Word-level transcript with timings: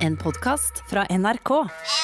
En 0.00 0.16
podkast 0.16 0.82
fra 0.88 1.04
NRK. 1.08 1.99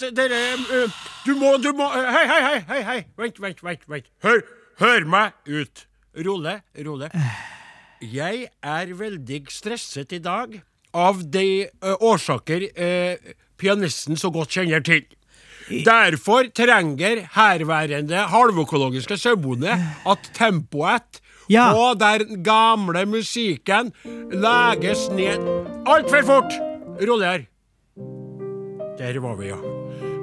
Ble 0.00 0.10
dere, 0.16 0.40
øh, 0.72 0.96
Du 1.26 1.34
må, 1.38 1.54
du 1.62 1.70
må 1.76 1.86
øh, 1.92 2.08
Hei, 2.14 2.24
hei, 2.30 2.58
hei, 2.68 2.82
hei. 2.88 2.98
Vent, 3.20 3.40
vent, 3.42 3.62
vent. 3.64 3.86
vent. 3.88 4.10
Hør, 4.24 4.40
hør 4.80 5.06
meg 5.08 5.32
ut. 5.48 5.86
Rolle, 6.26 6.56
rolle. 6.86 7.10
Jeg 8.02 8.48
er 8.64 8.92
veldig 8.96 9.44
stresset 9.52 10.12
i 10.16 10.18
dag 10.24 10.60
av 10.96 11.20
de 11.22 11.68
øh, 11.84 11.94
årsaker 12.00 12.64
pianisten 13.60 14.16
så 14.18 14.30
godt 14.34 14.56
kjenner 14.56 14.82
til. 14.82 15.04
Derfor 15.86 16.48
trenger 16.56 17.20
herværende 17.36 18.24
halvøkologiske 18.32 19.16
sauebonde 19.20 19.76
at 20.06 20.30
tempoet 20.34 21.20
Ja. 21.50 21.72
på 21.74 21.94
den 21.98 22.44
gamle 22.44 23.06
musikken 23.06 23.92
leges 24.32 25.08
ned 25.10 25.42
altfor 25.86 26.22
fort. 26.26 26.52
Roller. 27.02 27.46
Der 28.98 29.20
var 29.20 29.36
vi, 29.36 29.46
ja. 29.46 29.79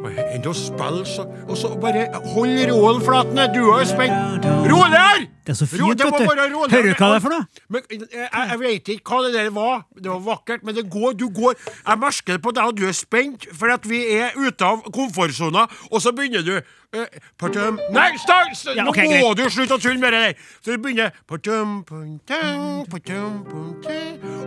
Enn 0.08 0.46
å 0.48 0.54
spille, 0.56 1.04
så 1.08 1.26
Og 1.48 1.58
så 1.60 1.72
bare 1.82 2.08
hold 2.34 2.60
roen, 2.72 3.02
Flatne. 3.04 3.48
Du 3.54 3.62
er 3.74 3.82
jo 3.84 3.88
spent. 3.90 4.46
Roller! 4.72 5.26
Det 5.48 5.54
er 5.54 5.58
så 5.62 5.66
fint, 5.70 5.80
Ro- 5.82 5.88
vet 5.88 6.00
du. 6.00 6.04
Hører 6.28 6.50
du 6.52 6.94
hva 7.00 7.08
det 7.08 7.16
er 7.16 7.22
for 7.24 7.32
noe? 7.32 7.46
Men, 7.72 7.84
jeg, 7.90 8.02
jeg, 8.12 8.28
jeg 8.52 8.60
vet 8.60 8.90
ikke 8.98 9.14
hva 9.14 9.20
det 9.28 9.34
der 9.38 9.52
var. 9.56 9.86
Det 9.96 10.10
var 10.12 10.20
vakkert, 10.26 10.66
men 10.68 10.76
det 10.76 10.84
går, 10.92 11.14
du 11.20 11.30
går 11.32 11.54
Jeg 11.64 12.02
merker 12.02 12.34
det 12.36 12.42
på 12.44 12.52
deg, 12.58 12.64
og 12.68 12.76
du 12.78 12.84
er 12.90 12.98
spent, 12.98 13.48
for 13.56 13.72
at 13.72 13.88
vi 13.88 14.02
er 14.18 14.36
ute 14.36 14.68
av 14.68 14.84
komfortsona, 14.92 15.64
og 15.92 16.04
så 16.04 16.12
begynner 16.18 16.44
du 16.44 16.52
eh, 16.58 17.08
partum, 17.40 17.80
Nei, 17.96 18.10
stans! 18.20 18.66
Ja, 18.76 18.84
okay, 18.92 19.08
Nå 19.08 19.22
må 19.24 19.32
greit. 19.32 19.48
du 19.48 19.56
slutte 19.56 19.78
å 19.80 19.82
tulle 19.88 20.00
med 20.04 20.12
det 20.18 20.22
der! 20.26 20.34
Så 20.60 20.76
du 20.76 20.84
begynner 20.84 21.16
partum, 21.32 21.80
partum, 21.88 22.84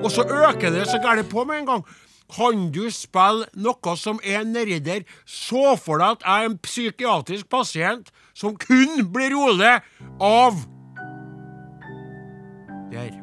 Og 0.05 0.11
så 0.13 0.23
øker 0.29 0.71
det 0.77 0.87
så 0.91 1.01
gærent 1.01 1.29
på 1.33 1.45
med 1.49 1.63
en 1.63 1.67
gang. 1.73 1.85
Kan 2.31 2.69
du 2.71 2.85
spille 2.95 3.49
noe 3.59 3.95
som 3.99 4.21
er 4.23 4.45
nedi 4.47 4.79
der? 4.79 5.07
Så 5.27 5.75
for 5.81 5.99
deg 5.99 6.21
at 6.21 6.27
jeg 6.27 6.45
er 6.45 6.51
en 6.51 6.59
psykiatrisk 6.63 7.49
pasient 7.51 8.13
som 8.35 8.55
kun 8.59 9.09
blir 9.11 9.35
rolig 9.35 9.79
av 10.21 10.67
Der. 12.91 13.15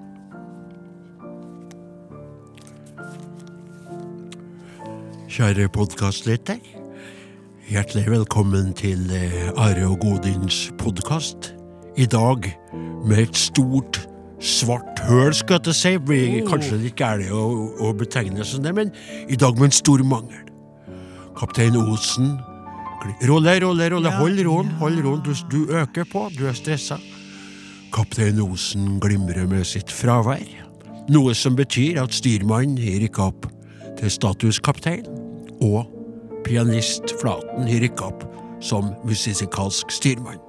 Kjære 5.28 5.68
podkastlytter. 5.76 6.62
Hjertelig 7.68 8.06
velkommen 8.08 8.72
til 8.80 9.12
eh, 9.12 9.50
Are 9.60 9.90
og 9.90 10.00
Godins 10.00 10.70
podkast. 10.80 11.52
I 12.00 12.06
dag 12.08 12.48
med 13.04 13.18
et 13.26 13.38
stort, 13.38 14.07
svart 14.44 15.00
høl, 15.08 15.34
skal 15.36 15.62
jeg 15.66 15.76
si. 15.78 15.94
Blir 15.98 16.44
kanskje 16.48 16.80
ikke 16.90 17.06
gærent 17.06 17.34
å, 17.34 17.46
å 17.88 17.94
betegne 17.98 18.46
som 18.46 18.64
det, 18.66 18.76
men 18.76 18.94
i 19.30 19.40
dag 19.40 19.58
med 19.58 19.72
en 19.72 19.80
stor 19.80 20.04
mangel. 20.06 20.46
Kaptein 21.38 21.78
Osen 21.78 22.38
Rolle, 23.30 23.60
rolle, 23.62 23.90
rolle. 23.94 24.12
Hold 24.18 24.40
roen, 24.44 24.72
hold 24.82 24.98
roen. 25.06 25.22
Du, 25.24 25.32
du 25.52 25.74
øker 25.78 26.08
på, 26.10 26.26
du 26.34 26.48
er 26.50 26.56
stressa. 26.58 26.98
Kaptein 27.94 28.42
Osen 28.42 28.98
glimrer 29.00 29.48
med 29.48 29.64
sitt 29.70 29.94
fravær, 29.94 30.44
noe 31.14 31.36
som 31.38 31.56
betyr 31.56 32.02
at 32.02 32.16
styrmannen 32.18 32.76
gir 32.82 33.06
ikke 33.06 33.30
opp 33.30 33.48
til 34.00 34.12
statuskaptein, 34.12 35.08
og 35.64 35.86
pianist 36.46 37.16
Flaten 37.22 37.70
gir 37.70 37.88
ikke 37.88 38.12
opp 38.12 38.28
som 38.60 38.92
musikalsk 39.08 39.94
styrmann. 39.94 40.42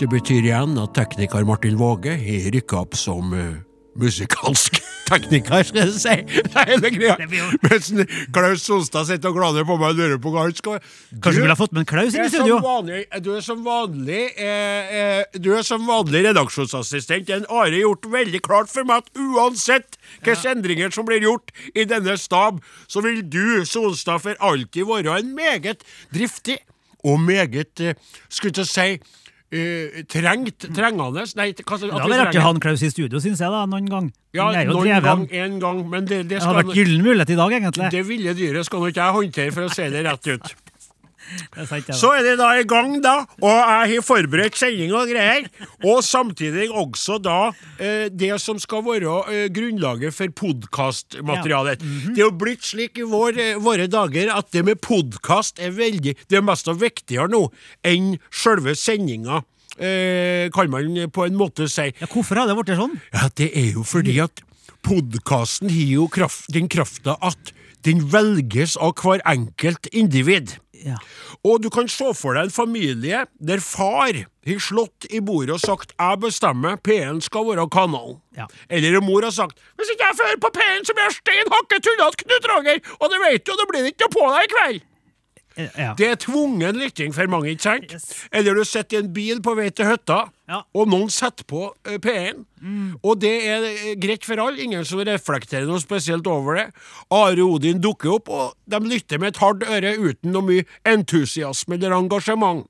Det 0.00 0.06
betyr 0.08 0.46
igjen 0.46 0.78
at 0.80 0.94
tekniker 0.96 1.44
Martin 1.44 1.74
Våge 1.76 2.14
har 2.16 2.44
rykka 2.54 2.78
opp 2.86 2.94
som 2.96 3.34
uh, 3.36 3.58
musikalsk 4.00 4.78
tekniker, 5.10 5.60
skal 5.68 5.90
jeg 5.90 5.98
si. 6.00 6.14
Det 6.46 6.56
er 6.56 6.70
hele 6.70 6.90
greia. 6.94 7.26
Mens 7.66 7.90
Klaus 8.32 8.64
Sonstad 8.64 9.10
sitter 9.10 9.28
og 9.28 9.36
glaner 9.36 9.66
på 9.68 9.76
meg 9.76 9.92
og 9.92 10.00
lurer 10.00 10.22
på 10.24 10.32
hva 10.32 10.46
han 10.46 10.56
skal 10.56 10.78
kanskje 10.80 11.34
du 11.34 11.42
ville 11.42 11.52
ha 11.52 11.58
fått 11.60 11.76
med 11.76 11.82
en 11.82 11.90
Klaus 11.92 12.16
inn 12.16 12.24
i 12.24 12.32
studio? 12.32 12.56
Vanlig, 12.64 13.02
du 13.20 13.28
er 13.34 13.44
som 13.44 13.60
vanlig 13.66 14.22
eh, 14.40 14.96
eh, 15.02 15.36
Du 15.36 15.50
er 15.58 15.68
som 15.68 15.84
vanlig 15.84 16.24
redaksjonsassistent. 16.30 17.34
En 17.36 17.46
Are 17.52 17.84
gjort 17.84 18.08
veldig 18.16 18.40
klart 18.48 18.72
for 18.72 18.88
meg 18.88 19.04
at 19.04 19.20
uansett 19.20 20.00
hvilke 20.22 20.54
endringer 20.54 20.96
som 20.96 21.12
blir 21.12 21.28
gjort 21.28 21.52
i 21.74 21.84
denne 21.84 22.16
stab, 22.16 22.64
så 22.88 23.04
vil 23.04 23.20
du, 23.20 23.66
Sonstad, 23.68 24.24
for 24.24 24.48
alltid 24.48 24.88
være 24.88 25.20
en 25.20 25.36
meget 25.36 25.84
driftig 26.08 26.62
og 27.04 27.20
meget 27.20 27.84
eh, 27.84 27.98
Skulle 28.32 28.56
til 28.56 28.64
å 28.64 28.70
si 28.70 28.92
eh, 29.52 30.00
trengt, 30.10 30.68
trengende 30.74 31.26
Nei, 31.38 31.50
hva 31.58 31.78
skal 31.78 31.90
Det 31.90 31.96
hadde 31.96 32.10
vært 32.12 32.26
artig 32.28 32.40
å 32.42 32.46
ha 32.46 32.54
Klaus 32.62 32.84
i 32.86 32.90
studio, 32.92 33.22
syns 33.22 33.42
jeg, 33.42 33.50
da, 33.50 33.66
noen 33.70 33.90
gang. 33.90 34.08
Ja, 34.36 34.50
noen 34.68 35.04
gang, 35.04 35.26
en 35.42 35.60
gang, 35.62 35.84
men 35.90 36.06
det, 36.06 36.24
det 36.30 36.38
Det 36.38 36.42
hadde 36.46 36.64
vært 36.64 36.76
gyllen 36.78 37.04
mulighet 37.06 37.34
i 37.34 37.38
dag, 37.40 37.54
egentlig. 37.60 37.92
Det 37.94 38.02
ville 38.08 38.34
dyret 38.38 38.68
skal 38.68 38.84
nå 38.84 38.92
ikke 38.92 39.06
jeg 39.06 39.18
håndtere, 39.18 39.54
for 39.56 39.66
å 39.66 39.72
si 39.74 39.88
det 39.90 40.04
rett 40.06 40.30
ut. 40.34 40.52
Så 41.96 42.12
er 42.16 42.24
det 42.26 42.36
da 42.40 42.50
i 42.58 42.64
gang, 42.68 42.96
da, 43.04 43.24
og 43.40 43.50
jeg 43.50 43.94
har 43.94 44.06
forberedt 44.06 44.58
sending 44.58 44.94
og 44.96 45.10
greier. 45.10 45.46
Og 45.84 46.02
samtidig 46.04 46.68
også 46.70 47.18
da 47.22 47.52
eh, 47.78 48.08
det 48.10 48.32
som 48.42 48.58
skal 48.62 48.84
være 48.86 49.16
eh, 49.30 49.46
grunnlaget 49.54 50.14
for 50.16 50.32
podkastmaterialet. 50.42 51.84
Mhm. 51.84 52.14
Det 52.14 52.22
er 52.22 52.26
jo 52.28 52.34
blitt 52.42 52.66
slik 52.66 52.98
i 53.00 53.06
vår, 53.08 53.38
eh, 53.38 53.60
våre 53.62 53.86
dager 53.90 54.32
at 54.34 54.50
det 54.54 54.64
med 54.66 54.80
podkast 54.82 55.60
er 55.62 55.74
veldig 55.76 56.16
Det 56.28 56.38
er 56.38 56.44
mest 56.44 56.68
viktigere 56.70 57.28
nå 57.30 57.46
enn 57.86 58.14
sjølve 58.30 58.74
sendinga. 58.78 59.42
Eh, 59.78 60.50
kan 60.52 60.70
man 60.70 61.10
på 61.10 61.24
en 61.26 61.38
måte 61.38 61.68
si. 61.70 61.88
Ja, 62.00 62.06
hvorfor 62.10 62.36
har 62.36 62.50
det 62.50 62.56
blitt 62.58 62.76
sånn? 62.76 62.98
Ja, 63.14 63.28
det 63.38 63.50
er 63.56 63.72
jo 63.78 63.84
fordi 63.86 64.18
at 64.22 64.42
podkasten 64.84 65.70
har 65.70 65.88
jo 65.94 66.08
kraft, 66.12 66.50
den 66.52 66.68
krafta 66.68 67.16
at 67.22 67.52
den 67.86 68.02
velges 68.12 68.76
av 68.76 68.98
hver 69.00 69.22
enkelt 69.28 69.88
individ. 69.92 70.58
Ja. 70.84 70.96
Og 71.44 71.62
du 71.62 71.68
kan 71.72 71.88
se 71.88 72.10
for 72.16 72.36
deg 72.36 72.48
en 72.48 72.54
familie 72.54 73.24
der 73.38 73.62
far 73.64 74.16
har 74.16 74.62
slått 74.64 75.06
i 75.10 75.20
bordet 75.20 75.56
og 75.58 75.60
sagt 75.60 75.92
'jeg 75.98 76.20
bestemmer, 76.20 76.76
P1 76.76 77.20
skal 77.20 77.44
være 77.44 77.68
kanalen'. 77.68 78.20
Ja. 78.36 78.46
Eller 78.70 79.00
mor 79.00 79.22
har 79.22 79.30
sagt 79.30 79.58
'hvis 79.76 79.90
ikke 79.92 80.06
jeg 80.08 80.16
får 80.16 80.28
høre 80.30 80.44
på 80.44 80.52
P1, 80.56 80.84
så 80.86 80.92
blir 80.94 81.04
jeg 81.08 81.16
stein 81.20 81.48
hakke 81.56 81.76
tullete, 81.84 82.16
Knut 82.24 82.46
Roger', 82.52 82.80
og 83.00 83.06
det 83.10 83.18
vet 83.26 83.46
du, 83.46 83.52
det 83.52 83.66
blir 83.68 83.84
ikke 83.84 84.04
noe 84.06 84.16
på 84.16 84.24
deg 84.34 84.42
i 84.44 84.54
kveld. 84.54 84.80
Ja. 85.78 85.94
Det 85.98 86.06
er 86.10 86.18
tvungen 86.22 86.78
lytting 86.80 87.14
for 87.16 87.26
mange, 87.32 87.50
ikke 87.54 87.66
sant? 87.66 87.92
Yes. 87.92 88.06
Eller 88.32 88.54
du 88.58 88.64
sitter 88.64 88.98
i 88.98 89.00
en 89.04 89.12
bil 89.16 89.42
på 89.44 89.54
vei 89.58 89.68
til 89.70 89.88
hytta, 89.90 90.22
Ja. 90.50 90.62
og 90.74 90.88
noen 90.90 91.10
setter 91.14 91.44
på 91.46 91.68
eh, 91.86 91.98
P1. 92.02 92.44
Og 93.06 93.20
det 93.22 93.32
er 93.48 93.66
eh, 93.68 93.94
greit 94.02 94.24
for 94.26 94.40
alle, 94.42 94.58
ingen 94.64 94.84
som 94.84 94.98
reflekterer 95.06 95.66
noe 95.68 95.80
spesielt 95.82 96.26
over 96.26 96.58
det. 96.58 96.66
Are 97.14 97.44
Odin 97.46 97.80
dukker 97.80 98.16
opp, 98.18 98.28
og 98.28 98.54
de 98.70 98.80
lytter 98.90 99.18
med 99.22 99.34
et 99.34 99.40
hardt 99.42 99.62
øre 99.68 99.94
uten 99.98 100.32
noe 100.34 100.42
mye 100.48 100.66
entusiasme 100.86 101.78
eller 101.78 101.94
engasjement. 101.96 102.66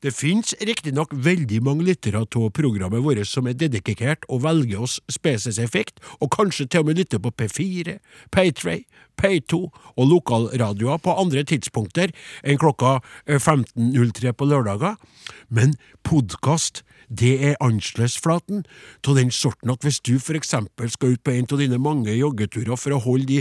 Det 0.00 0.12
finnes 0.16 0.54
riktignok 0.64 1.12
veldig 1.12 1.60
mange 1.64 1.84
lyttere 1.84 2.22
av 2.24 2.50
programmet 2.56 3.04
vårt 3.04 3.28
som 3.28 3.48
er 3.50 3.58
dedikert 3.58 4.24
og 4.28 4.44
velger 4.46 4.84
oss 4.86 4.98
spesifikt, 5.12 6.00
og 6.20 6.32
kanskje 6.32 6.66
til 6.66 6.84
og 6.84 6.90
med 6.90 7.00
lytter 7.00 7.20
på 7.20 7.32
P4, 7.36 7.98
Paytray, 8.32 8.84
P2 9.20 9.60
og 9.96 10.04
lokalradioer 10.08 11.00
på 11.04 11.16
andre 11.20 11.44
tidspunkter 11.44 12.14
enn 12.42 12.60
klokka 12.60 12.98
eh, 13.26 13.36
15.03 13.36 14.32
på 14.32 14.48
lørdager. 14.48 14.96
Men 15.48 15.76
podkast, 16.06 16.84
det 17.10 17.32
er 17.50 17.56
annerledesflaten 17.60 18.62
av 19.08 19.16
den 19.18 19.30
sorten 19.34 19.72
at 19.72 19.82
hvis 19.82 19.98
du 20.06 20.12
for 20.22 20.38
eksempel 20.38 20.90
skal 20.92 21.16
ut 21.16 21.22
på 21.26 21.32
en 21.34 21.46
av 21.50 21.58
dine 21.58 21.78
mange 21.82 22.14
joggeturer 22.14 22.78
for 22.78 22.94
å 22.94 23.00
holde 23.02 23.26
de 23.26 23.40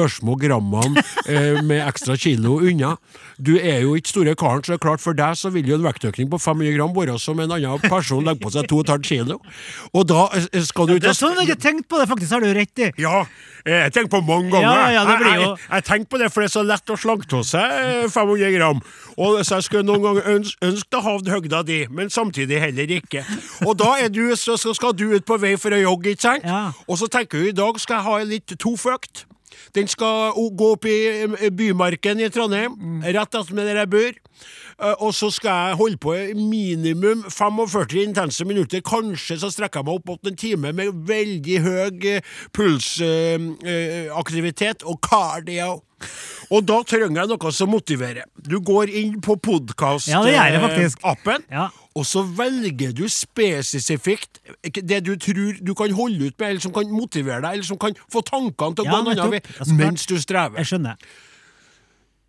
ørsmå 0.00 0.36
grammene 0.40 1.02
eh, 1.28 1.60
med 1.62 1.82
ekstra 1.84 2.16
kilo 2.20 2.56
unna 2.64 2.94
Du 3.38 3.54
er 3.58 3.82
jo 3.84 3.94
ikke 3.98 4.12
store 4.14 4.34
karen, 4.40 4.62
så 4.64 4.72
det 4.72 4.78
er 4.78 4.84
klart 4.86 5.04
for 5.04 5.16
deg 5.16 5.36
så 5.36 5.50
vil 5.52 5.68
jo 5.68 5.76
en 5.78 5.84
vektøkning 5.84 6.30
på 6.32 6.40
500 6.40 6.74
gram 6.78 6.94
være 6.96 7.18
som 7.20 7.40
en 7.44 7.52
annen 7.56 7.84
person 7.90 8.24
legger 8.24 8.40
på 8.46 8.52
seg 8.54 8.68
2,5 8.70 9.04
kilo. 9.10 9.38
Og 9.96 10.06
da 10.08 10.26
eh, 10.36 10.60
skal 10.64 10.88
du 10.90 10.96
Det 11.00 11.10
er 11.12 11.16
sånn 11.20 11.36
jeg 11.40 11.52
har 11.54 11.60
tenkt 11.60 11.88
på 11.90 12.00
det, 12.00 12.08
faktisk. 12.10 12.32
Har 12.36 12.44
du 12.44 12.50
rett 12.56 12.82
i. 12.84 12.90
ja, 13.00 13.22
eh, 13.64 13.82
jeg 13.86 13.94
tenker 13.96 14.12
på 14.16 14.22
mange 14.28 14.50
ganger. 14.52 14.68
Ja, 14.68 14.88
ja, 14.96 15.04
det 15.08 15.16
blir 15.22 15.32
jeg, 15.32 15.40
jo- 15.42 15.54
jeg, 15.56 15.68
jeg 15.76 15.86
tenker 15.90 16.10
på 16.14 16.20
det, 16.22 16.28
for 16.32 16.44
det 16.44 16.50
er 16.50 16.54
så 16.56 16.64
lett 16.68 16.92
å 16.94 16.98
slanke 17.00 17.40
av 17.40 17.44
seg 17.48 17.76
eh, 17.80 18.08
500 18.12 18.52
gram. 18.56 18.80
Og 19.20 19.40
så 19.44 19.58
jeg 19.58 19.68
skulle 19.68 19.86
noen 19.88 20.04
ganger 20.06 20.28
ønske, 20.36 20.60
ønske 20.70 21.00
å 21.00 21.04
ha 21.08 21.16
høgda 21.34 21.62
di, 21.68 21.80
men 21.90 22.12
samtidig 22.12 22.60
heller 22.62 22.94
ikke. 23.00 23.09
Og 23.66 23.76
da 23.78 24.08
du, 24.08 24.36
så, 24.36 24.56
så 24.60 24.74
skal 24.74 24.92
du 24.96 25.04
ut 25.14 25.24
på 25.26 25.38
vei 25.42 25.56
for 25.60 25.70
å 25.70 25.78
jogge, 25.82 26.10
ikke 26.14 26.22
sant? 26.22 26.44
Ja. 26.44 26.72
Og 26.88 26.98
så 26.98 27.06
tenker 27.10 27.38
du 27.38 27.44
i 27.48 27.52
dag 27.56 27.78
skal 27.80 27.96
jeg 28.00 28.04
ha 28.04 28.18
litt 28.24 28.46
toføkt. 28.58 29.24
Den 29.74 29.86
skal 29.90 30.32
gå 30.56 30.70
opp 30.74 30.84
i 30.88 30.94
eh, 31.26 31.50
Bymarken 31.50 32.20
i 32.24 32.28
Trondheim, 32.32 32.72
Mm. 32.80 33.02
rett 33.14 33.34
attmed 33.34 33.66
der 33.66 33.76
jeg 33.82 33.90
bor. 33.90 34.12
Eh, 34.80 34.94
Og 35.04 35.12
så 35.14 35.28
skal 35.30 35.50
jeg 35.68 35.76
holde 35.76 35.96
på 36.00 36.14
i 36.16 36.32
minimum 36.34 37.22
45 37.28 38.02
intense 38.08 38.44
minutter. 38.48 38.80
Kanskje 38.80 39.36
så 39.42 39.50
strekker 39.52 39.80
jeg 39.80 39.84
meg 39.86 39.94
opp 40.00 40.06
mot 40.08 40.26
en 40.26 40.36
time 40.36 40.72
med 40.72 40.86
veldig 41.06 41.58
høy 41.66 42.04
eh, 42.14 42.20
pulsaktivitet 42.56 44.82
og 44.86 45.00
cardio. 45.04 45.82
Og 46.50 46.64
da 46.66 46.80
trenger 46.82 47.20
jeg 47.20 47.28
noe 47.30 47.52
som 47.52 47.68
motiverer. 47.70 48.24
Du 48.40 48.60
går 48.64 48.88
inn 48.96 49.20
på 49.22 49.32
Ja, 49.36 49.40
podkast-appen, 49.44 51.42
Ja. 51.50 51.68
Og 51.98 52.06
så 52.06 52.22
velger 52.22 52.92
du 52.94 53.08
spesifikt 53.10 54.38
det 54.86 55.00
du 55.06 55.16
tror 55.18 55.56
du 55.60 55.72
kan 55.74 55.90
holde 55.96 56.28
ut 56.30 56.36
med, 56.38 56.48
eller 56.48 56.60
som 56.62 56.72
kan 56.72 56.90
motivere 56.92 57.40
deg, 57.42 57.52
eller 57.58 57.66
som 57.66 57.78
kan 57.82 57.96
få 58.12 58.22
tankene 58.22 58.76
til 58.78 58.84
å 58.84 58.86
Ja, 58.86 58.92
gå 58.92 59.00
en 59.00 59.10
annen 59.18 59.34
vei, 59.34 59.40
Ja, 59.42 59.64
så 59.64 59.64
klart. 59.64 59.76
mens 59.80 60.06
du 60.06 60.14
strever. 60.20 60.56
Jeg 60.62 60.66
skjønner. 60.70 60.96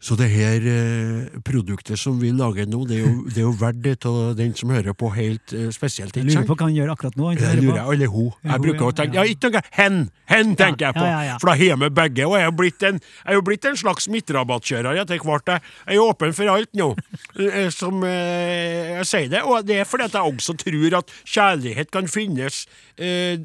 Så 0.01 0.17
det 0.17 0.31
her 0.33 0.63
eh, 0.65 1.41
produktet 1.45 1.99
som 2.01 2.17
vi 2.21 2.31
lager 2.33 2.65
nå, 2.69 2.83
det 2.89 2.97
er 2.99 3.03
jo, 3.05 3.13
det 3.29 3.43
er 3.43 3.45
jo 3.45 3.53
verdt 3.59 3.83
det 3.85 3.97
av 4.09 4.33
den 4.39 4.55
som 4.57 4.73
hører 4.73 4.97
på 4.97 5.11
helt 5.13 5.45
spesielt. 5.51 5.75
spesielt. 5.77 6.17
Jeg 6.17 6.31
lurer 6.31 6.47
på 6.49 6.57
hva 6.57 6.69
han 6.69 6.77
gjør 6.77 6.93
akkurat 6.95 7.19
nå. 7.19 7.33
Jeg 7.35 7.61
lurer 7.61 7.77
jeg, 7.77 7.97
eller 7.97 8.11
hun. 8.15 8.31
Jeg 8.43 8.65
bruker 8.65 8.87
å 8.87 8.95
tenke 8.97 9.19
ja. 9.19 9.27
Ikke 9.29 9.51
noe 9.53 9.63
hen! 9.77 10.01
Hen, 10.31 10.53
tenker 10.55 10.87
jeg 10.87 10.95
på. 10.95 11.05
For 11.41 11.49
da 11.49 11.55
har 11.59 11.65
jeg 11.65 11.79
med 11.81 11.95
begge. 11.95 12.27
Og 12.27 12.37
jeg 12.39 12.47
er 12.47 12.55
blitt 12.55 12.85
en, 12.87 12.99
jeg 13.01 13.39
er 13.39 13.45
blitt 13.45 13.67
en 13.67 13.77
slags 13.79 14.07
midtrabattkjører 14.11 15.01
etter 15.03 15.21
hvert. 15.25 15.51
Jeg 15.51 15.97
er 15.97 16.03
åpen 16.03 16.35
for 16.35 16.51
alt 16.53 16.71
nå, 16.77 16.91
eh, 17.35 17.67
som 17.73 18.05
eh, 18.07 19.01
jeg 19.01 19.09
sier 19.09 19.31
det. 19.33 19.43
Og 19.47 19.67
det 19.67 19.81
er 19.81 19.89
fordi 19.89 20.07
at 20.07 20.17
jeg 20.17 20.35
også 20.35 20.55
tror 20.61 20.97
at 21.01 21.13
kjærlighet 21.21 21.91
kan 21.93 22.09
finnes 22.11 22.63
eh, 22.97 23.39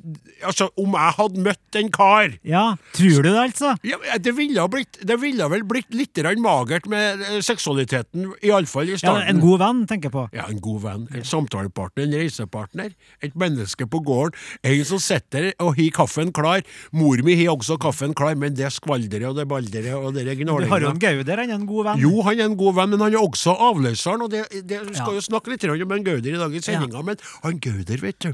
Altså, 0.46 0.68
om 0.78 0.94
jeg 0.94 1.14
hadde 1.16 1.42
møtt 1.42 1.78
en 1.80 1.88
kar 1.92 2.34
Ja, 2.46 2.64
tror 2.96 3.24
du 3.24 3.30
det, 3.30 3.38
altså? 3.40 3.72
ja, 3.86 3.98
det, 4.20 4.34
ville 4.36 4.60
ha 4.60 4.68
blitt, 4.70 4.98
det 5.06 5.16
ville 5.22 5.48
vel 5.50 5.64
blitt 5.66 5.94
litt 5.96 6.14
grann 6.16 6.42
magert 6.46 6.86
med 6.90 7.22
eh, 7.26 7.40
seksualiteten, 7.44 8.30
iallfall 8.46 8.88
i 8.94 8.96
starten. 9.00 9.24
Ja, 9.26 9.34
en 9.34 9.42
god 9.42 9.60
venn, 9.64 9.82
tenker 9.90 10.08
jeg 10.08 10.14
på. 10.16 10.24
Ja, 10.36 10.46
en 10.52 10.60
god 10.64 10.80
venn, 10.86 11.04
en 11.12 11.26
samtalepartner, 11.26 12.06
en 12.06 12.16
reisepartner, 12.22 12.94
et 13.26 13.34
menneske 13.38 13.88
på 13.90 14.00
gården, 14.06 14.36
en 14.66 14.84
som 14.88 15.02
sitter 15.02 15.50
og 15.62 15.74
har 15.78 15.90
kaffen 15.98 16.32
klar. 16.36 16.62
Mor 16.96 17.20
mi 17.26 17.36
har 17.42 17.52
også 17.56 17.78
kaffen 17.82 18.14
klar, 18.16 18.38
men 18.38 18.54
det 18.56 18.70
skvaldrer 18.74 19.28
og 19.30 19.36
det 19.40 19.48
balderet 19.50 19.94
og 19.98 20.14
det 20.16 20.24
Du 20.36 20.52
har 20.70 20.80
jo 20.86 20.94
Gauder, 21.00 21.36
han 21.42 21.50
er 21.50 21.58
en 21.60 21.66
god 21.68 21.84
venn. 21.90 22.00
jo, 22.06 22.22
han 22.22 22.40
er 22.40 22.44
en 22.50 22.56
god 22.56 22.74
venn, 22.78 22.90
men 22.94 23.00
han 23.00 23.14
er 23.14 23.22
også 23.22 23.56
avløseren. 23.68 24.22
Og 24.22 24.30
det, 24.30 24.44
det 24.64 24.80
vi 24.86 24.94
skal 24.94 25.14
Ja. 25.16 25.20
jo 25.20 25.26
snakke 25.28 25.50
litt 25.52 25.64
om 25.66 25.92
en 25.92 26.04
Gauder 26.04 26.34
i 26.34 26.38
dag 26.38 26.54
i 26.54 26.60
sendinga, 26.64 27.02
men 27.04 27.16
han 27.42 27.58
Gauder, 27.58 28.00
vet 28.00 28.18
du 28.20 28.32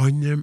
Han 0.00 0.22
eh, 0.22 0.42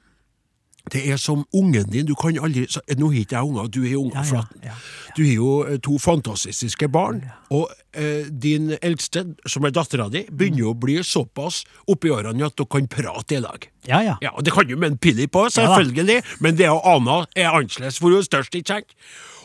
Det 0.91 1.03
er 1.13 1.19
som 1.21 1.43
ungen 1.53 1.89
din. 1.91 2.05
Du 2.09 2.15
kan 2.17 2.35
aldri 2.41 2.65
så, 2.69 2.81
Nå 2.97 3.11
har 3.11 3.19
ikke 3.21 3.37
jeg 3.37 3.49
unger, 3.51 3.67
du 3.69 3.81
har 3.85 3.97
unger, 3.99 4.17
Ja, 4.17 4.41
ja, 4.41 4.71
ja, 4.71 4.75
Du 5.15 5.23
har 5.23 5.33
jo 5.33 5.51
eh, 5.67 5.77
to 5.83 5.97
fantastiske 6.01 6.89
barn, 6.89 7.21
og 7.53 7.69
eh, 7.93 8.25
din 8.31 8.71
eldste, 8.81 9.25
som 9.45 9.65
er 9.65 9.75
dattera 9.75 10.09
di, 10.09 10.23
begynner 10.31 10.63
jo 10.65 10.71
å 10.73 10.79
bli 10.79 10.97
såpass 11.05 11.63
oppi 11.87 12.09
årene 12.09 12.47
at 12.47 12.57
dere 12.57 12.71
kan 12.71 12.87
prate 12.87 13.37
i 13.37 13.41
lag. 13.43 13.67
Ja, 13.87 14.01
ja. 14.01 14.17
Ja, 14.21 14.31
og 14.33 14.43
Det 14.43 14.53
kan 14.53 14.67
du 14.67 14.75
med 14.75 14.91
en 14.91 14.97
pilli 14.97 15.27
på, 15.27 15.45
selvfølgelig, 15.53 16.21
men 16.39 16.57
det 16.57 16.69
og 16.69 16.81
Ana 16.85 17.25
er 17.35 17.51
annerledes, 17.51 17.99
for 17.99 18.09
hun 18.09 18.19
er 18.23 18.27
størst, 18.27 18.55
ikke 18.55 18.73
sant? 18.79 18.95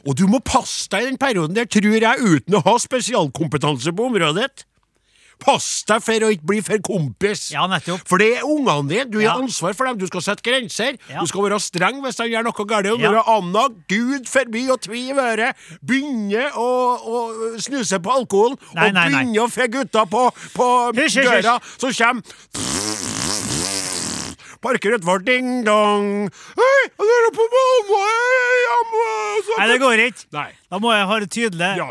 Og 0.07 0.15
du 0.17 0.27
må 0.31 0.39
passe 0.41 0.89
deg 0.93 1.03
i 1.03 1.11
den 1.11 1.19
perioden 1.19 1.57
der, 1.57 1.67
tror 1.67 1.99
jeg, 1.99 2.23
uten 2.23 2.55
å 2.55 2.63
ha 2.63 2.77
spesialkompetanse 2.79 3.93
på 3.93 4.07
området. 4.07 4.65
Pass 5.39 5.85
deg 5.87 6.01
for 6.03 6.25
å 6.27 6.31
ikke 6.33 6.47
bli 6.49 6.61
for 6.65 6.79
kompis. 6.83 7.51
Ja, 7.53 7.67
nettopp. 7.69 8.01
For 8.09 8.19
det 8.19 8.39
er 8.39 8.47
ungene 8.49 8.89
dine, 8.89 9.05
du 9.11 9.19
har 9.21 9.27
Ja. 9.27 9.35
ansvar 9.43 9.75
for 9.77 9.87
dem, 9.87 9.99
du 9.99 10.07
skal 10.07 10.23
sette 10.25 10.43
grenser. 10.43 10.97
Ja. 11.11 11.21
Du 11.21 11.27
skal 11.27 11.43
være 11.45 11.61
streng 11.61 12.01
hvis 12.03 12.17
de 12.17 12.25
gjør 12.33 12.45
noe 12.49 12.65
galt. 12.67 12.87
Og 12.93 13.01
Ja. 13.01 13.11
når 13.13 13.29
Anna, 13.29 13.69
gud 13.89 14.27
forby 14.27 14.69
og 14.71 14.81
tvi 14.81 15.11
i 15.11 15.13
øret, 15.13 15.55
begynner 15.85 16.51
å, 16.57 16.71
å 17.05 17.61
snuse 17.61 17.99
på 18.01 18.11
alkoholen, 18.11 18.57
Nei, 18.75 18.89
og 18.89 18.95
nei, 18.95 19.09
nei. 19.09 19.25
begynner 19.25 19.45
å 19.45 19.51
få 19.53 19.69
gutta 19.71 20.07
på, 20.09 20.31
på 20.57 20.67
Hysj, 20.97 21.23
døra, 21.23 21.61
så 21.79 21.93
kommer 21.93 22.23
Parker 24.63 24.97
utfor, 24.97 25.21
ding-dong. 25.23 26.27
Hei, 26.57 26.81
dere 26.99 27.29
er 27.29 27.35
på 27.37 27.45
mamma! 27.53 28.07
Nei, 29.59 29.67
det 29.71 29.77
går 29.81 30.03
ikke. 30.09 30.25
Nei. 30.33 30.49
Da 30.73 30.81
må 30.83 30.91
jeg 30.97 31.07
ha 31.07 31.19
det 31.23 31.29
tydelig. 31.31 31.69
Ja. 31.79 31.89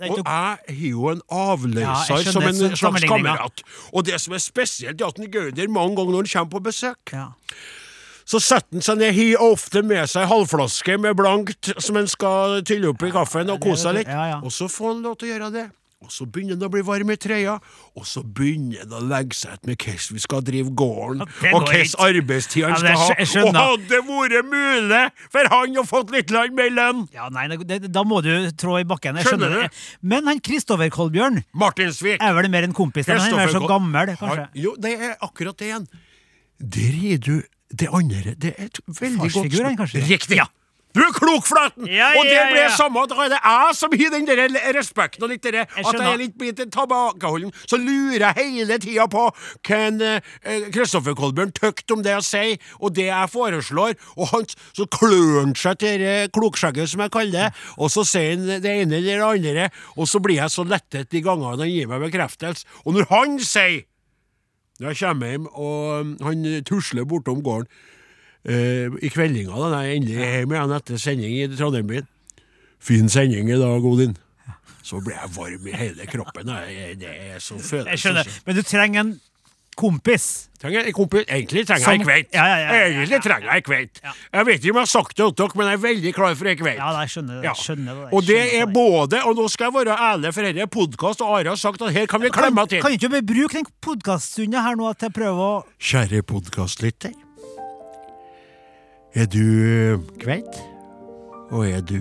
Og 0.00 0.16
jeg 0.18 0.24
har 0.26 0.58
jo 0.68 1.08
en 1.12 1.20
avløser 1.30 2.18
Ja, 2.24 2.32
som 2.32 2.42
en 2.42 2.76
slags 2.76 3.04
kamerat. 3.06 3.62
Og 3.92 4.04
det 4.06 4.20
som 4.20 4.34
er 4.34 4.42
spesielt, 4.42 5.00
er 5.00 5.06
at 5.06 5.18
en 5.18 5.30
Gauder 5.30 5.68
mange 5.68 5.96
ganger 5.96 6.12
når 6.12 6.26
han 6.26 6.32
kommer 6.32 6.50
på 6.58 6.62
besøk, 6.70 7.12
Ja. 7.12 7.28
så 8.26 8.40
setter 8.40 8.72
han 8.72 8.82
seg 8.82 8.98
ned, 8.98 9.12
har 9.14 9.42
ofte 9.52 9.82
med 9.82 10.06
seg 10.08 10.26
halvflaske 10.26 10.98
med 10.98 11.14
blankt 11.16 11.70
som 11.78 11.96
han 11.96 12.06
skal 12.08 12.62
tylle 12.66 12.88
opp 12.88 13.02
i 13.02 13.10
kaffen 13.14 13.50
og 13.50 13.60
kose 13.60 13.82
seg 13.82 13.94
litt. 14.00 14.08
Og 14.42 14.50
så 14.52 14.68
får 14.68 14.94
han 14.94 15.02
lov 15.02 15.16
til 15.18 15.28
å 15.28 15.32
gjøre 15.38 15.52
det. 15.52 15.70
Og 16.04 16.12
så 16.12 16.26
begynner 16.28 16.58
han 16.58 16.66
å 16.66 16.70
bli 16.74 16.82
varm 16.84 17.10
i 17.10 17.16
trøya, 17.16 17.54
og 17.96 18.04
så 18.06 18.20
begynner 18.22 18.82
han 18.84 18.92
å 18.98 19.00
legge 19.08 19.34
seg 19.38 19.54
ut 19.56 19.66
med 19.70 19.78
hvordan 19.80 20.14
vi 20.18 20.22
skal 20.24 20.42
drive 20.44 20.72
gården, 20.76 21.22
og 21.24 21.62
hvordan 21.64 21.94
arbeidstid 22.06 22.66
han 22.66 22.74
Ja, 22.74 22.78
skal 22.78 22.98
ha. 23.00 23.44
Og 23.48 23.56
hadde 23.56 23.88
det 23.88 24.00
vært 24.04 24.48
mulig 24.50 25.02
for 25.32 25.50
han 25.54 25.78
å 25.80 25.84
fått 25.88 26.12
litt 26.14 26.30
land 26.34 26.54
med 26.58 26.72
lønn! 26.76 27.04
ja, 27.14 27.28
nei, 27.32 27.46
det, 27.64 27.80
da 27.92 28.04
må 28.04 28.20
du 28.24 28.30
trå 28.60 28.76
i 28.82 28.84
bakken. 28.84 29.16
Jeg 29.16 29.30
Skjønner 29.30 29.48
skjønner, 29.48 29.68
du? 29.70 29.74
det. 29.74 30.08
Men 30.14 30.28
han 30.28 30.40
Kristoffer 30.44 30.90
Kolbjørn 30.94 31.40
Martinsvik. 31.54 32.20
er 32.20 32.34
vel 32.36 32.50
mer 32.52 32.68
en 32.68 32.76
kompis 32.76 33.08
enn 33.08 33.18
han 33.24 33.38
er 33.46 33.54
så 33.54 33.64
gammel, 33.66 34.12
kanskje. 34.20 34.44
Han- 34.48 34.60
Jo, 34.66 34.74
det 34.78 34.92
er 35.00 35.16
akkurat 35.24 35.56
det 35.56 35.70
igjen. 35.72 35.88
Der 36.60 36.92
gir 37.00 37.18
du 37.18 37.42
det 37.74 37.88
andre 37.90 38.34
Det 38.38 38.52
er 38.58 38.68
et 38.68 38.78
veldig 38.86 39.18
godt 39.18 39.32
Farsfigur, 39.32 39.76
kanskje? 39.80 40.04
Riktig! 40.06 40.38
Du 40.38 40.63
er 41.02 41.14
klok, 41.16 41.46
Flaten! 41.48 41.88
Ja, 41.90 42.12
og 42.14 42.26
det 42.28 42.36
ja, 42.36 42.44
blir 42.50 42.62
ja. 42.66 42.74
samme. 42.76 43.02
Er 43.04 43.32
det 43.32 43.40
jeg 43.40 43.76
som 43.78 43.94
har 43.98 44.12
den 44.14 44.26
der 44.28 44.74
respekten 44.76 45.24
og 45.26 45.32
litt 45.32 45.42
der, 45.42 45.64
Jeg 45.64 45.86
at 45.86 45.98
jeg 45.98 46.12
er 46.12 46.20
litt 46.20 46.36
blitt 46.38 46.60
tilbakeholden. 46.62 47.52
Så 47.66 47.78
lurer 47.80 48.28
jeg 48.28 48.34
hele 48.38 48.78
tida 48.82 49.08
på 49.10 49.26
hva 49.28 49.80
Kristoffer 50.74 51.04
Kristoffer 51.04 51.16
Kolbjørn 51.18 51.52
tøkt 51.56 51.90
om 51.94 52.02
det 52.04 52.12
jeg 52.12 52.26
sier, 52.26 52.68
og 52.80 52.94
det 52.96 53.08
jeg 53.08 53.30
foreslår. 53.32 53.96
Og 54.16 54.28
han, 54.32 54.46
så 54.76 54.86
klør 54.86 55.40
han 55.40 55.56
seg 55.58 55.80
til 55.82 56.04
det 56.04 56.14
klokskjegget, 56.36 56.90
som 56.90 57.02
jeg 57.04 57.14
kaller 57.14 57.34
det, 57.34 57.64
og 57.78 57.90
så 57.92 58.04
sier 58.08 58.36
han 58.36 58.62
det 58.62 58.76
ene 58.84 59.00
eller 59.00 59.18
det 59.18 59.30
andre, 59.30 59.66
og 59.96 60.08
så 60.10 60.20
blir 60.22 60.40
jeg 60.42 60.54
så 60.54 60.66
lettet 60.68 61.10
de 61.10 61.24
gangene 61.24 61.58
han 61.58 61.70
gir 61.70 61.90
meg 61.90 62.06
bekreftelse. 62.06 62.68
Og 62.84 62.96
når 62.98 63.10
han 63.10 63.36
sier 63.42 63.82
når 64.80 64.90
jeg 64.90 64.98
kommer 65.04 65.28
hjem, 65.30 65.44
og 65.54 66.00
um, 66.00 66.14
han 66.26 66.46
tusler 66.66 67.06
bortom 67.06 67.42
gården 67.46 67.68
eh, 68.48 68.92
i 69.02 69.10
kveldinga, 69.12 69.56
da 69.72 69.82
jeg 69.84 70.00
endelig 70.00 70.20
er 70.20 70.36
hjemme 70.40 70.58
igjen 70.58 70.76
etter 70.78 71.00
sending 71.00 71.36
i 71.38 71.48
Trondheim-byen. 71.56 72.08
Fin 72.84 73.08
sending 73.08 73.48
i 73.50 73.58
dag, 73.60 73.84
Odin. 73.88 74.16
Så 74.84 75.00
blir 75.00 75.16
jeg 75.16 75.30
varm 75.36 75.68
i 75.70 75.76
hele 75.80 76.06
kroppen. 76.10 76.50
Jeg, 76.68 76.98
det 77.00 77.12
er 77.34 77.38
så 77.40 77.56
følelse. 77.56 77.94
Jeg 77.94 78.02
skjønner. 78.02 78.34
Men 78.44 78.58
du 78.58 78.62
trenger 78.68 79.00
en 79.00 79.14
kompis. 79.80 80.26
Trenger 80.60 80.84
en 80.90 80.92
kompis. 80.92 81.24
Egentlig 81.24 81.64
trenger 81.66 81.88
jeg 81.88 82.00
ei 82.02 82.04
kveit. 82.04 82.28
Ja, 82.36 82.44
ja, 82.50 82.58
ja, 82.60 82.82
Egentlig 82.90 83.20
trenger 83.24 83.48
jeg 83.48 83.62
ei 83.62 83.64
kveit. 83.64 84.02
Ja. 84.04 84.12
Jeg 84.36 84.46
vet 84.50 84.60
ikke 84.60 84.74
om 84.74 84.80
jeg 84.82 84.86
har 84.86 84.92
sagt 84.92 85.16
det 85.16 85.24
til 85.24 85.34
dere, 85.40 85.58
men 85.58 85.70
jeg 85.72 85.78
er 85.80 85.82
veldig 85.86 86.14
klar 86.20 86.36
for 86.36 86.52
ei 86.52 86.56
kveit. 86.60 86.78
Ja, 86.78 86.92
jeg 87.00 87.14
skjønner 87.16 87.40
det. 87.40 87.48
Jeg 87.48 87.60
skjønner 87.64 87.96
det. 87.96 88.04
jeg 88.04 88.12
Og 88.20 88.28
det 88.28 88.40
er 88.60 88.70
både, 88.76 89.24
og 89.24 89.40
nå 89.40 89.48
skal 89.56 89.70
jeg 89.70 89.78
være 89.80 89.98
ærlig, 90.10 90.34
for 90.36 90.50
dette 90.50 90.66
er 90.68 90.72
podkast, 90.78 91.24
og 91.24 91.34
Are 91.40 91.54
har 91.54 91.60
sagt 91.64 91.82
at 91.88 91.96
her 91.96 92.06
kan 92.12 92.20
vi 92.22 92.32
klemme 92.36 92.68
til. 92.68 92.84
kan 92.84 92.92
ikke 93.00 93.08
du 93.16 93.20
bruke 93.34 93.56
den 93.56 93.68
podkaststunden 93.88 94.60
her 94.68 94.76
nå 94.76 94.92
til 95.00 95.08
å 95.08 95.16
prøve 95.22 95.52
å 95.54 95.60
Kjære 95.80 96.26
podkastlytter. 96.28 97.23
Er 99.14 99.28
du 99.30 99.38
eh, 99.38 99.98
kveit? 100.18 100.56
Og 101.54 101.68
er 101.68 101.84
du 101.86 101.98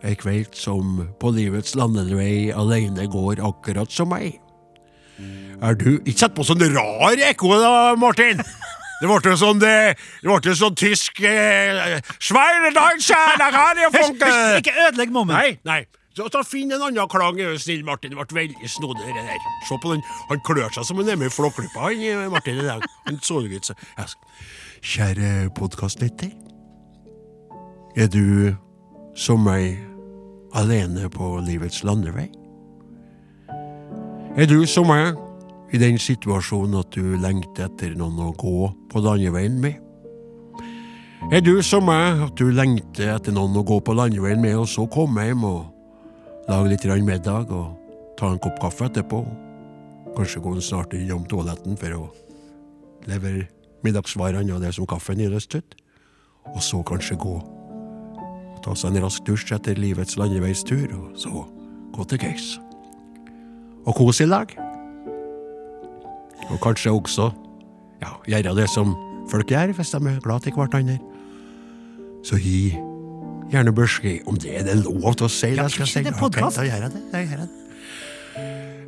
ei 0.00 0.14
kveit 0.16 0.54
som 0.56 1.02
på 1.20 1.32
livets 1.36 1.74
landevei 1.76 2.54
alene 2.56 3.04
går 3.12 3.42
akkurat 3.44 3.92
som 3.92 4.08
meg? 4.14 4.38
Er 5.60 5.76
du 5.76 5.98
Ikke 5.98 6.22
sett 6.22 6.32
på 6.34 6.46
sånn 6.46 6.64
rar 6.72 7.20
ekko 7.28 7.50
da, 7.60 7.72
Martin! 8.00 8.40
Det 9.02 9.10
ble 9.10 9.34
sånn 9.36 9.60
det, 9.60 9.98
det 10.22 10.30
ble 10.30 10.54
sånn 10.56 10.76
tysk 10.80 11.20
eh, 11.28 11.98
funke! 13.92 14.30
Ikke 14.62 14.72
ødelegg 14.86 15.12
mommen. 15.12 15.36
Nei, 15.36 15.58
nei. 15.68 15.82
Så 16.16 16.30
så 16.32 16.44
Finn 16.46 16.72
en 16.72 16.80
annen 16.86 17.10
klang, 17.10 17.36
er 17.42 17.52
du 17.52 17.60
snill, 17.60 17.82
Martin. 17.84 18.14
Det 18.14 18.22
ble 18.22 18.38
veldig 18.38 18.70
snodig, 18.70 19.04
det 19.10 19.26
der. 19.26 19.50
Se 19.68 19.76
på 19.82 19.92
den. 19.92 20.06
Han 20.30 20.40
klør 20.46 20.72
seg 20.72 20.88
som 20.88 21.02
en 21.02 21.12
med 21.12 21.28
i 21.28 21.34
Flåklypa, 21.34 21.90
han 21.90 22.06
eh, 22.08 22.24
Martin. 22.32 22.62
i 22.62 22.70
dag. 22.70 22.88
Han 23.10 23.20
så 23.20 23.42
ut 23.44 23.68
som 23.68 23.76
Kjære 24.80 25.50
podkastlytter. 25.58 26.32
Er 27.94 28.08
du 28.10 28.50
som 29.14 29.44
meg 29.46 29.76
alene 30.58 31.06
på 31.14 31.36
livets 31.46 31.84
landevei? 31.86 32.24
Er 34.34 34.48
du 34.50 34.64
som 34.66 34.90
meg 34.90 35.14
i 35.70 35.78
den 35.78 36.00
situasjonen 36.02 36.80
at 36.80 36.90
du 36.90 37.14
lengter 37.22 37.68
etter 37.68 37.94
noen 37.94 38.18
å 38.18 38.32
gå 38.34 38.72
på 38.90 39.04
landeveien 39.04 39.62
med? 39.62 39.78
Er 41.30 41.46
du 41.46 41.62
som 41.62 41.86
meg, 41.86 42.26
at 42.26 42.34
du 42.34 42.50
lengter 42.50 43.14
etter 43.14 43.30
noen 43.30 43.62
å 43.62 43.62
gå 43.62 43.78
på 43.78 43.94
landeveien 43.94 44.42
med, 44.42 44.58
og 44.58 44.66
så 44.74 44.88
komme 44.90 45.28
hjem 45.30 45.46
og 45.46 46.50
lage 46.50 46.74
litt 46.74 46.90
middag 47.06 47.54
og 47.54 47.78
ta 48.18 48.34
en 48.34 48.42
kopp 48.42 48.58
kaffe 48.58 48.90
etterpå? 48.90 49.22
Kanskje 50.18 50.42
gå 50.42 50.58
snart 50.58 50.98
innom 50.98 51.30
toaletten 51.30 51.78
for 51.78 51.94
å 51.94 52.04
levere 53.06 53.46
middagsvarene 53.86 54.50
og 54.50 54.66
det 54.66 54.74
som 54.74 54.86
kaffen 54.86 55.22
gir 55.22 55.30
lyst 55.30 55.54
til? 55.54 55.62
Og 56.56 56.58
så 56.58 56.82
kanskje 56.82 57.22
gå 57.22 57.38
ta 58.64 58.74
seg 58.78 58.94
en 58.94 59.04
rask 59.04 59.24
dusj 59.26 59.52
etter 59.56 59.78
livets 59.80 60.16
landeveistur, 60.20 60.88
og 60.96 61.18
så 61.20 61.44
gå 61.94 62.06
til 62.10 62.22
Geis. 62.22 62.54
Og 63.84 63.96
kose 63.98 64.24
i 64.24 64.28
lag. 64.28 64.54
Og 66.50 66.60
kanskje 66.64 66.92
også 66.92 67.30
ja, 68.00 68.14
gjøre 68.28 68.54
det 68.56 68.68
som 68.72 68.94
folk 69.30 69.50
gjør 69.52 69.74
hvis 69.76 69.92
de 69.92 70.00
er 70.10 70.20
glad 70.24 70.44
til 70.44 70.56
hverandre. 70.56 70.98
Så 72.24 72.40
gi 72.40 72.74
gjerne 73.52 73.72
beskjed 73.76 74.28
om 74.28 74.38
det 74.40 74.54
er 74.58 74.64
det 74.66 74.78
lov 74.84 75.16
til 75.18 75.28
å 75.28 75.32
si. 75.32 75.52
Det 75.56 75.70
skal 75.72 75.90
si. 75.90 76.04
det 76.04 76.14
Ok, 76.14 76.22
podcast. 76.24 76.60
da 76.60 76.68
gjør 76.68 76.86
jeg 76.86 76.94
det. 76.94 77.02
Da 77.12 77.24
gjør 77.24 77.34
jeg 77.34 77.42
det. 77.44 77.50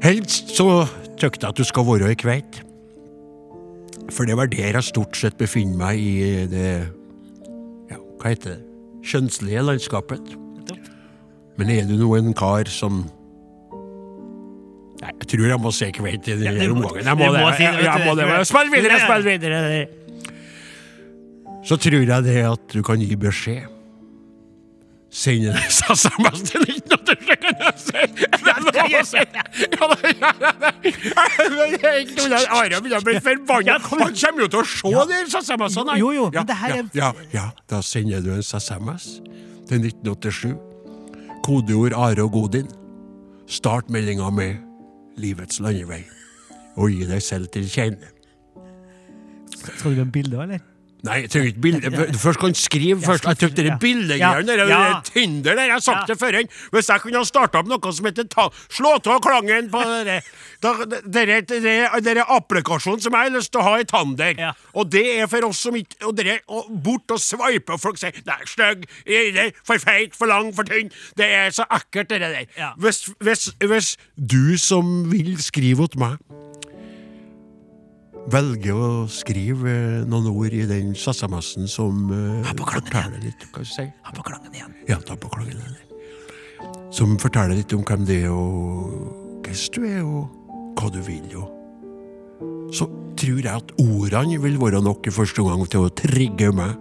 Helst 0.07 0.55
så 0.57 0.71
tykker 1.17 1.43
jeg 1.43 1.51
at 1.53 1.61
du 1.61 1.65
skal 1.65 1.87
være 1.89 2.13
i 2.13 2.19
Kveit. 2.19 2.63
For 4.13 4.29
det 4.29 4.37
var 4.39 4.49
der 4.49 4.79
jeg 4.79 4.87
stort 4.87 5.19
sett 5.19 5.37
befinner 5.37 5.77
meg 5.81 6.01
i 6.01 6.47
det 6.51 6.71
ja, 7.91 7.99
hva 7.99 8.33
heter 8.33 8.55
det 8.55 8.66
kjønnslige 9.07 9.63
landskapet. 9.65 10.35
Men 11.57 11.71
er 11.73 11.87
du 11.89 11.95
nå 12.01 12.11
en 12.19 12.35
kar 12.37 12.69
som 12.73 13.05
Nei, 14.97 15.11
jeg 15.13 15.27
tror 15.29 15.51
jeg 15.51 15.61
må 15.61 15.71
se 15.77 15.91
Kveit 15.93 16.25
i 16.33 16.35
denne 16.41 16.71
omgangen. 16.73 17.05
Jeg 17.05 17.19
må 17.21 17.27
det 17.35 17.41
Jeg, 17.61 17.81
jeg 17.85 18.05
må 18.07 18.15
det. 18.17 18.27
Spill 18.49 18.71
videre, 18.73 19.01
spill 19.03 19.27
videre! 19.27 19.81
Så 21.69 21.77
tror 21.83 21.99
jeg 22.01 22.25
det 22.25 22.37
at 22.49 22.73
du 22.73 22.81
kan 22.87 23.03
gi 23.03 23.19
beskjed. 23.21 23.67
Send 25.17 25.47
en 25.49 25.57
SMS 25.73 26.43
til 26.51 26.61
1987, 26.61 27.37
kan 27.41 27.55
jeg! 27.57 27.73
Er 28.37 28.49
det 28.53 28.73
lov 28.77 28.91
å 28.99 29.05
si? 29.09 29.23
Ja, 32.29 32.41
Are 32.53 32.81
begynner 32.83 32.99
å 33.01 33.05
bli 33.07 33.15
forbanna. 33.25 33.67
Ja. 33.71 33.79
Han 33.81 34.13
kommer 34.13 34.45
jo 34.45 34.49
til 34.53 34.61
å 34.61 34.67
se 34.69 35.07
de 35.09 35.21
SMS-ene. 35.31 35.97
Jo, 36.03 36.11
jo, 36.13 36.27
men 36.29 36.37
Ja, 36.41 36.45
det 36.51 36.57
her 36.61 36.77
er- 36.83 36.91
ja, 36.99 37.13
ja, 37.33 37.47
da 37.73 37.81
sender 37.81 38.21
du 38.21 38.31
en 38.35 38.43
SMS 38.45 39.09
til 39.71 39.81
1987. 39.81 40.53
Kodeord 41.47 41.97
Are 41.97 42.23
og 42.27 42.33
Godin. 42.37 42.69
Start 43.47 43.89
meldinga 43.89 44.31
med 44.35 44.59
'Livets 45.17 45.61
landevei', 45.65 46.05
og 46.77 46.91
gi 46.91 47.05
deg 47.09 47.23
selv 47.23 47.49
til 47.55 47.65
kjenne. 47.65 48.13
Skal 49.79 49.95
du 49.95 50.03
ha 50.03 50.05
bilde, 50.13 50.43
eller? 50.43 50.61
Nei, 51.07 51.17
jeg 51.25 51.31
trenger 51.33 51.51
ikke 51.53 51.63
bilde. 51.65 52.19
Først 52.21 52.41
kan 52.43 52.57
skrive 52.59 53.01
først. 53.05 53.27
Jeg 53.31 53.39
tok 53.43 53.57
dere 53.57 53.73
ja. 53.75 53.79
bildegreiene, 53.83 54.57
Ja, 54.67 54.81
ja. 54.91 55.01
Tinder 55.07 55.55
der, 55.55 55.69
jeg 55.69 55.77
har 55.77 55.85
sagt 55.85 56.09
Ja. 56.09 56.15
det 56.15 56.19
før. 56.21 56.39
Hvis 56.73 56.89
jeg 56.89 57.01
kunne 57.01 57.23
ha 57.23 57.25
starta 57.25 57.63
opp 57.63 57.71
noe 57.71 57.93
som 57.93 58.09
heter 58.09 58.29
ta, 58.29 58.49
Slå 58.73 58.97
av 58.97 59.21
klangen 59.23 59.71
på 59.71 59.83
dere, 61.13 61.41
dere 62.03 62.25
applikasjonen 62.37 63.03
som 63.03 63.13
jeg 63.13 63.31
har 63.31 63.35
lyst 63.37 63.53
til 63.53 63.61
å 63.61 63.67
ha 63.67 63.75
i 63.81 63.85
Tander. 63.89 64.35
Ja. 64.39 64.53
Og 64.75 64.91
det 64.91 65.05
er 65.21 65.27
for 65.31 65.49
oss 65.49 65.61
som 65.67 65.77
ikke 65.79 66.07
Og 66.07 66.17
dere 66.17 66.39
og 66.49 66.71
bort 66.71 67.11
og 67.15 67.21
sveipe, 67.23 67.73
og 67.77 67.81
folk 67.81 67.99
sier 68.01 68.13
det 68.17 68.33
er 68.33 68.47
stygg, 68.51 68.87
for 69.67 69.79
feit, 69.83 70.15
for 70.17 70.27
lang, 70.31 70.53
for 70.55 70.65
tynn. 70.69 70.91
Det 71.17 71.27
er 71.27 71.51
så 71.55 71.67
ekkelt, 71.71 72.11
det 72.11 72.21
der. 72.21 72.75
Hvis, 72.79 73.07
hvis, 73.21 73.51
hvis 73.61 73.97
du 74.17 74.57
som 74.59 75.11
vil 75.11 75.37
skrive 75.43 75.89
til 75.89 76.01
meg 76.01 76.17
velger 78.33 78.75
å 78.75 78.91
skrive 79.11 79.73
noen 80.09 80.31
ord 80.33 80.55
i 80.55 80.65
den 80.69 80.95
SMS-en 80.97 81.69
som 81.71 82.09
uh, 82.11 82.55
forteller 82.59 83.21
litt 83.23 83.47
Hva 83.51 83.63
du 83.63 83.67
jeg 83.67 83.73
si? 83.73 83.87
Ha 84.07 84.15
på 84.15 84.25
klangen 84.27 84.55
igjen. 84.55 84.75
Ja, 84.91 84.99
ta 84.99 85.19
på 85.19 85.31
klangen 85.33 85.61
eller? 85.61 85.83
Som 86.95 87.17
forteller 87.21 87.59
litt 87.59 87.75
om 87.77 87.85
hvem 87.87 88.07
det 88.09 88.23
er, 88.25 88.33
og 88.33 89.43
hvordan 89.45 89.75
du 89.75 89.87
er, 89.87 90.03
og 90.03 90.81
hva 90.81 90.91
du 90.93 91.01
vil. 91.07 91.29
Og. 91.39 92.73
Så 92.75 92.89
tror 93.17 93.39
jeg 93.39 93.53
at 93.53 93.75
ordene 93.81 94.41
vil 94.43 94.59
være 94.61 94.83
nok 94.85 95.07
i 95.07 95.15
første 95.15 95.45
omgang 95.45 95.69
til 95.71 95.87
å 95.87 95.93
trigge 95.95 96.51
meg. 96.55 96.75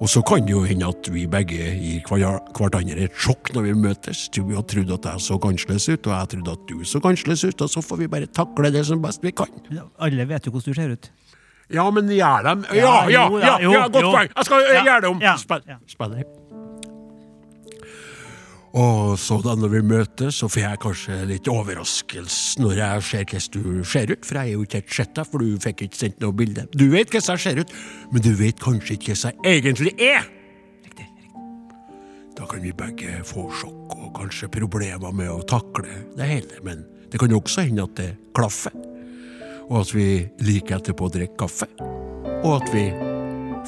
Og 0.00 0.08
så 0.12 0.20
kan 0.28 0.44
det 0.44 0.52
jo 0.52 0.60
hende 0.68 0.84
at 0.90 1.08
vi 1.08 1.22
begge 1.26 1.56
gir 1.80 2.02
hver- 2.04 2.40
hverandre 2.52 2.98
et 3.06 3.14
sjokk 3.16 3.52
når 3.54 3.62
vi 3.64 3.72
møtes. 3.80 4.26
Du 4.34 4.42
har 4.54 4.62
trodd 4.68 4.90
at 4.92 5.04
jeg 5.08 5.20
så 5.24 5.38
annerledes 5.40 5.88
ut, 5.88 6.06
og 6.06 6.12
jeg 6.12 6.28
trodde 6.34 6.52
at 6.52 6.66
du 6.68 6.84
så 6.84 7.00
annerledes 7.00 7.44
ut, 7.48 7.62
og 7.64 7.70
så 7.72 7.80
får 7.82 7.96
vi 8.02 8.06
bare 8.12 8.26
takle 8.26 8.70
det 8.70 8.84
som 8.86 9.00
best 9.00 9.22
vi 9.24 9.32
kan. 9.32 9.48
Alle 9.98 10.26
vet 10.28 10.44
jo 10.46 10.52
hvordan 10.52 10.74
du 10.74 10.80
ser 10.82 10.92
ut. 10.92 11.10
Ja, 11.72 11.90
men 11.90 12.06
gjør 12.06 12.44
dem 12.46 12.60
Ja, 12.76 13.08
Ja, 13.08 13.08
ja, 13.10 13.24
ja, 13.42 13.58
ja 13.58 13.86
godt 13.88 14.04
poeng. 14.12 14.28
Jeg 14.36 14.44
skal 14.44 14.60
gjøre 14.84 15.00
det 15.00 15.08
om. 15.08 15.20
ja, 15.66 15.76
Og 18.76 19.14
så 19.16 19.38
da 19.40 19.54
når 19.56 19.70
vi 19.72 19.80
møtes, 19.88 20.36
så 20.36 20.48
får 20.52 20.60
jeg 20.60 20.80
kanskje 20.82 21.14
litt 21.30 21.48
overraskelse 21.48 22.60
når 22.60 22.80
jeg 22.82 23.04
ser 23.08 23.30
hvordan 23.30 23.78
du 23.78 23.86
ser 23.88 24.12
ut, 24.12 24.26
for 24.28 24.36
jeg 24.36 24.50
er 24.50 24.52
jo 24.52 24.66
ikke 24.66 24.80
helt 24.82 24.96
sett 24.98 25.14
deg, 25.16 25.30
for 25.30 25.44
du 25.44 25.62
fikk 25.64 25.86
ikke 25.86 26.00
sendt 26.02 26.20
noe 26.20 26.36
bilde. 26.36 26.66
Du 26.76 26.84
vet 26.92 27.08
hvordan 27.08 27.38
jeg 27.38 27.44
ser 27.46 27.62
ut, 27.62 27.72
men 28.12 28.26
du 28.26 28.34
vet 28.36 28.60
kanskje 28.60 28.98
ikke 28.98 29.14
hvordan 29.14 29.40
jeg 29.46 29.62
egentlig 29.62 29.94
er. 29.96 30.28
Riktig. 30.84 31.08
riktig. 31.08 31.46
Da 32.36 32.50
kan 32.52 32.64
vi 32.66 32.74
begge 32.84 33.16
få 33.24 33.48
sjokk 33.62 33.96
og 33.96 34.12
kanskje 34.20 34.52
problemer 34.52 35.16
med 35.22 35.32
å 35.32 35.40
takle 35.48 36.04
det 36.18 36.28
hele, 36.28 36.60
men 36.66 36.84
det 37.08 37.22
kan 37.22 37.32
jo 37.32 37.40
også 37.40 37.64
hende 37.64 37.88
at 37.88 37.96
det 37.96 38.10
klaffer, 38.36 38.76
og 39.70 39.80
at 39.86 39.96
vi 39.96 40.10
liker 40.44 40.82
etterpå 40.82 41.08
å 41.08 41.16
drikke 41.16 41.46
kaffe, 41.46 41.72
og 42.42 42.58
at 42.58 42.74
vi 42.76 42.90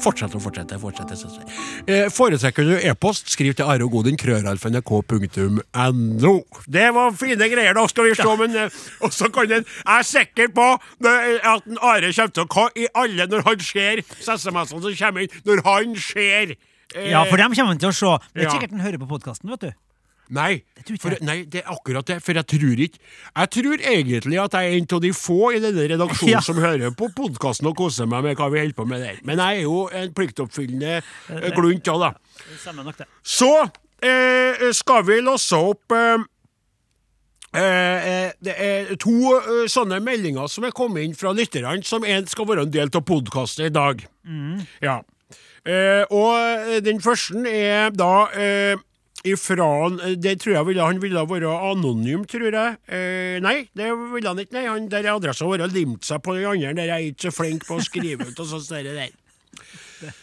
fortsetter 0.03 0.35
og 0.39 0.43
fortsett, 0.43 0.73
fortsetter, 0.81 1.15
fortsetter. 1.15 1.53
Eh, 1.87 2.09
foretrekker 2.13 2.63
du 2.67 2.73
e-post, 2.89 3.29
skriv 3.33 3.53
til 3.57 3.65
areogodin, 3.69 4.17
krøralfa.nrk.no. 4.19 6.33
Det 6.67 6.87
var 6.95 7.11
fine 7.19 7.49
greier, 7.51 7.73
da 7.77 7.83
skal 7.91 8.03
vi 8.09 8.15
se, 8.17 8.29
men 8.39 8.51
eh, 8.55 8.69
Og 9.05 9.11
så 9.15 9.25
kan 9.33 9.47
den 9.49 9.63
Jeg 9.65 9.97
er 9.97 10.01
sikker 10.07 10.47
på 10.55 10.65
at 10.73 10.79
en 11.67 11.77
Are 11.81 12.13
kommer 12.13 12.33
til 12.33 12.43
å 12.43 12.47
Hva 12.53 12.65
i 12.75 12.87
alle 12.95 13.27
når 13.29 13.41
han 13.47 13.59
ser 13.63 14.01
SMS-ene 14.19 14.65
som 14.69 14.81
kommer 15.03 15.21
inn, 15.25 15.31
når 15.47 15.57
han 15.67 15.87
ser 15.99 16.47
eh, 16.55 17.09
Ja, 17.11 17.19
for 17.29 17.37
dem 17.41 17.51
kommer 17.55 17.71
han 17.73 17.81
til 17.81 17.91
å 17.91 17.95
se. 17.95 18.11
Det 18.33 18.41
er 18.45 18.49
sikkert 18.55 18.73
han 18.75 18.85
hører 18.85 18.99
på 19.01 19.09
podkasten, 19.13 19.47
vet 19.53 19.61
du. 19.67 19.71
Nei, 20.29 20.59
for, 21.01 21.15
nei, 21.25 21.39
det 21.49 21.63
er 21.63 21.71
akkurat 21.73 22.05
det. 22.05 22.19
For 22.21 22.37
jeg 22.37 22.45
tror 22.51 22.81
ikke 22.85 22.99
Jeg 23.01 23.49
tror 23.55 23.81
egentlig 23.91 24.37
at 24.43 24.53
jeg 24.59 24.69
er 24.69 24.77
en 24.77 24.87
av 24.93 25.01
de 25.01 25.11
få 25.17 25.37
i 25.57 25.61
denne 25.63 25.87
redaksjonen 25.89 26.33
Ja. 26.37 26.41
som 26.45 26.59
hører 26.61 26.93
på 26.97 27.09
podkasten 27.17 27.65
og 27.71 27.77
koser 27.79 28.05
meg 28.09 28.27
med 28.27 28.37
hva 28.37 28.49
vi 28.53 28.61
holder 28.61 28.77
på 28.77 28.85
med 28.89 29.01
der. 29.07 29.17
Men 29.25 29.41
jeg 29.41 29.61
er 29.63 29.65
jo 29.65 29.79
en 29.89 30.13
pliktoppfyllende 30.13 30.99
eh, 30.99 31.49
glunt 31.57 31.89
òg, 31.89 32.03
da. 32.05 32.11
Det 32.45 32.59
stemmer 32.61 32.85
nok, 32.85 32.99
det. 33.01 33.07
Så 33.25 33.49
eh, 34.05 34.67
skal 34.77 35.05
vi 35.09 35.17
låse 35.25 35.57
opp 35.57 35.95
eh, 35.97 36.27
eh, 37.57 38.31
Det 38.39 38.55
er 38.55 38.91
to 39.01 39.15
eh, 39.37 39.63
sånne 39.71 39.97
meldinger 40.05 40.49
som 40.51 40.67
er 40.67 40.75
kommet 40.75 41.07
inn 41.07 41.15
fra 41.17 41.33
lytterne, 41.35 41.81
som 41.87 42.05
en 42.05 42.27
skal 42.29 42.47
være 42.49 42.67
en 42.67 42.73
del 42.75 42.91
av 42.93 43.05
podkastet 43.07 43.69
i 43.71 43.73
dag. 43.75 44.05
Ja. 44.85 44.99
Eh, 45.65 46.05
og 46.15 46.37
eh, 46.37 46.77
den 46.85 47.01
første 47.03 47.41
er 47.49 47.89
da 47.97 48.13
eh, 48.37 48.77
ifra 49.27 49.67
eh, 50.05 50.15
Det 50.19 50.35
tror 50.41 50.55
jeg 50.55 50.67
ville, 50.69 50.85
han 50.85 50.99
ville 51.03 51.23
være 51.27 51.53
anonym, 51.71 52.25
tror 52.29 52.51
jeg. 52.55 52.77
Eh, 52.87 53.39
nei, 53.43 53.69
det 53.75 53.89
ville 54.13 54.29
han 54.31 54.39
ikke. 54.43 54.55
Nei, 54.57 54.65
han 54.69 54.87
der 54.91 55.09
adressa 55.11 55.47
vår 55.49 55.65
har 55.65 55.73
limt 55.73 56.05
seg 56.07 56.21
på 56.25 56.37
den 56.37 56.47
andre. 56.49 56.73
Der 56.79 56.91
jeg 56.93 56.95
er 56.95 57.11
ikke 57.13 57.27
så 57.29 57.35
flink 57.41 57.65
på 57.67 57.79
å 57.79 57.83
skrive 57.83 58.29
ut 58.29 58.39
og 58.39 58.47
sånt 58.53 58.69
der. 58.71 58.89
der. 58.95 60.15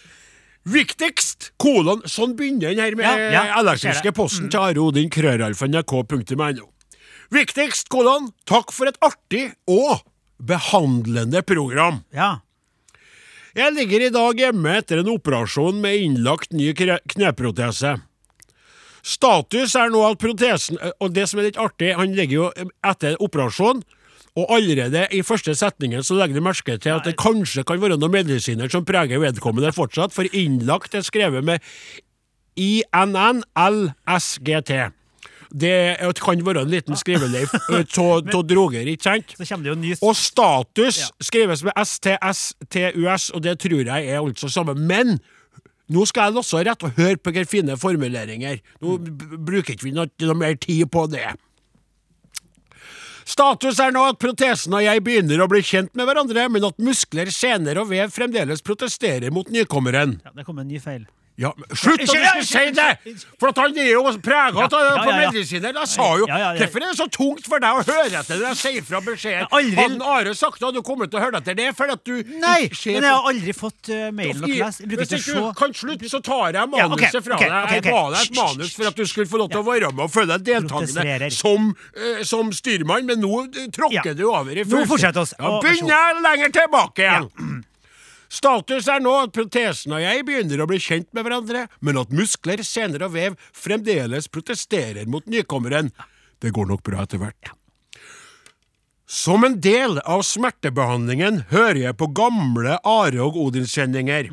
Viktigst, 0.67 1.53
kolon, 1.63 2.01
sånn 2.11 2.33
begynner 2.39 2.73
den 2.75 2.83
her 2.83 2.97
med 2.99 3.07
Ja, 3.07 3.45
ja, 3.47 3.61
elektriske 3.61 4.01
ser 4.03 4.11
det. 4.11 4.17
posten 4.19 4.49
til 4.51 4.59
Are 4.65 4.83
Odin, 4.83 5.11
krøralfa.nrk.no. 5.15 6.67
Viktigst, 7.31 7.87
kolon, 7.91 8.33
takk 8.51 8.73
for 8.75 8.91
et 8.91 8.99
artig 9.05 9.45
og 9.71 10.03
behandlende 10.43 11.43
program. 11.47 12.01
Ja. 12.15 12.41
Jeg 13.57 13.73
ligger 13.79 14.09
i 14.09 14.11
dag 14.13 14.43
hjemme 14.43 14.75
etter 14.83 15.01
en 15.01 15.09
operasjon 15.15 15.79
med 15.81 16.03
innlagt 16.03 16.51
ny 16.53 16.75
kneprotese. 16.75 17.95
Status 19.07 19.77
er 19.79 19.93
nå 19.95 20.01
at 20.03 20.19
protesen 20.19 20.79
Og 21.01 21.13
det 21.15 21.29
som 21.31 21.39
er 21.39 21.47
litt 21.51 21.61
artig, 21.63 21.93
han 21.95 22.11
ligger 22.17 22.37
jo 22.41 22.49
etter 22.83 23.15
operasjon, 23.23 23.85
og 24.37 24.51
allerede 24.53 25.07
i 25.17 25.23
første 25.25 25.55
setningen 25.57 26.03
så 26.05 26.19
legger 26.19 26.37
du 26.37 26.43
merke 26.45 26.75
til 26.77 26.93
at 26.99 27.07
det 27.09 27.15
kanskje 27.17 27.63
kan 27.65 27.81
være 27.81 27.97
noen 27.97 28.13
medisiner 28.19 28.69
som 28.69 28.85
preger 28.85 29.23
vedkommende 29.23 29.71
fortsatt, 29.73 30.13
for 30.13 30.29
innlagt 30.37 30.93
er 30.99 31.07
skrevet 31.07 31.41
med 31.47 31.63
INNLSGT. 33.57 34.73
Det 35.57 35.97
kan 36.21 36.43
være 36.45 36.63
en 36.67 36.71
liten 36.73 36.97
skriveleif 37.03 37.55
av 37.55 38.43
droger, 38.51 38.87
ikke 38.91 39.07
sant? 39.07 39.33
Så 39.39 39.47
kommer 39.49 39.65
det 39.65 39.71
jo 39.73 39.79
ny 39.81 39.95
Og 40.03 40.17
status 40.19 40.99
Ja. 41.05 41.09
skrives 41.23 41.63
med 41.65 41.73
STSTUS, 41.81 43.31
og 43.33 43.43
det 43.47 43.59
tror 43.63 43.85
jeg 43.87 44.09
er 44.11 44.19
altså 44.21 44.49
samme. 44.53 44.75
Men 44.75 45.19
nå 45.93 46.07
skal 46.09 46.31
jeg 46.31 46.41
også 46.43 46.63
rett 46.67 46.87
og 46.87 46.97
høre 46.99 47.19
på 47.21 47.33
hvilke 47.33 47.51
fine 47.51 47.77
formuleringer. 47.79 48.63
Nå 48.83 48.97
bruker 49.37 49.75
ikke 49.77 49.87
vi 49.89 49.95
noe, 49.95 50.11
noe 50.23 50.39
mer 50.39 50.57
tid 50.59 50.89
på 50.93 51.07
det. 51.13 51.27
Status 53.27 53.81
er 53.83 53.91
nå 53.95 54.05
at 54.07 54.21
protesen 54.23 54.75
og 54.79 54.85
jeg 54.85 55.03
begynner 55.03 55.41
å 55.43 55.49
bli 55.51 55.59
kjent 55.67 55.91
med 55.99 56.07
hverandre, 56.07 56.47
men 56.53 56.67
at 56.69 56.79
muskler, 56.79 57.31
sener 57.35 57.81
og 57.83 57.91
vev 57.91 58.13
fremdeles 58.15 58.63
protesterer 58.63 59.35
mot 59.35 59.51
nykommeren. 59.51 60.21
Ja, 60.23 60.35
det 60.37 60.47
kom 60.47 60.63
en 60.63 60.71
ny 60.71 60.79
feil. 60.83 61.09
Ja, 61.37 61.51
men 61.57 61.69
Slutt 61.77 62.01
du 62.01 62.07
Unnskyld, 62.07 62.47
si 62.49 62.71
det! 62.73 63.17
For 63.37 63.51
at 63.53 63.59
han 63.61 63.75
er 63.77 63.91
jo 63.91 64.03
prega 64.25 64.57
Ja, 64.57 64.67
av 64.73 64.85
ja, 64.87 64.93
på 65.05 65.11
ja, 65.11 65.17
ja. 65.21 65.31
medisiner. 65.31 65.75
Jeg 65.77 65.89
sa 65.93 66.07
jo 66.17 66.25
Ja, 66.31 66.39
ja, 66.41 66.47
ja. 66.57 66.63
Hvorfor 66.63 66.81
er 66.81 66.87
det 66.89 66.97
så 66.97 67.07
tungt 67.13 67.45
for 67.51 67.61
deg 67.61 67.77
å 67.77 67.83
høre 67.85 68.23
etter 68.23 68.39
når 68.41 68.47
jeg 68.55 68.61
sier 68.63 68.87
fra 68.89 69.01
beskjeden? 69.05 69.51
Aldri- 69.53 69.77
Hadde 69.83 70.09
Are 70.15 70.33
sagt 70.39 70.57
det, 70.63 70.65
hadde 70.71 70.81
du 70.81 70.87
kommet 70.87 71.13
til 71.13 71.21
å 71.21 71.25
høre 71.27 71.43
etter. 71.43 71.59
Det 71.59 71.67
fordi 71.77 71.97
at 71.99 72.05
du 72.09 72.15
Nei, 72.41 72.71
men 72.71 73.05
jeg 73.05 73.13
har 73.13 73.29
aldri 73.33 73.57
fått 73.59 73.93
uh, 73.93 74.07
mailen 74.17 74.47
og 74.49 74.55
lest. 74.55 74.81
Hvis 74.89 75.15
ikke 75.19 75.37
du 75.37 75.53
kan 75.61 75.77
slutte, 75.83 76.13
så 76.15 76.23
tar 76.25 76.47
jeg 76.47 76.57
Ja, 76.57 76.67
manuset 76.73 77.29
fra 77.29 77.41
deg. 77.45 77.55
Jeg 77.77 77.85
ga 77.91 78.01
deg 78.17 78.21
et 78.23 78.41
manus 78.41 78.73
for 78.81 78.91
at 78.95 78.97
du 78.97 79.05
skulle 79.13 79.29
få 79.29 79.43
lov 79.45 79.53
til 79.53 79.61
å 79.61 79.67
være 79.69 79.93
med 79.93 80.07
og 80.09 80.13
føle 80.17 80.39
deg 80.39 80.49
deltakende 80.49 81.31
som, 81.37 81.69
eh, 82.01 82.25
som 82.25 82.49
styrmann, 82.57 83.05
men 83.13 83.21
nå 83.21 83.45
eh, 83.53 83.69
tråkker 83.77 84.15
Ja. 84.15 84.17
du 84.17 84.25
over 84.33 84.57
i 84.57 84.65
Nå 84.65 84.85
fortsetter 84.89 84.89
fortsett 84.89 85.17
oss. 85.21 85.35
Ja, 85.39 85.59
begynner 85.61 86.21
lenger 86.25 86.57
tilbake 86.63 87.05
igjen. 87.05 87.65
Status 88.33 88.89
er 88.91 89.03
nå 89.05 89.13
at 89.23 89.35
protesen 89.37 89.95
og 89.97 90.03
jeg 90.03 90.25
begynner 90.27 90.63
å 90.63 90.69
bli 90.71 90.81
kjent 90.83 91.09
med 91.15 91.27
hverandre, 91.27 91.67
men 91.81 92.01
at 92.01 92.15
muskler, 92.15 92.63
sener 92.67 93.07
og 93.07 93.15
vev 93.15 93.37
fremdeles 93.55 94.31
protesterer 94.33 95.07
mot 95.11 95.27
nykommeren. 95.31 95.93
Det 96.43 96.53
går 96.55 96.73
nok 96.73 96.83
bra 96.87 97.07
etter 97.07 97.23
hvert. 97.23 97.55
Som 99.09 99.45
en 99.47 99.61
del 99.63 100.01
av 100.03 100.25
smertebehandlingen 100.27 101.45
hører 101.53 101.79
jeg 101.79 101.95
på 102.01 102.09
gamle 102.19 102.73
Are 102.83 103.21
og 103.23 103.37
Odin-sendinger. 103.39 104.33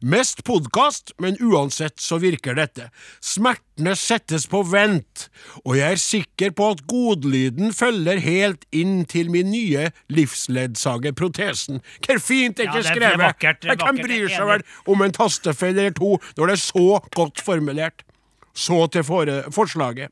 Mest 0.00 0.40
podkast, 0.48 1.12
men 1.20 1.36
uansett 1.44 2.00
så 2.00 2.16
virker 2.22 2.56
dette. 2.56 2.86
Smertene 3.20 3.92
settes 4.00 4.46
på 4.48 4.62
vent, 4.64 5.26
og 5.66 5.76
jeg 5.76 5.98
er 5.98 6.00
sikker 6.00 6.56
på 6.56 6.70
at 6.72 6.80
godlyden 6.88 7.76
følger 7.76 8.22
helt 8.24 8.64
inn 8.72 9.02
til 9.12 9.28
min 9.34 9.52
nye 9.52 9.90
livsledsager, 10.08 11.12
protesen. 11.12 11.84
Hvor 12.00 12.24
fint 12.24 12.56
det 12.56 12.70
Ja, 12.70 12.72
ikke 12.72 12.80
det 12.80 12.88
er 12.88 12.96
skrevet! 12.96 13.24
vakkert, 13.26 13.60
det 13.60 13.68
er 13.68 13.76
Jeg 13.76 13.84
kan 13.84 14.02
bry 14.08 14.20
seg 14.32 14.50
vel 14.54 14.68
om 14.88 15.04
en 15.04 15.16
tastefeil 15.20 15.76
eller 15.76 15.96
to 16.00 16.14
når 16.38 16.46
det 16.46 16.56
er 16.56 16.64
så 16.64 16.88
godt 17.12 17.44
formulert. 17.44 18.08
Så 18.56 18.86
til 18.88 19.04
forslaget. 19.04 20.08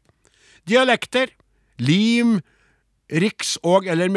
Dialekter, 0.68 1.30
lim, 1.80 2.42
riks 3.12 3.56
og 3.66 3.86
eller 3.90 4.08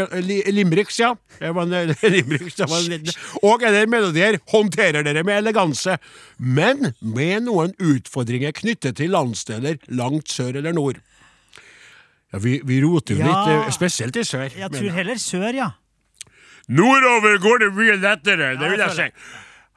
Limriks, 0.56 1.00
ja. 1.02 1.14
Det 1.40 1.52
var 1.56 1.68
en, 1.68 1.94
limeriks, 2.16 2.56
det 2.56 2.68
var 2.72 2.80
en 2.80 2.92
liten, 2.94 3.18
og 3.44 3.64
eller 3.68 3.90
melodier 3.92 4.38
håndterer 4.54 5.04
dere 5.06 5.24
med 5.28 5.42
eleganse, 5.42 5.98
men 6.40 6.94
med 7.02 7.48
noen 7.50 7.74
utfordringer 7.80 8.56
knyttet 8.56 8.98
til 9.02 9.12
landsdeler 9.16 9.78
langt 9.92 10.32
sør 10.32 10.56
eller 10.62 10.76
nord. 10.76 11.02
Ja, 12.34 12.40
vi, 12.44 12.60
vi 12.66 12.82
roter 12.84 13.16
jo 13.18 13.24
Ja. 13.24 13.32
litt, 13.32 13.68
eh, 13.68 13.72
spesielt 13.76 14.16
i 14.18 14.24
sør. 14.28 14.48
Jeg 14.50 14.70
mener 14.70 14.80
tror 14.80 14.96
heller 15.00 15.20
sør, 15.22 15.52
ja. 15.56 15.70
Nordover 16.68 17.38
går 17.44 17.60
det 17.66 17.74
mye 17.78 17.98
lettere, 18.02 18.54
det 18.58 18.70
vil 18.72 18.80
jeg 18.82 18.90
jeg 18.96 19.12
si. 19.14 19.32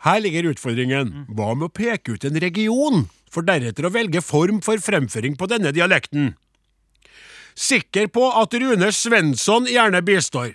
Her 0.06 0.20
ligger 0.22 0.46
utfordringen. 0.52 1.08
Hva 1.34 1.54
med 1.58 1.68
å 1.68 1.74
peke 1.74 2.14
ut 2.14 2.24
en 2.24 2.38
region, 2.40 3.08
for 3.30 3.42
deretter 3.44 3.84
å 3.84 3.92
velge 3.92 4.22
form 4.24 4.62
for 4.64 4.78
fremføring 4.80 5.34
på 5.36 5.48
denne 5.50 5.72
dialekten? 5.74 6.30
Sikker 7.58 8.06
på 8.14 8.28
at 8.38 8.54
Rune 8.62 8.92
Svensson 8.94 9.66
gjerne 9.66 10.02
bistår. 10.06 10.54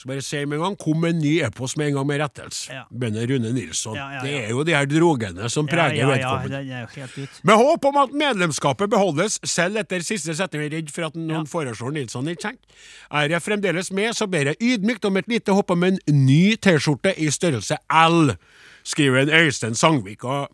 Så 0.00 0.08
bare 0.08 0.22
si 0.24 0.38
med 0.48 0.56
en 0.56 0.62
gang, 0.62 0.76
kom 0.80 1.02
en 1.04 1.18
ny 1.20 1.34
e-post 1.44 1.76
med 1.76 1.90
en 1.90 1.98
gang 1.98 2.06
med 2.08 2.22
rettelse. 2.22 2.70
Ja. 2.72 2.86
Bønder 2.88 3.26
Rune 3.28 3.50
Nilsson. 3.52 3.98
Ja, 3.98 4.06
ja, 4.14 4.20
Det 4.24 4.30
er 4.46 4.54
jo 4.54 4.62
de 4.64 4.72
her 4.72 4.86
drogene 4.88 5.50
som 5.52 5.66
preger 5.68 6.08
vedkommende. 6.08 7.26
Med 7.44 7.60
håp 7.60 7.84
om 7.90 7.98
at 8.00 8.14
medlemskapet 8.22 8.88
beholdes, 8.88 9.36
selv 9.44 9.76
etter 9.82 10.00
siste 10.00 10.32
setning 10.38 10.64
er 10.64 10.72
redd 10.78 10.88
for 10.94 11.10
at 11.10 11.18
noen 11.20 11.44
foreslår 11.50 11.92
Nilsson 11.92 12.32
ikke 12.32 12.46
sant? 12.46 12.80
Er 13.12 13.28
jeg 13.34 13.44
fremdeles 13.44 13.92
med, 13.92 14.16
så 14.16 14.24
ber 14.24 14.54
jeg 14.54 14.56
ydmykt 14.70 15.04
om 15.04 15.20
et 15.20 15.28
lite 15.28 15.52
hopp 15.52 15.74
om 15.76 15.84
en 15.84 16.00
ny 16.08 16.56
T-skjorte 16.56 17.12
i 17.20 17.28
størrelse 17.28 17.76
L, 17.92 18.32
skriver 18.88 19.26
en 19.26 19.34
Øystein 19.42 19.76
Sangvik. 19.76 20.24
Og 20.24 20.48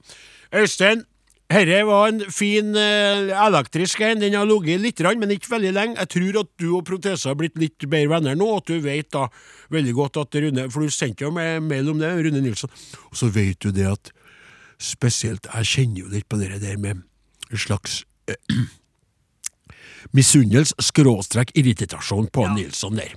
Øystein, 0.51 1.07
herre 1.53 1.83
var 1.87 2.09
en 2.11 2.23
fin 2.33 2.75
eh, 2.79 3.33
elektrisk 3.47 4.03
en. 4.07 4.21
Den 4.23 4.37
har 4.39 4.49
ligget 4.49 4.83
litt, 4.83 5.03
men 5.21 5.35
ikke 5.35 5.53
veldig 5.55 5.73
lenge. 5.75 5.99
Jeg 6.01 6.13
tror 6.15 6.41
at 6.43 6.51
du 6.61 6.69
og 6.79 6.85
Protesa 6.89 7.31
har 7.31 7.39
blitt 7.41 7.59
litt 7.61 7.87
bedre 7.87 8.17
venner 8.17 8.39
nå, 8.39 8.49
at 8.59 8.71
du 8.71 8.81
vet 8.85 9.11
da 9.15 9.27
veldig 9.75 9.95
godt 9.97 10.21
at 10.23 10.39
Rune 10.43 10.69
For 10.71 10.87
du 10.87 10.95
sendte 10.95 11.27
jo 11.27 11.33
meg 11.35 11.63
mail 11.67 11.91
om 11.93 12.01
det, 12.03 12.13
Rune 12.27 12.43
Nilsson. 12.43 12.73
Og 13.11 13.21
så 13.21 13.31
vet 13.33 13.61
du 13.63 13.73
det 13.75 13.87
at 13.91 14.13
spesielt 14.83 15.47
Jeg 15.49 15.71
kjenner 15.71 16.03
jo 16.03 16.11
litt 16.13 16.27
på 16.29 16.37
det 16.37 16.59
der 16.61 16.77
med 16.77 17.01
en 17.51 17.63
slags 17.63 18.03
eh, 18.29 18.37
misunnelse, 20.17 20.75
skråstrek, 20.83 21.55
irritasjon 21.57 22.29
på 22.33 22.49
Nilsson 22.55 22.99
der. 22.99 23.15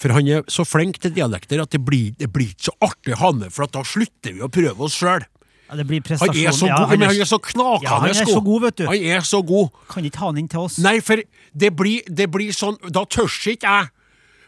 For 0.00 0.12
han 0.14 0.28
er 0.28 0.42
så 0.50 0.66
flink 0.66 0.98
til 1.02 1.14
dialekter 1.14 1.62
at 1.62 1.72
det 1.74 1.82
blir, 1.86 2.10
det 2.18 2.30
blir 2.34 2.50
ikke 2.52 2.70
så 2.70 2.76
artig 2.88 3.14
å 3.16 3.20
ha 3.22 3.30
med, 3.36 3.54
for 3.54 3.66
at 3.66 3.76
da 3.76 3.84
slutter 3.86 4.34
vi 4.34 4.42
å 4.44 4.50
prøve 4.52 4.88
oss 4.88 4.98
sjøl. 4.98 5.24
Ja, 5.72 5.76
det 5.78 5.86
blir 5.88 6.02
Han 6.04 6.28
er 6.36 6.52
så 6.52 6.66
ja, 6.68 6.76
god, 6.76 6.90
men 6.90 7.06
han 7.08 7.16
er 7.16 7.24
så 7.24 7.38
knakende 7.40 7.88
Ja, 7.88 7.98
han 8.02 8.10
er 8.10 8.26
så 8.28 8.40
god, 8.44 8.60
vet 8.60 8.78
du. 8.78 8.84
Han 8.90 9.06
er 9.16 9.24
så 9.24 9.40
god. 9.42 9.70
Kan 9.88 10.04
ikke 10.04 10.20
ha 10.20 10.26
han 10.28 10.40
inn 10.42 10.50
til 10.52 10.66
oss. 10.66 10.76
Nei, 10.84 10.98
for 11.00 11.22
det 11.56 11.70
blir, 11.76 12.04
det 12.12 12.28
blir 12.34 12.52
sånn 12.52 12.76
Da 12.92 13.06
tørs 13.08 13.38
ikke 13.48 13.72
jeg. 13.72 13.88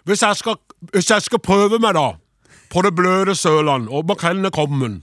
Hvis 0.05 0.21
jeg 0.21 0.37
skal, 0.37 0.61
hvis 0.93 1.09
jeg 1.09 1.25
skal 1.25 1.41
prøve 1.41 1.81
meg, 1.81 1.97
da, 1.97 2.19
på 2.69 2.83
det 2.85 2.93
bløde 2.93 3.33
Sørland, 3.41 3.89
og 3.89 4.05
makrellen 4.05 4.45
er 4.45 4.53
kommet 4.53 5.01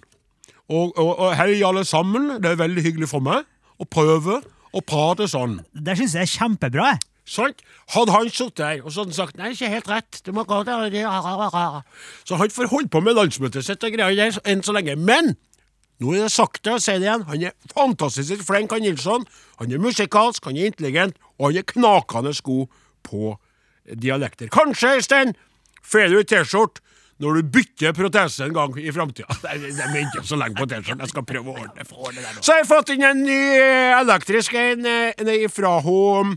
og, 0.69 0.93
og, 0.93 1.10
og 1.19 1.34
hei, 1.36 1.57
alle 1.65 1.81
sammen, 1.84 2.38
det 2.39 2.53
er 2.53 2.60
veldig 2.62 2.84
hyggelig 2.86 3.10
for 3.12 3.23
meg 3.25 3.47
å 3.81 3.88
prøve 3.89 4.38
å 4.71 4.81
prate 4.86 5.25
sånn. 5.27 5.57
Det 5.73 5.97
syns 5.99 6.13
jeg 6.15 6.29
er 6.29 6.31
kjempebra. 6.31 6.91
Sånn. 7.27 7.53
Hadde 7.93 8.13
han 8.13 8.29
sittet 8.29 8.60
der 8.62 8.86
og 8.86 8.93
sånn 8.93 9.12
han 9.12 9.15
sagt 9.15 9.38
Nei, 9.39 9.51
ikke 9.53 9.69
helt 9.71 9.89
rett. 9.91 10.21
Du 10.25 10.31
må 10.36 10.43
gå 10.47 10.62
der 10.67 10.95
Så 12.25 12.36
han 12.39 12.49
får 12.49 12.71
holde 12.71 12.89
på 12.91 13.01
med 13.01 13.15
landsmøtet 13.15 13.65
sitt 13.65 13.84
og 13.84 13.93
greier 13.93 14.39
enn 14.43 14.63
så 14.65 14.73
lenge. 14.75 14.95
Men 14.97 15.36
nå 16.02 16.16
er 16.16 16.26
det 16.26 16.34
sagt 16.34 16.64
det, 16.66 16.74
og 16.74 16.82
sier 16.82 16.98
det 17.02 17.06
igjen. 17.06 17.26
Han 17.30 17.44
er 17.46 17.74
fantastisk 17.76 18.46
flink, 18.48 18.74
han 18.74 18.82
Nilsson. 18.82 19.26
Han 19.62 19.74
er 19.74 19.82
musikalsk, 19.82 20.46
han 20.50 20.58
er 20.58 20.72
intelligent, 20.72 21.20
og 21.38 21.52
han 21.52 21.62
er 21.62 21.68
knakende 21.70 22.34
god 22.44 22.80
på 23.06 23.36
dialekter. 24.02 24.50
Kanskje, 24.54 24.96
Øystein, 24.98 25.36
får 25.86 26.10
du 26.10 26.24
T-skjorte 26.24 26.82
når 27.22 27.38
du 27.38 27.50
bytter 27.54 27.94
protese 27.94 28.48
en 28.48 28.56
gang 28.56 28.78
i 28.82 28.92
framtida. 28.94 29.30
Jeg 29.52 29.76
venter 29.94 30.26
så 30.26 30.40
lenge 30.42 30.58
på 30.58 30.66
T-skjorten. 30.66 31.04
Jeg 31.06 31.14
skal 31.14 31.28
prøve 31.30 31.54
å 31.54 31.66
ordne 31.68 32.24
det. 32.26 32.42
Så 32.42 32.56
har 32.56 32.64
jeg 32.64 32.70
fått 32.72 32.94
inn 32.96 33.06
en 33.06 33.22
ny 33.22 33.42
eh, 33.60 33.94
elektrisk 34.00 34.58
en 34.58 34.90
eh, 34.90 35.46
fra 35.54 35.76
hun 35.86 36.34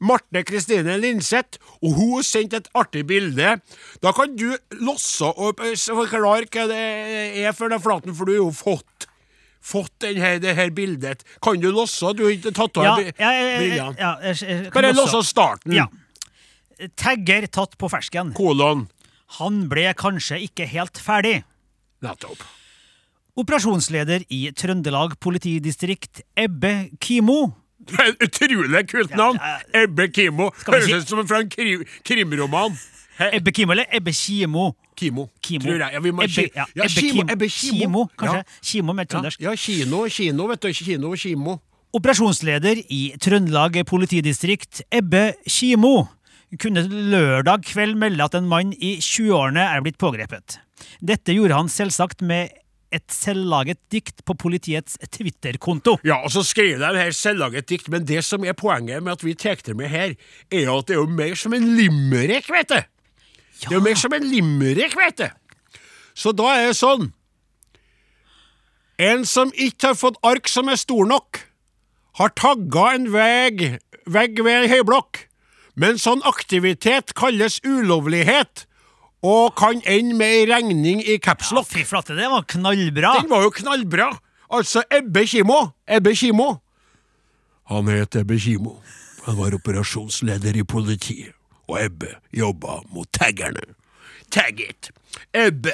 Marte 0.00 0.40
Kristine 0.48 0.94
Linseth, 1.00 1.58
og 1.84 1.92
hun 1.98 2.14
har 2.16 2.24
sendt 2.24 2.54
et 2.56 2.68
artig 2.78 3.02
bilde. 3.10 3.58
Da 4.00 4.12
kan 4.16 4.32
du 4.38 4.48
losse 4.80 5.28
opp 5.28 5.60
eh, 5.60 5.74
Forklare 5.76 6.46
hva 6.48 6.66
det 6.70 6.80
er 7.44 7.52
for 7.56 7.68
den 7.72 7.82
flaten, 7.84 8.14
for 8.16 8.24
du 8.28 8.32
har 8.36 8.42
jo 8.44 8.50
fått 8.56 9.06
Fått 9.60 9.92
denne, 10.00 10.38
det 10.40 10.54
her 10.56 10.70
bildet. 10.72 11.20
Kan 11.44 11.58
du 11.60 11.66
losse? 11.68 12.14
Du 12.16 12.22
har 12.24 12.30
ikke 12.32 12.48
tatt 12.56 12.78
av 12.80 12.86
Ja, 12.86 12.94
brillene. 12.96 13.92
ja, 14.00 14.12
jeg, 14.24 14.38
jeg, 14.40 14.62
jeg 14.64 14.70
Bare 14.72 14.94
losse 14.96 15.20
starten. 15.28 15.74
Ja. 15.76 15.84
Tagger 16.96 17.44
tatt 17.52 17.76
på 17.76 17.90
fersken. 17.92 18.30
Kolon. 18.32 18.86
Han 19.36 19.66
ble 19.68 19.90
kanskje 20.00 20.38
ikke 20.46 20.64
helt 20.72 20.96
ferdig. 20.96 21.42
Nettopp. 22.00 22.40
Operasjonsleder 23.36 24.24
i 24.32 24.46
Trøndelag 24.56 25.18
politidistrikt, 25.22 26.24
Ebbe 26.40 26.88
Kimo. 27.04 27.50
Et 27.88 28.22
Utrolig 28.26 28.84
kult 28.90 29.14
navn! 29.16 29.38
Ebbe 29.74 30.08
Kimo. 30.12 30.50
Høres 30.66 30.92
ut 31.04 31.08
som 31.10 31.22
fra 31.28 31.40
en 31.44 31.48
krim, 31.50 31.84
krimroman. 32.06 32.76
Ebbe 33.32 33.52
Kimo 33.52 33.72
eller 33.74 33.88
Ebbe 33.92 34.12
Kimo? 34.16 34.70
Kimo, 34.96 35.26
Kimo. 35.44 35.64
tror 35.64 35.80
jeg. 35.80 35.92
Ja, 35.96 36.00
vi 36.04 36.12
må, 36.12 36.22
Ebbe, 36.24 36.44
ja, 36.54 36.66
ja, 36.76 36.84
Ebbe 36.84 37.00
Kimo, 37.00 37.16
Kim- 37.22 37.32
Ebbe 37.34 37.48
Kimo. 37.48 37.80
Kimo, 37.80 38.04
kanskje. 38.20 38.38
Ja. 38.44 38.60
Kimo 38.70 38.92
med 38.96 39.08
trøndersk. 39.12 39.40
ja, 39.40 39.54
kino, 39.56 40.04
kino, 40.08 40.46
vet 40.52 40.62
du. 40.62 40.72
Kino 40.76 41.10
og 41.12 41.18
kimo. 41.18 41.58
Operasjonsleder 41.96 42.84
i 42.94 43.00
Trøndelag 43.20 43.80
politidistrikt, 43.88 44.82
Ebbe 44.94 45.32
Kimo, 45.48 46.06
kunne 46.60 46.84
lørdag 46.86 47.64
kveld 47.66 47.96
melde 47.98 48.24
at 48.24 48.34
en 48.38 48.46
mann 48.50 48.72
i 48.74 48.96
20-årene 49.02 49.64
er 49.74 49.82
blitt 49.84 49.98
pågrepet. 49.98 50.58
Dette 51.02 51.34
gjorde 51.34 51.54
han 51.58 51.68
selvsagt 51.70 52.22
med 52.22 52.50
et 52.90 53.06
selvlaget 53.14 53.78
dikt 53.92 54.24
på 54.26 54.34
politiets 54.34 54.96
Twitter-konto. 55.14 55.96
Ja, 56.06 56.20
og 56.24 56.32
så 56.34 56.42
skrev 56.46 56.80
de 56.80 56.90
her 56.98 57.14
selvlaget 57.14 57.68
dikt, 57.70 57.90
men 57.92 58.06
det 58.06 58.24
som 58.26 58.44
er 58.44 58.56
poenget 58.58 59.02
med 59.02 59.14
at 59.14 59.24
vi 59.24 59.34
tar 59.38 59.62
det 59.64 59.76
med 59.78 59.90
her, 59.92 60.16
er 60.50 60.72
at 60.72 60.88
det 60.88 60.96
er 60.96 61.02
jo 61.02 61.06
mer 61.06 61.36
som 61.38 61.54
en 61.54 61.68
limerick, 61.76 62.50
vet 62.50 62.72
du. 62.72 62.80
Det 63.60 63.70
er 63.70 63.78
jo 63.78 63.84
mer 63.84 63.98
som 64.00 64.14
en 64.16 64.26
limerick, 64.26 64.96
vet 64.98 65.22
du. 65.22 65.28
Så 66.14 66.32
da 66.36 66.50
er 66.56 66.70
det 66.70 66.78
sånn 66.80 67.12
En 69.00 69.22
som 69.24 69.48
ikke 69.56 69.92
har 69.92 69.96
fått 69.96 70.18
ark 70.28 70.48
som 70.50 70.68
er 70.68 70.76
stor 70.76 71.06
nok, 71.08 71.38
har 72.20 72.34
tagga 72.36 72.82
en 72.98 73.06
vegg, 73.14 73.62
vegg 74.04 74.42
ved 74.44 74.58
en 74.58 74.68
høyblokk. 74.68 75.22
Men 75.80 75.96
sånn 75.96 76.20
aktivitet 76.28 77.14
kalles 77.16 77.62
ulovlighet, 77.64 78.66
og 79.22 79.54
kan 79.58 79.82
ende 79.84 80.16
med 80.16 80.26
ei 80.26 80.46
regning 80.48 81.02
i 81.04 81.18
Ja, 81.18 81.18
capslock. 81.30 81.66
fy 81.68 81.84
flate, 81.84 82.16
det 82.16 82.28
var 82.30 82.42
knallbra! 82.48 83.14
Den 83.20 83.30
var 83.30 83.42
jo 83.44 83.50
knallbra! 83.50 84.10
Altså 84.50 84.82
Ebbe 84.90 85.26
Kimo. 85.26 85.70
Ebbe 85.86 86.14
Kimo. 86.16 86.54
Han 87.70 87.86
het 87.88 88.16
Ebbe 88.16 88.38
Kimo. 88.38 88.80
Han 89.26 89.36
var 89.36 89.54
operasjonsleder 89.54 90.56
i 90.56 90.64
politiet, 90.64 91.34
og 91.68 91.76
Ebbe 91.84 92.16
jobba 92.34 92.80
mot 92.90 93.06
taggerne. 93.12 93.62
Tag 94.30 94.60
it! 94.62 94.90
Ebbe. 95.34 95.72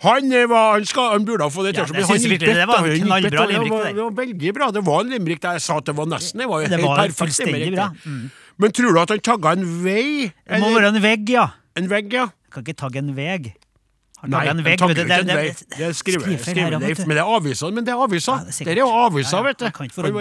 Han 0.00 0.32
eh, 0.32 0.46
var 0.48 0.72
Han, 0.72 0.84
skal, 0.88 1.10
han 1.12 1.24
burde 1.28 1.44
ha 1.44 1.52
fått 1.52 1.68
det 1.68 1.76
Ja, 1.76 1.84
til. 1.84 1.94
det 1.94 2.04
jeg 2.08 2.20
gikk 2.20 2.30
virkelig, 2.30 2.54
det 2.56 2.66
var 2.68 2.86
en 2.88 3.02
knallbra 3.04 3.44
limerick, 3.50 3.70
Det 3.70 3.76
var, 3.76 3.92
det 3.92 4.02
var 4.04 4.14
veldig 4.24 4.52
bra. 4.56 4.70
Det 4.72 4.82
var 4.86 5.00
en 5.04 5.10
limerick 5.14 5.42
der 5.42 5.58
jeg 5.58 5.64
sa 5.66 5.76
at 5.76 5.86
det 5.86 5.96
var 5.96 6.06
nesten. 6.08 6.40
Det 6.40 6.48
var 6.48 6.64
Det 6.64 6.82
var 6.82 6.96
perfekt 7.06 7.74
bra. 7.76 7.88
Mm. 8.04 8.30
Men 8.60 8.72
tror 8.72 8.92
du 8.96 9.00
at 9.00 9.10
han 9.14 9.20
tagga 9.20 9.52
en 9.52 9.66
vei? 9.84 10.32
Det 10.48 10.60
må 10.60 10.72
være 10.74 10.92
en 10.94 11.02
vegg, 11.02 11.28
ja. 11.28 11.46
en 11.76 11.90
vegg, 11.90 12.12
ja? 12.12 12.26
Kan 12.50 12.64
ikke 12.64 12.76
tagge 12.76 12.98
en 12.98 13.12
veg. 13.16 13.52
Nei, 14.28 14.40
en 14.50 14.58
veg, 14.62 14.76
det- 14.78 15.06
vei. 15.08 15.22
det- 15.24 15.26
Det 15.78 15.96
skriver, 15.96 16.20
skrive- 16.20 16.20
skrivefeil 16.20 16.56
her, 16.56 16.66
skriveleif, 16.68 16.80
ja, 16.82 16.88
vet 16.88 16.96
du. 16.98 17.06
men 17.08 17.16
det 17.16 17.22
er 17.22 17.30
aviser. 17.36 17.70
Men 17.72 17.84
det 17.86 17.92
er 17.94 18.00
aviser. 18.04 18.32
Ja, 18.36 18.44
det 18.44 18.60
er 18.60 18.74
det 18.74 18.82
jo 18.82 18.88
aviser, 19.04 19.42
vet 19.46 19.58
du. 19.58 19.70
Kan 19.70 19.86
ikke 19.86 19.94
det 20.02 20.12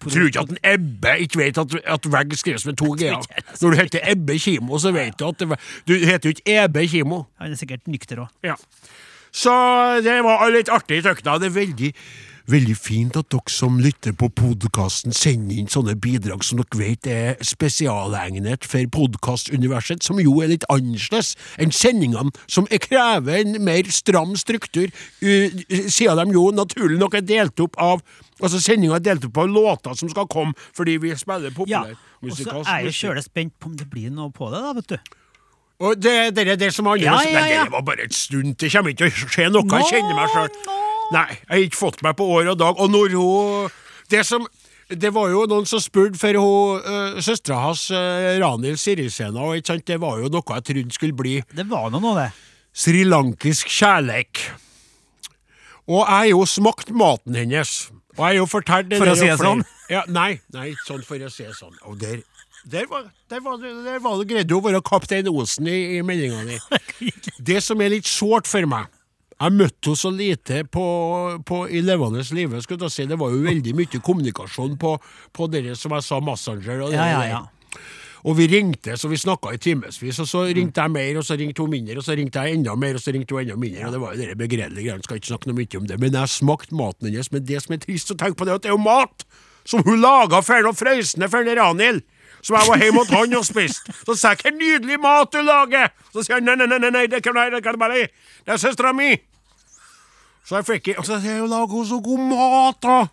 det. 0.00 0.12
Tror 0.14 0.26
ikke 0.26 0.40
at 0.40 0.48
en 0.48 0.58
Ebbe 0.64 1.12
ikke 1.20 1.36
vet 1.36 1.58
at, 1.58 1.74
at 1.84 2.06
vegg 2.12 2.32
skrives 2.38 2.64
med 2.64 2.76
to 2.80 2.94
g-er. 2.98 3.20
Når 3.60 3.70
du 3.70 3.76
heter 3.76 4.00
Ebbe 4.08 4.38
Kimo, 4.38 4.78
så 4.78 4.90
vet 4.92 5.18
du 5.18 5.28
at 5.28 5.38
det, 5.38 5.48
Du 5.86 5.92
heter 5.94 6.30
jo 6.30 6.32
ikke 6.32 6.64
Ebbe 6.64 6.86
Kimo. 6.88 7.24
Han 7.38 7.52
er 7.52 7.56
sikkert 7.56 7.84
nykter 7.86 8.24
òg. 8.24 8.28
Ja. 8.42 8.54
Så 9.32 9.52
det 10.02 10.24
var 10.24 10.48
litt 10.50 10.68
artig 10.72 10.98
i 10.98 11.02
tøkna. 11.04 11.38
Det 11.38 11.50
er 11.52 11.60
veldig, 11.60 11.92
veldig 12.48 12.74
fint 12.80 13.16
at 13.20 13.28
dere 13.32 13.52
som 13.52 13.76
lytter 13.82 14.14
på 14.16 14.28
podkasten, 14.32 15.12
sender 15.12 15.58
inn 15.60 15.68
sånne 15.68 15.94
bidrag 16.00 16.44
som 16.46 16.60
dere 16.62 16.78
vet 16.80 17.08
er 17.12 17.36
spesialegnet 17.44 18.64
for 18.68 18.86
podkastuniverset, 18.94 20.02
som 20.06 20.20
jo 20.22 20.38
er 20.44 20.48
litt 20.54 20.64
annerledes 20.72 21.34
enn 21.60 21.72
sendingene 21.74 22.32
som 22.48 22.66
er- 22.70 22.78
krever 22.80 23.40
en 23.42 23.58
mer 23.64 23.84
stram 23.92 24.34
struktur, 24.40 24.88
siden 25.20 26.24
de 26.28 26.32
jo 26.38 26.50
naturlig 26.56 26.98
nok 26.98 27.14
er 27.14 27.26
delt 27.26 27.60
opp 27.60 27.76
av 27.78 28.02
Altså 28.40 28.60
Sendinga 28.62 28.94
er 28.94 29.00
delt 29.02 29.24
opp 29.26 29.36
av 29.42 29.48
låter 29.50 29.96
som 29.98 30.08
skal 30.08 30.28
komme 30.30 30.54
fordi 30.72 30.92
vi 31.02 31.10
spiller 31.18 31.50
Ja, 31.66 31.80
og 32.22 32.30
så 32.30 32.60
er 32.62 32.84
jeg 32.86 32.94
sjøl 32.94 33.18
spent 33.24 33.52
på 33.58 33.66
om 33.66 33.74
det 33.76 33.88
blir 33.90 34.10
noe 34.14 34.30
på 34.30 34.46
det, 34.52 34.60
da, 34.62 34.72
vet 34.76 34.92
du. 34.92 34.98
Og 35.80 35.98
det, 35.98 36.34
det 36.36 36.44
er 36.46 36.56
det 36.56 36.72
som 36.74 36.86
er 36.86 37.00
Ja, 37.02 37.18
ja, 37.22 37.30
ja, 37.34 37.64
Men 37.64 37.64
det 37.66 37.72
var 37.72 37.82
bare 37.82 38.04
et 38.06 38.14
stund. 38.14 38.54
Det 38.56 38.70
kommer 38.70 38.94
ikke 38.94 39.10
til 39.10 39.26
å 39.26 39.32
skje 39.34 39.48
noe. 39.50 39.66
Jeg 39.66 39.90
kjenner 39.90 40.14
meg 40.14 40.30
sjøl. 40.30 40.50
Nei, 41.14 41.28
jeg 41.32 41.48
har 41.48 41.64
ikke 41.64 41.80
fått 41.80 42.02
meg 42.04 42.16
på 42.18 42.26
år 42.36 42.52
og 42.52 42.58
dag. 42.60 42.80
Og 42.80 42.90
når 42.92 43.14
hun 43.16 43.76
Det 44.10 44.24
som 44.26 44.46
det 44.88 45.10
var 45.12 45.28
jo 45.28 45.42
noen 45.44 45.66
som 45.68 45.82
spurte 45.84 46.16
for 46.16 46.32
hun 46.40 46.80
uh, 46.80 47.18
søstera 47.20 47.58
hans, 47.60 47.90
uh, 47.92 48.38
Ranhild 48.40 48.80
Sirisena, 48.80 49.42
og 49.44 49.58
ikke 49.58 49.74
sant, 49.74 49.84
det 49.84 49.98
var 50.00 50.22
jo 50.22 50.30
noe 50.32 50.56
jeg 50.56 50.64
trodde 50.64 50.96
skulle 50.96 51.16
bli 51.16 51.34
Det 51.44 51.66
var 51.68 51.90
noe, 51.92 52.14
det. 52.16 52.30
srilankisk 52.72 53.68
kjærleik. 53.68 54.46
Og 55.88 56.00
jeg 56.00 56.08
har 56.08 56.30
jo 56.30 56.40
smakt 56.48 56.88
maten 56.96 57.36
hennes. 57.36 57.90
Og 58.16 58.24
jeg 58.24 58.30
har 58.30 58.38
jo 58.40 58.48
fortalt 58.48 58.96
For 58.96 59.12
å 59.12 59.18
si 59.18 59.28
det 59.28 59.36
sånn? 59.42 59.60
Ja, 59.92 60.06
nei, 60.08 60.40
nei, 60.56 60.70
ikke 60.72 60.88
sånn 60.88 61.04
for 61.04 61.20
å 61.20 61.30
si 61.36 61.44
det 61.44 61.56
sånn. 61.56 61.76
Og 61.84 62.00
der, 62.00 62.24
der, 62.64 62.88
var, 62.88 63.10
der, 63.28 63.44
var, 63.44 63.60
der 63.60 64.00
var 64.04 64.16
det 64.22 64.28
greide 64.32 64.56
å 64.56 64.64
være 64.64 64.80
kaptein 64.88 65.28
Osen 65.28 65.68
i, 65.68 65.98
i 65.98 66.04
meldinga 66.04 66.46
di. 66.48 66.60
Det 67.52 67.60
som 67.64 67.80
er 67.84 67.92
litt 67.92 68.08
sårt 68.08 68.48
for 68.48 68.64
meg 68.68 68.88
Jeg 69.38 69.54
møtte 69.54 69.86
henne 69.86 70.00
så 70.00 70.10
lite 70.10 70.64
på, 70.66 70.86
på, 71.46 71.60
i 71.70 71.82
levende 71.84 72.24
live. 72.34 72.62
si. 72.62 73.06
Det 73.06 73.18
var 73.18 73.30
jo 73.30 73.44
veldig 73.44 73.74
mye 73.78 74.00
kommunikasjon 74.02 74.74
på, 74.78 74.96
på 75.32 75.46
det 75.46 75.76
som 75.78 75.94
jeg 75.94 76.02
sa, 76.02 76.18
Messenger. 76.20 76.82
Og 76.82 76.92
Ja, 76.92 77.06
ja, 77.06 77.22
ja. 77.28 77.46
Og 78.26 78.34
vi 78.34 78.48
ringte, 78.50 78.96
så 78.98 79.08
vi 79.08 79.16
snakka 79.16 79.52
i 79.54 79.60
timevis. 79.62 80.18
Og 80.18 80.26
så 80.26 80.42
ringte 80.50 80.82
jeg 80.82 80.90
mer, 80.90 81.20
og 81.20 81.24
så 81.24 81.36
ringte 81.38 81.62
hun 81.62 81.70
mindre, 81.70 82.00
og 82.00 82.04
så 82.04 82.16
ringte 82.18 82.42
jeg 82.42 82.58
enda 82.58 82.74
mer, 82.74 82.98
og 82.98 83.00
så 83.04 83.14
ringte 83.14 83.36
hun 83.36 83.44
enda 83.44 83.56
mindre. 83.56 83.86
Og 83.86 83.94
det 83.94 84.00
var 84.02 84.14
jo 84.14 84.22
dere 84.24 84.38
begredelige 84.38 84.88
greiene. 84.88 85.06
Skal 85.06 85.20
ikke 85.20 85.30
snakke 85.30 85.50
noe 85.50 85.58
mye 85.60 85.78
om 85.78 85.86
det. 85.86 86.00
Men 86.02 86.18
jeg 86.18 86.34
smakte 86.34 86.74
maten 86.74 87.08
hennes. 87.08 87.30
Men 87.32 87.46
det 87.46 87.62
som 87.62 87.76
er 87.76 87.84
trist 87.84 88.10
å 88.10 88.18
tenke 88.18 88.40
på, 88.40 88.48
det 88.48 88.56
er 88.56 88.58
at 88.58 88.66
det 88.66 88.72
er 88.72 88.76
jo 88.76 88.82
mat 88.82 89.26
som 89.68 89.84
hun 89.86 90.02
laga 90.02 90.42
for 90.42 90.66
noe 90.66 90.74
frøsne 90.76 91.30
for 91.30 91.46
Ranhild. 91.60 92.02
Som 92.48 92.56
jeg 92.56 92.68
var 92.68 92.80
hjemme 92.80 93.02
hos 93.02 93.10
han 93.12 93.34
og 93.36 93.44
spiste. 93.44 93.92
Så 94.06 94.14
sa 94.16 94.28
jeg 94.28 94.38
'Hva 94.40 94.50
nydelig 94.56 95.00
mat 95.00 95.32
du 95.32 95.42
lager!' 95.44 95.92
Så 96.12 96.22
sier 96.22 96.34
han 96.40 96.44
'Nei, 96.44 96.56
nei, 96.56 96.78
nei, 96.78 96.90
nei, 96.90 97.06
det 97.06 97.22
kan 97.22 97.34
nei, 97.34 97.50
det 97.50 97.78
bare 97.78 98.08
Det 98.46 98.52
er 98.54 98.56
søstera 98.56 98.92
mi'. 98.92 99.20
Så 100.44 100.56
jeg 100.56 100.64
fikk 100.64 100.98
Og 100.98 101.04
så 101.04 101.20
sier 101.20 101.32
jeg 101.32 101.48
'Lager 101.48 101.76
hun 101.76 101.86
så 101.86 102.00
god 102.00 102.18
mat', 102.18 102.82
da? 102.82 103.06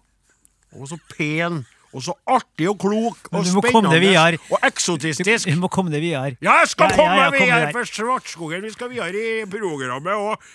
Og 0.80 0.88
så 0.88 0.98
pen. 1.17 1.65
Og 1.95 2.03
så 2.03 2.15
artig 2.27 2.67
og 2.69 2.77
klok 2.81 3.29
og 3.31 3.38
deg 3.39 3.51
spennende 3.53 4.39
og 4.51 4.65
eksotistisk. 4.67 5.47
Du, 5.47 5.60
må 5.62 5.69
komme 5.71 5.93
det 5.93 6.01
videre. 6.03 6.36
Ja, 6.43 6.60
jeg 6.62 6.71
skal 6.73 6.91
Ja, 6.91 6.97
komme 6.97 7.15
ja, 7.15 7.29
meg 7.31 7.39
ja, 7.39 7.45
videre 7.45 7.71
for 7.77 7.89
Svartskogen. 7.89 8.65
Vi 8.65 8.73
skal 8.75 8.91
videre 8.91 9.15
i 9.15 9.45
programmet. 9.49 10.13
Og, 10.19 10.49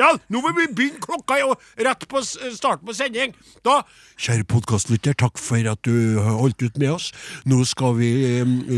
ja, 0.00 0.10
nå 0.32 0.42
må 0.44 0.54
vi 0.56 0.68
begynne 0.72 1.02
klokka 1.04 1.38
rett 1.84 2.08
på 2.08 2.22
starten 2.24 2.88
på 2.88 2.96
sending. 2.96 3.36
Da 3.66 3.82
Kjære 4.18 4.48
podkastlytter, 4.50 5.14
takk 5.14 5.38
for 5.38 5.62
at 5.70 5.78
du 5.86 6.18
har 6.18 6.40
holdt 6.40 6.64
ut 6.64 6.78
med 6.80 6.90
oss. 6.96 7.12
Nå 7.46 7.60
skal 7.68 7.94
vi 8.00 8.10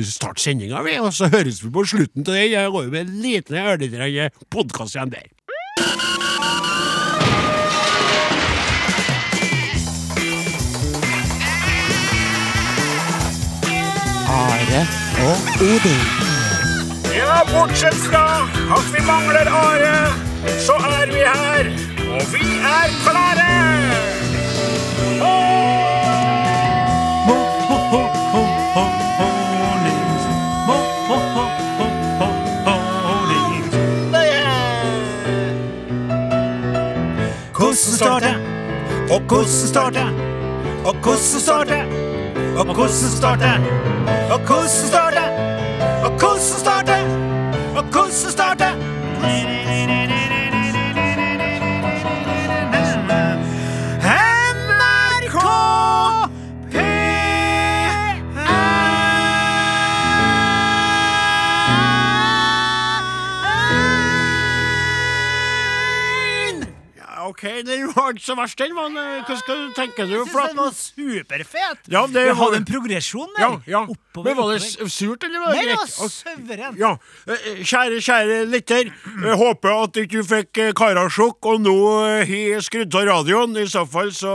starte 0.05 0.43
sendinga, 0.43 0.83
vi, 0.85 0.99
og 1.01 1.15
så 1.17 1.31
høres 1.33 1.63
vi 1.65 1.73
på 1.73 1.87
slutten 1.89 2.27
av 2.27 2.35
den. 2.35 2.51
Jeg 2.53 2.75
går 2.75 2.89
jo 2.89 2.93
med 2.93 3.07
en 3.07 3.21
liten 3.25 3.61
ørlite 3.63 4.31
podkast 4.53 4.99
igjen 4.99 5.15
der. 5.15 5.31
Are 14.31 14.83
og 15.29 15.37
Odin. 15.61 16.03
Ja, 17.17 17.41
bortsett 17.53 17.95
fra 17.95 18.25
at 18.77 18.87
vi 18.95 19.01
mangler 19.07 19.51
Are, 19.51 19.97
så 20.67 20.73
er 20.73 21.07
vi 21.07 21.19
her. 21.19 21.65
Og 22.15 22.23
vi 22.33 22.45
er 22.59 22.89
klare! 23.05 23.51
Hvordan 37.57 37.77
står 37.77 38.19
det? 38.19 38.37
Og 39.13 39.21
hvordan 39.21 39.47
står 39.47 39.91
det? 39.91 40.09
Og 40.85 40.95
hvordan 40.95 41.19
står 41.19 41.65
det? 41.65 42.10
Og 42.59 42.65
hvordan 42.65 42.89
starte? 42.89 43.53
Og 44.33 44.39
hvordan 44.47 44.69
starte? 44.69 45.25
Og 46.05 46.11
hvordan 46.11 46.41
starte? 46.41 46.97
Og 47.77 47.83
hvordan 47.83 48.13
står 48.13 49.50
ok, 67.31 67.43
den 67.67 67.87
var 67.95 68.13
ikke 68.15 68.25
så 68.27 68.37
verst, 68.39 68.59
den. 68.61 68.75
Men 68.77 68.99
eh, 69.01 69.23
hva 69.27 69.37
skal 69.41 69.63
du 69.65 69.75
tenke 69.77 70.07
du? 70.07 70.15
Jeg 70.19 70.27
synes 70.29 70.51
den 70.51 70.61
var 70.61 70.75
superfet! 70.77 71.91
Ja, 71.93 72.05
det 72.11 72.25
Vi 72.29 72.35
hadde 72.41 72.61
en 72.61 72.67
progresjon 72.69 73.31
der. 73.37 73.43
Ja, 73.45 73.51
ja. 73.71 73.83
Oppover, 73.95 74.29
Men 74.29 74.39
var 74.41 74.53
det 74.55 74.91
surt, 74.91 75.25
eller 75.27 75.45
var 75.45 75.55
det 75.55 75.61
Nei, 75.61 75.67
det 75.71 75.77
var 75.77 75.87
greit? 75.87 76.15
Suverent. 76.15 76.81
Ja, 76.81 76.93
eh, 77.31 77.63
Kjære, 77.71 78.01
kjære 78.05 78.39
lytter. 78.51 78.91
Jeg 79.25 79.39
håper 79.41 79.75
at 79.77 79.95
du 79.95 80.03
ikke 80.05 80.25
fikk 80.27 80.63
eh, 80.65 80.73
karasjokk 80.77 81.51
og 81.53 81.61
nå 81.65 81.77
eh, 82.09 82.35
har 82.55 82.65
skrudd 82.67 82.95
av 83.01 83.07
radioen. 83.11 83.57
I 83.61 83.67
så 83.71 83.85
fall 83.89 84.13
så 84.17 84.35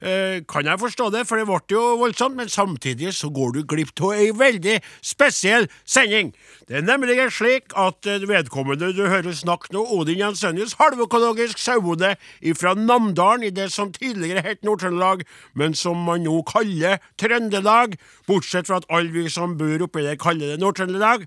eh, 0.00 0.40
kan 0.48 0.68
jeg 0.68 0.82
forstå 0.84 1.10
det, 1.14 1.24
for 1.28 1.40
det 1.40 1.48
ble 1.48 1.60
jo 1.74 1.84
voldsomt. 2.02 2.38
Men 2.38 2.52
samtidig 2.52 3.14
så 3.16 3.30
går 3.34 3.56
du 3.58 3.62
glipp 3.68 3.94
av 4.04 4.14
ei 4.18 4.30
veldig 4.36 4.78
spesiell 5.04 5.66
sending. 5.88 6.32
Det 6.68 6.76
er 6.76 6.84
nemlig 6.84 7.16
slik 7.32 7.72
at 7.80 8.06
eh, 8.06 8.24
vedkommende 8.28 8.90
du 8.92 9.06
hører 9.08 9.32
snakke 9.32 9.72
nå, 9.72 9.86
Odin 9.96 10.20
Jensenius, 10.20 10.76
halvøkologisk 10.76 11.58
sauebonde 11.58 12.14
fra 12.60 12.74
Namdalen, 12.76 13.46
i 13.48 13.54
det 13.56 13.70
som 13.72 13.88
tidligere 13.94 14.44
het 14.44 14.60
Nord-Trøndelag, 14.68 15.24
men 15.56 15.72
som 15.74 15.96
man 16.04 16.26
nå 16.28 16.42
kaller 16.48 17.00
Trøndelag, 17.16 17.96
bortsett 18.28 18.68
fra 18.68 18.82
at 18.82 18.88
alle 18.92 19.14
vi 19.14 19.30
som 19.32 19.56
bor 19.56 19.88
oppi 19.88 20.04
der, 20.04 20.20
kaller 20.20 20.52
det 20.52 20.60
Nord-Trøndelag 20.60 21.24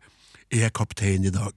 er 0.51 0.71
kaptein 0.75 1.25
i 1.25 1.31
dag. 1.31 1.53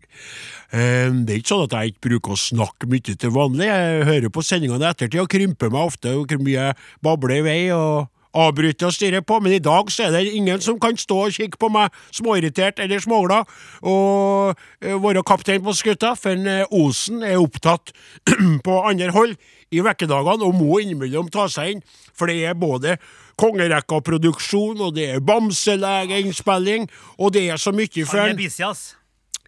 Eh, 0.70 1.11
Det 1.11 1.35
er 1.35 1.40
ikke 1.40 1.53
sånn 1.53 1.66
at 1.66 1.77
jeg 1.77 1.92
ikke 1.92 2.09
bruker 2.09 2.35
å 2.35 2.40
snakke 2.40 2.88
mye 2.90 3.03
til 3.18 3.35
vanlig. 3.35 3.66
Jeg 3.66 4.09
hører 4.09 4.31
på 4.31 4.44
sendingene 4.47 4.87
i 4.87 4.90
ettertid 4.94 5.20
og 5.20 5.31
krymper 5.33 5.73
meg 5.75 5.92
ofte 5.92 6.14
hvor 6.14 6.40
mye 6.40 6.68
jeg 6.70 6.77
babler 7.03 7.40
i 7.40 7.44
vei. 7.44 7.61
og 7.75 8.13
avbryte 8.35 8.88
og 8.88 8.94
stirre 8.94 9.23
på, 9.23 9.38
men 9.42 9.55
i 9.57 9.62
dag 9.62 9.90
så 9.92 10.09
er 10.09 10.16
det 10.16 10.35
ingen 10.35 10.62
som 10.62 10.79
kan 10.83 10.99
stå 10.99 11.18
og 11.27 11.37
kikke 11.37 11.61
på 11.61 11.70
meg 11.73 11.94
småirritert 12.14 12.83
eller 12.83 13.03
småglad 13.03 13.51
og 13.83 14.55
eh, 14.83 14.97
være 15.01 15.25
kaptein 15.27 15.62
på 15.64 15.75
skuta, 15.77 16.14
for 16.18 16.35
eh, 16.35 16.64
Osen 16.75 17.23
er 17.23 17.40
opptatt 17.42 17.94
på 18.66 18.81
andre 18.83 19.11
hold 19.14 19.37
i 19.75 19.83
vekkedagene 19.85 20.47
og 20.47 20.59
må 20.59 20.81
innimellom 20.83 21.31
ta 21.33 21.47
seg 21.51 21.77
inn, 21.77 21.85
for 22.14 22.31
det 22.31 22.42
er 22.47 22.59
både 22.59 22.99
kongerekka-produksjon, 23.40 24.79
og 24.79 24.94
det 24.99 25.09
er 25.16 25.25
bamselegeinnspilling, 25.27 26.87
og 27.18 27.35
det 27.35 27.49
er 27.51 27.59
så 27.59 27.75
mye 27.75 28.07
for 28.07 28.23
han. 28.23 28.37
er 28.37 28.38
busy, 28.38 28.62
ass. 28.66 28.92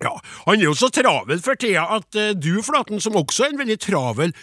Ja, 0.04 0.10
Han 0.44 0.60
er 0.60 0.66
jo 0.66 0.74
så 0.76 0.90
travel 0.92 1.38
for 1.40 1.56
tida 1.56 1.86
at 1.96 2.16
eh, 2.20 2.34
du, 2.36 2.58
Flaten, 2.62 3.00
som 3.00 3.16
også 3.16 3.46
er 3.46 3.54
en 3.54 3.60
veldig 3.62 3.78
travel, 3.80 4.34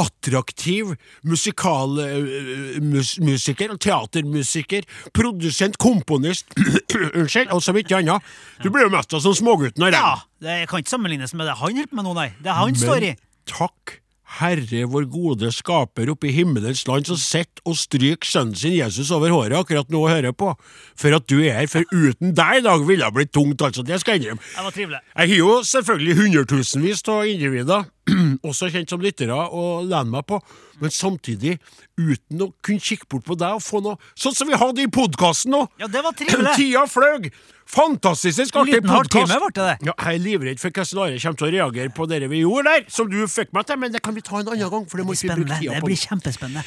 attraktiv 0.00 0.94
musikalmusiker 1.28 2.80
musiker, 3.22 3.74
teatermusiker, 3.76 4.86
produsent, 5.14 5.76
komponist 5.82 6.52
Unnskyld, 7.18 7.52
og 7.52 7.62
så 7.64 7.74
vidt 7.76 7.92
annet. 7.96 8.22
Du 8.62 8.70
blir 8.72 8.86
jo 8.86 8.92
mest 8.94 9.12
av 9.14 9.20
som 9.24 9.34
smågutten 9.36 9.84
av 9.86 9.92
Ja, 9.92 10.02
regn. 10.14 10.28
det 10.46 10.56
kan 10.70 10.82
ikke 10.82 10.94
sammenlignes 10.94 11.34
med 11.36 11.46
det 11.50 11.58
han 11.60 11.68
holder 11.76 11.90
på 11.92 11.98
med 12.00 12.08
nå, 12.08 12.14
nei. 12.16 12.28
Det 12.40 12.48
er 12.52 12.58
han 12.60 12.76
står 12.78 13.08
i. 13.12 13.16
takk 13.52 13.98
Herre 14.38 14.86
vår 14.88 15.06
gode 15.12 15.50
skaper 15.52 16.10
oppe 16.12 16.30
i 16.30 16.34
himmelens 16.34 16.86
land 16.88 17.08
som 17.08 17.18
sitter 17.20 17.62
og 17.68 17.76
stryker 17.76 18.28
sønnen 18.28 18.56
sin 18.56 18.74
Jesus 18.78 19.10
over 19.14 19.32
håret 19.34 19.58
akkurat 19.58 19.90
nå 19.92 20.00
og 20.06 20.12
hører 20.12 20.32
på, 20.36 20.54
for 20.98 21.16
at 21.16 21.26
du 21.28 21.38
er 21.42 21.58
her, 21.60 21.68
for 21.70 21.84
uten 21.92 22.32
deg 22.36 22.62
i 22.62 22.64
dag 22.64 22.86
ville 22.88 23.04
det 23.04 23.16
blitt 23.16 23.32
tungt, 23.34 23.62
altså, 23.62 23.84
det 23.86 24.00
skal 24.00 24.16
jeg 24.16 24.24
innrømme. 24.24 24.46
Det 24.56 24.66
var 24.66 24.76
trivelig. 24.76 25.02
Jeg 25.12 25.32
har 25.32 25.42
jo 25.42 25.56
selvfølgelig 25.68 26.18
hundretusenvis 26.22 27.04
av 27.12 27.28
individer, 27.28 27.88
også 28.48 28.72
kjent 28.72 28.90
som 28.90 29.04
lyttere, 29.04 29.36
å 29.36 29.82
lene 29.84 30.16
meg 30.16 30.26
på, 30.28 30.40
men 30.80 30.94
samtidig 30.94 31.58
uten 32.00 32.46
å 32.46 32.52
kunne 32.64 32.82
kikke 32.82 33.10
bort 33.12 33.28
på 33.28 33.36
deg 33.38 33.60
og 33.60 33.62
få 33.62 33.82
noe 33.84 34.00
Sånn 34.18 34.34
som 34.34 34.48
vi 34.48 34.58
hadde 34.58 34.82
i 34.82 34.90
podkasten 34.90 35.52
nå! 35.54 35.66
Ja, 35.78 35.86
det 35.92 36.02
var 36.02 36.16
trivelig. 36.16 36.54
Tida 36.58 36.86
fløy! 36.90 37.28
Fantastisk 37.72 38.56
artig 38.60 38.82
podkast! 38.84 39.32
Ja, 39.80 39.94
jeg 39.96 40.18
er 40.18 40.20
livredd 40.20 40.58
for 40.60 40.68
hvordan 40.76 41.06
Are 41.06 41.20
kommer 41.22 41.38
til 41.40 41.46
å 41.46 41.52
reagere 41.54 41.92
på 41.96 42.04
det 42.10 42.18
vi 42.28 42.42
gjorde 42.42 42.68
der, 42.68 42.82
som 42.92 43.08
du 43.08 43.16
fikk 43.32 43.54
meg 43.56 43.64
til, 43.70 43.78
men 43.80 43.94
det 43.94 44.02
kan 44.04 44.12
vi 44.12 44.20
ta 44.24 44.42
en 44.42 44.50
annen 44.52 44.68
gang, 44.74 44.84
for 44.90 45.00
det 45.00 45.06
må 45.08 45.16
ikke 45.16 45.38
bruke 45.38 45.56
tida 45.56 45.78
Det 45.78 45.86
blir 45.86 46.00
kjempespennende. 46.02 46.66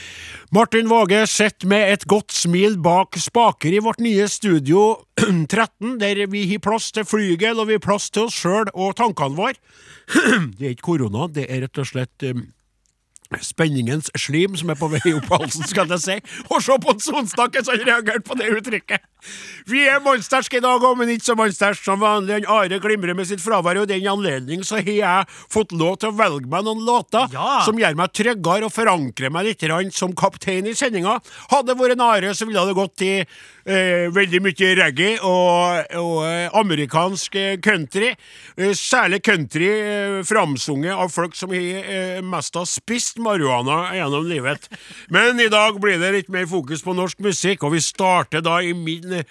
Martin 0.58 0.90
Våge 0.90 1.20
sitter 1.30 1.70
med 1.70 1.94
et 1.94 2.08
godt 2.10 2.34
smil 2.34 2.80
bak 2.82 3.20
spaker 3.22 3.78
i 3.78 3.84
vårt 3.86 4.02
nye 4.02 4.26
studio 4.34 4.88
13, 5.22 6.00
der 6.02 6.26
vi 6.32 6.48
har 6.50 6.66
plass 6.66 6.90
til 6.96 7.06
flygel 7.06 7.62
og 7.62 7.70
vi 7.70 7.78
har 7.78 7.86
plass 7.86 8.10
til 8.10 8.26
oss 8.26 8.42
sjøl 8.42 8.74
og 8.74 8.98
tankene 8.98 9.38
våre. 9.44 9.62
Det 10.58 10.72
er 10.72 10.74
ikke 10.74 10.90
korona, 10.90 11.30
det 11.30 11.46
er 11.54 11.68
rett 11.68 11.86
og 11.86 11.92
slett 11.92 12.30
um, 12.32 12.48
Spenningens 13.42 14.12
slim 14.20 14.56
som 14.60 14.70
er 14.74 14.78
på 14.80 14.90
vei 14.92 15.02
opp 15.18 15.30
halsen, 15.34 15.66
skal 15.68 15.90
jeg 15.96 16.04
si. 16.04 16.18
Og 16.50 16.62
se 16.64 16.78
på 16.82 16.94
en 16.94 17.04
som 17.04 17.26
reagerte 17.86 18.24
på 18.26 18.38
det 18.40 18.52
uttrykket! 18.54 19.12
Vi 19.66 19.80
er 19.90 20.04
monsterske 20.06 20.60
i 20.60 20.62
dag 20.62 20.84
òg, 20.86 21.00
men 21.00 21.10
ikke 21.10 21.32
så 21.32 21.36
monstersk 21.40 21.82
som 21.88 21.98
vanlig. 22.04 22.36
En 22.44 22.50
Are 22.54 22.78
glimrer 22.82 23.16
med 23.18 23.26
sitt 23.26 23.42
fravær, 23.42 23.80
og 23.82 23.88
i 23.90 23.96
den 23.96 24.06
anledning 24.12 24.62
så 24.66 24.78
har 24.78 24.92
jeg 24.92 25.32
fått 25.50 25.74
lov 25.74 25.98
til 26.02 26.12
å 26.12 26.18
velge 26.20 26.50
meg 26.52 26.68
noen 26.68 26.84
låter 26.86 27.32
Ja. 27.34 27.62
som 27.66 27.80
gjør 27.80 27.98
meg 27.98 28.14
tryggere 28.14 28.68
og 28.70 28.74
forankrer 28.76 29.34
meg 29.34 29.48
litt 29.50 29.66
som 29.96 30.14
kaptein 30.14 30.68
i 30.70 30.76
sendinga. 30.78 31.20
Hadde 31.50 31.74
det 31.74 31.80
vært 31.80 31.96
en 31.98 32.06
Are, 32.06 32.34
så 32.38 32.46
ville 32.46 32.66
det 32.70 32.78
gått 32.78 33.02
i 33.02 33.14
eh, 33.66 34.06
veldig 34.14 34.42
mye 34.46 34.70
reggae 34.78 35.18
og, 35.26 35.96
og 35.98 36.22
eh, 36.28 36.50
amerikansk 36.54 37.36
eh, 37.42 37.58
country. 37.58 38.14
Eh, 38.58 38.74
særlig 38.78 39.24
country 39.26 39.72
eh, 39.74 40.20
framsunget 40.28 40.94
av 40.94 41.10
folk 41.10 41.34
som 41.36 41.50
har 41.56 41.82
eh, 41.90 42.22
mest 42.22 42.56
har 42.56 42.70
spist 42.70 43.15
marihuana 43.18 43.96
gjennom 43.96 44.28
livet. 44.30 44.70
Men 45.10 45.40
i 45.40 45.50
dag 45.52 45.80
blir 45.82 46.00
det 46.02 46.14
litt 46.16 46.32
mer 46.34 46.48
fokus 46.50 46.84
på 46.86 46.96
norsk 46.96 47.20
musikk, 47.26 47.64
og 47.64 47.76
vi 47.76 47.84
starter 47.84 48.44
da 48.46 48.62
i 48.62 48.74
min 48.78 49.24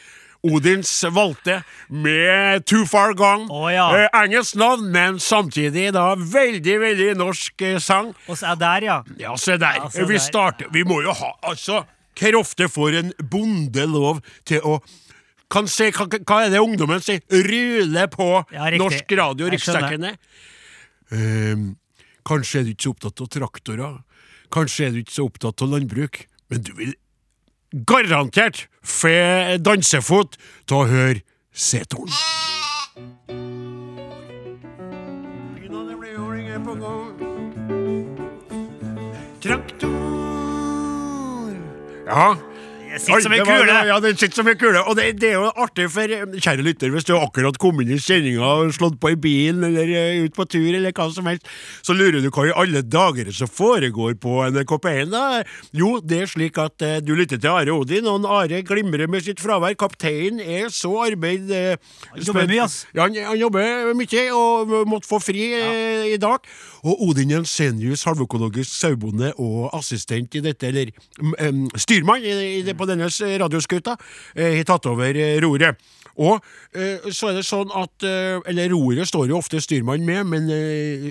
Odins 0.44 0.90
valgte 1.08 1.62
med 1.88 2.66
Too 2.68 2.84
Far 2.86 3.14
Gone. 3.16 3.46
Oh, 3.48 3.70
ja. 3.72 3.86
Eh, 3.96 4.08
engelsk 4.24 4.58
navn, 4.60 4.90
men 4.92 5.20
samtidig 5.20 5.86
da 5.96 6.10
veldig, 6.18 6.74
veldig 6.82 7.14
norsk 7.16 7.64
eh, 7.64 7.78
sang. 7.80 8.12
Og 8.28 8.36
så 8.36 8.52
er 8.52 8.58
der, 8.60 8.88
ja. 8.90 8.98
Ja, 9.20 9.36
se 9.40 9.56
der. 9.56 9.78
Ja, 9.80 9.88
vi 9.94 10.18
der. 10.18 10.20
starter 10.20 10.68
Vi 10.72 10.84
må 10.84 11.00
jo 11.04 11.14
ha 11.16 11.32
Altså, 11.48 11.84
hvor 12.20 12.36
ofte 12.42 12.68
får 12.68 12.98
en 13.00 13.14
bonde 13.30 13.86
lov 13.88 14.20
til 14.44 14.60
å 14.60 14.82
kan 15.54 15.68
se, 15.70 15.90
hva, 15.94 16.06
hva 16.08 16.40
er 16.44 16.52
det 16.52 16.60
ungdommen 16.60 17.02
sier? 17.04 17.22
Rule 17.30 18.08
på 18.10 18.28
Ja, 18.52 18.68
norsk 18.80 19.12
radio, 19.16 19.48
riksdekkende. 19.52 20.14
Ehm, 21.14 21.74
kanskje 22.26 22.60
er 22.60 22.64
du 22.66 22.74
ikke 22.74 22.86
så 22.86 22.94
opptatt 22.94 23.22
av 23.24 23.30
traktorer. 23.32 23.96
Kanskje 24.54 24.86
er 24.86 24.94
du 24.94 25.00
ikke 25.02 25.16
så 25.16 25.26
opptatt 25.28 25.64
av 25.64 25.72
landbruk. 25.74 26.24
Men 26.50 26.64
du 26.64 26.72
vil 26.78 26.94
garantert 27.88 28.66
få 28.84 29.12
dansefot 29.58 30.38
til 30.68 30.76
å 30.76 30.88
høre 30.90 31.22
setoren. 31.52 32.12
Traktor 39.44 40.14
Ja. 42.04 42.53
Sitter 42.98 43.24
som 43.24 43.32
en 43.34 43.40
det 43.42 43.46
kule. 43.48 43.76
Ja, 43.88 43.96
den 44.02 44.16
sitter 44.18 44.40
som 44.40 44.48
en 44.50 44.58
kule. 44.58 44.82
Og 44.84 44.96
det, 44.98 45.06
det 45.20 45.30
er 45.32 45.38
jo 45.38 45.50
artig 45.64 45.86
for 45.92 46.14
eh, 46.14 46.24
kjære 46.36 46.64
lytter, 46.66 46.92
hvis 46.94 47.06
du 47.08 47.14
akkurat 47.16 47.58
kommet 47.60 47.88
inn 47.88 47.96
i 47.96 48.02
sendinga 48.02 48.50
og 48.60 48.74
slått 48.76 48.98
på 49.02 49.14
i 49.14 49.18
bilen 49.20 49.64
eller 49.68 49.90
eh, 49.90 50.24
ut 50.24 50.36
på 50.36 50.46
tur, 50.50 50.68
eller 50.70 50.94
hva 50.94 51.08
som 51.14 51.28
helst, 51.30 51.48
så 51.86 51.96
lurer 51.96 52.20
du 52.22 52.30
hva 52.30 52.46
i 52.48 52.54
alle 52.64 52.84
dager 52.86 53.30
som 53.34 53.50
foregår 53.50 54.16
på 54.22 54.36
NRK 54.54 54.76
P1. 54.86 55.12
da. 55.14 55.24
Jo, 55.76 55.96
det 56.04 56.22
er 56.24 56.30
slik 56.30 56.60
at 56.62 56.84
eh, 56.84 57.00
du 57.04 57.14
lytter 57.18 57.40
til 57.40 57.52
Are 57.52 57.74
Odin, 57.74 58.08
og 58.10 58.28
Are 58.30 58.62
glimrer 58.66 59.10
med 59.10 59.26
sitt 59.26 59.42
fravær. 59.42 59.76
Kapteinen 59.80 60.42
er 60.42 60.70
så 60.74 60.92
arbeid... 61.06 61.50
Eh, 61.50 61.76
jobber 62.20 62.48
mye, 62.50 62.62
ass. 62.66 62.84
Ja, 62.94 63.08
han, 63.08 63.18
han 63.30 63.40
jobber 63.40 63.94
mye, 63.98 64.26
og 64.34 64.76
måtte 64.90 65.10
få 65.10 65.20
fri 65.22 65.50
eh, 65.58 66.12
i 66.14 66.20
dag. 66.22 66.46
Og 66.84 67.02
Odin 67.08 67.32
Jensenius, 67.32 68.04
halvøkologisk 68.04 68.70
sauebonde 68.76 69.32
og 69.40 69.70
assistent 69.76 70.36
i 70.36 70.42
dette, 70.44 70.68
eller 70.68 70.92
um, 71.48 71.64
styrmann 71.80 72.24
i, 72.24 72.60
i 72.60 72.76
på 72.76 72.88
denne 72.88 73.08
radioskuta, 73.08 73.96
eh, 74.36 74.58
har 74.58 74.68
tatt 74.68 74.88
over 74.90 75.16
eh, 75.16 75.38
roret. 75.42 75.80
Og 76.20 76.38
eh, 76.76 77.08
så 77.10 77.32
er 77.32 77.40
det 77.40 77.46
sånn 77.48 77.72
at 77.74 78.04
eh, 78.06 78.36
Eller 78.46 78.70
roret 78.70 79.08
står 79.10 79.32
jo 79.32 79.40
ofte 79.40 79.58
styrmann 79.62 80.04
med, 80.06 80.28
men 80.30 80.52
eh, 80.52 81.08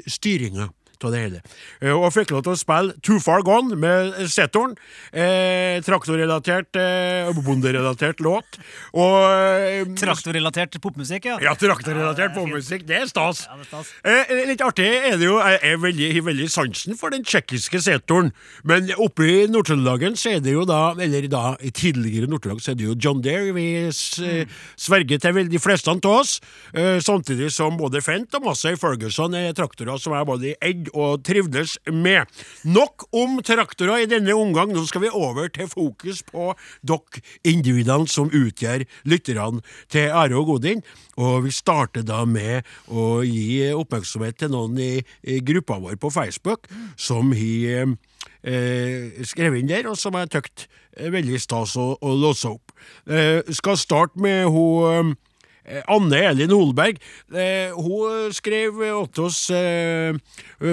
styringa 1.03 1.07
av 1.07 1.11
det 1.11 1.21
hele. 1.23 1.41
Eh, 1.81 1.93
og 1.93 2.11
fikk 2.13 2.31
lov 2.31 2.43
til 2.45 2.53
å 2.53 2.59
spille 2.59 2.95
Too 3.03 3.19
Far 3.19 3.43
Gone 3.43 3.75
med 3.75 4.13
setoren. 4.31 4.75
Eh, 5.11 5.81
traktorrelatert, 5.83 6.75
eh, 6.75 7.31
bonderelatert 7.43 8.19
låt. 8.23 8.59
Og 8.93 9.17
eh, 9.29 9.83
Traktorrelatert 9.99 10.79
popmusikk, 10.81 11.25
ja. 11.25 11.37
ja, 11.41 11.53
traktorrelatert 11.55 12.23
Ja, 12.23 12.31
er 12.31 12.35
popmusikk, 12.35 12.85
det 12.87 13.01
er 13.01 13.07
stas. 13.07 13.45
Ja, 13.47 13.57
det 13.57 13.67
er 13.67 13.69
stas. 13.71 13.91
Eh, 14.03 14.45
litt 14.47 14.61
artig 14.63 14.87
er 14.87 15.17
det 15.17 15.27
jo, 15.27 15.39
jeg 15.39 15.59
er 15.63 15.77
veldig, 15.81 16.09
veldig 16.25 16.49
sansen 16.51 16.97
for 16.99 17.13
den 17.13 17.23
tsjekkiske 17.23 17.81
setoren, 17.83 18.31
men 18.63 18.91
oppe 18.97 19.27
i 19.27 19.37
Nord-Trøndelagen 19.51 20.17
så 20.19 20.35
er 20.37 20.43
det 20.43 20.55
jo 20.55 20.65
da, 20.67 20.93
eller 21.01 21.27
da 21.31 21.43
i 21.61 21.71
tidligere 21.73 22.29
Nord-Trøndelag, 22.31 22.63
så 22.63 22.73
er 22.73 22.79
det 22.79 22.87
jo 22.87 22.97
John 22.97 23.21
Deere 23.23 23.53
vi 23.55 23.67
eh, 23.87 24.59
sverger 24.79 25.21
til 25.23 25.35
vel 25.35 25.51
de 25.51 25.61
fleste 25.61 25.91
av 25.93 26.01
oss, 26.13 26.37
eh, 26.73 26.99
samtidig 27.03 27.49
som 27.53 27.77
både 27.79 28.01
Fent 28.03 28.33
og 28.37 28.47
Massey 28.47 28.77
Ferguson 28.79 29.35
er 29.37 29.53
traktorer 29.57 29.99
som 30.01 30.15
jeg 30.15 30.27
både 30.27 30.53
eid 30.63 30.89
og 30.93 31.23
trivdes 31.25 31.75
med. 31.91 32.29
Nok 32.63 33.07
om 33.15 33.39
traktorer 33.45 34.03
i 34.03 34.09
denne 34.09 34.35
omgang, 34.37 34.73
nå 34.73 34.85
skal 34.89 35.05
vi 35.05 35.11
over 35.13 35.49
til 35.53 35.69
fokus 35.71 36.23
på 36.27 36.51
dere 36.85 37.23
individene 37.47 38.09
som 38.09 38.31
utgjør 38.33 38.85
lytterne 39.09 39.63
til 39.91 40.13
Are 40.13 40.37
og 40.39 40.53
Godin. 40.53 40.83
Og 41.17 41.43
vi 41.45 41.53
starter 41.53 42.05
da 42.05 42.23
med 42.25 42.65
å 42.89 43.21
gi 43.25 43.69
oppmerksomhet 43.73 44.39
til 44.41 44.53
noen 44.53 44.79
i, 44.81 44.93
i 45.29 45.39
gruppa 45.45 45.79
vår 45.81 45.99
på 46.01 46.11
Facebook 46.13 46.69
som 46.97 47.33
har 47.37 47.93
eh, 48.41 49.25
skrevet 49.25 49.61
inn 49.61 49.69
der, 49.69 49.89
og 49.89 49.99
som 49.99 50.17
jeg 50.17 50.31
tykt 50.33 50.67
er 50.97 51.13
veldig 51.13 51.39
stas 51.41 51.75
å, 51.79 51.93
å 51.97 52.15
låse 52.17 52.49
opp. 52.49 52.73
Eh, 53.09 53.41
skal 53.53 53.79
starte 53.79 54.21
med 54.21 54.49
hun 54.53 55.13
eh, 55.13 55.29
Anne 55.63 56.19
Elin 56.29 56.51
Holberg. 56.51 56.99
Eh, 57.31 57.71
hun 57.77 58.33
skrev 58.35 58.81
til 59.13 59.23
oss 59.23 59.45
eh, 59.55 60.17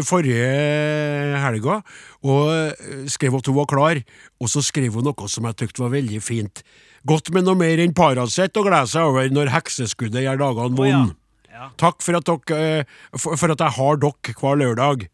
forrige 0.06 0.50
helga, 1.44 1.80
og 2.26 2.50
eh, 2.54 3.06
skrev 3.10 3.38
at 3.38 3.50
hun 3.50 3.58
var 3.60 3.70
klar, 3.70 4.02
og 4.40 4.50
så 4.50 4.64
skrev 4.64 4.98
hun 4.98 5.06
noe 5.06 5.30
som 5.30 5.46
jeg 5.46 5.60
tykte 5.62 5.84
var 5.84 5.94
veldig 5.94 6.22
fint. 6.24 6.64
Godt 7.08 7.30
med 7.32 7.46
noe 7.46 7.56
mer 7.56 7.80
enn 7.80 7.96
Paracet 7.96 8.58
å 8.60 8.66
glede 8.66 8.90
seg 8.90 9.08
over 9.08 9.30
når 9.32 9.54
hekseskuddet 9.54 10.26
gjør 10.26 10.42
dagene 10.42 10.82
Å, 10.82 10.88
ja. 10.90 11.00
Ja. 11.50 11.70
Takk 11.80 12.04
for 12.04 12.16
at, 12.16 12.28
dere, 12.28 12.84
eh, 12.84 13.16
for, 13.20 13.52
at 13.52 13.60
jeg 13.60 13.76
har 13.76 13.98
dere 14.00 14.36
hver 14.36 14.60
lørdag. 14.60 15.08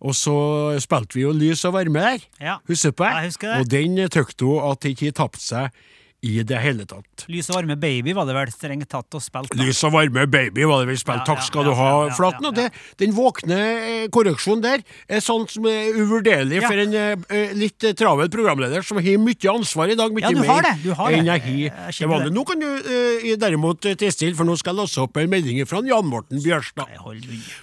Og 0.00 0.16
så 0.16 0.34
spilte 0.80 1.18
vi 1.18 1.26
jo 1.26 1.32
Lys 1.36 1.62
og 1.68 1.74
varme 1.76 2.00
der. 2.00 2.22
Ja. 2.40 2.58
Husker 2.68 2.92
du 2.92 3.00
på 3.02 3.08
det? 3.08 3.50
Og 3.58 3.68
den 3.68 3.98
tykte 4.12 4.48
hun 4.48 4.70
at 4.70 4.86
ikke 4.88 5.12
tapte 5.12 5.20
tapt 5.20 5.44
seg 5.44 5.80
i 6.26 6.42
det 6.44 6.58
hele 6.60 6.84
tatt. 6.84 7.24
Lys 7.32 7.48
og 7.48 7.56
varme 7.56 7.76
baby 7.80 8.12
var 8.16 8.26
det 8.28 8.34
vel 8.36 8.50
strengt 8.52 8.90
tatt 8.92 9.16
og 9.16 9.22
spilt. 9.24 9.52
da. 9.54 9.62
Lys 9.64 9.78
og 9.88 9.94
varme 9.94 10.26
baby 10.28 10.66
var 10.68 10.82
det 10.82 10.90
vel 10.90 10.98
spilt, 11.00 11.22
Ja, 11.22 11.28
Takk 11.30 11.44
skal 11.46 11.64
ja, 11.64 11.70
du 11.70 11.78
ha, 11.78 11.88
ja, 11.90 12.08
ja, 12.10 12.16
Flaten. 12.18 12.48
Og 12.50 12.56
det, 12.58 12.66
den 13.00 13.14
våkne 13.16 13.60
eh, 13.60 14.04
korreksjonen 14.12 14.64
der 14.64 14.84
er 15.08 15.22
sånn 15.24 15.46
som 15.48 15.68
er 15.70 15.96
uvurderlig 15.96 16.60
Ja. 16.60 16.68
for 16.68 16.82
en 16.82 16.96
eh, 16.98 17.54
litt 17.56 17.86
travel 17.96 18.28
programleder 18.32 18.84
som 18.84 19.00
har 19.00 19.20
mye 19.22 19.54
ansvar 19.54 19.92
i 19.92 19.96
dag. 19.96 20.12
Mye 20.12 20.26
Ja, 20.26 20.34
du 20.34 20.42
har 20.44 20.60
mer 20.60 20.68
det, 20.68 20.74
du 20.84 20.90
har 20.98 21.16
enn 21.16 21.30
jeg 21.30 21.72
har 21.72 22.12
vanlig. 22.12 22.34
Nå 22.36 22.44
kan 22.48 22.60
du 22.60 22.68
uh, 22.68 23.30
derimot 23.40 23.80
tie 23.80 24.12
stille, 24.12 24.36
for 24.36 24.48
nå 24.48 24.58
skal 24.60 24.74
jeg 24.74 24.82
låse 24.82 25.00
opp 25.00 25.16
en 25.20 25.30
melding 25.32 25.62
fra 25.68 25.80
Jan 25.86 26.08
Morten 26.10 26.42
Bjørstad. 26.44 26.92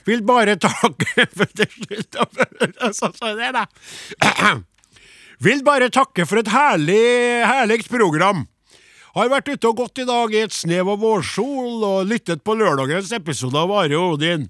Vil 0.08 0.26
bare 0.26 0.58
takke 0.62 1.28
for 1.38 1.54
det 1.54 1.70
slutt 1.76 2.17
Så 2.98 3.12
så 3.13 3.36
det, 3.38 3.52
da. 3.54 3.67
Vil 5.43 5.60
bare 5.65 5.91
takke 5.93 6.26
for 6.26 6.41
et 6.41 6.50
herlig, 6.50 7.02
herlig 7.45 7.84
program. 7.91 8.47
Har 9.17 9.30
vært 9.30 9.50
ute 9.52 9.69
og 9.69 9.80
gått 9.84 10.02
i 10.02 10.06
dag 10.08 10.34
i 10.34 10.43
et 10.45 10.54
snev 10.54 10.89
av 10.93 11.02
vårsol 11.02 11.84
og 11.86 12.08
lyttet 12.10 12.43
på 12.45 12.56
lørdagens 12.58 13.12
episode 13.17 13.58
av 13.58 13.73
Are 13.73 13.97
og 13.97 14.17
Odin. 14.17 14.47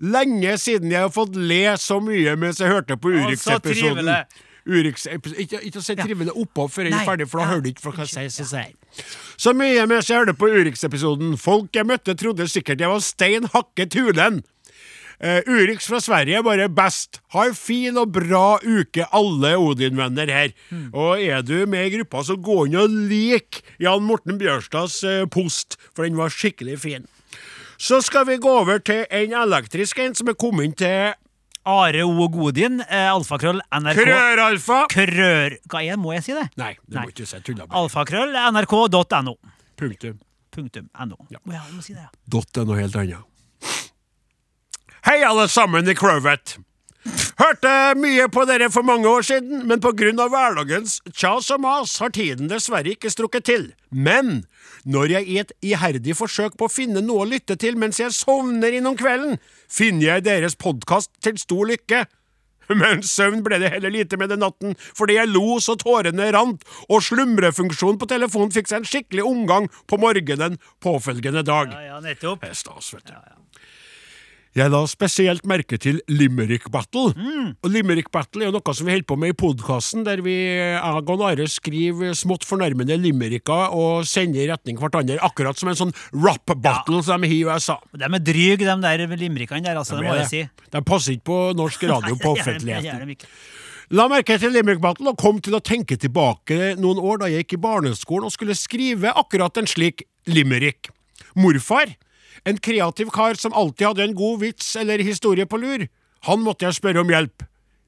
Lenge 0.00 0.56
siden 0.60 0.92
jeg 0.92 1.06
har 1.06 1.12
fått 1.12 1.36
le 1.36 1.62
så 1.80 1.98
mye 2.04 2.34
mens 2.36 2.60
jeg 2.60 2.72
hørte 2.72 2.98
på 3.00 3.14
Urix-episoden. 3.16 4.10
Urix 4.66 5.06
ikke, 5.06 5.60
ikke 5.68 5.80
si 5.84 5.94
trivelig 5.94 6.32
oppå 6.34 6.66
før 6.68 6.88
jeg 6.88 6.96
er 6.98 7.06
ferdig, 7.06 7.28
for 7.30 7.40
da 7.40 7.46
hører 7.52 7.62
du 7.62 7.68
ikke 7.70 7.92
hva 7.94 8.06
jeg 8.08 8.32
sier. 8.34 8.72
Så 9.38 9.54
mye 9.56 9.84
mens 9.88 10.10
jeg 10.10 10.20
hørte 10.20 10.34
på 10.36 10.50
Urix-episoden. 10.52 11.36
Folk 11.40 11.76
jeg 11.76 11.88
møtte, 11.88 12.16
trodde 12.18 12.48
sikkert 12.50 12.82
jeg 12.82 12.92
var 12.92 13.04
stein 13.04 13.48
hakket 13.54 13.96
hulen. 13.96 14.42
Uh, 15.16 15.40
Urix 15.48 15.88
fra 15.88 16.00
Sverige 16.02 16.40
er 16.40 16.44
bare 16.44 16.68
best. 16.72 17.20
Ha 17.32 17.46
en 17.48 17.56
fin 17.56 17.96
og 18.00 18.12
bra 18.16 18.58
uke, 18.60 19.06
alle 19.16 19.54
Odin-venner 19.56 20.32
her. 20.32 20.54
Og 20.92 21.22
er 21.22 21.44
du 21.46 21.58
med 21.70 21.88
i 21.88 21.94
gruppa, 21.96 22.24
så 22.26 22.36
gå 22.36 22.66
inn 22.66 22.78
og 22.80 22.92
lik 23.10 23.62
Jan 23.82 24.04
Morten 24.04 24.40
Bjørstads 24.40 25.02
eh, 25.08 25.22
post, 25.32 25.78
for 25.94 26.04
den 26.04 26.18
var 26.18 26.32
skikkelig 26.32 26.80
fin. 26.82 27.06
Så 27.78 28.00
skal 28.04 28.26
vi 28.28 28.38
gå 28.40 28.50
over 28.62 28.80
til 28.80 29.04
en 29.12 29.34
elektrisk 29.36 29.98
en 30.00 30.16
som 30.16 30.28
er 30.32 30.36
kommet 30.40 30.68
inn 30.68 30.76
til 30.76 31.14
Are 31.66 32.04
O. 32.06 32.28
Godin, 32.30 32.80
eh, 32.84 33.08
alfakrøll, 33.10 33.58
NRK 33.74 33.98
Krøralfa. 33.98 34.82
Krør... 34.92 35.56
Hva 35.66 35.82
er 35.82 35.96
det, 35.96 35.98
må 35.98 36.12
jeg 36.14 36.26
si 36.28 36.36
det? 36.36 36.46
Nei, 36.60 36.74
det 36.86 37.00
Nei. 37.00 37.06
må 37.08 37.14
ikke 37.14 37.26
si. 37.26 37.40
Tulla. 37.46 37.66
Alfakrøll, 37.80 38.36
nrk.no. 38.54 39.34
Punktum. 39.76 40.20
Punktum 40.54 40.86
no. 41.10 41.18
Ja. 41.32 41.40
Oh, 41.42 41.52
ja, 41.52 41.64
du 41.68 41.80
må 41.80 41.82
si 41.84 41.96
det, 41.96 42.06
ja. 42.06 42.12
Dot 42.32 42.56
er 42.56 42.68
noe 42.68 42.78
helt 42.78 42.96
annet. 43.00 43.26
Hei, 45.06 45.20
alle 45.22 45.44
sammen 45.46 45.86
i 45.86 45.94
Crowvet. 45.94 46.56
Hørte 47.38 47.70
mye 47.94 48.24
på 48.26 48.42
dere 48.48 48.66
for 48.74 48.82
mange 48.82 49.06
år 49.06 49.22
siden, 49.28 49.60
men 49.70 49.78
på 49.78 49.92
grunn 49.94 50.18
av 50.18 50.32
hverdagens 50.32 50.96
kjas 51.14 51.52
og 51.54 51.60
mas 51.62 51.92
har 52.02 52.10
tiden 52.10 52.50
dessverre 52.50 52.90
ikke 52.90 53.12
strukket 53.14 53.46
til. 53.46 53.68
Men 53.94 54.40
når 54.82 55.14
jeg 55.14 55.28
i 55.30 55.38
et 55.44 55.54
iherdig 55.62 56.16
forsøk 56.18 56.58
på 56.58 56.66
å 56.66 56.74
finne 56.74 57.04
noe 57.06 57.22
å 57.22 57.28
lytte 57.36 57.54
til 57.54 57.78
mens 57.78 58.02
jeg 58.02 58.16
sovner 58.18 58.74
innom 58.80 58.98
kvelden, 58.98 59.38
finner 59.70 60.08
jeg 60.08 60.26
deres 60.26 60.58
podkast 60.58 61.14
til 61.22 61.38
stor 61.38 61.70
lykke. 61.70 62.02
Men 62.74 63.06
søvn 63.06 63.46
ble 63.46 63.62
det 63.62 63.70
heller 63.76 63.94
lite 63.94 64.18
med 64.18 64.34
den 64.34 64.42
natten, 64.42 64.74
fordi 64.98 65.20
jeg 65.20 65.30
lo 65.30 65.60
så 65.62 65.78
tårene 65.78 66.32
rant, 66.34 66.66
og 66.90 67.06
slumrefunksjonen 67.06 68.02
på 68.02 68.10
telefonen 68.10 68.50
fikk 68.58 68.74
seg 68.74 68.82
en 68.82 68.90
skikkelig 68.90 69.30
omgang 69.30 69.70
på 69.86 70.02
morgenen 70.02 70.58
påfølgende 70.82 71.46
dag. 71.46 71.78
Ja, 71.78 71.92
ja, 71.94 72.02
nettopp. 72.02 72.42
Det 72.42 72.56
stas, 72.58 72.90
vet 72.98 73.14
du. 73.14 73.36
Jeg 74.56 74.72
la 74.72 74.78
spesielt 74.88 75.44
merke 75.44 75.76
til 75.76 75.98
Limerick 76.08 76.70
Battle. 76.72 77.10
Og 77.60 77.68
Limerick 77.68 78.08
Battle 78.14 78.46
er 78.46 78.54
noe 78.54 78.72
som 78.72 78.86
vi 78.88 78.94
holder 78.94 79.08
på 79.10 79.18
med 79.20 79.34
i 79.34 79.36
podkasten, 79.36 80.04
der 80.06 80.22
vi 80.24 80.32
jeg 80.32 81.02
og 81.12 81.24
Are 81.28 81.44
skriver 81.52 82.16
smått 82.16 82.46
fornærmende 82.48 82.96
limericker 82.96 83.74
og 83.76 84.06
sender 84.08 84.46
i 84.46 84.48
retning 84.48 84.78
hverandre, 84.80 85.18
akkurat 85.20 85.60
som 85.60 85.68
en 85.68 85.76
sånn 85.82 85.92
rap 86.24 86.54
battle 86.56 87.02
som 87.04 87.20
de 87.20 87.28
har 87.28 87.36
i 87.36 87.42
USA. 87.44 87.76
De 87.92 88.08
er 88.08 88.24
dryg, 88.30 88.64
de 88.64 88.78
der 88.86 89.04
limerickene 89.20 89.60
der, 89.68 89.76
altså. 89.82 90.00
Det 90.00 90.08
må 90.08 90.16
jeg 90.22 90.30
si. 90.32 90.42
De 90.72 90.82
passer 90.88 91.18
ikke 91.18 91.28
på 91.28 91.38
norsk 91.60 91.84
radio 91.92 92.16
på 92.16 92.32
de- 92.32 92.40
offentligheten. 92.40 93.14
La 93.94 94.08
merke 94.10 94.34
til 94.40 94.50
Limerick 94.56 94.80
Battle 94.82 95.12
og 95.12 95.20
kom 95.20 95.36
til 95.44 95.54
å 95.54 95.60
tenke 95.62 96.00
tilbake 96.00 96.72
noen 96.80 96.98
år 96.98 97.20
da 97.20 97.28
jeg 97.30 97.44
gikk 97.44 97.58
i 97.58 97.62
barneskolen 97.68 98.26
og 98.26 98.32
skulle 98.34 98.56
skrive 98.58 99.12
akkurat 99.12 99.60
en 99.60 99.68
slik 99.70 100.02
limerick. 100.26 100.88
Morfar, 101.38 101.92
en 102.46 102.58
kreativ 102.62 103.10
kar 103.14 103.38
som 103.40 103.54
alltid 103.54 103.88
hadde 103.90 104.06
en 104.06 104.16
god 104.16 104.40
vits 104.44 104.74
eller 104.78 105.02
historie 105.02 105.46
på 105.46 105.58
lur, 105.60 105.86
han 106.26 106.42
måtte 106.42 106.66
jeg 106.66 106.78
spørre 106.78 107.02
om 107.02 107.10
hjelp. 107.10 107.44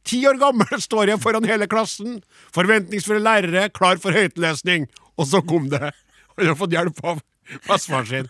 Ti 0.08 0.20
år 0.30 0.38
gammel 0.40 0.82
står 0.86 1.12
jeg 1.12 1.22
foran 1.22 1.48
hele 1.48 1.68
klassen, 1.70 2.20
forventningsfulle 2.54 3.22
lærere, 3.24 3.68
klar 3.74 4.00
for 4.02 4.16
høytlesning, 4.16 4.88
og 5.18 5.30
så 5.30 5.42
kom 5.42 5.70
det. 5.72 5.92
Og 6.38 6.44
jeg 6.44 6.52
har 6.52 6.58
fått 6.60 6.74
hjelp 6.76 7.00
av 7.02 7.20
bestefaren 7.66 8.06
sin. 8.06 8.28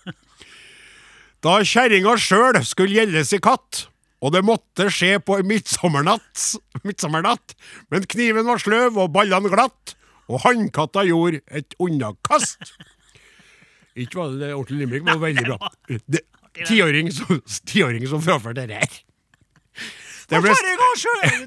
Da 1.45 1.59
kjerringa 1.61 2.14
sjøl 2.17 2.57
skulle 2.64 2.97
gjeldes 2.97 3.35
i 3.37 3.41
katt, 3.45 3.83
og 4.25 4.33
det 4.35 4.41
måtte 4.49 4.88
skje 4.91 5.19
på 5.21 5.37
midtsommernatt, 5.47 6.47
midtsommernatt, 6.88 7.53
men 7.93 8.09
kniven 8.09 8.49
var 8.49 8.62
sløv 8.64 8.97
og 9.05 9.12
ballene 9.14 9.53
glatt, 9.53 9.93
og 10.29 10.41
hannkatta 10.47 11.05
gjorde 11.09 11.43
et 11.53 11.77
unnakast. 11.81 12.59
Ikke 14.05 14.21
var 14.21 14.33
det 14.35 14.41
det 14.47 14.53
ordentlig 14.55 14.79
limerick, 14.85 15.05
men 15.09 15.21
veldig 15.23 15.45
bra. 15.49 15.71
Tiåring 16.69 17.11
som, 17.15 17.39
tiåring 17.71 18.07
som 18.11 18.23
fraførte 18.25 18.65
det 18.67 18.79
her. 18.81 18.97
Det 20.29 20.41
ble- 20.45 20.55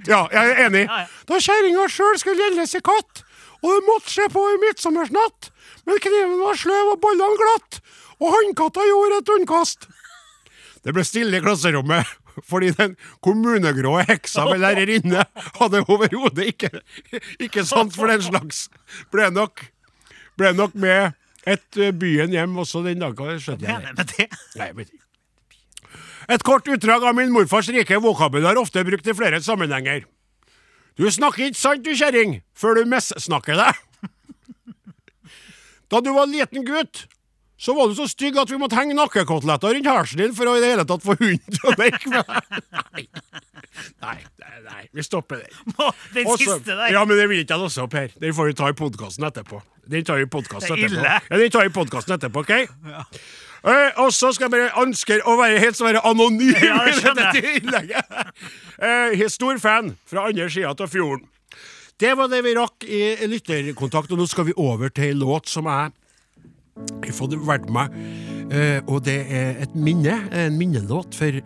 ja, 0.13 0.21
jeg 0.31 0.51
er 0.53 0.61
enig. 0.67 0.85
Da 1.29 1.39
kjerringa 1.43 1.87
sjøl 1.91 2.17
skulle 2.21 2.39
gjeldes 2.47 2.73
i 2.79 2.81
katt, 2.85 3.23
og 3.61 3.67
det 3.75 3.81
måtte 3.89 4.09
skje 4.13 4.25
på 4.33 4.41
en 4.53 4.61
midtsommersnatt, 4.63 5.51
men 5.85 5.99
kniven 6.01 6.39
var 6.41 6.57
sløv 6.57 6.93
og 6.95 7.01
bollene 7.03 7.37
glatt, 7.41 7.81
og 8.21 8.31
hannkatta 8.37 8.85
gjorde 8.87 9.19
et 9.21 9.33
unnkast. 9.35 9.85
Det 10.81 10.95
ble 10.97 11.03
stille 11.05 11.37
i 11.37 11.43
klasserommet, 11.45 12.09
fordi 12.49 12.71
den 12.79 12.95
kommunegrå 13.25 13.99
heksa 14.07 14.47
med 14.49 14.63
lærerinne 14.63 15.27
hadde 15.59 15.83
overhodet 15.85 16.47
ikke, 16.55 16.71
ikke 17.43 17.65
sans 17.67 17.93
for 17.97 18.09
den 18.09 18.23
slags. 18.25 18.63
Ble 19.13 19.27
nok, 19.35 19.67
ble 20.39 20.55
nok 20.57 20.73
med 20.73 21.11
et 21.47 21.77
eh, 21.81 21.91
byen 21.95 22.33
hjem 22.35 22.57
også 22.61 22.83
den 22.85 23.01
dagen. 23.01 23.39
skjønte 23.41 23.65
jeg 23.65 23.85
det. 23.85 23.93
Med 23.97 24.11
det? 24.15 24.27
Nei, 24.59 24.67
jeg 24.67 24.75
vet 24.77 24.91
ikke. 24.93 25.05
Et 26.31 26.43
kort 26.45 26.67
utdrag 26.69 27.03
av 27.03 27.15
min 27.17 27.31
morfars 27.33 27.69
rike 27.73 27.97
vokabular, 28.03 28.59
ofte 28.61 28.83
brukt 28.87 29.07
i 29.09 29.15
flere 29.17 29.41
sammenhenger. 29.43 30.05
Du 30.99 31.07
snakker 31.09 31.49
ikke 31.49 31.57
sant, 31.57 31.83
du 31.83 31.95
kjerring, 31.97 32.41
før 32.53 32.81
du 32.81 32.91
missnakker 32.91 33.57
deg. 33.59 33.79
Da 35.91 35.99
du 35.99 36.13
var 36.15 36.29
liten 36.31 36.63
gutt, 36.63 37.01
så 37.61 37.75
var 37.77 37.91
du 37.91 37.93
så 37.97 38.07
stygg 38.09 38.39
at 38.41 38.49
vi 38.49 38.57
måtte 38.57 38.77
henge 38.79 38.95
nakkekoteletter 38.97 39.75
rundt 39.77 39.89
halsen 39.91 40.21
din 40.23 40.33
for 40.37 40.49
å 40.49 40.55
i 40.57 40.63
det 40.63 40.71
hele 40.73 40.85
tatt 40.89 41.03
få 41.05 41.13
hunden 41.19 41.57
til 41.57 41.69
å 41.69 41.75
leke 41.77 42.09
med 42.09 42.31
deg. 42.31 42.71
Nei. 42.81 43.03
Nei, 44.01 44.17
nei, 44.65 44.81
vi 44.93 45.03
stopper 45.05 45.43
der. 45.43 45.53
Den 46.15 46.27
Også- 46.27 46.57
siste 46.57 46.73
der. 46.75 46.89
Ja, 46.93 47.05
men 47.05 47.17
det 47.17 47.27
vil 47.29 47.43
ikke 47.43 47.55
jeg 47.55 47.63
låse 47.63 47.83
opp 47.85 47.93
her. 47.97 48.09
Den 48.21 48.33
får 48.35 48.49
vi 48.49 48.55
ta 48.57 48.69
i 48.69 48.75
podkasten 48.77 49.25
etterpå. 49.29 49.61
Den 49.91 50.03
tar 50.05 50.19
vi 50.19 50.25
i 50.25 50.31
podkasten 50.31 50.75
er 50.75 50.83
etterpå. 50.89 51.05
Ja, 51.05 51.37
den 51.41 51.53
tar 51.53 51.65
vi 51.65 51.71
i 51.71 51.75
podkasten 51.75 52.15
etterpå, 52.17 52.43
OK? 52.43 52.51
Eh, 53.61 53.99
og 54.01 54.09
så 54.13 54.31
skal 54.33 54.47
jeg 54.47 54.53
bare 54.55 54.69
ønske 54.81 55.19
å 55.21 55.37
være 55.37 55.61
helt 55.61 55.77
så 55.77 55.85
være 55.85 56.01
anonym 56.09 56.55
Ja, 56.57 56.79
det 56.87 56.97
i 56.97 57.15
dette 57.21 57.55
innlegget. 57.61 58.13
Eh, 58.81 59.23
stor 59.29 59.61
fan 59.61 59.93
fra 60.09 60.27
andre 60.29 60.49
sida 60.49 60.73
av 60.73 60.89
fjorden. 60.89 61.27
Det 62.01 62.15
var 62.17 62.31
det 62.31 62.41
vi 62.41 62.55
rakk 62.57 62.85
i 62.89 63.01
lytterkontakt, 63.29 64.09
og 64.11 64.17
nå 64.17 64.25
skal 64.29 64.47
vi 64.49 64.57
over 64.57 64.89
til 64.89 65.11
en 65.13 65.21
låt 65.21 65.51
som 65.51 65.69
jeg 65.69 65.91
fått 67.15 67.35
valgt 67.47 67.71
meg. 67.73 67.93
Eh, 68.51 68.79
og 68.87 69.03
det 69.07 69.19
er 69.31 69.61
et 69.63 69.75
minne, 69.75 70.17
en 70.31 70.57
minnelåt. 70.59 71.15
For 71.17 71.41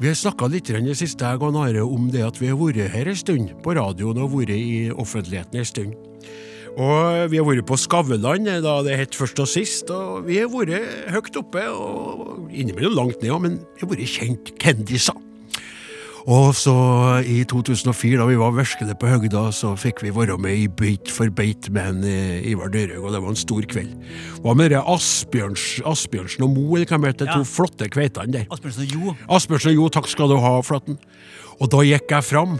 vi 0.00 0.10
har 0.10 0.18
snakka 0.18 0.48
litt 0.50 0.68
grann 0.68 0.88
det 0.88 0.98
siste 0.98 1.24
jeg 1.24 1.40
og 1.40 1.56
Are 1.60 1.84
om 1.86 2.10
det 2.12 2.24
at 2.26 2.40
vi 2.40 2.50
har 2.50 2.58
vært 2.58 2.92
her 2.92 3.10
en 3.10 3.18
stund 3.18 3.54
på 3.64 3.76
radioen 3.78 4.20
og 4.20 4.34
vært 4.34 4.54
i 4.56 4.90
offentligheten 4.90 5.60
en 5.60 5.70
stund. 5.70 5.94
Og 6.74 7.30
vi 7.30 7.38
har 7.38 7.46
vært 7.46 7.68
på 7.68 7.78
Skavlan, 7.78 8.48
da 8.64 8.78
det 8.82 8.96
het 8.98 9.14
først 9.14 9.38
og 9.38 9.46
sist, 9.46 9.92
og 9.94 10.26
vi 10.26 10.40
har 10.40 10.50
vært 10.50 11.12
høyt 11.14 11.38
oppe 11.38 11.62
og 11.70 12.50
innimellom 12.50 12.96
langt 12.98 13.22
ned, 13.22 13.36
men 13.44 13.60
vi 13.76 13.84
har 13.84 13.92
vært 13.92 14.16
kjent 14.16 14.50
kendiser. 14.58 15.20
Og 16.24 16.54
så 16.56 16.72
i 17.28 17.42
2004, 17.44 18.16
da 18.16 18.24
vi 18.24 18.36
var 18.40 18.54
virkelig 18.56 18.94
på 18.96 19.08
høgda, 19.10 19.42
så 19.52 19.74
fikk 19.76 20.00
vi 20.06 20.12
være 20.16 20.38
med 20.40 20.56
i 20.56 20.68
Beit 20.72 21.10
for 21.12 21.28
beit 21.28 21.68
med 21.74 21.90
en 21.90 22.06
Ivar 22.48 22.70
Dyrhaug, 22.72 23.04
og 23.04 23.12
det 23.12 23.20
var 23.20 23.34
en 23.34 23.36
stor 23.36 23.66
kveld. 23.68 23.90
Hva 24.40 24.54
med 24.56 24.72
det 24.72 24.80
Asbjørns, 24.80 25.82
Asbjørnsen 25.84 26.46
og 26.46 26.54
Mo, 26.54 26.64
eller 26.78 26.88
hva 26.88 26.96
de 27.02 27.10
heter, 27.12 27.26
de 27.28 27.30
Ja. 27.34 27.36
to 27.42 27.44
flotte 27.44 27.90
kveitene 27.92 28.32
der? 28.38 28.46
Asbjørnsen 28.50 28.86
og 28.86 28.94
Jo. 28.94 29.14
Asbjørnsen 29.28 29.68
og 29.68 29.74
Jo, 29.76 29.88
takk 29.98 30.08
skal 30.08 30.28
du 30.32 30.38
ha, 30.40 30.54
Flatten. 30.62 30.96
Og 31.60 31.68
da 31.70 31.76
gikk 31.84 32.08
jeg 32.08 32.24
fram, 32.24 32.58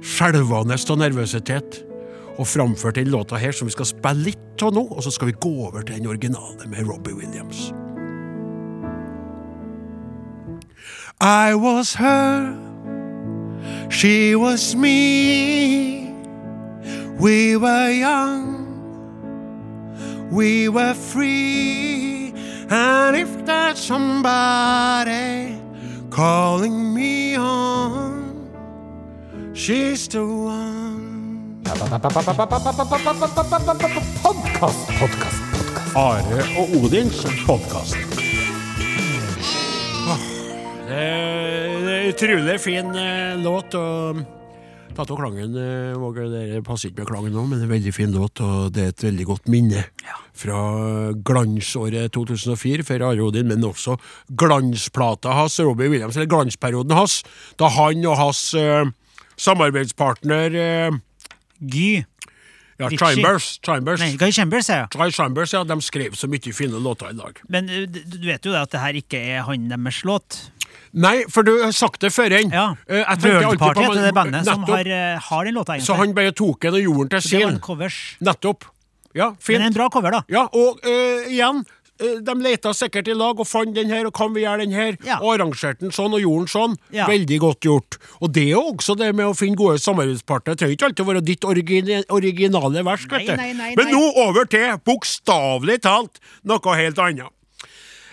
skjelvende 0.00 0.72
av 0.90 0.98
nervøsitet, 0.98 1.82
og 2.38 2.46
framførte 2.46 3.04
den 3.04 3.12
låta 3.12 3.36
her 3.38 3.52
som 3.52 3.68
vi 3.68 3.72
skal 3.76 3.84
spille 3.86 4.24
litt 4.32 4.62
av 4.62 4.72
nå, 4.72 4.88
og 4.90 5.02
så 5.04 5.12
skal 5.12 5.28
vi 5.28 5.36
gå 5.38 5.52
over 5.68 5.82
til 5.84 5.96
den 6.00 6.06
originale 6.08 6.66
med 6.66 6.88
Robbie 6.88 7.12
Williams. 7.14 7.68
I 11.20 11.54
was 11.54 11.94
her, 11.94 12.56
she 13.88 14.34
was 14.34 14.74
me, 14.74 16.12
we 17.18 17.56
were 17.56 17.90
young, 17.90 18.66
we 20.30 20.68
were 20.68 20.94
free. 20.94 22.32
And 22.70 23.16
if 23.16 23.44
there's 23.44 23.78
somebody 23.78 25.60
calling 26.10 26.94
me 26.94 27.36
on, 27.36 28.50
she's 29.54 30.08
the 30.08 30.24
one. 30.24 31.60
Podkast, 31.64 32.28
podkast, 34.22 34.88
podkast. 35.00 35.44
Are 35.96 36.22
og 36.58 36.68
Odins 36.84 37.26
podkast. 37.46 37.96
Det 40.88 40.98
er 40.98 41.63
en 41.63 41.63
utrolig 42.12 42.60
fin 42.60 42.96
eh, 42.96 43.36
låt. 43.42 43.74
og 43.74 44.24
Tatt 44.94 45.10
av 45.10 45.18
klangen, 45.18 45.56
eh, 45.58 45.96
Våge, 45.98 46.28
det 46.30 46.62
passer 46.62 46.90
ikke 46.90 47.02
med 47.02 47.08
klangen 47.08 47.32
nå, 47.34 47.42
men 47.48 47.58
det 47.58 47.64
er 47.64 47.66
en 47.66 47.72
veldig 47.72 47.92
fin 47.96 48.12
låt, 48.14 48.38
og 48.44 48.68
det 48.76 48.82
er 48.82 48.92
et 48.92 49.04
veldig 49.08 49.24
godt 49.26 49.48
minne 49.50 49.82
fra 50.38 50.60
glansåret 51.26 52.14
2004 52.14 52.86
for 52.86 53.02
Are 53.02 53.26
Odin, 53.26 53.48
men 53.50 53.66
også 53.66 53.96
glansplata 54.38 55.34
hans, 55.34 55.58
Robbie 55.58 55.90
Williams, 55.90 56.14
eller 56.14 56.30
glansperioden 56.30 56.94
hans, 56.94 57.24
da 57.58 57.72
han 57.74 58.06
og 58.06 58.20
hans 58.20 58.44
eh, 58.54 58.86
samarbeidspartner 59.34 60.58
eh, 60.62 61.02
Guy 61.58 62.04
ja. 62.78 62.90
Chambers, 62.90 63.58
Chambers, 63.66 64.00
Nei, 64.00 64.14
Guy 64.16 64.30
Chambers, 64.30 64.68
ja. 64.68 64.86
Guy 64.94 65.10
Chambers, 65.10 65.52
ja, 65.54 65.64
de 65.64 65.80
skrev 65.82 66.14
så 66.18 66.30
mye 66.30 66.54
fine 66.54 66.78
låter 66.82 67.10
i 67.10 67.18
dag. 67.18 67.42
Men 67.48 67.70
uh, 67.70 67.82
du 67.86 68.00
du 68.14 68.26
vet 68.26 68.46
jo 68.46 68.54
det 68.54 68.62
at 68.62 68.74
det 68.74 68.82
her 68.82 68.98
ikke 69.02 69.18
er 69.18 69.42
han 69.46 69.68
deres 69.70 70.04
låt. 70.06 70.38
Nei, 70.94 71.14
for 71.32 71.46
du 71.46 71.52
har 71.58 71.72
sagt 71.74 72.04
det 72.04 72.12
før 72.14 72.30
igjen. 72.30 72.52
Ja. 72.54 72.68
Eh, 72.86 73.02
World 73.02 73.58
Party 73.58 73.82
heter 73.82 74.04
det 74.06 74.14
bandet 74.14 74.46
som 74.46 74.62
har, 74.68 74.86
eh, 74.86 75.18
har 75.18 75.44
den 75.44 75.54
låta, 75.54 75.74
egentlig. 75.74 75.86
Så 75.86 75.98
han 75.98 76.14
bare 76.14 76.32
tok 76.32 76.60
den 76.60 76.74
og 76.78 76.84
gjorde 76.86 77.08
den 77.08 77.20
til 77.20 77.30
det 77.30 77.40
var 77.40 77.48
sin. 77.48 77.56
en 77.56 77.60
covers. 77.60 78.16
Nettopp. 78.20 78.68
Ja, 79.14 79.34
fint. 79.38 79.58
Men 79.58 79.66
en 79.68 79.72
bra 79.72 79.88
cover, 79.90 80.10
da. 80.10 80.22
Ja, 80.28 80.48
og 80.52 80.80
uh, 80.82 81.26
igjen, 81.30 81.64
de 81.98 82.34
leta 82.42 82.72
sikkert 82.74 83.06
i 83.08 83.14
lag 83.14 83.38
og 83.38 83.46
fant 83.46 83.74
den 83.74 83.90
her, 83.92 84.08
og 84.08 84.14
kan 84.16 84.32
vi 84.34 84.42
gjøre 84.42 84.64
den 84.64 84.74
her? 84.74 84.96
Ja. 85.06 85.20
Og 85.22 85.36
arrangerte 85.36 85.84
den 85.84 85.94
sånn, 85.94 86.14
og 86.16 86.22
gjorde 86.22 86.42
den 86.42 86.50
sånn. 86.50 86.74
Ja. 86.94 87.06
Veldig 87.06 87.38
godt 87.44 87.68
gjort. 87.68 87.98
Og 88.20 88.32
det 88.34 88.48
er 88.48 88.56
jo 88.56 88.64
også 88.72 88.96
det 88.98 89.12
med 89.14 89.30
å 89.30 89.36
finne 89.38 89.58
gode 89.58 89.78
samarbeidspartnere. 89.82 90.58
Det 90.58 90.64
trenger 90.64 90.78
ikke 90.78 90.88
alltid 90.90 91.04
å 91.04 91.10
være 91.12 91.24
ditt 91.30 91.46
origine, 91.46 92.02
originale 92.10 92.84
vers, 92.90 93.06
Nei, 93.14 93.24
nei, 93.30 93.52
nei, 93.54 93.70
Men 93.78 93.94
nå 93.94 94.02
over 94.24 94.50
til, 94.50 94.74
bokstavelig 94.84 95.80
talt, 95.86 96.18
noe 96.42 96.76
helt 96.80 96.98
annet. 96.98 97.30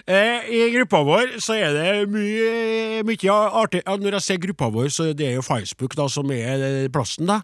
Eh, 0.07 0.49
I 0.49 0.61
gruppa 0.73 1.03
vår 1.05 1.37
så 1.43 1.55
er 1.59 1.75
det 1.75 2.09
mye, 2.09 3.03
mye 3.05 3.35
artig 3.61 3.83
Når 3.85 4.17
jeg 4.17 4.25
ser 4.25 4.41
gruppa 4.41 4.71
vår, 4.73 4.89
så 4.89 5.11
det 5.13 5.27
er 5.27 5.37
jo 5.37 5.45
Facebook 5.45 5.95
da 5.97 6.07
som 6.09 6.31
er 6.33 6.65
eh, 6.65 6.89
plassen, 6.91 7.29
da. 7.29 7.41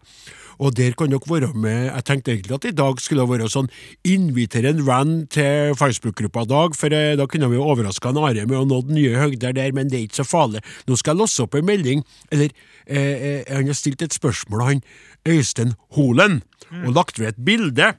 Og 0.58 0.74
der 0.74 0.96
kan 0.98 1.12
dere 1.12 1.30
være 1.30 1.52
med. 1.54 1.92
Jeg 1.92 2.06
tenkte 2.06 2.32
egentlig 2.34 2.56
at 2.56 2.66
i 2.66 2.74
dag 2.74 3.02
skulle 3.02 3.26
det 3.26 3.30
være 3.30 3.50
sånn 3.52 3.70
invitere 4.08 4.72
en 4.74 4.82
venn 4.88 5.14
til 5.30 5.76
Facebook-gruppa 5.78 6.48
Dag, 6.50 6.78
for 6.78 6.94
eh, 6.94 7.14
da 7.20 7.28
kunne 7.30 7.52
vi 7.52 7.62
overraska 7.62 8.10
Are 8.18 8.48
med 8.48 8.58
å 8.58 8.66
nå 8.66 8.82
nye 8.90 9.20
høgder 9.20 9.54
der, 9.54 9.76
men 9.76 9.92
det 9.92 10.00
er 10.00 10.08
ikke 10.08 10.24
så 10.24 10.28
farlig. 10.28 10.64
Nå 10.88 10.98
skal 10.98 11.14
jeg 11.14 11.22
låse 11.22 11.46
opp 11.46 11.60
en 11.60 11.68
melding, 11.68 12.04
eller 12.34 12.50
eh, 12.88 12.98
eh, 12.98 13.54
han 13.54 13.70
har 13.70 13.78
stilt 13.78 14.02
et 14.02 14.16
spørsmål, 14.16 14.66
han 14.66 14.84
Øystein 15.28 15.76
Holen, 15.94 16.42
og 16.86 16.94
lagt 16.96 17.20
ved 17.20 17.36
et 17.36 17.46
bilde. 17.46 17.94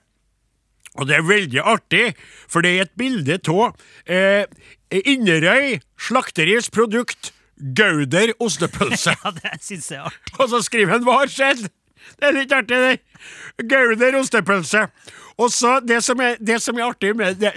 Og 0.96 1.08
det 1.08 1.18
er 1.18 1.26
veldig 1.26 1.60
artig, 1.62 2.04
for 2.48 2.64
det 2.64 2.74
er 2.74 2.86
et 2.86 2.94
bilde 2.98 3.38
av 3.52 3.74
eh, 4.08 4.46
Inderøy 4.88 5.78
slakteris 6.00 6.70
produkt 6.72 7.32
Gauder 7.58 8.32
ostepølse. 8.38 9.16
Ja, 9.24 9.32
det 9.34 9.58
syns 9.60 9.90
jeg 9.90 9.98
er 10.00 10.08
artig. 10.08 10.34
Og 10.38 10.48
så 10.52 10.62
skriver 10.62 10.96
han 10.96 11.04
'Hva 11.04 11.20
har 11.24 11.32
skjedd?' 11.32 11.68
Det 12.08 12.24
er 12.24 12.32
litt 12.32 12.52
artig, 12.54 12.78
det. 12.78 13.66
Gauder 13.68 14.16
ostepølse. 14.16 14.86
Og 15.38 15.52
så 15.54 15.78
det 15.80 15.98
det 16.42 16.58
som 16.62 16.78
er 16.78 16.86
artig 16.88 17.14
med 17.16 17.38
det 17.38 17.52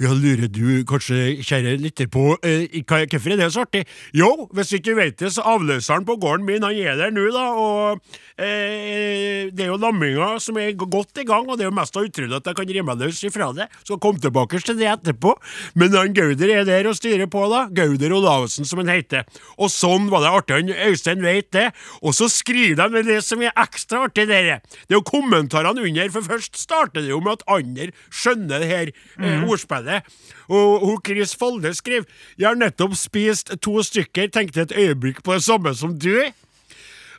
Ja, 0.00 0.12
lurer 0.12 0.46
du 0.48 0.84
kanskje, 0.86 1.42
kjære 1.42 1.76
lytter, 1.82 2.06
på 2.06 2.36
eh, 2.44 2.82
hvorfor 2.86 3.32
er 3.32 3.40
det 3.40 3.52
så 3.52 3.64
artig? 3.64 3.84
Jo, 4.14 4.48
hvis 4.54 4.70
du 4.70 4.76
ikke 4.78 4.96
vet 4.96 5.18
det, 5.18 5.32
så 5.34 5.42
avløseren 5.42 6.06
på 6.06 6.16
gården 6.22 6.46
min, 6.46 6.62
han 6.62 6.74
er 6.74 6.96
der 6.98 7.10
nå, 7.14 7.26
da, 7.34 7.44
og 7.58 8.00
eh, 8.38 9.50
det 9.50 9.66
er 9.66 9.72
jo 9.72 9.78
lamminga 9.80 10.34
som 10.42 10.58
er 10.60 10.72
godt 10.78 11.22
i 11.22 11.26
gang, 11.26 11.48
og 11.48 11.58
det 11.58 11.66
er 11.66 11.70
jo 11.70 11.76
mest 11.76 11.96
utrolig 11.98 12.36
at 12.38 12.46
jeg 12.50 12.58
kan 12.58 12.70
rive 12.70 12.86
meg 12.86 13.02
løs 13.02 13.22
ifra 13.26 13.50
det. 13.56 13.68
Skal 13.82 14.00
komme 14.02 14.22
tilbake 14.22 14.60
til 14.62 14.78
det 14.78 14.90
etterpå. 14.92 15.34
Men 15.78 15.94
han 15.96 16.14
Gauder 16.14 16.52
er 16.54 16.68
der 16.68 16.88
og 16.90 16.98
styrer 16.98 17.30
på, 17.30 17.44
da. 17.50 17.64
Gauder 17.74 18.14
Olavsen, 18.14 18.68
som 18.68 18.82
han 18.82 18.92
heter. 18.92 19.24
Og 19.58 19.72
sånn 19.72 20.10
var 20.12 20.24
det 20.24 20.32
artig. 20.34 20.60
Han 20.60 20.90
Øystein 20.90 21.24
vet 21.24 21.50
det. 21.54 21.66
Og 22.02 22.14
så 22.16 22.28
skriver 22.32 22.92
de 22.94 23.04
det 23.08 23.20
som 23.26 23.42
er 23.42 23.54
ekstra 23.64 24.04
artig, 24.08 24.28
dere. 24.30 24.60
Det 24.86 24.94
er 24.94 25.00
jo 25.00 25.04
kommentarene 25.08 25.84
under, 25.84 26.10
for 26.14 26.26
først 26.34 26.58
starter 26.60 27.02
det 27.02 27.12
jo 27.12 27.22
med 27.24 27.38
at 27.38 27.46
andre 27.50 27.90
skjønner 28.12 28.62
det 28.62 28.70
her 28.70 28.92
eh, 28.92 29.44
ordspillet. 29.48 30.06
Og 30.48 30.84
hun 30.84 31.02
Chris 31.06 31.34
Folde 31.38 31.74
skriver 31.74 32.06
Jeg 32.38 32.48
har 32.50 32.58
nettopp 32.60 32.96
spist 32.98 33.54
to 33.64 33.80
stykker, 33.82 34.30
tenkte 34.32 34.66
et 34.66 34.76
øyeblikk 34.76 35.22
på 35.24 35.38
det 35.38 35.46
samme 35.46 35.74
som 35.74 35.96
du. 35.98 36.14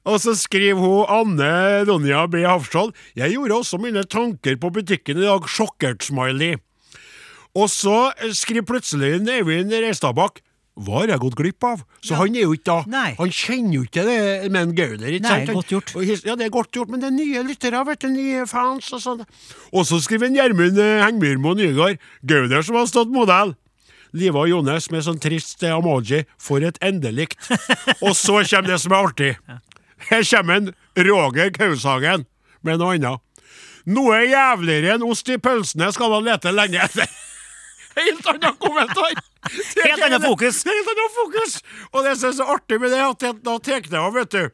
Og 0.05 0.19
så 0.21 0.35
skriver 0.37 0.77
hun 0.77 1.09
Anne 1.09 1.83
Ronja 1.89 2.27
B. 2.29 2.45
Hafskjold 2.45 2.93
Jeg 3.17 3.33
gjorde 3.33 3.57
også 3.57 3.81
mine 3.81 4.05
tanker 4.05 4.57
på 4.61 4.69
butikken 4.69 5.17
i 5.17 5.25
dag, 5.25 5.49
sjokkert-smiley. 5.49 6.59
Og 7.55 7.69
så 7.71 8.11
skriver 8.35 8.67
plutselig 8.67 9.17
Eivind 9.31 9.73
Reistadbakk 9.73 10.44
hva 10.75 11.01
har 11.01 11.13
jeg 11.13 11.21
gått 11.23 11.35
glipp 11.39 11.63
av? 11.63 11.83
Så 12.03 12.17
han 12.19 12.35
er 12.35 12.43
jo 12.49 12.55
ikke 12.55 12.67
da 12.67 12.77
Nei. 12.91 13.11
Han 13.15 13.29
kjenner 13.31 13.77
jo 13.77 13.83
ikke 13.85 14.03
det 14.03 14.17
med 14.51 14.59
en 14.59 14.73
Gauder. 14.75 15.07
ikke 15.07 15.23
Nei, 15.23 15.37
sant? 15.45 15.53
Godt 15.55 15.71
gjort. 15.71 15.93
Ja, 16.27 16.35
det 16.35 16.49
er 16.49 16.51
godt 16.51 16.75
gjort, 16.75 16.91
men 16.91 16.99
det 16.99 17.07
er 17.07 17.15
nye 17.15 17.43
lyttere, 17.47 17.83
vet 17.87 18.01
du, 18.03 18.09
nye 18.11 18.43
fans 18.49 18.89
og 18.91 19.03
sånn. 19.03 19.21
Og 19.71 19.85
så 19.87 20.01
skriver 20.03 20.27
en 20.27 20.35
Gjermund 20.35 20.81
eh, 20.83 20.97
Hengmyrmo 21.05 21.53
Nygaard 21.55 22.03
Gauder 22.27 22.65
som 22.67 22.75
har 22.75 22.89
stått 22.91 23.13
modell. 23.13 23.55
Liva 24.15 24.43
og 24.43 24.51
Jones 24.51 24.89
med 24.91 25.03
sånn 25.07 25.19
trist 25.23 25.63
eh, 25.63 25.71
emoji. 25.75 26.25
For 26.35 26.63
et 26.63 26.79
endelikt. 26.83 27.39
og 28.01 28.11
så 28.11 28.41
kommer 28.43 28.73
det 28.73 28.81
som 28.83 28.95
er 28.95 29.07
artig. 29.11 29.31
Her 30.09 30.27
kommer 30.27 30.59
en 30.59 30.73
Roger 31.07 31.55
Kaushagen 31.55 32.27
med 32.67 32.83
noe 32.83 32.97
annet. 32.97 33.23
Noe 33.85 34.17
jævligere 34.25 34.95
enn 34.97 35.05
ost 35.05 35.29
i 35.29 35.37
pølsene 35.37 35.91
skal 35.93 36.11
man 36.11 36.25
lete 36.27 36.51
lenge 36.51 36.83
etter. 36.83 37.07
Helt 37.95 38.27
annen 38.33 38.59
kommentar! 38.59 39.15
Helt 39.85 40.05
annet 40.07 40.25
fokus. 40.25 40.61
Helt 40.67 40.93
annet 40.93 41.17
fokus! 41.17 41.57
Og 41.93 42.05
det 42.05 42.15
som 42.19 42.29
er 42.31 42.37
så 42.39 42.47
artig 42.55 42.79
med 42.81 42.93
det, 42.95 43.01
at 43.05 43.27
jeg, 43.27 43.39
da 43.45 43.57
tar 43.63 43.89
det 43.89 43.99
av, 43.99 44.13
vet 44.15 44.35
du. 44.35 44.45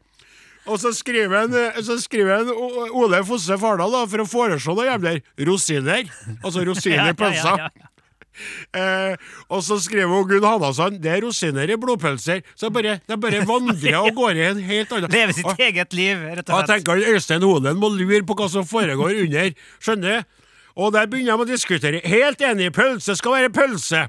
Og 0.70 0.78
så 0.78 0.92
skriver 0.94 1.40
han, 1.40 1.56
eh, 1.58 1.80
så 1.82 1.98
skriver 1.98 2.44
en 2.44 2.52
Ole 2.94 3.24
Fosse 3.26 3.58
Fardal 3.58 3.96
da, 3.96 4.04
for 4.10 4.22
å 4.22 4.28
foreslå 4.30 4.76
noe 4.78 4.90
jævlig 4.92 5.16
rosiner. 5.50 6.12
Altså 6.44 6.66
rosiner 6.68 7.14
i 7.14 7.18
pølsa. 7.24 7.56
Ja, 7.58 7.70
ja, 7.70 7.72
ja, 7.82 7.88
Eh, 8.72 9.16
og 9.52 9.60
så 9.66 9.76
skriver 9.84 10.08
hun 10.08 10.28
Gunn 10.30 10.46
Hanasson 10.48 10.96
det 11.04 11.10
er 11.12 11.24
rosiner 11.26 11.70
i 11.70 11.78
blodpølser. 11.80 12.42
Så 12.56 12.70
det 12.70 12.74
bare, 12.78 12.94
det 13.08 13.18
bare 13.22 13.42
vandrer 13.48 13.98
og 14.00 14.16
går 14.18 14.40
i 14.40 14.46
en 14.48 14.62
helt 14.70 14.94
annen 14.96 15.12
Leve 15.14 15.36
sitt 15.36 15.66
eget 15.68 15.96
liv, 15.98 16.22
rett 16.32 16.48
og 16.48 16.56
og 16.56 16.62
jeg 16.64 16.70
tenker 16.72 17.04
Øystein 17.12 17.46
Holen 17.46 17.80
må 17.82 17.92
lure 17.94 18.22
på 18.28 18.38
hva 18.40 18.48
som 18.52 18.68
foregår 18.68 19.20
under. 19.26 19.52
Skjønner 19.84 20.22
du? 20.22 20.41
Og 20.76 20.94
der 20.96 21.08
begynner 21.12 21.40
de 21.40 21.46
å 21.46 21.52
diskutere. 21.52 22.02
Helt 22.08 22.42
enig, 22.46 22.72
pølse 22.76 23.16
skal 23.20 23.38
være 23.38 23.54
pølse. 23.56 24.06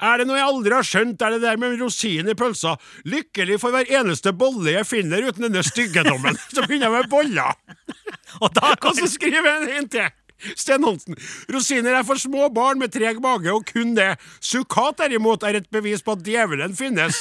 Er 0.00 0.20
det 0.20 0.26
noe 0.28 0.38
jeg 0.38 0.48
aldri 0.48 0.72
har 0.72 0.86
skjønt, 0.86 1.20
er 1.20 1.36
det 1.36 1.42
der 1.42 1.58
med 1.60 1.76
rosin 1.80 2.30
i 2.32 2.36
pølsa. 2.38 2.76
Lykkelig 3.08 3.58
for 3.60 3.74
hver 3.74 3.90
eneste 4.00 4.32
bolle 4.32 4.72
jeg 4.78 4.88
finner 4.88 5.26
uten 5.28 5.48
denne 5.48 5.64
styggedommen. 5.66 6.38
Så 6.54 6.64
begynner 6.64 6.88
jeg 6.88 6.96
med 6.96 7.12
boller. 7.12 7.60
Og 8.42 8.48
da 8.56 8.72
Og 8.88 8.96
så 8.96 9.10
skriver 9.10 9.48
jeg 9.50 9.78
en 9.78 9.88
til. 9.92 10.08
Sten 10.56 10.84
Hansen. 10.86 11.18
Rosiner 11.52 11.98
er 11.98 12.04
for 12.08 12.16
små 12.20 12.46
barn 12.54 12.80
med 12.80 12.94
treg 12.94 13.18
mage, 13.20 13.52
og 13.52 13.66
kun 13.68 13.92
det. 13.98 14.14
Sukkat 14.40 15.02
derimot 15.02 15.44
er 15.44 15.58
et 15.58 15.68
bevis 15.72 16.00
på 16.06 16.14
at 16.16 16.24
djevelen 16.24 16.72
finnes. 16.78 17.18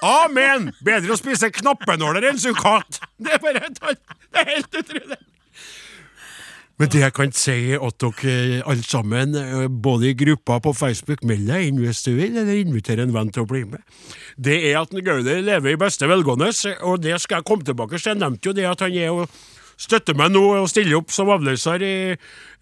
Amen! 0.00 0.70
Bedre 0.84 1.12
å 1.12 1.20
spise 1.20 1.52
knappenåler 1.52 2.30
enn 2.30 2.40
sukkat. 2.40 3.02
Det 3.20 3.36
er 3.36 3.44
bare 3.44 3.68
det 3.68 4.40
er 4.40 4.48
helt 4.54 4.80
utrolig. 4.80 5.20
Men 6.80 6.90
det 6.90 7.02
jeg 7.02 7.14
kan 7.14 7.32
si 7.36 7.56
at 7.76 7.98
dere 8.02 8.62
alle 8.66 8.84
sammen, 8.86 9.34
eh, 9.38 9.68
både 9.68 10.08
i 10.10 10.16
gruppa 10.18 10.58
på 10.64 10.72
Facebook, 10.76 11.22
meld 11.28 11.46
deg 11.50 11.68
inn 11.68 11.80
hvis 11.82 12.02
du 12.06 12.14
vil, 12.16 12.36
eller 12.36 12.58
inviter 12.58 13.02
en 13.02 13.12
venn 13.14 13.32
til 13.32 13.44
å 13.44 13.50
bli 13.50 13.64
med. 13.68 13.82
Det 14.40 14.58
er 14.70 14.80
at 14.80 14.94
Gauder 15.04 15.42
lever 15.44 15.74
i 15.74 15.80
beste 15.80 16.08
velgående, 16.08 16.50
og 16.82 17.02
det 17.04 17.20
skal 17.20 17.40
jeg 17.40 17.48
komme 17.48 17.66
tilbake 17.66 17.98
til. 17.98 18.14
Jeg 18.14 18.22
nevnte 18.22 18.48
jo 18.48 18.56
det 18.56 18.68
at 18.68 18.86
han 18.86 18.96
er 18.96 19.10
jo 19.10 19.26
støtter 19.82 20.14
meg 20.18 20.30
nå 20.34 20.42
og 20.60 20.68
stiller 20.70 21.00
opp 21.00 21.10
som 21.14 21.30
avløser 21.34 21.82
i, 21.82 21.94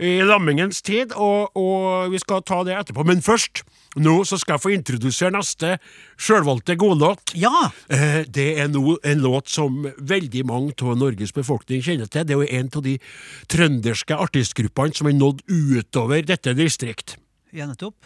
i 0.01 0.13
lammingens 0.27 0.81
tid, 0.87 1.13
og, 1.17 1.53
og 1.59 2.11
vi 2.15 2.21
skal 2.23 2.43
ta 2.49 2.63
det 2.67 2.79
etterpå. 2.79 3.05
Men 3.09 3.21
først, 3.25 3.63
nå 4.01 4.21
så 4.29 4.39
skal 4.41 4.57
jeg 4.57 4.63
få 4.65 4.73
introdusere 4.77 5.35
neste 5.35 5.75
sjølvalgte 6.21 6.77
godlåt. 6.81 7.35
Ja! 7.39 7.69
Eh, 7.93 8.23
Det 8.31 8.49
er 8.63 8.71
nå 8.73 8.97
en 9.05 9.25
låt 9.25 9.51
som 9.53 9.83
veldig 9.99 10.45
mange 10.49 10.77
av 10.81 10.97
Norges 11.01 11.35
befolkning 11.37 11.83
kjenner 11.85 12.09
til. 12.09 12.25
Det 12.25 12.37
er 12.37 12.41
jo 12.45 12.61
en 12.61 12.71
av 12.81 12.87
de 12.87 12.97
trønderske 13.51 14.17
artistgruppene 14.17 14.97
som 14.97 15.11
er 15.11 15.19
nådd 15.19 15.45
utover 15.51 16.25
dette 16.27 16.55
distrikt. 16.59 17.19
Ja, 17.53 17.67
nettopp. 17.67 17.97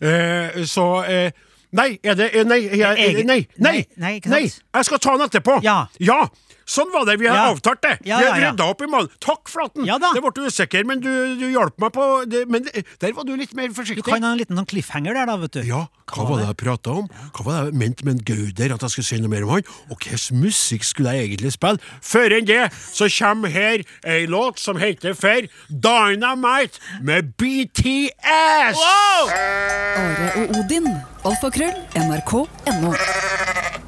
Eh, 0.00 0.64
så 0.64 0.86
eh, 1.04 1.44
Nei, 1.76 1.98
er 2.00 2.14
det 2.16 2.30
Nei, 2.48 2.62
jeg, 2.64 3.24
nei, 3.28 3.42
Nei, 3.60 3.74
nei, 4.00 4.14
nei, 4.24 4.44
jeg 4.48 4.86
skal 4.88 5.00
ta 5.04 5.16
den 5.18 5.26
etterpå. 5.26 5.58
Ja. 5.66 5.82
ja. 6.00 6.22
Sånn 6.68 6.90
var 6.92 7.06
det. 7.08 7.16
Vi 7.22 7.26
har 7.30 7.36
Ja. 7.40 7.46
avtalt 7.54 7.80
det. 7.82 7.94
Ja, 8.04 8.18
Vi 8.20 8.24
ja, 8.26 8.32
har 8.34 8.40
rydda 8.52 8.64
opp 8.70 8.82
i 8.84 8.86
mannen. 8.92 9.08
Takk, 9.24 9.48
Flaten. 9.48 9.86
Ja 9.88 9.96
da. 9.98 10.12
Det 10.12 10.20
ble 10.22 10.46
usikker, 10.46 10.84
men 10.84 11.00
du, 11.00 11.10
du 11.40 11.46
hjalp 11.50 11.78
meg 11.80 11.92
på 11.96 12.06
det, 12.28 12.44
Men 12.48 12.62
det- 12.68 12.84
der 13.00 13.12
var 13.16 13.24
du 13.24 13.34
litt 13.36 13.54
mer 13.54 13.68
forsiktig. 13.72 14.04
Du 14.04 14.10
kan 14.12 14.22
ha 14.22 14.32
en 14.32 14.38
liten 14.38 14.56
sånn 14.56 14.66
cliffhanger 14.68 15.14
der, 15.14 15.26
da, 15.26 15.36
vet 15.36 15.52
du. 15.52 15.62
Ja, 15.64 15.86
hva 16.12 16.28
var 16.28 16.38
det 16.38 16.46
jeg 16.46 16.56
prata 16.60 16.90
om? 16.90 17.08
Hva 17.32 17.44
var 17.44 17.52
det 17.64 17.72
jeg 17.72 17.78
mente 17.80 18.04
med 18.04 18.14
en 18.18 18.24
Gauder, 18.28 18.74
at 18.74 18.80
jeg 18.86 18.90
skulle 18.90 19.04
si 19.08 19.18
noe 19.20 19.28
mer 19.32 19.42
om 19.44 19.50
han? 19.56 19.62
Og 19.90 19.98
hvilken 19.98 20.40
musikk 20.42 20.84
skulle 20.84 21.12
jeg 21.16 21.30
egentlig 21.30 21.52
spille? 21.56 21.80
Før 22.02 22.36
enn 22.38 22.44
det 22.46 22.70
så 22.92 23.08
kommer 23.08 23.48
her 23.50 23.82
ei 24.04 24.26
låt 24.26 24.58
som 24.58 24.76
heter 24.76 25.14
for 25.16 25.48
Dynamite 25.70 26.78
med 27.02 27.34
BTS! 27.36 28.76
Wow! 28.76 29.28
Are 29.32 30.32
og 30.36 30.56
Odin. 30.60 30.86
Alfakrøll. 31.24 31.74
NRK.no. 31.96 33.87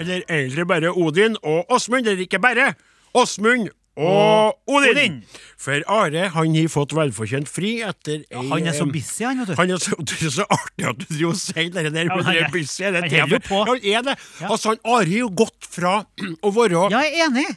Eller 0.00 0.22
egentlig 0.28 0.66
bare 0.66 0.90
Odin 0.90 1.36
og 1.42 1.72
Åsmund, 1.72 2.06
eller 2.06 2.20
ikke 2.20 2.38
bare. 2.38 2.72
Åsmund 3.14 3.68
og 3.98 4.58
Odin. 4.70 4.90
Odin. 4.94 5.16
For 5.58 5.82
Are 5.90 6.28
han 6.34 6.54
har 6.54 6.68
fått 6.70 6.94
velfortjent 6.94 7.50
fri 7.50 7.78
etter 7.82 8.22
ei 8.30 8.42
Han 8.52 8.68
er 8.70 8.76
så 8.76 8.86
busy, 8.86 9.24
han, 9.26 9.40
vet 9.42 9.50
du. 9.50 9.54
han 9.58 9.72
er 9.74 9.82
så, 9.82 9.98
det 10.08 10.18
er 10.22 10.34
så 10.38 10.46
artig 10.54 10.86
at 10.86 11.00
du 11.02 11.06
driver 11.08 11.32
og 11.32 11.40
sier 11.42 11.70
det 11.74 11.84
der. 11.92 12.04
Ja, 12.06 12.14
men 12.14 12.24
men 12.24 12.28
det 12.30 12.42
er 12.44 12.52
busy, 12.54 12.82
er 12.86 12.94
det 12.94 13.02
han 13.04 13.16
holder 13.16 13.38
jo 13.38 13.44
på. 13.48 13.58
Ja, 13.58 13.72
han 13.72 13.88
er 13.94 14.06
det. 14.10 14.18
Ja. 14.40 14.52
Altså, 14.52 14.74
han 14.74 14.84
Are 14.84 15.04
har 15.04 15.16
jo 15.18 15.30
gått 15.42 15.70
fra 15.78 15.96
å 16.42 16.54
være 16.54 16.84
Ja, 16.94 17.02
jeg 17.08 17.18
er 17.18 17.26
enig. 17.26 17.48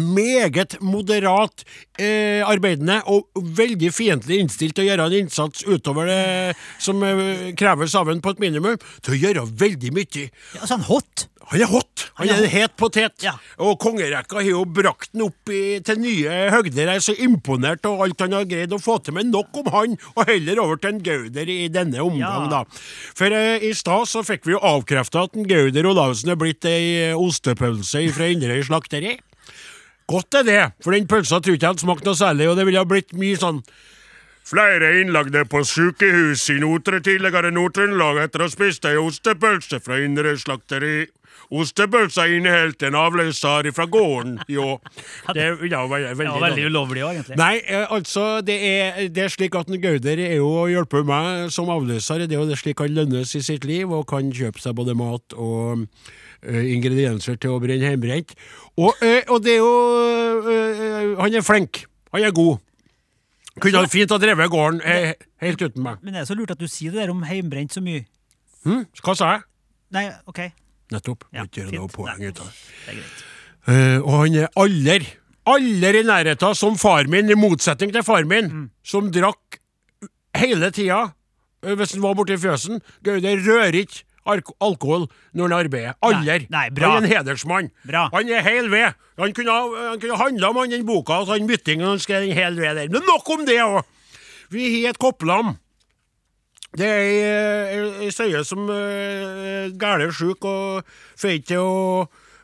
Meget 0.00 0.76
moderat 0.84 1.64
eh, 1.98 2.42
arbeidende 2.46 3.00
og 3.12 3.28
veldig 3.56 3.92
fiendtlig 3.94 4.40
innstilt 4.42 4.76
til 4.76 4.86
å 4.86 4.90
gjøre 4.90 5.06
en 5.10 5.18
innsats 5.22 5.64
utover 5.66 6.10
det 6.10 6.56
som 6.82 7.02
eh, 7.06 7.52
kreves 7.58 7.94
av 7.98 8.10
en 8.12 8.20
på 8.24 8.34
et 8.36 8.44
minimum, 8.48 8.76
til 9.02 9.16
å 9.16 9.22
gjøre 9.22 9.46
veldig 9.62 9.94
mye. 9.96 10.28
Ja, 10.28 10.60
altså, 10.62 10.76
han 10.76 10.86
hot. 10.90 11.26
Han 11.46 11.62
er 11.62 11.68
hot! 11.70 12.08
Han 12.18 12.26
er 12.26 12.40
en 12.42 12.50
het 12.50 12.72
potet. 12.80 13.22
Ja. 13.22 13.36
Og 13.62 13.76
kongerekka 13.78 14.40
har 14.40 14.48
jo 14.48 14.64
brakt 14.66 15.12
han 15.14 15.28
opp 15.28 15.52
i, 15.54 15.78
til 15.86 16.00
nye 16.02 16.48
høgder. 16.50 16.88
Jeg 16.90 16.98
er 16.98 17.04
så 17.04 17.14
imponert 17.22 17.86
over 17.86 18.08
alt 18.08 18.24
han 18.24 18.34
har 18.34 18.48
greid 18.50 18.74
å 18.74 18.80
få 18.82 18.96
til. 18.98 19.14
Men 19.14 19.30
nok 19.30 19.60
om 19.62 19.70
han, 19.70 19.94
og 20.16 20.26
heller 20.26 20.58
over 20.64 20.80
til 20.82 20.96
en 20.96 21.04
Gauder 21.06 21.52
i 21.52 21.68
denne 21.70 22.02
omgang, 22.02 22.48
Ja. 22.48 22.50
da. 22.50 22.82
For 23.14 23.30
eh, 23.30 23.62
i 23.62 23.70
stad 23.78 24.10
så 24.10 24.24
fikk 24.26 24.48
vi 24.48 24.56
jo 24.56 24.64
avkrefta 24.64 25.22
at 25.28 25.38
en 25.38 25.46
Gauder 25.46 25.86
Olavsen 25.92 26.34
er 26.34 26.40
blitt 26.40 26.66
ei 26.66 27.12
ostepølse 27.14 28.02
fra 28.16 28.26
Inderøy 28.34 28.64
slakteri. 28.66 29.14
Godt 30.06 30.38
er 30.38 30.46
det, 30.46 30.62
for 30.84 30.94
den 30.94 31.08
pølsa 31.10 31.40
tror 31.40 31.56
ikke 31.56 31.66
jeg 31.66 31.74
hadde 31.74 31.82
smakt 31.82 32.06
noe 32.06 32.18
særlig, 32.18 32.48
og 32.50 32.58
det 32.58 32.66
ville 32.68 32.82
ha 32.82 32.88
blitt 32.88 33.14
mye 33.18 33.38
sånn 33.40 33.62
Flere 34.46 34.92
innlagte 35.00 35.40
på 35.50 35.64
sykehus 35.66 36.44
i 36.54 36.60
Nordre 36.62 37.00
tidligere 37.02 37.50
Nord-Trøndelag 37.50 38.20
etter 38.22 38.44
å 38.44 38.46
ha 38.46 38.52
spist 38.52 38.84
ei 38.86 38.94
ostepølse 39.00 39.80
fra 39.82 39.98
Indre 39.98 40.36
slakteri. 40.38 41.08
Ostepølsa 41.50 42.28
inneholdt 42.30 42.84
en 42.86 42.94
avløser 42.98 43.66
fra 43.74 43.88
gården, 43.90 44.36
jo. 44.50 44.76
Det 45.34 45.48
ja, 45.66 45.82
veldig, 45.90 46.28
var 46.30 46.44
veldig 46.44 46.68
ulovlig 46.70 47.02
òg, 47.02 47.16
egentlig. 47.16 47.38
Nei, 47.40 47.56
eh, 47.66 47.90
altså, 47.90 48.28
det 48.46 48.56
er, 48.68 49.00
det 49.10 49.24
er 49.24 49.34
slik 49.34 49.58
at 49.58 49.70
en 49.70 49.82
Gauder 49.82 50.22
er 50.28 50.36
jo 50.38 50.52
å 50.62 50.68
hjelpe 50.70 51.02
meg 51.06 51.50
som 51.54 51.70
avløser. 51.74 52.22
Det 52.26 52.38
er 52.38 52.44
jo 52.44 52.46
det 52.46 52.60
slik 52.62 52.82
han 52.82 52.94
lønnes 52.94 53.34
i 53.34 53.42
sitt 53.42 53.66
liv, 53.66 53.90
og 53.90 54.06
kan 54.10 54.30
kjøpe 54.30 54.62
seg 54.62 54.78
både 54.78 54.94
mat 54.98 55.34
og 55.34 55.86
eh, 56.46 56.70
ingredienser 56.74 57.38
til 57.42 57.54
å 57.54 57.60
brenne 57.62 57.90
hjemmebrent. 57.90 58.38
Og, 58.76 58.92
eh, 59.02 59.22
og 59.32 59.40
det 59.44 59.54
er 59.54 59.60
jo 59.62 59.72
eh, 60.52 61.14
Han 61.22 61.34
er 61.38 61.44
flink. 61.46 61.84
Han 62.12 62.24
er 62.28 62.34
god. 62.36 62.58
Kunne 63.60 63.80
ha 63.80 63.88
fint 63.88 64.10
ha 64.12 64.18
drevet 64.20 64.50
gården 64.52 64.82
eh, 64.84 65.14
helt 65.40 65.62
uten 65.64 65.82
meg. 65.82 66.02
Men 66.04 66.12
det 66.16 66.20
er 66.22 66.28
så 66.28 66.36
lurt 66.36 66.52
at 66.52 66.60
du 66.60 66.66
sier 66.68 66.92
det 66.92 67.06
der 67.06 67.12
om 67.14 67.22
heimbrent 67.24 67.72
så 67.72 67.80
mye. 67.84 68.02
Hm? 68.66 68.82
Hva 69.00 69.14
sa 69.16 69.30
jeg? 69.36 69.46
Nei, 69.96 70.04
OK. 70.28 70.42
Nettopp. 70.92 71.24
Ja, 71.32 71.46
Ikke 71.46 71.62
gjøre 71.64 71.78
noe 71.80 71.88
poeng 71.90 72.20
ut 72.20 72.40
av 72.42 72.50
det. 72.50 72.96
Det. 72.98 73.06
Eh, 73.72 73.98
og 74.02 74.12
han 74.20 74.36
er 74.44 74.50
aller, 74.60 75.06
aller 75.50 75.98
i 75.98 76.04
nærheten 76.06 76.54
som 76.58 76.76
far 76.78 77.08
min, 77.10 77.30
i 77.32 77.38
motsetning 77.38 77.94
til 77.96 78.04
far 78.06 78.28
min, 78.28 78.50
Mm. 78.52 78.66
som 78.86 79.08
drakk 79.14 79.58
hele 80.36 80.68
tida 80.70 81.00
uh, 81.64 81.72
hvis 81.74 81.96
han 81.96 82.02
var 82.04 82.14
borte 82.18 82.36
i 82.36 82.38
fjøsen. 82.42 82.82
Gaude 83.02 83.32
rører 83.40 83.80
ikke 83.80 84.04
alkohol 84.26 85.06
når 85.34 85.42
han 85.48 85.56
arbeider. 85.58 85.94
Aldri. 86.02 86.46
Han 86.86 86.96
er 87.02 87.04
en 87.04 87.10
hedersmann. 87.12 87.70
Bra. 87.86 88.06
Han 88.12 88.28
er 88.32 88.42
hel 88.46 88.68
ved. 88.72 88.94
Han 89.18 89.32
kunne, 89.36 89.52
ha- 89.54 89.84
han 89.92 90.00
kunne 90.02 90.18
handla 90.20 90.50
om 90.50 90.56
han 90.62 90.70
den 90.74 90.86
boka 90.88 91.22
at 91.22 91.28
han 91.34 91.46
byttingen 91.48 91.86
han 91.88 92.02
skrev 92.02 92.26
den 92.26 92.36
hel 92.36 92.58
ved 92.58 92.74
der. 92.80 92.90
Men 92.92 93.06
nok 93.08 93.30
om 93.36 93.46
det 93.48 93.60
òg! 93.64 93.82
Vi 94.52 94.66
har 94.84 94.90
et 94.94 94.98
kopplam. 95.02 95.56
Det 96.76 96.86
er 96.86 97.72
ei, 98.04 98.10
søye 98.12 98.42
som 98.44 98.66
er 98.68 99.70
gæren 99.80 100.12
sjuk 100.12 100.44
og 100.44 100.84
får 101.16 101.38
ikke 101.38 101.50
til 101.54 101.62
å 101.64 101.74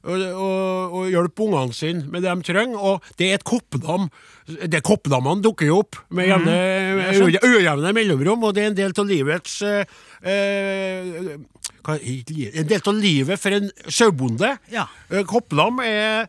og, 0.03 0.19
og, 0.19 0.95
og 0.99 1.05
hjelpe 1.13 1.45
ungene 1.45 1.75
sine 1.79 2.09
med 2.11 2.25
det 2.25 2.33
de 2.35 2.43
trenger. 2.49 2.75
Og 2.75 3.05
det 3.21 3.29
er 3.31 3.37
et 3.39 3.45
koppdam. 3.47 4.09
Det 4.67 4.81
Koppdammene 4.83 5.45
dukker 5.45 5.69
jo 5.69 5.77
opp 5.85 6.01
med 6.11 6.27
jevne, 6.27 6.57
ujevne- 7.23 7.45
ujevne 7.61 7.93
mellomrom, 7.95 8.43
og 8.49 8.57
det 8.57 8.65
er 8.65 8.73
en 8.73 8.79
del 8.81 8.97
av 8.99 9.07
livets 9.07 9.61
eh, 9.63 9.85
eh, 10.23 11.39
En 11.83 12.69
del 12.69 12.85
av 12.87 12.95
livet 12.95 13.41
for 13.41 13.51
en 13.57 13.71
sauebonde. 13.89 14.53
Ja. 14.71 14.87
Eh, 15.11 15.25
Kopplam 15.27 15.81
er 15.83 16.29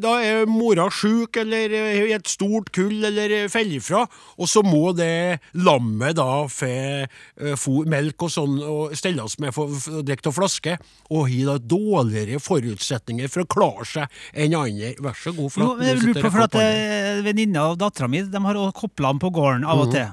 Da 0.00 0.12
er 0.22 0.46
mora 0.46 0.84
sjuk 0.94 1.36
eller 1.42 1.72
eh, 1.74 2.04
i 2.06 2.12
et 2.14 2.28
stort 2.30 2.70
kull 2.74 3.02
eller 3.08 3.32
eh, 3.34 3.48
faller 3.50 3.80
ifra, 3.80 4.04
og 4.38 4.46
så 4.50 4.62
må 4.62 4.92
det 4.94 5.40
lammet 5.58 6.14
da 6.20 6.44
få 6.50 6.70
eh, 6.70 7.66
melk 7.90 8.22
og 8.22 8.30
sånn 8.30 8.60
og 8.62 8.94
stelles 8.98 9.38
med 9.42 9.54
for 9.56 9.72
for 9.80 9.98
å 10.00 10.04
drikke 10.06 10.30
av 10.30 10.36
flaske, 10.36 10.76
og 11.10 11.26
har 11.32 11.50
da 11.50 11.56
dårligere 11.74 12.38
forutsetninger 12.42 13.30
for 13.32 13.42
å 13.42 13.50
klare 13.50 13.88
seg 13.90 14.20
enn 14.34 14.54
andre. 14.54 14.94
Vær 15.02 15.18
så 15.18 15.34
god, 15.34 15.58
Jo, 15.58 15.74
men 15.78 15.88
jeg 15.88 16.00
lurer 16.04 16.22
på, 16.22 16.30
for 16.30 16.46
at 16.46 16.58
eh, 16.62 17.20
Venninna 17.26 17.66
av 17.72 17.78
dattera 17.80 18.08
mi 18.10 18.22
har 18.22 18.62
koplam 18.76 19.18
på 19.18 19.32
gården 19.34 19.66
av 19.66 19.80
Mhm, 19.80 19.86
og 19.86 19.92
til. 19.92 20.08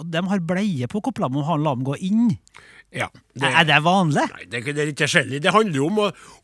Og 0.00 0.06
De 0.12 0.26
har 0.28 0.40
bleie 0.40 0.86
på 0.90 1.00
koplam 1.00 1.36
om 1.40 1.44
han 1.48 1.64
lam 1.64 1.84
gå 1.84 1.96
inn. 2.04 2.36
Ja, 2.94 3.08
Er 3.42 3.66
det 3.66 3.80
vanlig? 3.82 4.22
Nei, 4.30 4.44
det, 4.50 4.62
det 4.70 4.82
er 4.84 4.92
ikke 4.92 5.08
skjellig. 5.10 5.40
Det 5.42 5.52
handler 5.54 5.80
jo 5.80 5.88
om, 5.90 6.00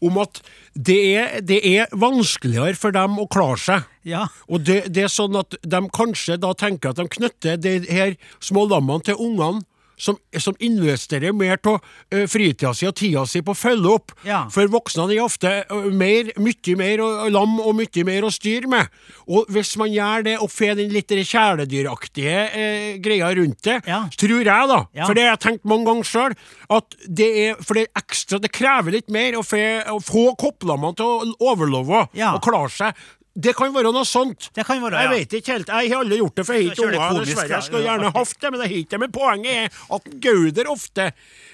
om 0.09 0.21
at 0.23 0.41
det 0.75 0.99
er, 1.15 1.37
det 1.47 1.61
er 1.63 1.93
vanskeligere 1.95 2.75
for 2.79 2.95
dem 2.97 3.19
å 3.23 3.29
klare 3.31 3.61
seg. 3.63 3.87
Ja. 4.09 4.27
Og 4.51 4.65
det, 4.67 4.83
det 4.91 5.07
er 5.07 5.13
sånn 5.13 5.39
at 5.39 5.55
de 5.63 5.83
kanskje 5.95 6.41
da 6.43 6.51
tenker 6.59 6.91
at 6.91 6.99
de 6.99 7.07
knytter 7.15 7.61
de 7.61 7.77
her 7.87 8.17
små 8.43 8.67
lammene 8.71 9.07
til 9.07 9.21
ungene, 9.21 9.63
som, 10.01 10.17
som 10.41 10.57
investerer 10.65 11.35
mer 11.37 11.61
av 11.69 11.79
uh, 11.81 12.25
fritida 12.31 12.73
si 12.77 12.89
og 12.89 12.97
tida 12.99 13.27
si 13.29 13.43
på 13.45 13.53
å 13.55 13.59
følge 13.59 13.93
opp. 13.93 14.15
Ja. 14.27 14.43
For 14.53 14.71
voksne 14.73 15.07
er 15.13 15.21
ofte 15.25 15.53
ø, 15.69 15.81
mer, 15.93 16.33
mye 16.41 16.77
mer 16.81 17.03
og, 17.05 17.19
og 17.27 17.33
lam 17.35 17.59
og 17.61 17.75
mye 17.79 18.05
mer 18.09 18.27
å 18.27 18.33
styre 18.33 18.71
med. 18.71 18.89
Og 19.31 19.51
hvis 19.53 19.75
man 19.81 19.93
gjør 19.93 20.25
det 20.27 20.37
og 20.41 20.51
får 20.53 20.79
den 20.81 20.93
litt 20.95 21.11
kjæledyraktige 21.11 22.37
eh, 22.57 22.99
greia 23.03 23.31
rundt 23.37 23.63
det, 23.67 23.81
Ja. 23.87 24.03
tror 24.17 24.41
jeg, 24.45 24.69
da, 24.73 24.81
Ja. 24.95 25.07
for 25.07 25.15
det 25.15 25.23
har 25.27 25.37
jeg 25.37 25.43
tenkt 25.47 25.65
mange 25.69 25.87
ganger 25.91 26.05
sjøl, 26.09 26.37
at 26.71 26.97
det 27.07 27.31
er 27.45 27.55
for 27.63 27.75
det 27.75 27.87
er 27.89 28.01
ekstra 28.03 28.39
Det 28.41 28.53
krever 28.53 28.93
litt 28.95 29.11
mer 29.11 29.37
å 29.39 29.43
få, 29.45 29.59
å 29.91 29.99
få 30.03 30.35
kopplammene 30.39 30.97
til 30.97 31.05
å 31.05 31.35
overleve 31.53 32.07
og 32.09 32.43
klare 32.45 32.71
seg. 32.73 32.95
Det 33.35 33.53
kan 33.55 33.71
være 33.75 33.93
noe 33.95 34.07
sånt. 34.09 34.49
Det 34.57 34.65
kan 34.67 34.81
være, 34.83 35.05
jeg 35.05 35.11
vet 35.13 35.37
ikke 35.39 35.55
helt. 35.55 35.69
Jeg 35.71 35.93
har 35.93 36.03
aldri 36.03 36.19
gjort 36.19 36.41
det, 36.41 36.47
for 36.49 36.57
jeg 36.57 36.67
har 36.67 36.73
ikke 36.75 36.89
unger. 36.89 37.21
Dessverre. 37.21 37.53
Jeg 37.55 37.67
skulle 37.69 37.85
gjerne 37.87 38.11
hatt 38.17 38.35
det, 38.35 38.51
men 38.51 38.65
jeg 38.65 38.73
har 38.73 38.81
ikke 38.81 38.91
det. 38.97 39.01
Men 39.05 39.15
poenget 39.15 39.53
er 39.55 39.79
at 39.97 40.11
Gauder 40.25 40.73
ofte 40.73 41.07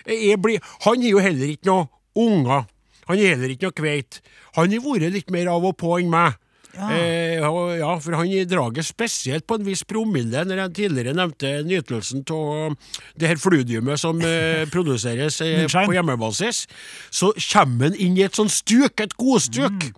er 0.07 0.41
blid. 0.41 0.73
Han 0.87 1.05
er 1.05 1.13
jo 1.13 1.21
heller 1.27 1.53
ikke 1.53 1.69
noe 1.69 1.87
unger. 2.17 2.65
Han 3.07 3.21
er 3.21 3.37
heller 3.37 3.53
ikke 3.55 3.69
noe 3.69 3.77
kveit. 3.77 4.21
Han 4.57 4.73
har 4.73 4.85
vært 4.89 5.15
litt 5.15 5.31
mer 5.35 5.53
av 5.53 5.69
og 5.69 5.77
på 5.79 5.99
enn 6.01 6.11
meg. 6.11 6.41
Ja. 6.77 6.91
Eh, 6.93 7.41
ja, 7.41 7.93
for 8.05 8.17
han 8.19 8.33
drager 8.51 8.85
spesielt 8.85 9.47
på 9.49 9.57
en 9.57 9.65
viss 9.65 9.85
promille, 9.89 10.43
når 10.45 10.61
jeg 10.61 10.75
tidligere 10.81 11.15
nevnte 11.17 11.53
nytelsen 11.65 12.25
av 12.35 12.75
det 13.17 13.31
her 13.31 13.41
fludiumet 13.41 14.01
som 14.01 14.21
eh, 14.21 14.67
produseres 14.75 15.41
eh, 15.45 15.65
på 15.73 15.97
hjemmebasis. 15.97 16.67
Så 17.09 17.33
kommer 17.53 17.91
han 17.91 18.01
inn 18.01 18.19
i 18.19 18.27
et 18.27 18.37
sånt 18.37 18.53
stuk, 18.53 19.01
et 19.01 19.17
godstuk, 19.17 19.89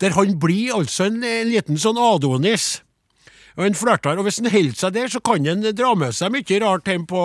der 0.00 0.14
han 0.16 0.38
blir 0.40 0.76
altså 0.78 1.10
en, 1.10 1.20
en 1.24 1.50
liten 1.50 1.80
sånn 1.80 2.00
Adonis. 2.00 2.80
Og 3.58 3.66
en 3.66 3.74
flørter, 3.74 4.16
og 4.16 4.24
Hvis 4.24 4.38
han 4.40 4.48
holder 4.52 4.76
seg 4.78 4.92
der, 4.94 5.08
så 5.10 5.20
kan 5.20 5.44
han 5.44 5.64
dra 5.76 5.90
med 5.98 6.14
seg 6.16 6.32
mye 6.32 6.60
rart 6.62 6.86
hjem 6.88 7.06
på, 7.10 7.22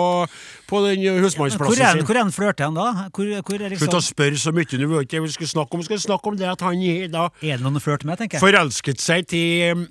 på 0.68 0.80
den 0.84 1.04
husmannsplassen 1.22 1.80
ja, 1.80 1.92
han, 1.92 2.00
sin. 2.00 2.08
hvor 2.08 2.18
er 2.18 2.24
han 2.24 2.34
flørter 2.34 2.68
han 2.68 2.76
da? 2.76 3.06
Hvor, 3.14 3.30
hvor 3.46 3.62
er, 3.62 3.76
Slutt 3.78 3.94
å 3.94 4.00
liksom, 4.00 4.08
spørre 4.10 4.40
så 4.42 4.52
mye 4.56 4.80
nå, 4.82 4.90
vet 4.90 5.06
ikke 5.06 5.22
vi 5.24 5.32
skulle 5.36 5.52
snakke 5.54 5.76
om. 5.78 5.84
Vi 5.84 5.88
skulle 5.88 6.02
snakke 6.02 6.32
om 6.32 6.40
det 6.40 6.50
at 6.50 6.66
han 6.66 6.82
da 7.12 7.28
er 7.40 7.56
det 7.56 7.62
noen 7.64 7.78
å 7.78 7.82
flørte 7.82 8.08
med, 8.08 8.18
tenker 8.20 8.36
jeg? 8.36 8.44
forelsket 8.44 9.00
seg 9.00 9.30
til 9.30 9.86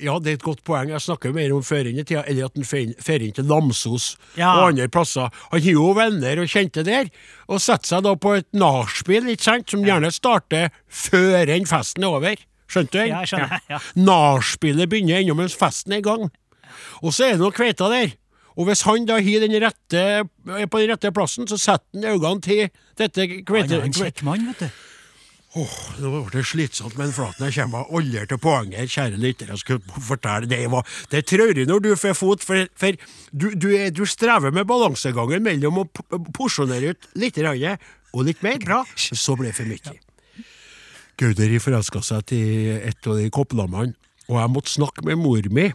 Ja, 0.00 0.14
det 0.18 0.30
er 0.30 0.38
et 0.38 0.44
godt 0.46 0.62
poeng. 0.64 0.88
Jeg 0.88 1.02
snakker 1.04 1.34
mer 1.36 1.52
om 1.52 1.64
før 1.66 1.88
inn 1.90 1.98
i 2.00 2.04
tida, 2.06 2.22
eller 2.26 2.46
at 2.48 2.56
han 2.56 2.64
inn 3.26 3.34
til 3.36 3.44
Namsos 3.44 4.16
Ja. 4.38 4.54
og 4.56 4.70
andre 4.70 4.88
plasser. 4.88 5.28
Han 5.52 5.60
har 5.60 5.70
jo 5.74 5.90
venner 5.96 6.40
og 6.40 6.48
kjente 6.48 6.84
der, 6.86 7.10
og 7.48 7.60
setter 7.60 7.86
seg 7.96 8.06
da 8.06 8.14
på 8.16 8.36
et 8.38 8.48
nachspiel, 8.56 9.28
som 9.68 9.84
gjerne 9.84 10.12
starter 10.14 10.70
før 10.88 11.52
enn 11.52 11.68
festen 11.68 12.04
er 12.04 12.08
over. 12.08 12.36
Skjønte 12.66 12.96
du? 12.98 13.04
Ja, 13.04 13.20
jeg 13.22 13.28
skjønner, 13.34 13.60
ja. 13.70 13.78
Nachspielet 14.00 14.88
begynner 14.90 15.20
ennå 15.20 15.36
mens 15.38 15.54
festen 15.54 15.92
er 15.92 16.00
i 16.00 16.06
gang. 16.08 16.30
Og 17.02 17.12
så 17.12 17.28
er 17.28 17.36
det 17.36 17.44
noen 17.44 17.54
kveiter 17.54 17.92
der. 17.92 18.16
Og 18.56 18.64
hvis 18.70 18.82
han 18.88 19.04
da 19.04 19.18
den 19.20 19.52
rette, 19.60 20.02
er 20.24 20.66
på 20.72 20.80
den 20.80 20.90
rette 20.94 21.12
plassen, 21.12 21.46
så 21.46 21.58
setter 21.60 22.00
han 22.00 22.16
øynene 22.16 22.40
til 22.40 22.68
dette 22.96 23.26
Han 23.28 23.72
er 23.72 23.84
en 23.84 23.92
kjekk 23.92 24.22
mann, 24.24 24.46
vet 24.48 24.64
du. 24.64 24.70
Nå 25.56 26.10
ble 26.12 26.22
det 26.34 26.42
slitsomt 26.44 26.96
med 26.98 27.08
en 27.08 27.14
flaten. 27.16 27.46
Jeg 27.48 27.56
kommer 27.62 27.88
aldri 27.96 28.24
til 28.28 28.40
poenget, 28.42 28.90
kjære 28.92 29.20
lytter. 29.20 29.52
Jeg 29.54 29.62
skulle 29.62 30.02
fortelle 30.04 30.48
Det, 30.50 30.58
var, 30.72 30.84
det 31.10 31.22
traurig 31.30 31.66
når 31.68 31.84
du 31.84 31.90
får 31.96 32.16
fot, 32.18 32.44
for, 32.44 32.66
for 32.76 32.98
du, 33.32 33.48
du, 33.54 33.70
du 33.90 34.04
strever 34.04 34.52
med 34.52 34.68
balansegangen 34.68 35.44
mellom 35.46 35.80
å 35.80 35.86
porsjonere 36.36 36.92
ut 36.92 37.08
litt 37.16 37.40
rannet 37.40 37.80
og 38.12 38.28
litt 38.28 38.44
mer. 38.44 38.60
Bra. 38.60 38.82
Så 38.96 39.36
ble 39.38 39.50
det 39.50 39.56
for 39.56 39.70
mye. 39.70 39.96
Gauder 41.16 41.56
forelska 41.64 42.04
seg 42.04 42.28
til 42.28 42.76
et 42.76 43.08
av 43.08 43.16
de 43.16 43.30
kopplammene, 43.32 43.96
og 44.28 44.40
jeg 44.42 44.52
måtte 44.52 44.74
snakke 44.74 45.06
med 45.06 45.20
mor 45.22 45.48
mi 45.54 45.70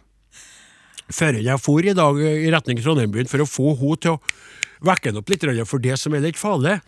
før 1.11 1.41
jeg 1.43 1.59
for 1.59 1.83
i 1.83 1.95
dag 1.97 2.19
i 2.23 2.51
retning 2.53 2.79
Trondheim-byen 2.79 3.27
for 3.27 3.43
å 3.43 3.49
få 3.49 3.73
henne 3.79 3.99
til 3.99 4.13
å 4.15 4.21
vekke 4.85 5.11
han 5.11 5.21
opp 5.21 5.29
litt, 5.31 5.45
for 5.69 5.83
det 5.83 5.97
som 5.99 6.15
er 6.17 6.23
litt 6.25 6.39
farlig, 6.39 6.79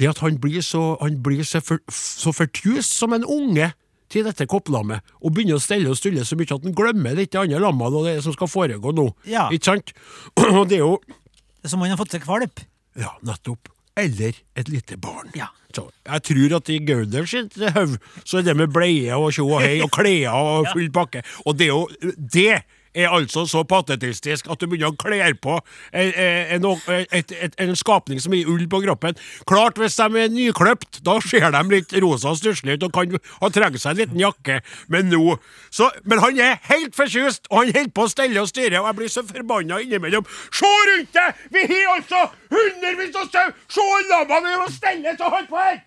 det 0.00 0.10
at 0.10 0.22
han 0.24 0.38
blir 0.40 0.64
så, 0.64 0.96
han 1.02 1.20
blir 1.24 1.44
så, 1.46 1.60
for, 1.64 1.82
så 1.92 2.32
fortjust 2.34 2.96
som 2.98 3.14
en 3.16 3.26
unge 3.28 3.72
til 4.12 4.26
dette 4.28 4.46
kopplammet, 4.50 5.00
og 5.24 5.32
begynner 5.32 5.56
å 5.56 5.62
stelle 5.62 5.88
og 5.88 5.96
stulle 5.96 6.24
så 6.28 6.36
mye 6.36 6.50
at 6.52 6.66
han 6.66 6.76
glemmer 6.76 7.16
litt 7.16 7.32
de 7.32 7.40
andre 7.40 7.62
lammene 7.62 8.00
og 8.02 8.08
det 8.08 8.18
som 8.24 8.34
skal 8.36 8.50
foregå 8.50 8.92
nå. 8.96 9.08
Ja. 9.28 9.46
Ikke 9.54 9.72
sant? 9.72 9.94
Og 10.58 10.66
det 10.68 10.80
er 10.80 10.84
jo 10.84 10.98
Det 11.06 11.68
er 11.68 11.72
som 11.72 11.80
om 11.80 11.86
han 11.86 11.94
har 11.94 12.00
fått 12.00 12.16
seg 12.16 12.24
kvalp. 12.24 12.60
Ja, 12.98 13.14
nettopp. 13.24 13.70
Eller 13.96 14.34
et 14.58 14.68
lite 14.72 14.96
barn. 15.00 15.30
Ja. 15.38 15.46
Så 15.72 15.86
jeg 16.04 16.24
tror 16.28 16.54
at 16.58 16.70
i 16.72 16.78
Gauder 16.84 17.28
sitt 17.28 17.54
hode 17.56 17.98
så 18.28 18.40
er 18.40 18.46
det 18.48 18.54
med 18.58 18.72
bleie 18.74 19.16
og 19.16 19.30
tjo 19.32 19.46
og 19.46 19.62
hei 19.64 19.78
og 19.84 19.92
klær 19.94 20.34
og 20.34 20.68
full 20.74 20.90
pakke. 20.92 21.22
Og 21.46 21.56
det 21.56 21.68
er 21.68 21.72
jo 21.72 22.12
Det 22.16 22.62
er 22.94 23.12
altså 23.12 23.44
så 23.48 23.62
patetistisk 23.68 24.48
at 24.52 24.60
du 24.60 24.68
begynner 24.68 24.92
å 24.92 24.98
kle 25.00 25.32
på 25.42 25.58
en, 25.92 26.12
en, 26.56 26.66
et, 27.12 27.56
en 27.62 27.76
skapning 27.78 28.20
som 28.22 28.34
gir 28.36 28.50
ull 28.50 28.64
på 28.70 28.82
kroppen. 28.84 29.18
Klart, 29.48 29.80
hvis 29.80 29.96
de 29.98 30.24
er 30.24 30.32
nykløpt, 30.32 31.00
da 31.06 31.18
ser 31.24 31.48
de 31.54 31.62
litt 31.72 31.94
rosa 32.04 32.32
og 32.32 32.40
stusslige 32.40 32.80
ut 32.80 32.88
og 32.88 32.96
kan 32.96 33.16
ha 33.42 33.52
trengt 33.52 33.80
seg 33.82 33.94
en 33.94 34.02
liten 34.02 34.22
jakke, 34.22 34.60
men 34.92 35.08
nå 35.12 35.36
så, 35.72 35.88
Men 36.04 36.20
han 36.20 36.38
er 36.40 36.58
helt 36.68 36.96
forkjøst, 36.96 37.46
og 37.50 37.62
han 37.62 37.72
holder 37.76 37.94
på 37.94 38.04
å 38.04 38.10
stelle 38.10 38.42
og 38.42 38.50
styre, 38.50 38.80
og 38.80 38.90
jeg 38.90 38.98
blir 38.98 39.12
så 39.12 39.22
forbanna 39.28 39.80
innimellom. 39.80 40.26
Se 40.52 40.68
rundt 40.68 41.14
deg! 41.16 41.46
Vi 41.54 41.64
har 41.70 41.94
altså 41.96 42.26
hundrevis 42.52 43.16
av 43.16 43.30
sau! 43.32 43.48
Se 43.72 43.86
lammene 44.10 44.58
og 44.66 44.70
steller 44.74 45.16
til 45.16 45.28
holder 45.28 45.32
holde 45.36 45.48
på 45.48 45.62
her! 45.62 45.80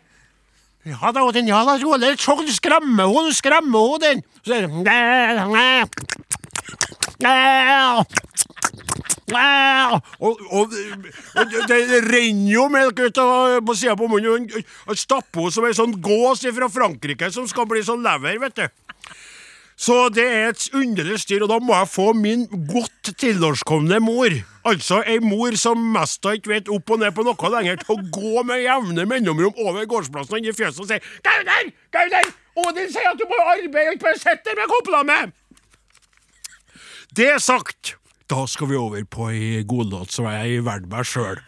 Ja 0.85 1.09
da, 1.09 1.23
den 1.33 1.47
ja 1.49 1.63
da, 1.65 1.79
rolig. 1.81 2.13
se 2.21 2.35
skremmer 2.53 3.09
du 3.25 3.33
skremmer 3.33 3.95
henne, 3.95 4.03
den. 4.05 4.23
Så 4.45 4.59
Næ, 4.69 4.99
næ. 5.49 5.85
Og, 10.19 10.41
og, 10.51 10.73
og 11.35 11.53
det, 11.67 11.79
det 11.89 12.01
renner 12.05 12.51
jo 12.51 12.67
melk 12.71 12.99
ut 13.01 13.21
av 13.21 13.59
på 13.65 13.75
sida 13.77 13.95
på 13.97 14.09
munnen. 14.11 14.49
Han 14.85 14.99
stapper 14.99 15.47
henne 15.47 15.55
som 15.55 15.67
en 15.67 15.77
sånn 15.77 15.95
gås 16.03 16.45
fra 16.55 16.69
Frankrike 16.71 17.31
som 17.33 17.47
skal 17.49 17.67
bli 17.69 17.83
sånn 17.85 18.05
lever, 18.05 18.39
vet 18.43 18.61
du. 18.61 18.67
Så 19.75 20.07
det 20.15 20.23
er 20.23 20.53
et 20.53 20.69
underlig 20.71 21.17
styr, 21.19 21.43
og 21.43 21.49
da 21.51 21.57
må 21.59 21.73
jeg 21.75 21.91
få 21.91 22.13
min 22.15 22.45
godt 22.47 23.09
tilårskomne 23.19 23.99
mor, 23.99 24.31
altså 24.63 25.01
ei 25.03 25.17
mor 25.19 25.57
som 25.59 25.81
mest 25.91 26.23
av 26.23 26.37
ikke 26.37 26.53
vet 26.53 26.71
opp 26.71 26.95
og 26.95 27.01
ned 27.01 27.11
på 27.17 27.25
noe 27.27 27.51
lenger, 27.57 27.81
til 27.81 27.97
å 27.97 28.05
gå 28.15 28.45
med 28.47 28.63
jevne 28.63 29.03
mellomrom 29.11 29.59
over 29.65 29.83
gårdsplassen 29.91 30.37
og 30.37 30.39
inn 30.39 30.47
i 30.47 30.55
fjøset 30.55 30.79
og 30.85 30.87
si 30.93 31.01
Gauder! 31.27 31.73
Gauder! 31.91 32.31
Odin 32.55 32.87
sier 32.87 33.11
at 33.11 33.19
du 33.19 33.27
må 33.27 33.41
arbeide 33.43 33.89
og 33.89 33.97
ikke 33.97 34.07
bare 34.07 34.21
sitte 34.21 34.47
der 34.47 34.61
med 34.61 34.71
kopplammet! 34.71 35.35
Det 37.15 37.37
sagt, 37.39 37.95
da 38.27 38.43
skal 38.49 38.67
vi 38.71 38.79
over 38.79 39.05
på 39.07 39.29
ei 39.31 39.61
godlåt 39.67 40.11
som 40.11 40.27
jeg 40.27 40.41
er 40.41 40.57
i 40.57 40.63
verd 40.65 40.89
meg 40.91 41.07
sjøl. 41.07 41.39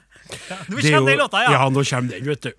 Nå 0.72 0.80
kommer 0.80 1.12
den 1.12 1.20
låta, 1.20 1.44
ja. 1.44 1.52
Ja, 1.58 1.68
nå 1.72 1.84
kommer 1.88 2.14
den, 2.14 2.28
vet 2.28 2.48
du. 2.48 2.54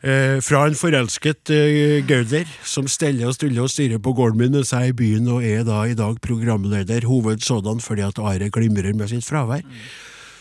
Eh, 0.00 0.38
fra 0.40 0.62
en 0.64 0.76
forelsket 0.76 1.52
eh, 1.52 1.98
Gauder 2.08 2.48
som 2.64 2.86
steller 2.88 3.28
og 3.28 3.34
stuller 3.36 3.66
og 3.66 3.72
styrer 3.72 4.00
på 4.00 4.14
gården 4.16 4.40
min 4.40 4.54
mens 4.54 4.72
jeg 4.72 4.88
er 4.88 4.94
i 4.94 4.96
byen, 4.96 5.28
og 5.28 5.44
er 5.44 5.64
da 5.68 5.82
i 5.88 5.96
dag 5.96 6.16
programleder, 6.24 7.04
hovedsådan 7.08 7.80
fordi 7.84 8.06
at 8.06 8.20
Are 8.20 8.48
glimrer 8.52 8.96
med 8.96 9.12
sitt 9.12 9.28
fravær. 9.28 9.64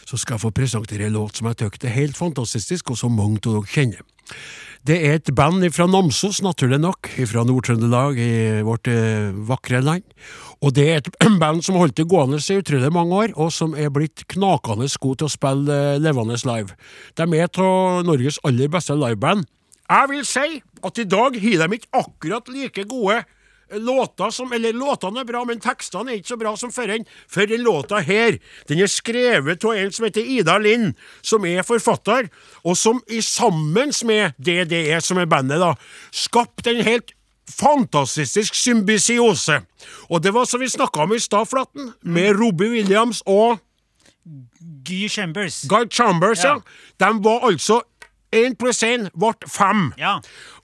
Så 0.07 0.17
skal 0.17 0.37
jeg 0.37 0.45
få 0.47 0.55
presentere 0.55 1.07
en 1.07 1.15
låt 1.19 1.39
som 1.39 1.47
jeg 1.51 1.59
syns 1.59 1.85
er 1.85 1.95
helt 1.95 2.17
fantastisk, 2.17 2.91
og 2.91 2.99
som 2.99 3.15
mange 3.15 3.43
av 3.43 3.59
dere 3.59 3.71
kjenner. 3.75 4.03
Det 4.87 4.95
er 4.95 5.17
et 5.19 5.31
band 5.35 5.65
fra 5.75 5.89
Namsos, 5.91 6.39
naturlig 6.41 6.79
nok, 6.79 7.11
fra 7.27 7.43
Nord-Trøndelag 7.43 8.19
i 8.23 8.31
vårt 8.63 8.87
eh, 8.87 9.35
vakre 9.49 9.83
land. 9.83 10.07
Og 10.59 10.73
det 10.75 10.85
er 10.89 10.99
et 10.99 11.09
band 11.41 11.63
som 11.65 11.79
holdt 11.79 11.97
det 11.99 12.07
gående 12.11 12.39
i 12.41 12.59
utrolig 12.59 12.91
mange 12.93 13.15
år, 13.23 13.33
og 13.39 13.51
som 13.55 13.75
er 13.77 13.91
blitt 13.93 14.25
knakende 14.31 14.89
gode 14.99 15.21
til 15.21 15.29
å 15.29 15.33
spille 15.33 15.79
eh, 15.95 16.01
levende 16.01 16.39
live. 16.49 16.75
De 17.15 17.27
er 17.37 17.49
av 17.63 18.03
Norges 18.07 18.41
aller 18.43 18.71
beste 18.71 18.97
liveband. 18.97 19.47
Jeg 19.89 20.09
vil 20.11 20.25
si 20.27 20.61
at 20.85 21.01
i 21.01 21.07
dag 21.09 21.35
har 21.41 21.61
de 21.63 21.79
ikke 21.79 22.01
akkurat 22.03 22.49
like 22.53 22.83
gode 22.89 23.23
låter 23.71 24.31
som 24.31 24.53
Eller 24.53 24.73
låtene 24.73 25.21
er 25.21 25.25
bra, 25.25 25.43
men 25.45 25.59
tekstene 25.61 26.13
er 26.13 26.19
ikke 26.19 26.31
så 26.33 26.37
bra 26.41 26.55
som 26.57 26.71
før 26.73 26.95
enn. 26.95 27.05
For 27.29 27.49
den 27.49 27.61
låta 27.65 28.01
her, 28.01 28.39
den 28.69 28.81
er 28.81 28.89
skrevet 28.89 29.65
av 29.65 29.77
en 29.77 29.93
som 29.93 30.07
heter 30.07 30.25
Ida 30.25 30.57
Lind, 30.57 30.95
som 31.21 31.45
er 31.45 31.65
forfatter, 31.67 32.29
og 32.63 32.77
som 32.77 33.01
i 33.07 33.21
sammen 33.21 33.93
med 34.09 34.33
DDE, 34.37 34.99
som 35.05 35.21
er 35.21 35.29
bandet, 35.29 35.61
da, 35.61 35.75
skapte 36.11 36.73
en 36.73 36.85
helt 36.85 37.13
fantastisk 37.49 38.55
symbiose. 38.55 39.61
Og 40.09 40.23
det 40.23 40.33
var 40.33 40.45
som 40.45 40.61
vi 40.61 40.69
snakka 40.69 41.03
om 41.05 41.13
i 41.13 41.19
stad, 41.19 41.45
Flatten, 41.49 41.93
med 42.03 42.39
Robbie 42.39 42.69
Williams 42.69 43.23
og 43.25 43.59
Guy 44.85 45.09
Chambers. 45.09 45.65
Guy 45.69 45.89
Chambers, 45.91 46.43
ja. 46.43 46.55
Ja. 46.55 47.05
De 47.05 47.23
var 47.23 47.47
altså 47.47 47.81
én 48.35 48.55
pluss 48.55 48.83
én 48.83 49.09
ble 49.17 49.33
fem. 49.47 49.93
Ja. 49.97 50.19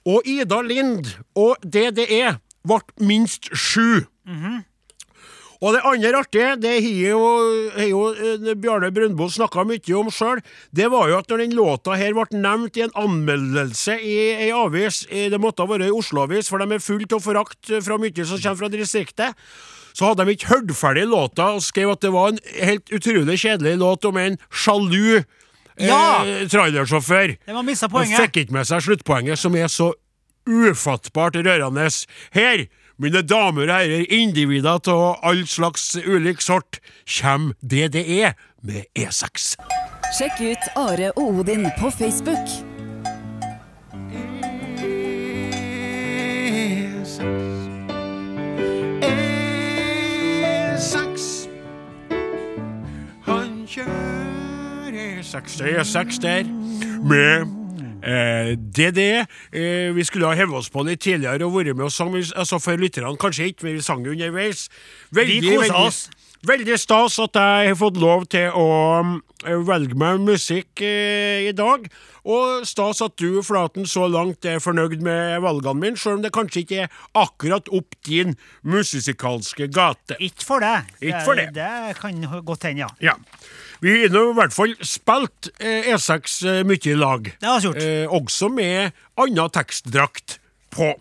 Og 0.06 0.22
Ida 0.26 0.60
Lind 0.62 1.06
og 1.34 1.56
DDE 1.64 2.36
ble 2.66 2.80
minst 3.00 3.50
sju. 3.56 4.04
Og 5.64 5.72
det 5.72 5.80
andre 5.88 6.10
artige, 6.20 6.50
det 6.60 6.72
har 6.84 6.96
jo, 7.08 7.20
jo 7.80 8.00
eh, 8.12 8.50
Bjarne 8.60 8.90
Brundbo 8.92 9.28
snakka 9.32 9.64
mye 9.64 9.94
om 9.96 10.10
sjøl, 10.12 10.42
det 10.76 10.90
var 10.92 11.08
jo 11.08 11.16
at 11.16 11.30
når 11.32 11.44
den 11.46 11.54
låta 11.56 11.96
her 11.96 12.12
ble 12.16 12.26
nevnt 12.36 12.76
i 12.76 12.84
en 12.84 12.92
anmeldelse 13.00 13.96
i 14.04 14.16
ei 14.46 14.50
avis, 14.52 15.06
eh, 15.08 15.30
det 15.32 15.40
måtte 15.40 15.64
ha 15.64 15.70
vært 15.70 15.86
ei 15.88 15.94
Oslo-avis, 15.96 16.50
for 16.52 16.60
de 16.60 16.76
er 16.76 16.84
fullt 16.84 17.16
av 17.16 17.24
forakt 17.24 17.72
fra 17.86 17.96
mye 18.02 18.28
som 18.28 18.36
kommer 18.42 18.60
fra 18.60 18.72
distriktet, 18.74 19.48
så 19.96 20.10
hadde 20.10 20.26
de 20.28 20.36
ikke 20.36 20.50
hørt 20.52 20.76
ferdig 20.76 21.06
låta 21.08 21.54
og 21.56 21.64
skrev 21.64 21.94
at 21.94 22.02
det 22.04 22.12
var 22.12 22.34
en 22.34 22.40
helt 22.60 22.92
utrolig 22.92 23.38
kjedelig 23.40 23.78
låt 23.80 24.04
om 24.04 24.18
en 24.20 24.36
sjalu 24.52 25.22
Ja! 25.80 26.24
eh, 26.24 26.44
trailersjåfør. 26.52 27.36
De 27.48 27.56
Han 27.56 27.72
fikk 27.72 28.42
ikke 28.44 28.52
med 28.58 28.68
seg 28.68 28.84
sluttpoenget, 28.84 29.40
som 29.40 29.56
er 29.56 29.72
så 29.72 29.94
ufattbart 30.46 31.36
rørende. 31.40 31.88
Her, 32.36 32.66
mine 32.98 33.22
damer 33.22 33.68
og 33.68 33.74
herrer, 33.76 34.06
individer 34.12 34.80
av 34.92 35.18
all 35.26 35.44
slags 35.48 35.96
ulik 36.06 36.40
sort, 36.44 36.80
Kjem 37.06 37.52
DDE 37.62 38.32
med 38.66 38.86
E 38.96 39.06
E6. 39.06 39.54
Sjekk 40.16 40.40
ut 40.40 40.64
Are 40.78 41.10
og 41.16 41.42
Odin 41.42 41.68
på 41.78 41.90
Facebook. 41.90 42.48
E6. 47.06 47.22
E6. 49.02 51.48
Han 53.26 53.66
kjører 53.68 55.20
E6. 55.20 55.58
Det 55.58 55.74
er 55.74 55.78
E6 55.84 56.20
der, 56.22 56.44
med 57.02 57.65
Eh, 58.06 58.54
det 58.56 59.26
Eh, 59.52 59.90
vi 59.94 60.04
skulle 60.04 60.26
ha 60.26 60.34
hevet 60.34 60.54
oss 60.54 60.70
på 60.70 60.84
litt 60.86 61.00
tidligere 61.02 61.46
og 61.46 61.56
vært 61.56 61.74
med 61.76 61.88
og 61.88 61.92
sang, 61.92 62.14
altså 62.14 62.60
for 62.62 62.78
lytterne 62.78 63.16
kanskje 63.18 63.50
ikke, 63.50 63.64
men 63.66 63.74
vi 63.74 63.82
sang 63.82 64.04
jo 64.04 64.12
underveis. 64.14 64.68
Veldig, 65.12 65.40
Vi 65.42 65.56
veldig- 65.56 65.86
oss. 65.86 66.08
Veldig 66.46 66.78
stas 66.78 67.18
at 67.18 67.34
jeg 67.34 67.68
har 67.72 67.74
fått 67.74 67.96
lov 67.98 68.26
til 68.30 68.52
å 68.54 69.00
um, 69.00 69.22
velge 69.66 69.96
meg 69.98 70.20
musikk 70.20 70.80
eh, 70.84 71.48
i 71.48 71.52
dag. 71.56 71.88
Og 72.26 72.66
stas 72.66 73.00
at 73.02 73.16
du, 73.18 73.42
Flaten, 73.42 73.86
så 73.86 74.06
langt 74.10 74.44
er 74.44 74.60
fornøyd 74.62 75.00
med 75.02 75.40
valgene 75.42 75.80
mine, 75.80 75.96
selv 75.98 76.18
om 76.18 76.22
det 76.22 76.32
kanskje 76.36 76.62
ikke 76.62 76.80
er 76.84 76.88
akkurat 77.18 77.68
opp 77.74 77.96
din 78.06 78.36
musikalske 78.62 79.66
gate. 79.72 80.18
Ikke 80.22 80.46
for 80.46 80.62
deg. 80.62 80.90
Ikke 81.00 81.24
for 81.24 81.38
det. 81.38 81.48
Det 81.56 81.96
kan 81.98 82.20
godt 82.46 82.68
hende, 82.68 82.84
ja. 82.86 82.90
Ja. 83.00 83.14
Vi 83.80 83.96
har 84.06 84.16
i 84.20 84.36
hvert 84.38 84.54
fall 84.56 84.76
spilt 84.80 85.50
eh, 85.60 85.90
E6 85.92 86.38
eh, 86.46 86.62
mye 86.68 86.92
i 86.92 86.96
lag. 86.96 87.32
Det 87.40 87.50
har 87.50 87.60
vi 87.60 87.68
gjort. 87.68 87.82
Eh, 87.82 88.16
også 88.20 88.50
med 88.52 88.96
annen 89.20 89.52
tekstdrakt 89.52 90.38
på. 90.74 90.94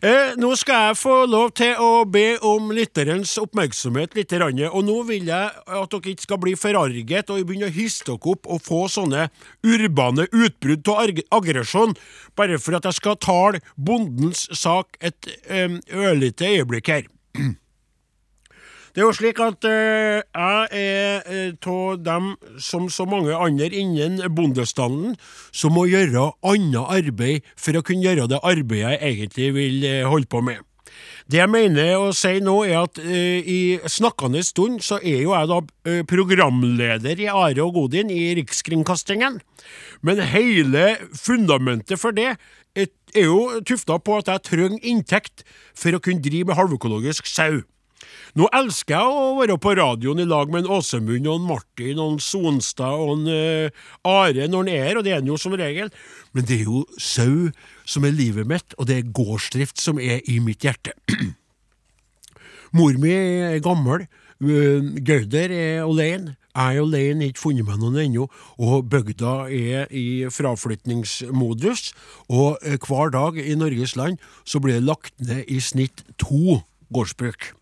Eh, 0.00 0.32
nå 0.40 0.54
skal 0.56 0.86
jeg 0.86 0.96
få 0.96 1.14
lov 1.28 1.50
til 1.60 1.76
å 1.76 2.06
be 2.08 2.38
om 2.48 2.70
lytterens 2.72 3.34
oppmerksomhet 3.42 4.14
litt, 4.16 4.32
og 4.32 4.80
nå 4.86 4.94
vil 5.10 5.28
jeg 5.28 5.50
at 5.60 5.92
dere 5.92 6.14
ikke 6.14 6.24
skal 6.24 6.40
bli 6.40 6.54
forarget 6.56 7.28
og 7.28 7.42
begynne 7.44 7.68
å 7.68 7.74
hisse 7.74 8.06
dere 8.08 8.32
opp 8.32 8.48
og 8.48 8.64
få 8.64 8.86
sånne 8.88 9.28
urbane 9.60 10.24
utbrudd 10.32 10.88
av 10.88 11.20
aggresjon, 11.36 11.92
bare 12.32 12.56
for 12.56 12.80
at 12.80 12.88
jeg 12.88 12.96
skal 12.96 13.20
tale 13.20 13.60
bondens 13.76 14.46
sak 14.56 14.96
et 15.04 15.34
um, 15.52 15.76
ørlite 15.92 16.48
øyeblikk 16.48 16.94
her. 16.94 17.10
Det 18.90 19.02
er 19.02 19.06
jo 19.06 19.14
slik 19.14 19.38
at 19.44 19.66
eh, 19.68 20.22
jeg 20.34 20.80
er 20.80 21.52
av 21.70 22.00
dem 22.02 22.32
som 22.58 22.88
så 22.90 23.06
mange 23.06 23.36
andre 23.36 23.70
innen 23.70 24.18
bondestanden 24.34 25.14
som 25.54 25.76
må 25.76 25.86
gjøre 25.90 26.32
annet 26.42 26.90
arbeid 26.98 27.46
for 27.54 27.78
å 27.78 27.84
kunne 27.86 28.02
gjøre 28.08 28.26
det 28.32 28.42
arbeidet 28.42 28.96
jeg 28.96 29.14
egentlig 29.14 29.52
vil 29.54 29.86
eh, 29.86 30.08
holde 30.08 30.30
på 30.30 30.42
med. 30.42 30.66
Det 31.30 31.38
jeg 31.38 31.50
mener 31.52 31.92
å 32.00 32.10
si 32.16 32.40
nå, 32.42 32.56
er 32.66 32.80
at 32.82 32.98
eh, 32.98 33.46
i 33.46 33.60
snakkende 33.86 34.42
stund 34.42 34.80
så 34.82 34.98
er 34.98 35.22
jo 35.22 35.34
jeg 35.36 35.50
da 35.50 35.58
eh, 35.86 36.00
programleder 36.08 37.22
i 37.22 37.28
Are 37.30 37.62
og 37.62 37.76
Godin 37.76 38.10
i 38.10 38.32
Rikskringkastingen. 38.40 39.38
Men 40.02 40.22
hele 40.32 40.96
fundamentet 41.14 42.00
for 42.00 42.16
det 42.16 42.32
er 42.74 42.90
jo 43.22 43.60
tufta 43.66 44.00
på 44.02 44.18
at 44.18 44.30
jeg 44.32 44.46
trenger 44.50 44.82
inntekt 44.82 45.44
for 45.78 45.94
å 45.94 46.02
kunne 46.02 46.24
drive 46.24 46.50
med 46.50 46.58
halvøkologisk 46.58 47.30
sau. 47.30 47.62
Nå 48.38 48.46
elsker 48.54 48.94
jeg 48.94 49.16
å 49.20 49.34
være 49.40 49.56
på 49.60 49.74
radioen 49.78 50.22
i 50.22 50.28
lag 50.28 50.50
med 50.52 50.64
en 50.64 50.72
Åsemund 50.78 51.26
og 51.26 51.40
en 51.40 51.48
Martin 51.48 52.00
og 52.00 52.14
en 52.14 52.22
Sonstad 52.22 53.02
og 53.02 53.16
en 53.18 53.26
uh, 53.26 53.90
Are 54.06 54.46
når 54.46 54.64
han 54.64 54.72
er 54.72 54.86
her, 54.86 55.00
og 55.00 55.06
det 55.06 55.12
er 55.12 55.20
han 55.20 55.30
jo 55.30 55.38
som 55.40 55.56
regel, 55.58 55.90
men 56.32 56.46
det 56.46 56.60
er 56.60 56.70
jo 56.70 56.84
sau 57.00 57.50
som 57.84 58.06
er 58.06 58.16
livet 58.16 58.48
mitt, 58.48 58.76
og 58.78 58.88
det 58.88 59.00
er 59.00 59.12
gårdsdrift 59.14 59.82
som 59.82 60.00
er 60.00 60.22
i 60.30 60.38
mitt 60.42 60.64
hjerte. 60.66 60.94
Mor 62.76 62.94
mi 63.02 63.10
er 63.10 63.58
gammel, 63.64 64.06
øh, 64.40 64.92
Gauder 65.02 65.50
er 65.50 65.82
alene, 65.82 66.36
jeg 66.50 66.76
er 66.76 66.82
alene, 66.82 67.28
ikke 67.30 67.44
funnet 67.44 67.66
meg 67.66 67.78
noen 67.82 67.98
ennå, 68.02 68.26
og 68.58 68.88
bygda 68.90 69.34
er 69.54 69.90
i 69.94 70.26
fraflytningsmodus, 70.30 71.90
og 72.30 72.58
eh, 72.62 72.78
hver 72.78 73.14
dag 73.14 73.38
i 73.42 73.54
Norges 73.58 73.94
land 73.98 74.18
så 74.44 74.62
blir 74.62 74.78
det 74.78 74.86
lagt 74.86 75.14
ned 75.22 75.46
i 75.50 75.60
snitt 75.62 76.04
to 76.18 76.60
gårdsbruk. 76.94 77.52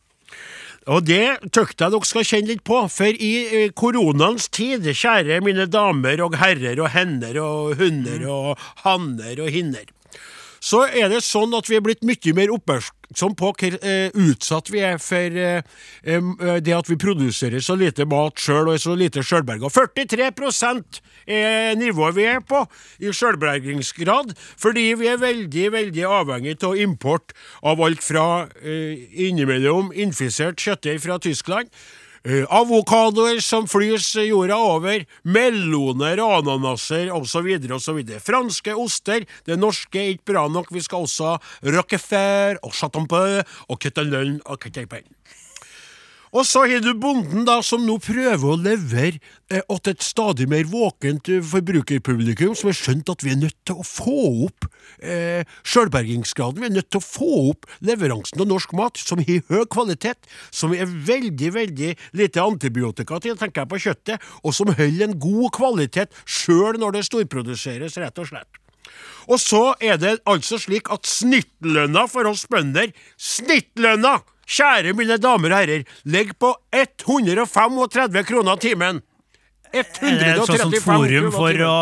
Og 0.89 1.05
det 1.05 1.51
tykte 1.53 1.85
jeg 1.85 1.93
dere 1.93 2.09
skal 2.09 2.25
kjenne 2.25 2.49
litt 2.55 2.65
på, 2.65 2.81
for 2.93 3.13
i 3.13 3.33
eh, 3.45 3.73
koronaens 3.77 4.49
tid, 4.55 4.87
kjære 4.89 5.43
mine 5.45 5.69
damer 5.69 6.23
og 6.25 6.39
herrer 6.41 6.81
og 6.81 6.93
hender 6.95 7.37
og 7.45 7.77
hunder 7.81 8.25
og 8.33 8.69
hanner 8.87 9.45
og 9.45 9.53
hinner, 9.53 9.85
så 10.61 10.85
er 10.87 11.11
det 11.13 11.23
sånn 11.27 11.55
at 11.57 11.69
vi 11.71 11.79
er 11.79 11.85
blitt 11.85 12.05
mye 12.07 12.35
mer 12.37 12.53
oppmerksom 12.55 13.35
på 13.39 13.53
hvor 13.59 13.77
eh, 13.79 14.15
utsatt 14.19 14.71
vi 14.73 14.83
er 14.85 14.99
for 15.03 15.39
eh, 15.39 15.61
eh, 16.05 16.59
det 16.65 16.75
at 16.75 16.91
vi 16.91 16.99
produserer 17.01 17.63
så 17.65 17.77
lite 17.79 18.07
mat 18.09 18.41
sjøl 18.43 18.69
og 18.69 18.75
er 18.75 18.83
så 18.83 18.97
lite 18.99 19.25
sjølberga. 19.27 19.71
43% 19.73 21.01
er 21.29 21.79
nivået 21.79 22.17
vi 22.17 22.27
er 22.31 22.43
på 22.45 22.65
i 23.05 23.13
sjølbergingsgrad, 23.13 24.35
fordi 24.59 24.91
vi 24.99 25.11
er 25.13 25.23
veldig, 25.23 25.69
veldig 25.77 26.09
avhengig 26.09 26.59
av 26.65 26.77
import 26.81 27.37
av 27.63 27.83
alt 27.85 28.05
fra 28.05 28.27
eh, 28.63 29.09
innimellom 29.29 29.93
infisert 29.95 30.61
kjøttdeig 30.63 31.03
fra 31.05 31.21
Tyskland, 31.23 31.73
Avokadoer 32.27 33.41
som 33.45 33.69
flys 33.71 34.11
jorda 34.21 34.57
over, 34.59 35.05
meloner 35.23 36.23
og 36.25 36.39
ananaser 36.41 37.13
osv. 37.15 37.51
osv. 37.79 38.01
Franske 38.25 38.75
oster. 38.75 39.27
Det 39.47 39.59
norske 39.61 40.01
er 40.01 40.17
ikke 40.17 40.33
bra 40.35 40.47
nok. 40.53 40.73
Vi 40.75 40.85
skal 40.85 41.07
også 41.07 41.35
ha 41.35 41.73
Roquefort 41.77 42.63
og 42.63 42.75
Chateauneuf 42.75 43.63
og 43.69 43.81
Kettelønn 43.83 44.41
og 44.47 44.61
Kettelpen. 44.63 45.18
Og 46.33 46.45
så 46.47 46.65
har 46.69 46.83
du 46.85 46.91
bonden 46.99 47.47
da, 47.49 47.59
som 47.65 47.85
nå 47.87 47.97
prøver 48.03 48.45
å 48.45 48.59
levere 48.61 49.17
eh, 49.51 49.63
åt 49.73 49.89
et 49.91 50.05
stadig 50.05 50.49
mer 50.51 50.67
våkent 50.69 51.31
eh, 51.33 51.41
forbrukerpublikum, 51.45 52.55
som 52.59 52.71
har 52.71 52.77
skjønt 52.77 53.13
at 53.13 53.25
vi 53.25 53.33
er 53.33 53.41
nødt 53.41 53.57
til 53.69 53.81
å 53.81 53.87
få 53.87 54.19
opp 54.49 54.69
eh, 55.01 55.49
sjølbergingsgraden. 55.65 56.61
Vi 56.63 56.69
er 56.69 56.77
nødt 56.77 56.91
til 56.93 57.01
å 57.01 57.07
få 57.07 57.31
opp 57.55 57.69
leveransen 57.85 58.45
av 58.45 58.51
norsk 58.53 58.77
mat, 58.79 59.01
som 59.01 59.23
har 59.25 59.43
høy 59.49 59.65
kvalitet, 59.73 60.29
som 60.53 60.77
er 60.77 60.89
veldig, 60.89 61.53
veldig 61.57 61.93
lite 62.21 62.45
antibiotika 62.45 63.21
til, 63.25 63.39
tenker 63.41 63.65
jeg 63.65 63.73
på 63.73 63.83
kjøttet, 63.89 64.31
og 64.45 64.57
som 64.57 64.73
holder 64.73 65.09
en 65.09 65.21
god 65.21 65.53
kvalitet 65.57 66.17
sjøl 66.29 66.81
når 66.81 66.99
det 66.99 67.07
storproduseres, 67.09 68.01
rett 68.01 68.21
og 68.21 68.33
slett. 68.33 68.65
Og 69.29 69.37
så 69.41 69.63
er 69.85 69.99
det 70.01 70.17
altså 70.29 70.57
slik 70.61 70.89
at 70.93 71.09
snittlønna 71.09 72.07
for 72.09 72.29
oss 72.31 72.47
bønder, 72.49 72.93
snittlønna, 73.21 74.19
kjære 74.49 74.95
mine 74.97 75.19
damer 75.21 75.53
og 75.53 75.61
herrer, 75.61 75.85
ligger 76.09 76.37
på 76.41 76.55
135 76.75 78.25
kroner 78.29 78.61
timen. 78.63 79.03
Er 79.69 79.85
det 80.01 80.29
et 80.33 80.47
sånt 80.49 80.79
forum 80.81 81.29
for 81.35 81.63
å 81.67 81.73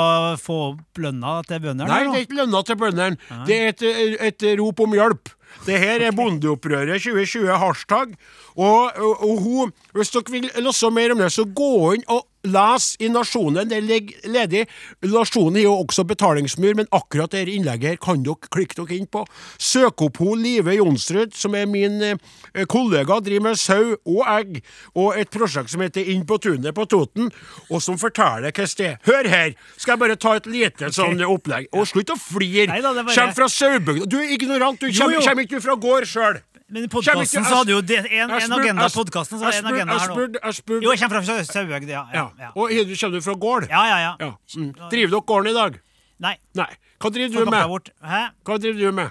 få 0.43 0.57
opp 0.73 0.99
lønna 0.99 1.39
til 1.47 1.61
bøndene? 1.63 1.87
Nei, 1.87 2.01
det 2.03 2.19
er 2.19 2.25
ikke 2.27 2.41
lønna 2.41 2.63
til 2.67 2.79
bøndene. 2.81 3.43
Det 3.47 3.59
er 3.63 3.69
et, 3.71 3.85
et 4.27 4.47
rop 4.59 4.83
om 4.83 4.97
hjelp. 4.97 5.31
Det 5.67 5.79
her 5.81 6.03
er 6.09 6.17
Bondeopprøret 6.17 6.99
2020 7.01 7.47
hashtag. 7.63 8.17
Og, 8.57 8.97
og, 8.97 9.21
og 9.27 9.43
hun, 9.45 9.73
hvis 9.97 10.11
dere 10.15 10.33
vil 10.33 10.49
lese 10.65 10.91
mer 10.95 11.13
om 11.13 11.21
det, 11.21 11.33
så 11.35 11.45
gå 11.45 11.73
inn 11.97 12.07
og 12.13 12.25
les 12.47 12.85
i 13.03 13.09
Nasjonen. 13.11 13.69
Det 13.69 13.81
ligger 13.85 14.29
ledig. 14.31 14.63
Nasjonen 15.11 15.59
har 15.59 15.67
jo 15.67 15.75
også 15.83 16.05
betalingsmur, 16.09 16.77
men 16.79 16.89
akkurat 16.95 17.33
dette 17.35 17.53
innlegget 17.53 17.97
her 17.97 18.01
kan 18.03 18.23
dere 18.25 18.51
klikke 18.55 18.79
dere 18.79 18.97
inn 19.01 19.09
på. 19.11 19.25
Søk 19.59 20.05
opp 20.07 20.21
hun 20.23 20.41
Live 20.45 20.77
Jonsrud, 20.79 21.35
som 21.37 21.57
er 21.59 21.67
min 21.71 21.99
eh, 22.07 22.65
kollega, 22.71 23.19
driver 23.27 23.49
med 23.51 23.61
sau 23.61 23.97
og 23.97 24.23
egg, 24.37 24.61
og 24.95 25.19
et 25.21 25.33
prosjekt 25.35 25.73
som 25.75 25.83
heter 25.85 26.07
Inn 26.15 26.25
på 26.29 26.39
tunet 26.43 26.75
på 26.77 26.87
Toten, 26.89 27.33
og 27.69 27.83
som 27.83 27.99
forteller 28.01 28.53
hvordan 28.55 28.75
det 28.79 28.87
er. 28.93 28.99
Hør 29.07 29.29
her, 29.31 29.55
skal 29.77 29.97
jeg 29.97 30.03
bare 30.05 30.17
ta 30.21 30.37
et 30.39 30.47
lite 30.51 30.93
sånn 30.95 31.21
opplegg. 31.27 31.69
Og 31.77 31.89
slutt 31.91 32.15
å 32.15 32.19
flire. 32.21 32.71
Er 32.71 32.83
bare- 32.87 33.17
Kjem 33.17 33.35
fra 33.37 33.49
sauebygda. 33.51 34.07
Du 34.07 34.19
er 34.21 34.33
ignorant, 34.37 34.81
du 34.81 34.87
kommer, 34.93 35.21
kommer 35.25 35.47
ikke 35.49 35.61
fra 35.65 35.75
gård 35.77 36.07
sjøl. 36.09 36.41
Men 36.69 36.83
i 36.83 36.89
podkasten 36.91 37.45
så 37.47 37.61
hadde 37.61 37.71
jo 37.77 37.81
det 37.87 37.99
en, 38.11 38.31
en 38.31 38.53
agenda. 38.57 38.89
Podcasten, 38.91 39.39
så 39.39 39.51
en 39.55 39.67
agenda 39.71 39.99
her 40.01 40.09
nå. 40.11 40.81
Jo, 40.83 40.91
jeg 40.91 40.99
kommer 40.99 41.23
fra 41.23 41.37
Sauøgd, 41.47 41.89
ja. 41.93 42.01
ja. 42.13 42.25
Ja. 42.41 42.49
Og 42.59 42.71
du- 42.75 42.97
kommer 42.99 43.21
du 43.21 43.23
fra 43.23 43.35
gård? 43.35 43.69
ja, 43.71 43.83
ja, 43.87 44.17
ja. 44.19 44.33
Mm. 44.57 44.73
Driver 44.91 45.13
dere 45.15 45.21
gården 45.31 45.51
i 45.51 45.55
dag? 45.55 45.79
Nei, 46.19 46.35
Nei. 46.59 46.71
Hva 46.99 47.11
driver 47.13 47.45
du 47.45 47.51
med? 47.53 47.91
Hæ? 48.03 48.23
Hva 48.45 48.59
driver 48.59 48.81
du 48.81 48.93
med? 48.93 49.11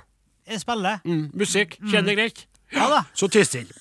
Jeg 0.50 0.60
spiller. 0.60 1.00
Mm. 1.06 1.30
Musikk? 1.34 1.78
Kjenner 1.80 2.12
det 2.12 2.16
greit? 2.20 2.46
Ja 2.74 2.90
da, 2.90 3.04
Så 3.16 3.30
tiss 3.32 3.48
stille. 3.48 3.72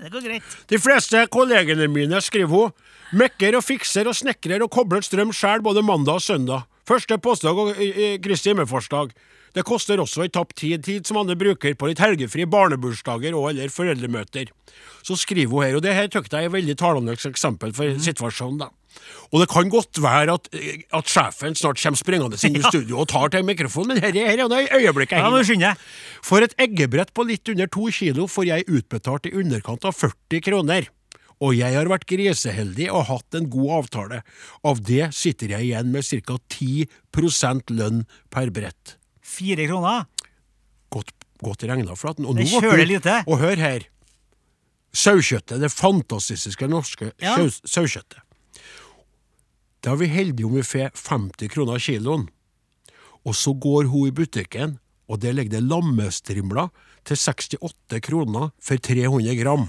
det 0.00 0.10
går 0.14 0.22
greit. 0.24 0.56
De 0.70 0.78
fleste 0.78 1.26
kollegene 1.28 1.88
mine, 1.90 2.20
skriver 2.22 2.48
hun, 2.48 2.72
mekker 3.12 3.56
og 3.58 3.64
fikser 3.66 4.08
og 4.08 4.14
snekrer 4.16 4.62
og 4.64 4.70
kobler 4.70 5.02
strøm 5.04 5.32
sjæl 5.34 5.60
både 5.60 5.82
mandag 5.84 6.14
og 6.22 6.22
søndag. 6.22 6.64
Første 6.88 7.18
påsdag 7.20 7.58
og 7.58 7.74
eh, 7.76 7.90
eh, 8.14 8.18
Kristi 8.24 8.48
himmelfartsdag. 8.54 9.10
Det 9.58 9.64
koster 9.66 9.98
også 9.98 10.22
ei 10.22 10.30
tapt 10.30 10.54
tid, 10.60 10.84
tid 10.86 11.08
som 11.08 11.18
andre 11.18 11.34
bruker 11.38 11.74
på 11.74 11.88
litt 11.90 11.98
helgefri 11.98 12.44
barnebursdager 12.46 13.34
og 13.34 13.50
eller 13.50 13.72
foreldremøter. 13.74 14.52
Så 15.02 15.16
skriver 15.18 15.50
hun 15.50 15.64
her, 15.66 15.78
og 15.78 15.82
det 15.82 15.96
her 15.96 16.10
tykte 16.12 16.38
jeg 16.38 16.46
er 16.46 16.52
et 16.52 16.54
veldig 16.54 16.76
talende 16.78 17.16
eksempel 17.16 17.72
for 17.74 17.98
situasjonen, 18.04 18.60
da. 18.62 18.68
Og 19.32 19.42
det 19.42 19.48
kan 19.50 19.70
godt 19.70 19.98
være 20.02 20.36
at, 20.38 20.46
at 20.94 21.10
sjefen 21.10 21.56
snart 21.58 21.80
kommer 21.82 21.98
springende 22.00 22.38
inn 22.46 22.58
i 22.58 22.62
studio 22.70 23.00
og 23.02 23.08
tar 23.10 23.32
til 23.34 23.46
mikrofonen, 23.46 23.96
men 23.96 24.02
her 24.04 24.14
er 24.14 24.30
her 24.30 24.44
er 24.44 24.52
det 24.52 24.60
øyeblikket. 24.78 25.18
Ja, 25.18 25.32
du 25.32 25.42
skynde. 25.46 25.72
For 26.24 26.44
et 26.44 26.54
eggebrett 26.60 27.10
på 27.14 27.26
litt 27.26 27.50
under 27.50 27.70
to 27.70 27.88
kilo 27.94 28.28
får 28.30 28.48
jeg 28.52 28.68
utbetalt 28.68 29.26
i 29.26 29.34
underkant 29.42 29.88
av 29.88 29.98
40 29.98 30.44
kroner. 30.46 30.88
Og 31.38 31.54
jeg 31.54 31.74
har 31.74 31.90
vært 31.90 32.06
griseheldig 32.10 32.88
og 32.90 33.06
hatt 33.12 33.38
en 33.38 33.50
god 33.50 33.74
avtale. 33.82 34.22
Av 34.66 34.80
det 34.82 35.12
sitter 35.14 35.54
jeg 35.54 35.68
igjen 35.68 35.92
med 35.94 36.06
ca. 36.26 36.38
10% 36.50 37.74
lønn 37.78 38.02
per 38.34 38.50
brett. 38.54 38.96
Fire 39.28 39.66
kroner. 39.68 40.06
Godt, 40.94 41.12
godt 41.44 41.64
regna 41.68 41.94
Flaten. 41.98 42.24
Og, 42.26 42.36
Det 42.38 42.46
kjøler 42.48 42.86
lite. 42.88 43.18
og 43.28 43.38
hør 43.42 43.56
her. 43.60 43.84
Sauekjøttet. 44.94 45.60
det 45.60 45.70
fantastiske 45.72 46.66
norske 46.68 47.12
Ja. 47.20 47.34
sauekjøttet. 47.64 48.22
Da 49.84 49.92
er 49.92 49.96
vi 50.00 50.06
heldige 50.10 50.46
om 50.46 50.54
vi 50.56 50.62
får 50.62 50.90
50 50.96 51.48
kroner 51.52 51.78
kiloen. 51.78 52.28
Og 53.24 53.34
så 53.34 53.52
går 53.52 53.86
hun 53.90 54.08
i 54.08 54.10
butikken, 54.10 54.78
og 55.08 55.20
der 55.20 55.32
ligger 55.32 55.50
det 55.60 55.68
lammestrimler 55.68 56.70
til 57.04 57.16
68 57.16 58.00
kroner 58.02 58.50
for 58.60 58.76
300 58.76 59.36
gram. 59.42 59.68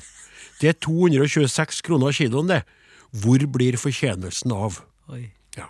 Det 0.62 0.70
er 0.70 0.74
226 0.80 1.82
kroner 1.84 2.12
kiloen, 2.12 2.48
det. 2.48 2.64
Hvor 3.12 3.38
blir 3.52 3.78
fortjenelsen 3.78 4.52
av? 4.52 4.82
Oi. 5.10 5.32
Ja. 5.60 5.68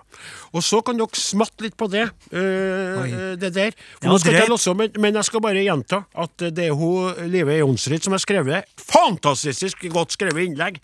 Og 0.54 0.66
så 0.66 0.82
kan 0.86 0.98
dere 1.00 1.20
smatte 1.20 1.66
litt 1.66 1.78
på 1.80 1.90
det, 1.92 2.08
eh, 2.32 3.36
det 3.40 3.52
der. 3.56 3.78
Skal 4.02 4.40
jeg 4.40 4.50
også, 4.54 4.74
men, 4.78 4.94
men 5.02 5.20
jeg 5.20 5.30
skal 5.30 5.44
bare 5.46 5.66
gjenta 5.66 6.04
at 6.14 6.50
det 6.56 6.70
er 6.70 6.78
hun 6.78 7.30
Live 7.30 7.60
Jonsrud 7.60 8.06
som 8.06 8.18
har 8.18 8.24
skrevet 8.24 8.60
det. 8.60 8.64
fantastisk 8.90 9.86
godt 9.94 10.18
skrevet 10.18 10.50
innlegg. 10.50 10.82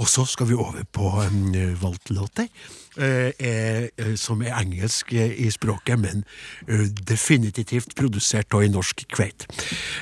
Og 0.00 0.08
så 0.08 0.24
skal 0.26 0.48
vi 0.48 0.56
over 0.56 0.86
på 0.88 1.10
en 1.22 1.52
uh, 1.52 1.82
valgt 1.82 2.10
låt 2.10 2.40
der. 2.40 2.48
eh, 2.96 3.32
er, 3.38 3.88
eh, 3.96 4.14
som 4.20 4.42
er 4.42 4.56
engelsk 4.58 5.12
eh, 5.16 5.32
i 5.44 5.50
språket, 5.52 5.98
men 6.00 6.24
eh, 6.68 6.88
definitivt 7.08 7.94
produsert 7.98 8.54
av 8.54 8.64
i 8.64 8.70
norsk 8.72 9.04
kveit. 9.12 9.46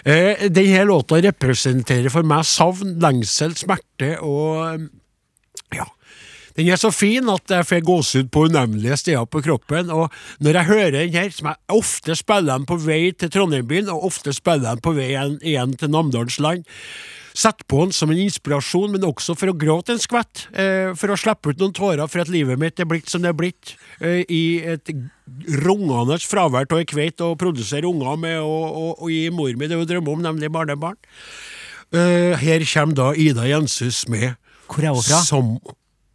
Uh, 0.06 0.48
denne 0.50 0.84
låta 0.88 1.20
representerer 1.22 2.10
for 2.12 2.26
meg 2.26 2.46
savn, 2.48 2.96
lengsel, 3.02 3.54
smerte 3.58 4.16
og 4.26 4.64
eh, 4.66 4.88
ja. 5.80 5.86
Den 6.60 6.74
er 6.74 6.80
så 6.80 6.90
fin 6.92 7.28
at 7.32 7.48
jeg 7.48 7.64
får 7.64 7.86
gåsehud 7.88 8.26
på 8.34 8.42
unevnelige 8.50 8.98
steder 9.00 9.24
på 9.32 9.40
kroppen. 9.46 9.88
Og 9.94 10.10
når 10.44 10.58
jeg 10.58 10.68
hører 10.68 10.90
den 10.98 11.14
her, 11.14 11.30
som 11.32 11.48
jeg 11.48 11.78
ofte 11.78 12.16
spiller 12.18 12.58
den 12.58 12.66
på 12.68 12.76
vei 12.84 13.14
til 13.16 13.32
Trondheim-byen, 13.32 13.88
og 13.88 14.10
ofte 14.10 14.34
spiller 14.36 14.74
den 14.74 14.82
på 14.84 14.92
vei 14.98 15.14
igjen, 15.14 15.78
til 15.80 15.92
Namdalens 15.94 16.36
land, 16.42 16.68
Sett 17.30 17.62
på 17.70 17.84
den 17.84 17.92
som 17.94 18.10
en 18.10 18.18
inspirasjon, 18.18 18.90
men 18.90 19.04
også 19.06 19.36
for 19.38 19.52
å 19.52 19.54
gråte 19.54 19.94
en 19.94 20.02
skvett. 20.02 20.48
Eh, 20.50 20.90
for 20.98 21.14
å 21.14 21.18
slippe 21.18 21.52
ut 21.52 21.60
noen 21.62 21.74
tårer 21.76 22.10
for 22.10 22.24
at 22.24 22.32
livet 22.32 22.58
mitt 22.58 22.82
er 22.82 22.88
blitt 22.90 23.06
som 23.08 23.22
det 23.22 23.30
er 23.30 23.38
blitt. 23.38 23.76
Eh, 24.02 24.24
I 24.26 24.42
et 24.74 24.90
rungende 25.62 26.18
fravær 26.26 26.66
av 26.66 26.80
ei 26.80 26.88
kveit 26.90 27.22
å 27.22 27.36
produsere 27.38 27.86
unger 27.86 28.18
med 28.18 28.40
og, 28.42 28.66
og, 28.66 28.90
og 28.98 29.14
gi 29.14 29.28
mor 29.30 29.54
mi 29.54 29.70
det 29.70 29.78
hun 29.78 29.86
drømmer 29.86 30.18
om, 30.18 30.24
nemlig 30.26 30.50
barnebarn. 30.50 30.98
Eh, 31.94 32.34
her 32.42 32.66
kommer 32.74 32.98
da 32.98 33.12
Ida 33.14 33.46
Jenshus 33.46 34.08
med 34.10 34.34
Hvor 34.66 34.82
er 34.82 34.98
hun 34.98 35.06
fra? 35.06 35.22
Som 35.22 35.54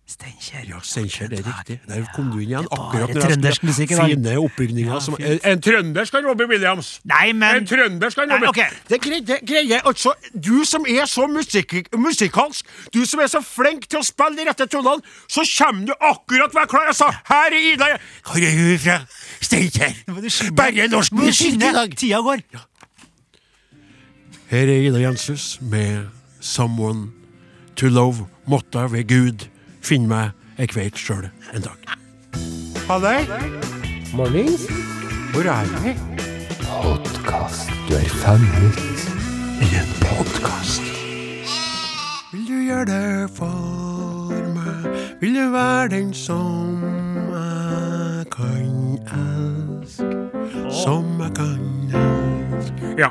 Steinkjer. 0.05 0.65
ja, 0.69 0.79
Steinkjer, 0.83 1.27
det 1.27 1.39
er 1.39 1.47
riktig. 1.47 1.79
Der 1.89 2.03
kom 2.13 2.27
du 2.29 2.37
inn 2.37 2.51
igjen. 2.51 2.67
Akkurat 2.69 3.09
når 3.09 3.23
jeg 3.23 3.29
trøndersk 3.31 3.63
skulle-. 3.63 4.03
Fine 4.11 4.33
oppbygninger. 4.37 4.91
Ja, 4.93 4.99
som, 5.01 5.15
fint. 5.17 5.45
en 5.49 5.61
trønder 5.65 6.05
skal 6.05 6.27
Robbie 6.27 6.45
Williams! 6.51 6.89
Nei, 7.09 7.31
men 7.33 7.63
En 7.63 7.65
trønder 7.65 8.13
skal 8.13 8.29
Nei, 8.29 8.37
Robbie 8.43 8.51
ok. 8.67 8.75
Det 8.91 8.99
greie, 9.01 9.39
greie 9.49 9.79
altså, 9.81 10.13
Du 10.33 10.61
som 10.69 10.85
er 10.85 11.09
så 11.09 11.25
musik 11.27 11.73
musikalsk, 11.97 12.69
du 12.93 13.01
som 13.09 13.23
er 13.25 13.31
så 13.33 13.41
flink 13.41 13.87
til 13.89 14.03
å 14.03 14.05
spille 14.05 14.37
de 14.37 14.45
rette 14.45 14.67
tonene, 14.69 15.01
så 15.25 15.41
kommer 15.55 15.89
du 15.89 15.95
akkurat 15.97 16.53
hver 16.53 16.69
klar. 16.69 16.85
Jeg 16.91 16.99
sa 16.99 17.09
her 17.31 17.57
er 17.57 17.67
Ida 17.71 17.89
Hvor 18.29 18.45
er 18.45 18.53
hun 18.59 18.77
fra? 18.85 18.99
Steinkjer. 19.41 19.97
Bare 20.53 20.87
norsk 20.93 21.17
musikk 21.17 21.57
i 21.57 21.73
dag. 21.79 21.97
Tida 21.97 22.21
går. 22.21 22.45
Her 24.53 24.69
er 24.69 24.85
Ida 24.85 25.01
Jenshus 25.01 25.57
med 25.61 26.05
'Someone 26.39 27.09
to 27.75 27.89
Love'. 27.89 28.29
måtta 28.45 28.85
ved 28.91 29.07
Gud 29.09 29.49
finne 29.85 30.07
meg 30.09 30.59
ei 30.61 30.67
kveite 30.71 30.97
sjøl 30.99 31.27
en 31.53 31.65
dag. 31.65 31.95
Halløy, 32.87 33.25
Mornings. 34.13 34.65
hvor 35.33 35.45
er 35.51 35.65
vi? 35.83 35.93
Podkast. 36.65 37.69
Du 37.89 37.93
er 37.95 38.09
fanget 38.21 38.79
I 39.61 39.69
en 39.81 39.91
podkast. 40.01 40.81
Vil 42.33 42.47
du 42.47 42.57
gjøre 42.67 42.85
det 42.89 43.29
for 43.35 44.33
meg? 44.55 44.89
Vil 45.21 45.35
du 45.35 45.51
være 45.51 45.89
den 45.95 46.13
som 46.13 46.81
jeg 47.31 48.25
kan 48.31 48.99
elske? 49.19 50.11
Som 50.83 51.21
jeg 51.21 51.31
kan 51.35 51.61
elske 51.93 52.95
Ja. 52.97 53.09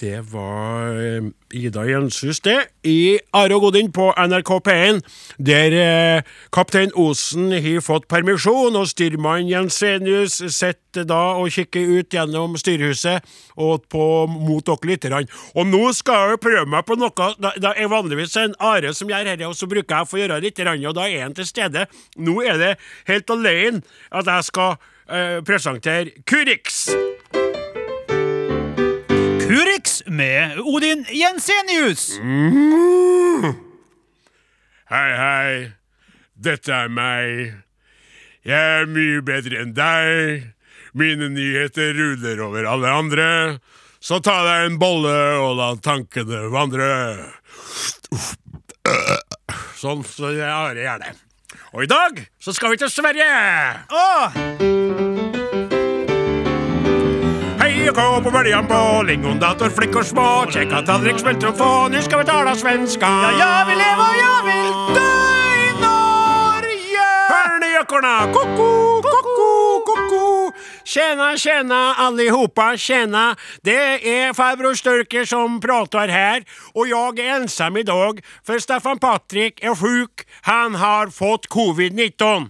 Det 0.00 0.32
var 0.32 0.94
eh, 0.94 1.22
Ida 1.50 1.82
Jenshus, 1.82 2.38
det, 2.40 2.58
i 2.86 3.18
Are 3.34 3.54
og 3.56 3.64
Godin 3.66 3.88
på 3.92 4.12
NRK 4.14 4.50
P1, 4.68 5.00
der 5.42 5.74
eh, 5.74 6.28
kaptein 6.54 6.92
Osen 6.94 7.50
har 7.50 7.80
fått 7.82 8.06
permisjon, 8.10 8.76
og 8.78 8.86
styrmann 8.86 9.50
Jensenius 9.50 10.38
sitter 10.54 11.08
da 11.08 11.18
og 11.40 11.50
kikker 11.50 11.98
ut 11.98 12.14
gjennom 12.14 12.54
styrhuset 12.60 13.26
og 13.58 13.88
på, 13.90 14.04
mot 14.30 14.62
dere 14.66 14.92
litt. 14.92 15.08
grann. 15.08 15.26
Og 15.58 15.66
nå 15.66 15.82
skal 15.98 16.34
jeg 16.34 16.42
prøve 16.46 16.66
meg 16.70 16.86
på 16.86 16.98
noe 16.98 17.32
da 17.58 17.74
er 17.74 17.90
vanligvis 17.90 18.38
en 18.38 18.54
Are 18.62 18.94
som 18.94 19.10
gjør 19.10 19.32
dette, 19.32 19.50
og 19.50 19.58
så 19.58 19.66
bruker 19.66 19.96
jeg 19.96 20.10
for 20.12 20.20
å 20.20 20.22
gjøre 20.22 20.42
litt, 20.46 20.62
grann, 20.62 20.86
og 20.86 20.94
da 20.94 21.08
er 21.10 21.26
han 21.26 21.34
til 21.34 21.48
stede. 21.48 21.88
Nå 22.22 22.38
er 22.46 22.62
det 22.62 22.72
helt 23.10 23.34
alene 23.34 23.82
at 24.14 24.30
jeg 24.30 24.50
skal 24.52 24.76
eh, 25.10 25.40
presentere 25.42 26.22
Kurix. 26.22 26.86
Med 30.06 30.58
Odin 30.58 31.04
Jensenius. 31.10 32.18
Hei, 34.88 35.10
hei. 35.16 35.72
Dette 36.38 36.72
er 36.72 36.88
meg. 36.92 37.54
Jeg 38.46 38.82
er 38.82 38.86
mye 38.88 39.20
bedre 39.26 39.62
enn 39.64 39.74
deg. 39.76 40.46
Mine 40.98 41.28
nyheter 41.34 41.92
ruller 41.98 42.40
over 42.46 42.68
alle 42.70 42.92
andre. 42.94 43.28
Så 44.00 44.20
ta 44.22 44.36
deg 44.46 44.68
en 44.68 44.78
bolle 44.80 45.16
og 45.42 45.56
la 45.58 45.72
tankene 45.82 46.46
vandre. 46.54 46.88
Sånn 49.78 50.04
så 50.06 50.30
jeg 50.36 50.48
har 50.48 50.78
det 50.78 50.86
gjerne. 50.86 51.12
Og 51.74 51.84
i 51.84 51.90
dag 51.90 52.22
så 52.40 52.54
skal 52.56 52.72
vi 52.72 52.80
til 52.80 52.90
Sverige. 52.92 53.28
Åh, 53.90 55.47
Hej 57.88 58.06
och 58.06 58.14
gå 58.14 58.22
på 58.22 58.30
böljan 58.30 58.66
på 58.66 59.02
lingondator, 59.06 59.70
flickor 59.70 60.02
små 60.02 60.50
Käka 60.50 60.82
tallrik, 60.82 61.18
smälter 61.18 61.48
och 61.48 61.58
få, 61.58 61.88
nu 61.88 62.02
ska 62.02 62.18
vi 62.18 62.24
tala 62.24 62.54
svenska 62.54 63.06
ja, 63.06 63.30
jag 63.38 63.66
vill 63.66 63.78
leva 63.78 64.02
och 64.02 64.16
jag 64.26 64.42
vill 64.44 64.94
dö 64.94 65.00
i 65.64 65.72
Norge. 65.80 67.08
Hör 67.28 67.60
ni 67.60 67.76
ekorna? 67.80 68.32
Koko, 68.32 69.02
koko, 69.02 69.80
koko 69.86 70.52
Tjena, 70.84 71.36
tjena 71.36 71.94
allihopa, 71.94 72.76
tjena 72.76 73.36
Det 73.62 74.18
är 74.18 74.32
farbror 74.32 74.74
Sturker 74.74 75.24
som 75.24 75.60
pratar 75.60 76.08
här 76.08 76.44
och 76.72 76.88
jag 76.88 77.18
är 77.18 77.34
ensam 77.34 77.76
idag 77.76 78.20
för 78.46 78.58
Staffan 78.58 78.98
Patrik 78.98 79.64
är 79.64 79.74
sjuk, 79.74 80.28
han 80.42 80.74
har 80.74 81.06
fått 81.06 81.48
covid-19 81.48 82.48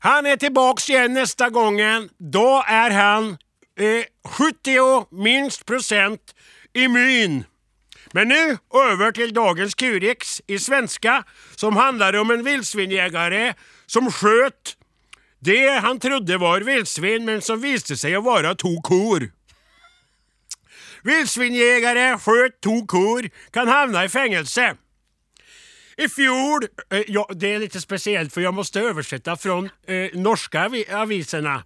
Han 0.00 0.26
är 0.26 0.36
tillbaks 0.36 0.90
igen 0.90 1.14
nästa 1.14 1.48
gången. 1.48 2.08
Då 2.18 2.64
är 2.66 2.90
han 2.90 3.36
eh, 3.80 4.04
70 4.24 5.06
minst 5.10 5.66
procent 5.66 6.34
immun. 6.72 7.44
Men 8.12 8.28
nu 8.28 8.58
över 8.74 9.12
till 9.12 9.34
dagens 9.34 9.74
Kurix 9.74 10.42
i 10.46 10.58
svenska 10.58 11.24
som 11.56 11.76
handlar 11.76 12.16
om 12.16 12.30
en 12.30 12.44
vildsvinjägare 12.44 13.54
som 13.86 14.12
sköt 14.12 14.76
det 15.38 15.80
han 15.82 16.00
trodde 16.00 16.38
var 16.38 16.60
vildsvin 16.60 17.24
men 17.24 17.42
som 17.42 17.60
viste 17.60 17.96
seg 17.96 18.18
å 18.18 18.24
være 18.24 18.54
to 18.60 18.74
kor. 18.84 19.30
Vildsvinjägare 21.04 22.18
sköt 22.18 22.60
to 22.60 22.82
kor 22.86 23.28
kan 23.50 23.68
hamna 23.68 24.04
i 24.04 24.08
fängelse. 24.08 24.74
I 26.00 26.08
fjol, 26.08 26.64
eh, 26.90 27.04
ja, 27.12 27.24
det 27.36 27.48
er 27.50 27.60
litt 27.60 27.76
spesielt, 27.80 28.32
for 28.32 28.40
jeg 28.44 28.56
måtte 28.56 28.82
oversette 28.88 29.34
fra 29.36 29.58
eh, 29.84 30.14
norske 30.16 30.62
avi 30.62 30.84
avisene. 30.86 31.58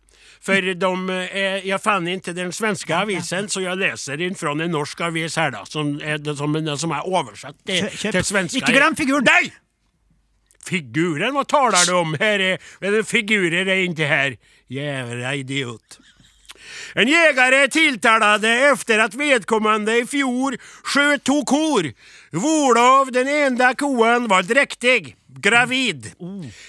For 0.45 0.75
de, 0.75 0.93
eh, 1.15 1.67
jeg 1.69 1.81
fant 1.85 2.09
ikke 2.11 2.35
den 2.37 2.51
svenske 2.53 2.95
avisen 2.97 3.47
så 3.53 3.63
jeg 3.63 3.79
leser 3.79 4.19
den 4.21 4.35
fra 4.39 4.55
en 4.57 4.73
norsk 4.73 5.05
avis 5.07 5.37
her, 5.41 5.53
da, 5.55 5.63
som 5.69 5.95
er, 6.01 6.19
som, 6.35 6.57
som 6.81 6.97
er 6.97 7.07
oversatt 7.07 7.61
til, 7.67 7.87
till 8.03 8.25
svenska. 8.25 8.59
Ikke 8.63 8.75
glem 8.75 8.97
figuren. 8.99 9.29
Deg! 9.29 9.53
Figuren, 10.65 11.35
Hva 11.37 11.45
taler 11.45 11.85
du 11.85 11.93
om? 11.99 12.15
Här 12.21 12.41
er, 12.41 13.03
figurer 13.05 13.69
er 13.69 13.85
ikke 13.85 14.09
her. 14.09 14.37
Jævla 14.73 15.35
idiot. 15.37 15.99
En 16.97 17.09
jägare 17.09 17.69
tilltalade 17.69 18.49
efter 18.49 18.99
att 18.99 19.15
vedkommande 19.15 19.99
i 19.99 20.07
fjol 20.07 20.57
sköt 20.83 21.25
två 21.25 21.45
kor. 21.45 21.93
Varav 22.31 23.13
den 23.13 23.29
enda 23.29 23.75
koen 23.75 24.29
var 24.29 24.43
dräktig, 24.43 25.17
gravid. 25.27 26.13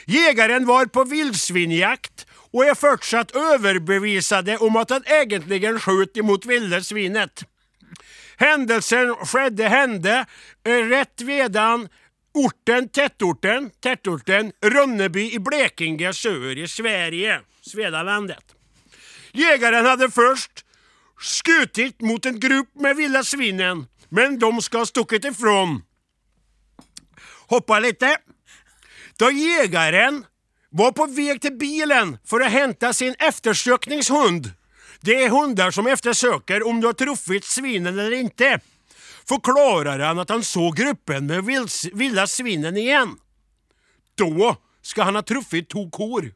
Jägaren 0.05 0.65
var 0.65 0.85
på 0.85 1.03
vildsvinjakt 1.03 2.27
och 2.51 2.65
är 2.65 2.75
fortsatt 2.75 3.35
överbevisade 3.35 4.57
om 4.57 4.75
att 4.75 4.89
han 4.89 5.03
egentligen 5.05 5.79
sköt 5.79 6.17
emot 6.17 6.45
vildesvinet. 6.45 7.43
Händelsen 8.37 9.15
skedde 9.15 9.67
hände 9.67 10.25
eh, 10.65 10.71
rätt 10.71 11.21
vedan 11.21 11.87
orten, 12.33 12.89
tettorten, 12.89 13.69
tettorten, 13.83 14.51
Ronneby 14.65 15.31
i 15.31 15.39
Blekinge 15.39 16.13
söder 16.13 16.57
i 16.57 16.67
Sverige, 16.67 17.39
Svedalandet. 17.61 18.54
Jägaren 19.35 19.85
hadde 19.85 20.07
først 20.11 20.63
skutt 21.19 22.01
mot 22.01 22.25
en 22.25 22.39
grupp 22.39 22.71
med 22.79 22.95
ville 22.95 23.23
svinen, 23.23 23.85
men 24.09 24.39
de 24.39 24.51
skal 24.61 24.85
ha 24.85 24.87
stukket 24.87 25.27
ifrån. 25.27 25.81
Hoppa 27.51 27.79
litt. 27.79 28.03
Da 29.19 29.29
jegeren 29.31 30.23
var 30.71 30.91
på 30.95 31.07
vei 31.11 31.35
til 31.39 31.55
bilen 31.59 32.17
for 32.27 32.43
å 32.43 32.51
hente 32.51 32.93
sin 32.93 33.15
ettersøkningshund 33.19 34.53
Det 35.05 35.15
er 35.21 35.29
hunder 35.29 35.69
som 35.71 35.85
ettersøker 35.87 36.63
om 36.65 36.79
du 36.81 36.87
har 36.87 36.95
truffet 36.97 37.45
svinen 37.45 37.93
eller 37.93 38.15
ikke. 38.17 38.55
Forklarer 39.29 40.01
han 40.01 40.21
at 40.21 40.31
han 40.33 40.43
såg 40.43 40.79
gruppen 40.79 41.27
med 41.29 41.45
ville 41.93 42.25
svinen 42.27 42.77
igen. 42.77 43.13
Då 44.17 44.55
ska 44.85 45.03
han 45.03 45.15
ha 45.17 45.21
truffit 45.25 45.69
to 45.69 45.87
kor. 45.89 46.27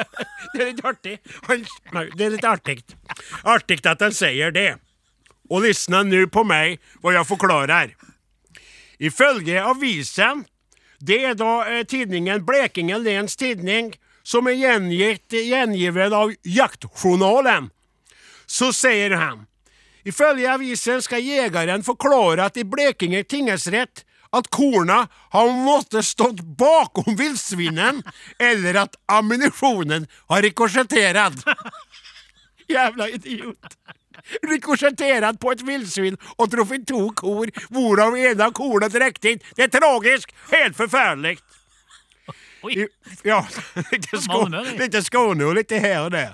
det 0.54 0.60
er 0.60 0.66
litt 0.72 0.84
artig. 0.84 1.18
Han- 1.48 1.64
nei, 1.96 2.08
Det 2.16 2.26
er 2.26 2.34
litt 2.36 2.44
artig. 2.48 2.82
Artig 3.48 3.80
at 3.88 4.04
han 4.04 4.12
sier 4.12 4.52
det. 4.52 4.74
Og 5.50 5.64
lyssna 5.64 6.02
nu 6.04 6.26
på 6.28 6.44
meg, 6.44 6.78
hva 7.00 7.14
jeg 7.16 7.28
forklarer. 7.28 7.94
Ifølge 9.00 9.60
avisen 9.60 10.44
Det 11.04 11.18
er 11.26 11.34
da 11.36 11.64
eh, 11.68 11.82
tidningen 11.84 12.44
Blekingen 12.46 13.02
Lens 13.04 13.34
Tidning, 13.36 13.90
som 14.22 14.46
er 14.48 14.54
gjengitt, 14.56 15.34
gjengiven 15.34 16.14
av 16.16 16.30
Jaktjournalen. 16.48 17.66
Så 18.46 18.70
sier 18.72 19.16
han 19.16 19.46
Ifølge 20.04 20.48
avisen 20.52 21.00
skal 21.04 21.24
jegeren 21.24 21.84
forklare 21.84 22.44
at 22.46 22.56
i 22.60 22.64
Blekinge 22.68 23.24
tingesrett 23.24 24.04
at 24.34 24.48
korna 24.54 25.04
har 25.34 25.52
måttet 25.64 26.04
stått 26.06 26.40
bakom 26.58 27.16
villsvinen, 27.18 28.02
eller 28.38 28.80
at 28.84 28.96
ammunisjonen 29.10 30.06
har 30.32 30.42
rikosjettert. 30.42 31.44
Jævla 32.68 33.08
idiot. 33.14 33.76
Rikosjettert 34.48 35.38
på 35.42 35.52
et 35.52 35.62
villsvin 35.66 36.16
og 36.38 36.48
truffet 36.52 36.86
to 36.88 37.08
kor, 37.18 37.50
hvorav 37.74 38.16
en 38.16 38.40
av 38.46 38.54
korna 38.56 38.88
druknet 38.88 39.30
inn. 39.34 39.42
Det 39.58 39.66
er 39.68 39.74
tragisk. 39.78 40.32
Helt 40.52 40.76
forferdelig. 40.78 41.36
I- 42.70 42.88
Ja, 43.28 43.42
litt 43.92 44.96
Skåne 45.04 45.44
og 45.44 45.54
litt 45.58 45.74
her 45.76 46.06
og 46.06 46.14
der. 46.14 46.32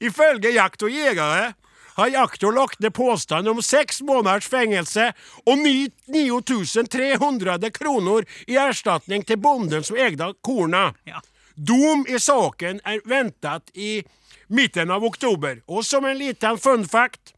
Ifølge 0.00 0.54
Jakt 0.54 0.82
og 0.86 0.90
jegere 0.94 1.50
har 1.94 2.08
jaktor 2.08 2.52
lagt 2.52 2.80
ned 2.80 2.94
påstand 2.94 3.48
om 3.48 3.62
seks 3.62 4.00
måneders 4.02 4.48
fengelse 4.50 5.12
og 5.46 5.58
9300 5.58 7.70
kroner 7.70 8.24
i 8.46 8.58
erstatning 8.58 9.24
til 9.24 9.36
bonden 9.36 9.84
som 9.84 9.96
eide 9.96 10.32
korna. 10.42 10.92
Ja. 11.04 11.22
Dom 11.54 12.06
i 12.08 12.18
saken 12.18 12.80
er 12.84 13.00
ventet 13.06 13.70
i 13.74 14.02
midten 14.48 14.90
av 14.90 15.04
oktober. 15.04 15.62
Og 15.66 15.86
som 15.86 16.04
en 16.04 16.18
liten 16.18 16.58
fun 16.58 16.88
fact 16.88 17.30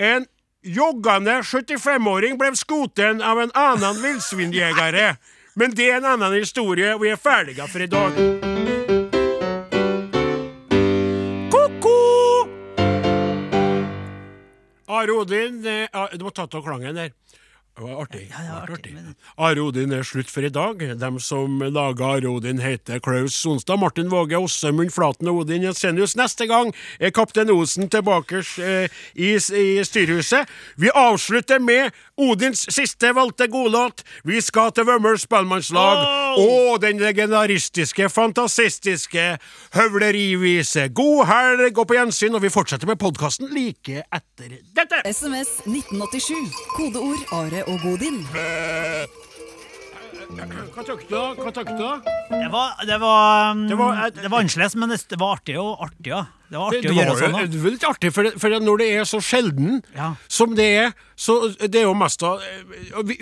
En 0.00 0.24
joggende 0.64 1.42
75-åring 1.44 2.38
ble 2.40 2.54
skutt 2.56 3.02
av 3.04 3.42
en 3.42 3.52
annen 3.52 4.00
villsvinjeger. 4.00 5.18
Men 5.60 5.74
det 5.76 5.90
er 5.90 5.98
en 5.98 6.14
annen 6.14 6.38
historie. 6.40 6.96
Vi 6.96 7.12
er 7.12 7.20
ferdige 7.20 7.68
for 7.68 7.84
i 7.84 7.90
dag. 7.90 8.49
Are 15.00 15.12
Odin 15.16 15.64
eh, 15.64 15.88
ah, 15.96 16.10
Du 16.12 16.26
må 16.26 16.30
ta 16.30 16.44
av 16.44 16.60
klangen 16.60 16.98
der. 16.98 17.14
Det 17.80 17.86
var 17.86 18.02
artig. 18.02 18.26
Ja, 18.30 18.42
det 18.42 18.52
var 18.52 18.76
artig, 18.76 18.94
men- 18.94 19.14
Are 19.38 19.60
Odin 19.62 19.92
er 19.92 20.02
slutt 20.02 20.28
for 20.28 20.44
i 20.44 20.50
dag. 20.50 20.78
De 21.00 21.20
som 21.20 21.60
laga 21.60 22.04
Are 22.04 22.28
Odin, 22.28 22.58
heter 22.58 23.00
Klaus 23.00 23.34
Sonstad, 23.34 23.78
Martin 23.78 24.10
Våge, 24.10 24.36
Åsemund 24.36 24.92
Flaten 24.92 25.28
og 25.28 25.38
Odin 25.40 25.62
Jensenius. 25.62 26.14
Neste 26.14 26.46
gang 26.46 26.74
er 27.00 27.10
Kaptein 27.10 27.48
Osen 27.48 27.88
tilbake 27.88 28.44
eh, 28.60 28.88
i, 29.16 29.32
i 29.32 29.84
styrhuset. 29.84 30.46
Vi 30.76 30.90
avslutter 30.90 31.58
med 31.58 31.90
Odins 32.20 32.66
siste 32.68 33.14
valgte 33.16 33.48
godlåt. 33.48 34.04
Vi 34.24 34.40
skal 34.40 34.72
til 34.72 34.84
Vømmøl 34.84 35.16
spellemannslag 35.18 36.04
oh! 36.36 36.74
og 36.74 36.82
den 36.82 37.00
legendaristiske, 37.00 38.10
fantasistiske 38.12 39.38
høvlerivise. 39.72 40.88
God 40.92 41.24
helg 41.32 41.78
og 41.78 41.88
på 41.88 41.96
gjensyn, 41.96 42.36
og 42.36 42.44
vi 42.44 42.52
fortsetter 42.52 42.86
med 42.86 43.00
podkasten 43.00 43.48
like 43.54 44.04
etter 44.12 44.58
dette. 44.76 45.00
SMS 45.08 45.62
1987. 45.64 46.60
Kodeord 46.76 47.24
Are 47.32 47.69
og 47.70 47.80
Godin. 47.84 48.20
Hva 50.70 50.84
tenkte 50.86 51.06
du, 51.08 51.14
da? 51.14 51.22
Hva 51.36 51.50
tenkte 51.54 51.74
du, 51.76 51.82
da? 51.82 52.18
Det 52.30 52.50
var, 52.52 52.74
det 52.86 52.98
var, 53.02 53.50
um, 53.50 53.62
Det 53.66 53.68
det 53.72 53.78
var- 53.78 53.94
var, 53.96 54.06
eh, 54.06 54.30
annerledes, 54.40 54.76
men 54.78 54.88
det, 54.88 54.98
det 55.10 55.18
var 55.18 55.36
artig 55.36 55.56
og 55.58 55.80
artig, 55.82 56.06
ja. 56.12 56.24
Det 56.50 56.58
var 56.58 56.66
artig 56.70 56.82
det 56.82 56.90
å 56.90 56.94
gjøre 56.94 57.16
sånn. 57.18 57.32
da. 57.32 57.46
det 57.46 57.60
var 57.62 57.70
litt 57.74 57.84
artig, 57.88 58.12
for, 58.14 58.22
det, 58.26 58.32
for 58.40 58.48
det, 58.50 58.60
når 58.62 58.78
det 58.78 58.88
er 58.98 59.04
så 59.06 59.20
sjelden 59.22 59.82
Ja. 59.94 60.14
som 60.28 60.54
det 60.54 60.66
er, 60.84 60.94
så 61.16 61.36
det 61.58 61.74
er 61.82 61.82
jo 61.86 61.94
mest 61.94 62.22
av 62.26 62.40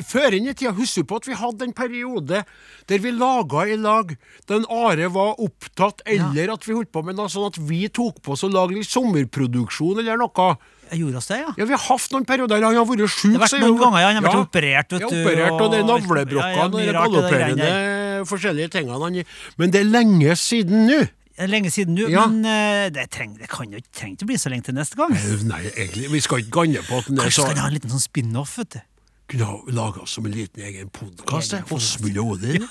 Før 0.09 0.33
inn 0.37 0.49
i 0.49 0.55
tida, 0.55 0.73
husker 0.73 1.03
du 1.03 1.09
på 1.09 1.17
at 1.17 1.27
vi 1.29 1.35
hadde 1.35 1.63
en 1.65 1.73
periode 1.77 2.45
der 2.89 2.99
vi 2.99 3.11
laga 3.13 3.67
i 3.69 3.77
lag 3.77 4.17
den 4.47 4.65
Are 4.71 5.09
var 5.13 5.35
opptatt, 5.41 6.01
eller 6.07 6.53
at 6.53 6.65
vi 6.65 6.73
holdt 6.75 6.93
på 6.93 7.05
med 7.05 7.17
noe 7.17 7.29
sånn 7.29 7.49
at 7.49 7.59
vi 7.59 7.89
tok 7.89 8.23
på 8.23 8.33
oss 8.33 8.45
å 8.45 8.53
lage 8.53 8.77
litt 8.77 8.89
sommerproduksjon 8.89 9.99
eller 10.01 10.17
noe. 10.17 10.57
Gjorde 10.97 11.17
oss 11.21 11.27
det, 11.29 11.39
ja. 11.43 11.53
Ja, 11.59 11.65
Vi 11.65 11.73
har 11.77 11.83
hatt 11.85 12.11
noen 12.15 12.25
perioder. 12.25 12.63
Han 12.65 12.75
har 12.77 12.85
vært 12.89 13.05
sjuk. 13.13 13.33
Det 13.33 13.41
har 13.41 13.49
vært 13.49 13.61
noen 13.67 13.79
ganger, 13.83 14.01
ja, 14.01 14.07
han 14.09 14.17
har 14.23 14.27
vært 14.29 14.47
operert, 14.49 14.89
vet 14.93 15.01
ja, 15.01 15.09
du, 15.09 15.17
operert, 15.19 15.61
og 15.61 15.71
det 15.71 15.79
er 15.79 15.83
og- 15.85 15.91
navlebrokkene 15.93 16.55
Ja, 16.55 16.57
ja, 16.57 16.65
og 16.65 16.73
de 16.73 16.93
galopperende 16.97 18.27
forskjellige 18.27 18.69
tingene. 18.71 18.99
han- 19.03 19.25
Men 19.59 19.71
det 19.71 19.81
er 19.81 19.85
lenge 19.85 20.37
siden 20.37 20.87
nå. 20.87 21.09
Lenge 21.47 21.71
siden 21.71 21.95
nå, 21.95 22.09
Ja. 22.11 22.27
men 22.27 22.45
uh, 22.45 22.89
det, 22.91 23.11
treng, 23.11 23.37
det 23.39 23.49
kan 23.49 23.71
jo 23.71 23.79
ikke 23.79 24.11
ikke 24.11 24.27
bli 24.27 24.35
så 24.37 24.51
lenge 24.51 24.65
til 24.65 24.75
neste 24.75 24.97
gang. 24.97 25.11
Nei, 25.47 25.63
egentlig, 25.77 26.11
vi 26.11 26.21
skal 26.21 26.39
ikke 26.43 26.51
ganne 26.51 26.83
på 26.83 26.99
at 26.99 27.07
den 27.07 27.19
er 27.19 27.23
Kanskje 27.29 27.39
så 27.39 27.43
skal 27.47 27.55
vi 27.55 27.61
ha 27.61 27.67
en 27.69 27.75
liten 27.75 27.91
sånn 27.91 28.03
spin-off, 28.03 28.57
vet 28.59 28.71
du. 28.71 28.81
kunne 29.29 29.45
ha 29.45 29.57
laga 29.69 30.07
som 30.09 30.27
en 30.27 30.33
liten 30.33 30.63
egen 30.65 30.89
podkast. 30.91 31.53
Podcast. 31.53 31.71
Åsmund 31.71 32.19
og 32.19 32.31
Odin. 32.33 32.67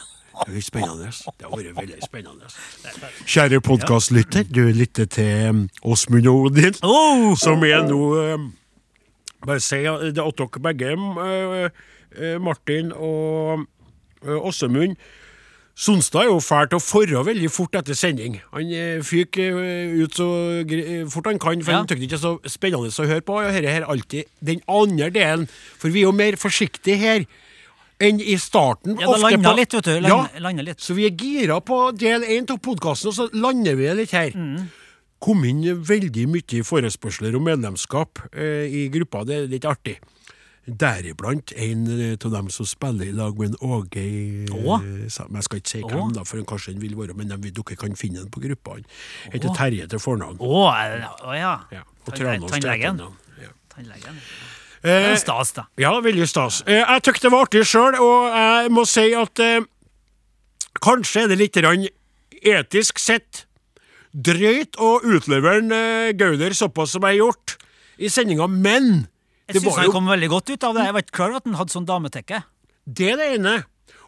Det 0.46 0.58
er 0.58 0.62
spennende. 0.62 1.10
Det 1.40 1.46
har 1.48 1.58
vært 1.58 1.76
veldig 1.78 2.04
spennende. 2.06 2.50
Kjære 3.26 3.60
podkastlytter, 3.66 4.44
du 4.54 4.62
lytter 4.76 5.06
til 5.10 5.50
um, 5.50 5.62
Åsmund 5.84 6.28
og 6.30 6.50
Odin, 6.50 6.76
Oh! 6.86 7.36
som 7.40 7.64
er 7.66 7.86
nå 7.88 8.02
um, 8.36 8.50
Bare 9.46 9.62
si 9.64 9.84
at 9.86 10.04
er 10.08 10.12
dere 10.18 10.62
begge, 10.64 10.92
uh, 10.98 11.70
uh, 12.18 12.42
Martin 12.42 12.92
og 12.94 13.66
uh, 14.26 14.38
Åsemund 14.50 14.98
Sonstad 15.78 16.24
er 16.24 16.32
jo 16.32 16.40
fælt 16.42 16.74
å 16.74 16.80
forre 16.82 17.20
veldig 17.22 17.52
fort 17.54 17.76
etter 17.78 17.94
sending. 17.94 18.40
Han 18.50 18.72
fyker 19.06 19.60
ut 20.02 20.16
så 20.18 20.26
fort 21.14 21.28
han 21.30 21.38
kan, 21.38 21.62
for 21.62 21.72
Ja. 21.72 21.78
han 21.84 21.86
det 21.86 22.00
ikke 22.02 22.18
er 22.18 22.24
så 22.24 22.32
spennende 22.50 22.90
å 22.90 23.06
høre 23.06 23.22
på. 23.22 23.36
Og 23.38 23.54
dette 23.54 23.70
er 23.70 23.86
alltid 23.86 24.24
den 24.42 24.64
andre 24.68 25.12
delen, 25.14 25.46
for 25.78 25.94
vi 25.94 26.00
er 26.02 26.08
jo 26.10 26.16
mer 26.18 26.34
forsiktige 26.42 26.98
her 26.98 27.28
enn 28.00 28.20
i 28.22 28.36
starten. 28.42 28.98
Ja, 29.02 29.14
det 29.14 29.22
landa 29.24 29.54
litt, 29.58 29.74
vet 29.74 29.88
du. 29.90 29.94
Ja, 29.96 30.02
Land, 30.08 30.42
landa 30.44 30.66
litt. 30.70 30.82
så 30.84 30.94
vi 30.98 31.08
er 31.08 31.16
gira 31.18 31.60
på 31.62 31.80
del 31.98 32.26
én 32.26 32.50
av 32.52 32.60
podkasten, 32.64 33.10
og 33.12 33.16
så 33.18 33.30
lander 33.34 33.78
vi 33.80 33.90
litt 33.98 34.14
her. 34.16 34.36
Mm. 34.36 34.68
Kom 35.24 35.42
inn 35.50 35.64
veldig 35.82 36.28
mye 36.30 36.62
forespørsler 36.66 37.36
om 37.38 37.48
medlemskap 37.48 38.22
eh, 38.36 38.68
i 38.70 38.86
gruppa, 38.94 39.24
det 39.26 39.40
er 39.40 39.50
litt 39.50 39.66
artig. 39.66 39.98
Deriblant 40.68 41.54
en 41.56 41.86
eh, 41.96 42.18
av 42.20 42.34
dem 42.34 42.50
som 42.52 42.68
spiller 42.68 43.08
i 43.08 43.16
lag 43.16 43.38
med 43.40 43.54
en 43.56 43.62
Åge 43.64 44.04
eh, 44.04 44.50
men 44.52 45.08
Jeg 45.08 45.46
skal 45.48 45.62
ikke 45.62 45.72
si 45.72 45.82
hvem, 45.82 46.12
da, 46.14 46.26
for 46.28 46.44
kanskje 46.44 46.74
han 46.76 46.82
vil 46.84 46.98
være 47.00 47.16
men 47.16 47.32
de, 47.32 47.54
dere 47.56 47.80
kan 47.80 47.96
finne 47.96 48.26
den 48.26 48.30
på 48.34 48.44
gruppa. 48.44 48.76
Han 48.76 49.38
heter 49.38 49.56
Terje 49.56 49.88
til 49.88 50.04
fornavn. 50.04 50.38
Å, 50.44 50.62
er 50.76 51.00
ja. 51.40 51.56
Ja, 51.72 51.86
og 52.04 52.14
Tranås 52.14 52.52
til 52.52 52.68
etternavn. 52.68 53.18
Ja. 53.42 53.56
Tannlegen. 53.74 54.22
Det 54.88 54.94
er 54.96 55.10
Eh, 55.12 55.18
stas, 55.20 55.52
da. 55.58 55.66
Ja, 55.82 55.92
veldig 56.04 56.28
stas. 56.30 56.62
Eh, 56.66 56.80
jeg 56.80 57.04
syntes 57.04 57.26
det 57.26 57.32
var 57.34 57.46
artig 57.48 57.66
sjøl, 57.68 57.98
og 58.00 58.32
jeg 58.32 58.72
må 58.72 58.86
si 58.88 59.06
at 59.20 59.42
eh, 59.44 59.66
kanskje 60.84 61.26
er 61.26 61.32
det 61.34 61.40
litt 61.42 61.60
rann 61.66 61.84
etisk 62.38 63.02
sett 63.02 63.44
drøyt 64.14 64.78
å 64.82 64.98
utlevere 65.04 65.60
eh, 65.76 66.12
Gauder 66.18 66.56
såpass 66.58 66.96
som 66.96 67.06
jeg 67.06 67.18
har 67.18 67.28
gjort 67.28 67.58
i 67.98 68.10
sendinga, 68.14 68.48
men 68.48 69.08
Jeg 69.50 69.62
syns 69.62 69.78
han 69.80 69.90
jo 69.90 69.96
kom 69.96 70.10
veldig 70.10 70.30
godt 70.32 70.52
ut 70.54 70.64
av 70.68 70.76
det. 70.78 70.86
Jeg 70.88 70.96
var 70.96 71.06
ikke 71.06 71.18
klar 71.18 71.32
over 71.34 71.42
at 71.42 71.50
han 71.50 71.58
hadde 71.60 71.74
sånn 71.74 71.88
dametekke. 71.90 72.44
Det 72.86 73.12
er 73.14 73.20
det 73.20 73.30
ene. 73.38 73.56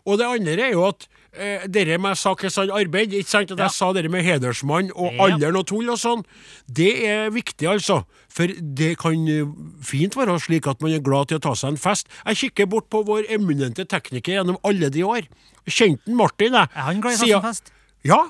Og 0.07 0.19
det 0.19 0.27
andre 0.29 0.67
er 0.69 0.73
jo 0.75 0.85
at 0.87 1.07
eh, 1.33 1.65
dere 1.67 1.97
med 2.01 2.17
sakessann 2.17 2.71
arbeid, 2.73 3.13
ikke 3.13 3.29
sant 3.29 3.51
at 3.51 3.57
jeg 3.61 3.71
sa 3.75 3.91
dere 3.93 4.09
med 4.09 4.23
hedersmann 4.25 4.91
og 4.95 5.13
Ja. 5.13 5.27
alderen 5.27 5.57
og 5.59 5.67
tull 5.67 5.89
og 5.89 5.97
sånn, 5.99 6.23
det 6.67 6.91
er 7.05 7.29
viktig, 7.29 7.67
altså. 7.69 8.03
For 8.29 8.47
det 8.47 8.97
kan 8.99 9.27
eh, 9.27 9.45
fint 9.83 10.15
være 10.15 10.39
slik 10.39 10.67
at 10.67 10.81
man 10.81 10.91
er 10.93 10.99
glad 11.05 11.27
til 11.29 11.37
å 11.37 11.41
ta 11.41 11.53
seg 11.55 11.69
en 11.75 11.77
fest. 11.77 12.07
Jeg 12.25 12.35
kikker 12.43 12.65
bort 12.69 12.89
på 12.89 13.03
vår 13.05 13.29
eminente 13.29 13.85
tekniker 13.85 14.39
gjennom 14.39 14.57
alle 14.63 14.89
de 14.89 15.03
år. 15.03 15.27
Kjente 15.69 16.07
Martin, 16.15 16.53
jeg. 16.53 16.69
Er 16.75 16.81
han 16.89 17.01
glad 17.01 17.13
i 17.13 17.15
å 17.15 17.19
ta 17.19 17.25
seg 17.25 17.35
en 17.35 17.47
fest? 17.49 17.71
Ja, 18.03 18.21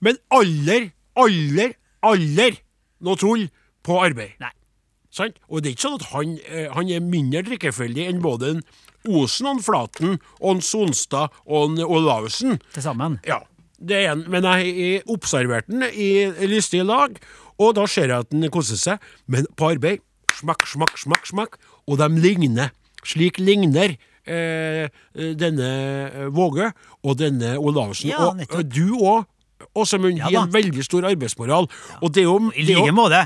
men 0.00 0.16
aller, 0.30 0.90
aller, 1.16 1.74
aller 2.02 2.58
noe 3.00 3.16
tull 3.16 3.48
på 3.84 4.00
arbeid. 4.02 4.34
Nei. 4.40 4.50
Sant? 5.10 5.38
Og 5.48 5.62
det 5.62 5.70
er 5.70 5.74
ikke 5.74 5.86
sånn 5.88 6.00
at 6.00 6.06
han, 6.12 6.38
eh, 6.46 6.68
han 6.74 6.90
er 6.90 7.00
mindre 7.00 7.42
drikkefeldig 7.46 8.08
enn 8.10 8.20
både 8.22 8.50
en 8.56 8.62
Osen 9.06 9.50
og 9.50 9.62
Flaten 9.64 10.18
og 10.40 10.64
Sonstad 10.64 11.34
og 11.46 11.78
Olavsen. 11.84 12.58
Til 12.74 12.84
sammen. 12.84 13.18
Ja, 13.28 13.42
det 13.78 14.02
er 14.02 14.12
en, 14.16 14.24
men 14.30 14.46
jeg 14.46 14.74
har 14.74 15.14
observert 15.14 15.68
den 15.70 15.86
i 15.92 16.26
lystige 16.50 16.86
lag, 16.86 17.14
og 17.58 17.74
da 17.78 17.86
ser 17.90 18.10
jeg 18.10 18.26
at 18.26 18.30
den 18.34 18.48
koser 18.54 18.78
seg. 18.78 19.08
Men 19.30 19.46
på 19.58 19.70
arbeid 19.74 20.02
smakk, 20.38 20.66
smakk, 20.70 20.98
smakk, 20.98 21.26
smakk, 21.26 21.58
og 21.88 21.98
de 22.00 22.08
ligner. 22.22 22.72
Slik 23.06 23.38
ligner 23.38 23.94
eh, 24.28 24.86
denne 25.38 25.68
eh, 26.08 26.28
Våge 26.34 26.70
og 27.02 27.18
denne 27.18 27.56
Olavsen. 27.58 28.10
Ja, 28.12 28.30
og 28.32 28.42
eh, 28.46 28.64
du 28.66 28.98
òg, 28.98 29.26
Åsemund, 29.74 30.20
Ja 30.20 30.28
har 30.28 30.44
en 30.46 30.54
veldig 30.54 30.84
stor 30.86 31.06
arbeidsmoral. 31.08 31.66
Og 31.98 32.12
det 32.14 32.22
er 32.22 32.28
jo 32.28 32.52
I 32.54 32.66
like 32.68 32.92
måte. 32.94 33.24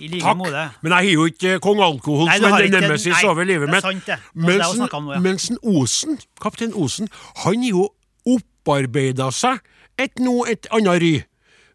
I 0.00 0.08
like 0.08 0.22
Takk, 0.24 0.36
måte. 0.40 0.62
men 0.82 0.92
jeg 0.92 1.04
har 1.04 1.12
jo 1.12 1.24
ikke 1.28 1.58
kong 1.60 1.80
alkohol 1.84 2.30
som 2.32 2.54
en 2.56 2.70
nemesis 2.72 3.24
over 3.28 3.44
livet 3.44 3.68
er 3.68 3.72
mitt. 3.74 4.06
Mens, 4.34 4.78
ja. 4.78 5.18
mens 5.20 5.50
Osen, 5.62 6.16
kaptein 6.40 6.72
Osen, 6.74 7.10
han 7.44 7.60
har 7.60 7.68
jo 7.68 7.90
opparbeida 8.26 9.28
seg 9.34 9.60
et, 10.00 10.16
nå 10.22 10.44
et 10.48 10.66
annet 10.72 11.02
ry. 11.02 11.12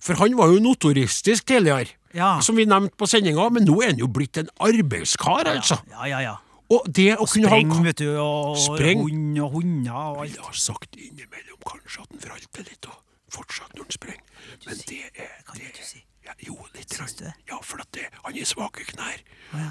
For 0.04 0.18
han 0.22 0.36
var 0.38 0.50
jo 0.54 0.60
notoristisk 0.64 1.46
tidligere, 1.50 1.94
Ja. 2.14 2.40
som 2.42 2.56
vi 2.58 2.66
nevnte 2.66 2.96
på 2.98 3.06
sendinga, 3.06 3.50
men 3.54 3.66
nå 3.66 3.82
er 3.84 3.92
han 3.92 4.00
jo 4.02 4.08
blitt 4.08 4.38
en 4.42 4.50
arbeidskar, 4.60 5.46
altså. 5.54 5.78
Ja, 5.92 6.06
ja, 6.08 6.20
ja. 6.22 6.36
Og 6.70 6.84
det 6.92 7.14
å 7.16 7.24
kunne 7.30 7.48
Spreng, 7.48 7.72
ha 7.72 7.84
vet 7.84 7.98
du, 8.02 8.10
og 8.20 8.58
Spreng. 8.60 9.00
hund 9.06 9.38
og 9.40 9.52
hunder 9.54 9.94
og 9.94 10.18
alt. 10.26 10.34
Jeg 10.36 10.44
har 10.44 10.54
sagt 10.54 10.98
innimellom 10.98 11.62
kanskje 11.64 12.02
at 12.02 12.10
han 12.12 12.20
vralter 12.26 12.66
litt, 12.68 12.86
og 12.90 12.98
fortsatt 13.32 13.72
når 13.78 13.84
han 13.88 13.92
sprenger. 13.92 14.24
Men 14.66 14.82
det 14.90 15.00
er 15.16 15.32
kan 15.48 15.62
det, 15.62 15.86
si. 15.86 16.04
Ja, 16.28 16.36
Jo, 16.46 16.58
litt. 16.76 16.92
Syns 16.94 17.16
du 17.18 17.26
det? 17.26 17.34
Ja, 17.50 17.58
for 17.64 17.82
at 17.84 17.90
det, 17.96 18.08
han 18.24 18.36
har 18.38 18.50
svake 18.52 18.86
knær. 18.92 19.24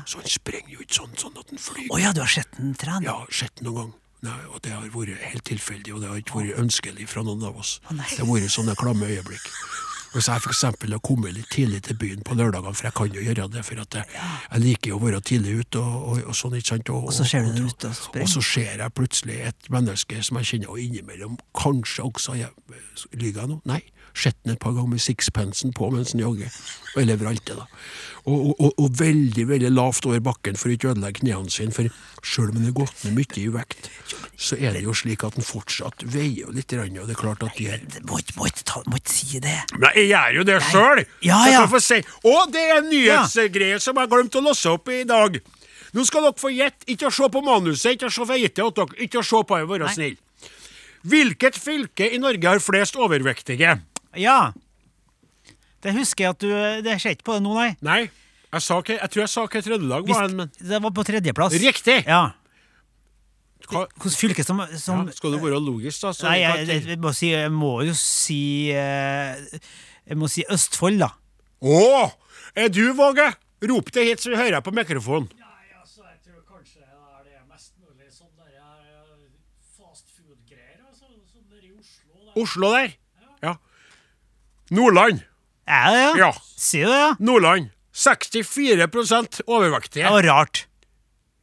Så 0.09 0.23
han 0.23 0.29
sprenger 0.33 0.73
jo 0.73 0.83
ikke 0.85 0.99
sånn, 1.03 1.15
sånn 1.21 1.39
at 1.41 1.53
han 1.53 1.61
flyr. 1.61 1.89
Å 1.93 2.01
ja, 2.01 2.13
du 2.17 2.23
har 2.25 2.33
sett 2.33 2.57
den 2.57 2.75
trene? 2.81 3.05
Ja, 3.07 3.19
sett 3.31 3.63
noen 3.67 3.77
gang. 3.83 3.95
Nei, 4.27 4.39
og 4.49 4.63
det 4.65 4.73
har 4.73 4.87
vært 4.91 5.21
helt 5.23 5.45
tilfeldig, 5.47 5.93
og 5.95 6.01
det 6.03 6.09
har 6.11 6.23
ikke 6.23 6.41
vært 6.41 6.63
ønskelig 6.63 7.05
fra 7.13 7.23
noen 7.27 7.45
av 7.47 7.59
oss. 7.61 7.77
Oh, 7.85 7.93
Det 8.01 8.23
har 8.23 8.31
vært 8.31 8.55
sånne 8.55 8.75
klamme 8.81 9.07
øyeblikk. 9.13 9.45
Hvis 10.17 10.31
jeg 10.31 10.41
eksempel 10.49 10.95
har 10.95 11.01
kommet 11.05 11.35
litt 11.37 11.51
tidlig 11.53 11.83
til 11.85 11.97
byen 12.01 12.23
på 12.25 12.35
lørdagene, 12.39 12.73
for 12.73 12.87
jeg 12.89 12.95
kan 12.97 13.13
jo 13.13 13.21
gjøre 13.27 13.49
det, 13.53 13.65
for 13.67 13.77
jeg, 13.83 14.07
jeg 14.15 14.63
liker 14.63 14.95
jo 14.95 14.97
å 14.97 15.03
være 15.03 15.21
tidlig 15.29 15.59
ute 15.61 15.83
og, 15.83 15.97
og, 16.09 16.23
og 16.31 16.39
sånn, 16.39 16.57
ikke 16.57 16.71
sant? 16.71 16.93
Og, 16.95 17.11
Og 17.11 17.13
så 17.13 17.27
ser 17.29 17.45
du 17.45 17.51
den 17.53 17.69
ute 17.69 17.91
og 17.91 17.99
sprenger. 17.99 18.25
Og 18.25 18.33
så 18.33 18.45
ser 18.49 18.81
jeg 18.81 18.95
plutselig 18.97 19.37
et 19.51 19.69
menneske 19.75 20.23
som 20.25 20.41
jeg 20.41 20.49
kjenner, 20.53 20.73
og 20.73 20.81
innimellom 20.81 21.37
kanskje 21.59 22.07
også 22.09 22.39
Lyver 23.13 23.43
jeg 23.43 23.51
nå? 23.53 23.59
Nei. 23.69 23.83
Den 24.45 24.55
et 24.55 24.61
par 24.63 24.73
ganger 24.73 24.89
med 24.95 25.01
sixpensen 25.03 25.73
på 25.77 25.91
mens 25.93 26.13
han 26.13 26.21
jogger. 26.23 26.53
Eller 26.97 27.19
vralte, 27.21 27.55
da. 27.59 27.67
Og, 28.27 28.35
og, 28.49 28.55
og, 28.59 28.73
og 28.83 28.95
veldig 28.99 29.45
veldig 29.49 29.69
lavt 29.71 30.07
over 30.09 30.19
bakken 30.25 30.57
for 30.59 30.69
å 30.71 30.75
ikke 30.75 30.89
ødelegge 30.95 31.21
knærne 31.21 31.53
sine. 31.53 31.71
For 31.75 31.91
sjøl 32.27 32.49
om 32.51 32.57
han 32.59 32.71
er 32.71 32.75
gått 32.75 33.05
ned 33.05 33.15
mye 33.19 33.37
i 33.43 33.45
vekt, 33.55 33.91
så 34.41 34.57
er 34.59 34.73
det 34.75 34.83
jo 34.87 34.95
slik 34.97 35.23
at 35.29 35.37
han 35.39 35.47
fortsatt 35.47 36.03
veier 36.11 36.47
jo 36.47 36.55
litt. 36.57 36.73
Og 36.73 36.97
det 36.97 37.15
er 37.15 37.21
klart 37.21 37.45
at 37.47 37.55
de 37.61 37.69
er 37.71 37.85
Det 37.87 38.03
Må 38.09 38.19
ikke, 38.23 38.35
må 38.41 38.49
ta- 38.65 38.83
må 38.87 38.97
ikke 38.99 39.13
si 39.15 39.39
det. 39.45 39.59
men 39.79 39.91
jeg 39.95 40.09
gjør 40.11 40.39
jo 40.41 40.47
det 40.49 40.59
sjøl! 40.71 41.05
Ja, 41.23 41.43
ja. 41.53 41.67
Si. 41.79 42.01
Og 42.25 42.53
det 42.53 42.65
er 42.71 42.77
en 42.81 42.91
nyhetsgreie 42.91 43.79
som 43.81 43.97
jeg 44.01 44.09
glemte 44.11 44.41
å 44.41 44.47
låse 44.49 44.73
opp 44.73 44.89
i 44.89 45.05
dag. 45.05 45.39
Nå 45.95 46.05
skal 46.09 46.23
dere 46.27 46.41
få 46.41 46.51
gjette. 46.57 46.89
Ikke 46.91 47.07
å 47.07 47.15
se 47.15 47.29
på 47.31 47.45
manuset, 47.45 47.93
ikke 47.95 48.09
å 48.09 48.13
se 48.13 48.25
for 48.25 48.35
jeg 48.35 48.41
har 48.41 48.49
gitt 48.49 48.57
det 48.57 48.65
til 48.65 48.81
dere. 48.81 49.03
Ikke 49.07 49.21
å 49.23 49.27
se 49.29 49.43
på 49.45 49.61
det, 49.61 49.69
vær 49.71 49.93
snill. 49.95 50.17
Hvilket 51.07 51.55
fylke 51.63 52.09
i 52.11 52.19
Norge 52.19 52.49
har 52.49 52.59
flest 52.59 52.97
overvektige? 52.99 53.77
Ja. 54.21 54.53
Det 55.85 55.93
husker 55.95 56.25
jeg 56.25 56.35
at 56.35 56.41
du 56.43 56.49
Det 56.87 56.97
skjer 57.03 57.15
ikke 57.17 57.29
på 57.29 57.37
det 57.37 57.45
nå, 57.45 57.53
nei. 57.55 57.69
Nei, 57.85 58.01
jeg, 58.53 58.65
sa 58.65 58.81
ikke, 58.81 58.97
jeg 58.99 59.13
tror 59.13 59.23
jeg 59.23 59.33
sa 59.33 59.45
hva 59.47 59.63
Trøndelag 59.69 60.11
var 60.11 60.27
en, 60.29 60.37
men 60.41 60.51
det 60.57 60.83
var 60.83 60.93
på 60.97 61.05
tredjeplass. 61.07 61.57
Riktig! 61.63 62.01
Ja. 62.07 62.25
Hva, 63.67 63.87
Hvilket 63.99 64.19
fylke 64.21 64.45
som, 64.47 64.61
som 64.79 65.07
ja, 65.09 65.15
skal 65.17 65.35
du 65.35 65.41
være 65.43 65.59
logisk, 65.63 66.05
da? 66.05 66.13
Så 66.15 66.29
Nei, 66.29 66.39
jeg, 66.43 66.67
jeg, 66.69 66.85
jeg, 66.93 67.01
må 67.03 67.11
si, 67.17 67.31
jeg 67.33 67.51
må 67.51 67.73
jo 67.87 67.95
si 67.99 68.41
eh, 68.71 69.41
Jeg 70.07 70.19
må 70.21 70.29
si 70.31 70.45
Østfold, 70.53 71.01
da. 71.03 71.11
Å! 71.67 71.81
Er 72.57 72.71
du, 72.73 72.85
Våge? 72.97 73.27
Rop 73.67 73.89
det 73.93 74.05
hit, 74.07 74.23
så 74.23 74.31
vi 74.33 74.39
hører 74.39 74.63
på 74.65 74.73
mikrofonen. 74.77 75.27
Nei, 75.41 75.73
altså, 75.81 76.05
jeg 76.05 76.21
tror 76.29 76.43
kanskje 76.47 76.85
det 76.85 76.93
er 76.93 77.25
det 77.25 77.43
mest 77.51 77.73
mulig 77.81 78.13
sånn 78.13 78.31
der 78.37 78.55
eh, 78.61 79.27
fast 79.81 80.07
food-greier. 80.13 80.79
Altså, 80.87 81.11
sånn 81.33 81.49
der 81.51 81.65
i 81.67 81.73
Oslo. 81.73 82.13
Der. 82.21 82.37
Oslo 82.45 82.73
der? 82.77 82.95
Nordland. 84.71 85.23
Er 85.67 85.91
det, 85.91 86.01
ja? 86.03 86.13
Ja. 86.27 86.33
Sier 86.57 86.87
du 86.87 86.93
det, 86.93 87.01
ja? 87.03 87.13
Nordland. 87.21 87.71
64 87.97 89.45
overvektige. 89.47 90.05
Det 90.05 90.13
var 90.13 90.23
rart. 90.27 90.67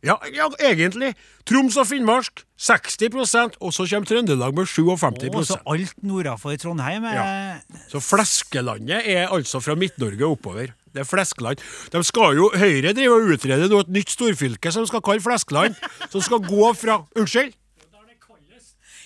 Ja, 0.03 0.17
ja, 0.35 0.49
egentlig. 0.59 1.13
Troms 1.47 1.77
og 1.79 1.87
Finnmark 1.87 2.43
60% 2.59 3.55
og 3.63 3.71
så 3.71 3.85
kommer 3.87 4.07
Trøndelag 4.09 4.53
med 4.55 4.67
57% 4.67 5.29
Og 5.35 5.45
så 5.47 5.57
alt 5.65 5.93
nordafor 6.03 6.55
Trondheim 6.59 7.05
er 7.07 7.15
Ja. 7.15 7.55
Så 7.91 8.01
fleskelandet 8.03 9.01
er 9.07 9.31
altså 9.31 9.61
fra 9.63 9.75
Midt-Norge 9.75 10.27
oppover. 10.27 10.73
Det 10.93 10.99
er 11.01 11.07
fleskeland. 11.07 11.57
De 11.91 12.03
skal 12.03 12.35
jo, 12.35 12.51
Høyre 12.53 12.93
driver 12.93 13.15
og 13.23 13.31
utreder 13.37 13.69
nå 13.71 13.79
et 13.79 13.89
nytt 13.95 14.11
storfylke 14.11 14.71
som 14.75 14.85
skal 14.85 15.01
kalle 15.01 15.23
Fleskeland. 15.23 15.75
Som 16.11 16.21
skal 16.21 16.43
gå 16.43 16.73
fra 16.75 16.99
Unnskyld? 17.15 17.53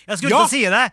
Jeg 0.07 0.17
skulle 0.17 0.33
Ja. 0.33 0.43
ikke 0.45 0.49
si 0.49 0.63
det! 0.65 0.91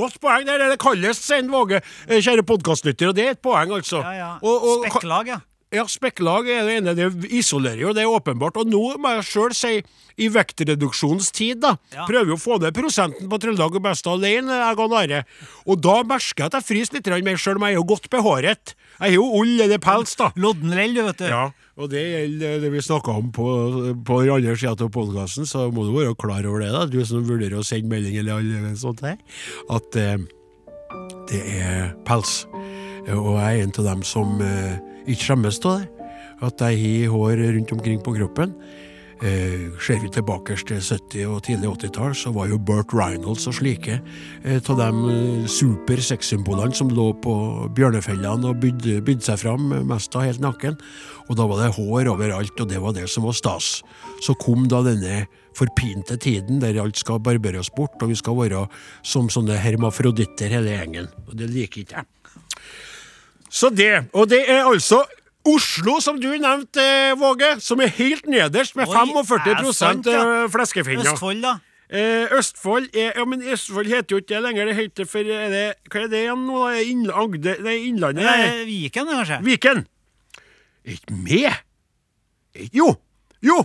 Godt 0.00 0.16
poeng. 0.22 0.48
Der 0.48 0.62
er 0.64 0.72
det 0.72 0.80
kalles 0.80 1.20
sier 1.20 1.44
Våge, 1.50 1.82
eh, 2.08 2.20
kjære 2.24 2.46
podkastlytter. 2.48 3.10
Og 3.12 3.16
det 3.18 3.26
er 3.26 3.36
et 3.36 3.42
poeng, 3.44 3.72
altså. 3.76 4.00
Ja, 4.00 4.12
ja. 4.16 4.32
Og, 4.40 4.64
og, 4.64 4.84
Spekklag, 4.86 5.28
ja. 5.34 5.40
Ja, 5.70 5.84
spekklag 5.86 6.48
er 6.50 6.64
det 6.66 6.76
ene. 6.80 6.94
Det 6.98 7.28
isolerer 7.30 7.78
jo, 7.78 7.92
det 7.94 8.02
er 8.02 8.10
åpenbart. 8.10 8.56
Og 8.58 8.66
nå 8.66 8.96
må 8.98 9.12
jeg 9.14 9.26
sjøl 9.28 9.52
si, 9.54 9.76
i 10.20 10.26
vektreduksjonens 10.28 11.30
tid, 11.32 11.60
da, 11.62 11.76
Ja. 11.94 12.06
prøver 12.08 12.32
jo 12.32 12.38
å 12.38 12.42
få 12.42 12.58
ned 12.60 12.74
prosenten 12.74 13.28
på 13.30 13.38
Trøndelag 13.38 13.76
og 13.78 13.84
Besta 13.84 14.10
alene, 14.10 14.50
jeg 14.50 14.78
og 14.82 14.96
Are. 14.98 15.24
Og 15.66 15.80
da 15.80 16.02
merker 16.02 16.42
jeg 16.42 16.50
at 16.50 16.58
jeg 16.58 16.66
fryser 16.66 16.98
litt 16.98 17.24
mer, 17.24 17.38
sjøl 17.38 17.56
om 17.60 17.62
jeg 17.68 17.76
er 17.76 17.78
jo 17.78 17.86
godt 17.86 18.10
behåret. 18.10 18.74
Jeg 19.00 19.14
har 19.14 19.14
jo 19.16 19.28
ull 19.40 19.62
eller 19.64 19.80
pels, 19.80 20.12
da. 20.20 20.26
Lodden 20.36 20.74
lell, 20.76 20.98
vet 21.06 21.22
du. 21.22 21.28
Ja, 21.30 21.46
og 21.80 21.88
det 21.88 22.02
gjelder 22.04 22.58
det 22.60 22.72
vi 22.74 22.82
snakka 22.84 23.14
om 23.16 23.30
på, 23.32 23.46
på 24.04 24.18
den 24.20 24.34
andre 24.34 24.56
sida 24.60 24.74
av 24.76 24.90
podkasten, 24.92 25.48
så 25.48 25.70
må 25.72 25.86
du 25.86 25.94
være 25.94 26.12
klar 26.20 26.44
over 26.44 26.60
det, 26.60 26.68
da, 26.74 26.82
du 26.84 26.98
som 27.08 27.24
vurderer 27.24 27.56
å 27.56 27.64
sende 27.64 27.88
melding 27.88 28.18
eller 28.20 28.42
alle 28.42 28.74
sånt 28.76 29.00
her, 29.06 29.16
at 29.72 29.96
eh, 29.96 30.18
det 31.30 31.40
er 31.56 31.94
pels. 32.04 32.42
Og 33.08 33.32
jeg 33.38 33.62
er 33.62 33.64
en 33.64 33.72
av 33.80 33.88
dem 33.88 34.04
som 34.04 34.36
eh, 34.44 34.76
ikke 35.08 35.30
skjemmes 35.30 35.62
av 35.64 35.80
det. 35.80 36.06
At 36.44 36.62
jeg 36.64 36.84
har 37.06 37.14
hår 37.14 37.40
rundt 37.56 37.72
omkring 37.72 38.00
på 38.04 38.14
kroppen. 38.16 38.52
Eh, 39.20 39.68
ser 39.84 39.98
vi 40.00 40.08
tilbake 40.08 40.54
til 40.64 40.78
70- 40.80 41.26
og 41.28 41.42
tidlig 41.44 41.68
80-tall, 41.68 42.14
så 42.16 42.30
var 42.32 42.46
jo 42.48 42.56
Burt 42.56 42.94
Reynolds 42.96 43.44
og 43.50 43.58
slike 43.58 43.98
eh, 44.00 44.56
av 44.56 44.78
de 44.78 44.86
eh, 45.12 45.42
super 45.44 46.00
sexsymbolene 46.00 46.72
som 46.72 46.88
lå 46.88 47.10
på 47.20 47.34
bjørnefellene 47.76 48.48
og 48.48 48.62
bydde, 48.62 49.02
bydde 49.04 49.26
seg 49.28 49.42
fram, 49.42 49.68
mest 49.90 50.16
av 50.16 50.24
helt 50.24 50.40
nakken. 50.40 50.78
Og 51.28 51.36
da 51.36 51.44
var 51.50 51.60
det 51.60 51.74
hår 51.76 52.08
overalt, 52.14 52.64
og 52.64 52.72
det 52.72 52.80
var 52.80 52.96
det 52.96 53.10
som 53.12 53.28
var 53.28 53.36
stas. 53.36 53.68
Så 54.24 54.32
kom 54.40 54.64
da 54.72 54.80
denne 54.88 55.26
forpinte 55.58 56.16
tiden 56.16 56.64
der 56.64 56.80
alt 56.80 56.96
skal 56.96 57.20
barberes 57.20 57.68
bort, 57.76 58.00
og 58.00 58.14
vi 58.14 58.16
skal 58.16 58.40
være 58.40 58.64
som 59.04 59.28
sånne 59.28 59.60
hermafroditter 59.60 60.56
hele 60.56 60.78
gjengen. 60.78 61.12
Og 61.28 61.36
det 61.36 61.52
liker 61.52 61.84
ikke 61.84 62.00
jeg. 62.00 62.08
Så 63.50 63.68
det. 63.68 64.06
Og 64.16 64.30
det 64.30 64.46
er 64.48 64.64
altså 64.64 65.04
Oslo, 65.48 66.00
som 66.04 66.18
du 66.20 66.28
nevnte, 66.38 66.82
eh, 66.82 67.14
Våge, 67.16 67.60
som 67.64 67.80
er 67.80 67.88
helt 67.96 68.26
nederst 68.28 68.76
med 68.76 68.88
Oi, 68.88 68.94
45 68.94 69.40
er 69.48 70.02
det 70.04 70.12
ja? 70.12 70.44
eh, 70.44 70.48
fleskefinner. 70.52 71.12
Østfold, 71.14 71.40
da. 71.42 71.54
Eh, 71.90 72.28
Østfold 72.38 72.90
er, 72.94 73.12
ja, 73.16 73.24
men 73.24 73.40
Østfold 73.42 73.86
heter 73.88 74.14
jo 74.14 74.20
ikke 74.20 74.34
det 74.36 74.42
lenger. 74.44 74.66
Det 74.66 74.76
heter 74.76 75.08
for 75.10 75.18
er 75.24 75.48
det, 75.50 75.64
Hva 75.90 76.02
er 76.04 76.08
det 76.12 76.20
igjen 76.26 76.44
nå? 76.46 76.60
Agder 77.24 77.62
Nei, 77.64 77.76
Innlandet? 77.88 78.22
Nei. 78.24 78.36
Eh, 78.60 78.64
Viken, 78.68 79.08
kanskje? 79.10 79.40
Viken. 79.48 79.86
Ikke 80.84 81.16
med? 81.16 81.52
Ikke- 82.54 82.70
Jo! 82.76 82.94
Jo! 83.42 83.58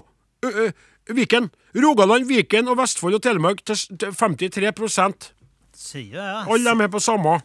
Ø, 0.43 0.49
ø, 0.49 0.71
Viken. 1.13 1.51
Rogaland, 1.75 2.25
Viken 2.27 2.67
og 2.71 2.77
Vestfold 2.79 3.15
og 3.19 3.21
Telemark 3.21 3.61
til 3.65 3.75
s- 3.75 3.87
til 3.99 4.11
53 4.15 5.33
Sier 5.75 6.11
det, 6.15 6.23
ja. 6.23 6.45
Alle 6.49 6.71
de 6.71 6.83
er 6.83 6.87
på 6.87 6.99
samme. 7.03 7.41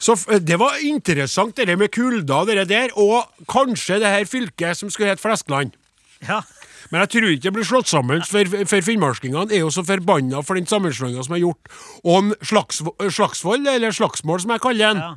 Så 0.00 0.14
det 0.40 0.56
var 0.58 0.78
interessant, 0.80 1.56
det 1.56 1.76
med 1.78 1.90
kulda 1.92 2.38
og 2.42 2.46
det 2.48 2.68
der, 2.70 2.88
og 2.96 3.28
kanskje 3.48 3.98
det 4.00 4.08
her 4.14 4.24
fylket 4.24 4.76
som 4.78 4.90
skulle 4.90 5.10
hete 5.12 5.22
Fleskland. 5.22 5.72
ja. 6.26 6.40
Men 6.90 7.02
jeg 7.04 7.10
tror 7.12 7.30
ikke 7.30 7.42
det 7.44 7.52
blir 7.54 7.66
slått 7.68 7.86
sammen, 7.86 8.22
for, 8.26 8.48
for 8.66 8.82
finnmarkingene 8.82 9.52
er 9.54 9.60
jo 9.60 9.68
så 9.70 9.84
forbanna 9.86 10.40
for 10.42 10.56
den 10.58 10.66
sammenslåinga 10.66 11.22
som 11.22 11.34
er 11.36 11.42
gjort. 11.44 11.68
Og 12.02 12.32
slags, 12.42 12.80
Slagsvold, 13.14 13.68
eller 13.68 13.92
Slagsmål 13.94 14.40
som 14.42 14.50
jeg 14.56 14.62
kaller 14.64 14.88
den, 14.88 15.02
ja. 15.04 15.10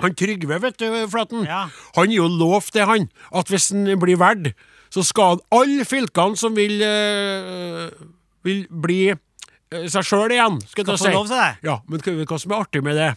han 0.00 0.14
Trygve, 0.16 0.60
vet 0.62 0.78
du, 0.80 0.86
Flaten, 1.12 1.42
Ja. 1.44 1.66
han 1.98 2.08
gir 2.08 2.22
jo 2.22 2.28
lovt 2.30 2.72
det, 2.72 2.86
han, 2.88 3.10
at 3.34 3.50
hvis 3.52 3.68
han 3.74 3.98
blir 4.00 4.16
verd, 4.22 4.54
så 4.94 5.02
skal 5.04 5.34
han 5.34 5.44
alle 5.58 5.84
fylkene 5.84 6.38
som 6.40 6.56
vil, 6.56 6.80
øh, 6.80 7.90
vil 8.46 8.64
bli 8.70 9.00
øh, 9.12 9.84
seg 9.90 10.06
sjøl 10.08 10.30
igjen, 10.38 10.60
skal 10.70 10.86
Skal 10.86 10.96
få 10.96 11.04
si. 11.04 11.12
lov 11.12 11.26
til 11.28 11.36
det. 11.36 11.52
Ja, 11.68 11.76
men 11.90 12.00
hva 12.00 12.16
hva 12.32 12.38
som 12.40 12.54
er 12.54 12.64
artig 12.64 12.84
med 12.86 12.96
det? 13.02 13.10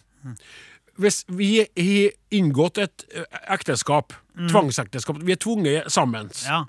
Hvis 0.97 1.23
vi 1.29 1.57
har 1.61 2.11
inngått 2.33 2.77
et 2.81 3.03
ekteskap, 3.13 3.33
ekteskap, 3.53 4.13
tvangsekteskap, 4.49 5.19
vi 5.21 5.31
er 5.31 5.35
tvunget 5.41 5.91
sammen, 5.93 6.27
Mm. 6.27 6.45
ja. 6.45 6.63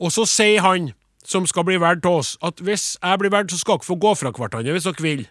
og 0.00 0.12
så 0.12 0.26
sier 0.28 0.60
han 0.60 0.92
som 1.24 1.46
skal 1.46 1.64
bli 1.64 1.76
valgt 1.80 2.02
til 2.02 2.10
oss, 2.10 2.36
at 2.42 2.60
hvis 2.60 2.96
jeg 3.02 3.18
blir 3.18 3.30
valgt, 3.30 3.50
så 3.52 3.58
skal 3.58 3.78
dere 3.78 3.84
få 3.88 3.96
gå 4.00 4.14
fra 4.16 4.30
hverandre 4.30 4.72
hvis 4.72 4.84
dere 4.84 5.02
vil. 5.02 5.26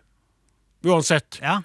Uansett. 0.85 1.39
ja. 1.41 1.59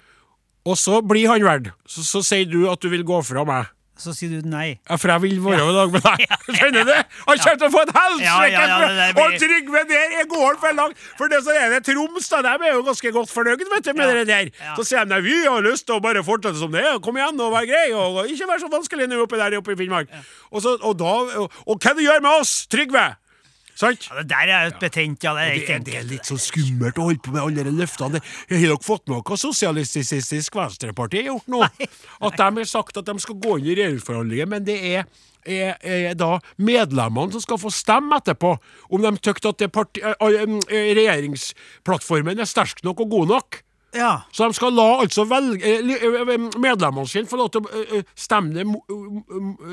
Og 0.65 0.77
så 0.77 1.01
blir 1.01 1.27
han 1.27 1.43
valgt. 1.43 1.71
Så, 1.85 2.03
så 2.07 2.21
sier 2.23 2.45
du 2.47 2.69
at 2.71 2.79
du 2.81 2.87
vil 2.89 3.03
gå 3.03 3.21
fra 3.21 3.43
meg. 3.43 3.65
Så 4.03 4.11
sier 4.17 4.33
du 4.35 4.49
nei. 4.51 4.73
Ja, 4.89 4.97
for 4.99 5.13
jeg 5.13 5.23
vil 5.23 5.37
være 5.45 5.67
lag 5.71 5.93
med 5.93 6.03
deg. 6.03 6.23
Skjønner 6.57 6.87
du? 6.89 6.93
Han 7.29 7.39
kommer 7.43 7.59
til 7.61 7.67
å 7.69 7.71
få 7.71 7.83
et 7.85 7.93
helsike! 7.95 8.25
Ja, 8.27 8.39
ja, 8.51 8.89
ja, 8.99 9.07
Og 9.23 9.37
Trygve 9.39 9.83
der 9.89 10.15
er 10.19 10.27
gården 10.31 10.59
for 10.59 10.75
langt! 10.79 10.99
For 11.19 11.31
det 11.31 11.39
som 11.45 11.55
er 11.55 11.71
det 11.77 11.81
Troms, 11.87 12.27
da. 12.33 12.41
De 12.45 12.67
er 12.67 12.75
jo 12.75 12.83
ganske 12.89 13.13
godt 13.15 13.31
fornøyd 13.31 13.63
vet 13.63 13.87
du, 13.87 13.93
med 13.95 14.03
Ja, 14.11 14.13
det 14.19 14.27
der. 14.27 14.51
ja. 14.59 14.75
Så 14.77 14.85
sier 14.91 15.07
de 15.07 15.21
vi 15.23 15.39
har 15.47 15.63
lyst 15.63 15.87
til 15.87 15.95
å 15.97 16.03
bare 16.03 16.23
fortsette 16.27 16.59
som 16.59 16.73
det 16.75 16.83
er. 16.83 16.99
Kom 17.03 17.17
igjen 17.21 17.39
og 17.39 17.55
vær 17.55 17.65
grei, 17.69 17.87
og 17.95 18.23
ikke 18.27 18.49
vær 18.51 18.59
så 18.65 18.69
vanskelig 18.73 19.07
nå 19.11 19.23
oppe 19.23 19.39
der 19.39 19.55
oppe 19.61 19.73
i 19.75 19.79
Finnmark. 19.79 20.11
Og, 20.51 20.59
så, 20.65 20.75
og 20.81 20.97
da 20.99 21.13
Og, 21.23 21.51
og 21.69 21.77
hva 21.79 21.93
du 21.95 22.01
gjør 22.03 22.19
med 22.25 22.41
oss, 22.43 22.65
Trygve? 22.71 23.05
Sant? 23.75 24.05
Ja, 24.09 24.21
det 24.21 24.29
der 24.29 24.51
er 24.53 24.65
jo 24.67 24.71
et 24.73 24.79
betent, 24.83 25.25
ja. 25.25 25.33
Det 25.33 25.45
er 25.47 25.79
Det 25.79 25.85
det 25.87 25.97
er 25.97 26.07
litt 26.07 26.29
sånn 26.29 26.41
skummelt 26.41 26.99
å 27.01 27.07
holde 27.09 27.23
på 27.25 27.33
med 27.33 27.41
alle 27.41 27.65
de 27.65 27.73
løftene. 27.73 28.21
Har 28.21 28.63
dere 28.67 28.79
fått 28.83 29.07
med 29.09 29.23
hva 29.25 29.37
Sosialistisk 29.39 30.55
Venstreparti 30.57 31.23
har 31.23 31.31
gjort 31.33 31.49
nå? 31.49 31.61
At 32.27 32.37
de 32.37 32.49
har 32.59 32.69
sagt 32.69 32.97
at 33.01 33.09
de 33.09 33.17
skal 33.19 33.39
gå 33.41 33.57
inn 33.59 33.71
i 33.71 33.77
regjeringsforhandlinger, 33.79 34.49
men 34.53 34.65
det 34.67 34.79
er 34.93 35.07
er, 35.43 35.75
er 35.83 36.13
da 36.15 36.37
medlemmene 36.55 37.35
som 37.35 37.43
skal 37.43 37.59
få 37.59 37.71
stemme 37.73 38.15
etterpå, 38.21 38.53
om 38.95 39.03
de 39.03 39.11
syns 39.17 39.49
at 39.49 39.59
det 39.59 39.67
parti, 39.75 39.99
eh, 39.99 40.15
eh, 40.23 40.91
regjeringsplattformen 40.95 42.39
er 42.39 42.47
sterk 42.47 42.83
nok 42.87 43.03
og 43.03 43.09
god 43.17 43.33
nok. 43.33 43.59
Ja. 43.93 44.21
Så 44.31 44.47
de 44.47 44.53
skal 44.57 44.73
la 44.73 44.87
altså 45.03 45.25
velge, 45.29 45.61
eh, 45.69 45.85
eh, 45.93 46.21
eh, 46.33 46.45
medlemmene 46.61 47.07
sine 47.07 47.29
få 47.29 47.37
lov 47.37 47.51
til 47.53 47.61
å 47.67 48.01
stemme, 48.17 48.65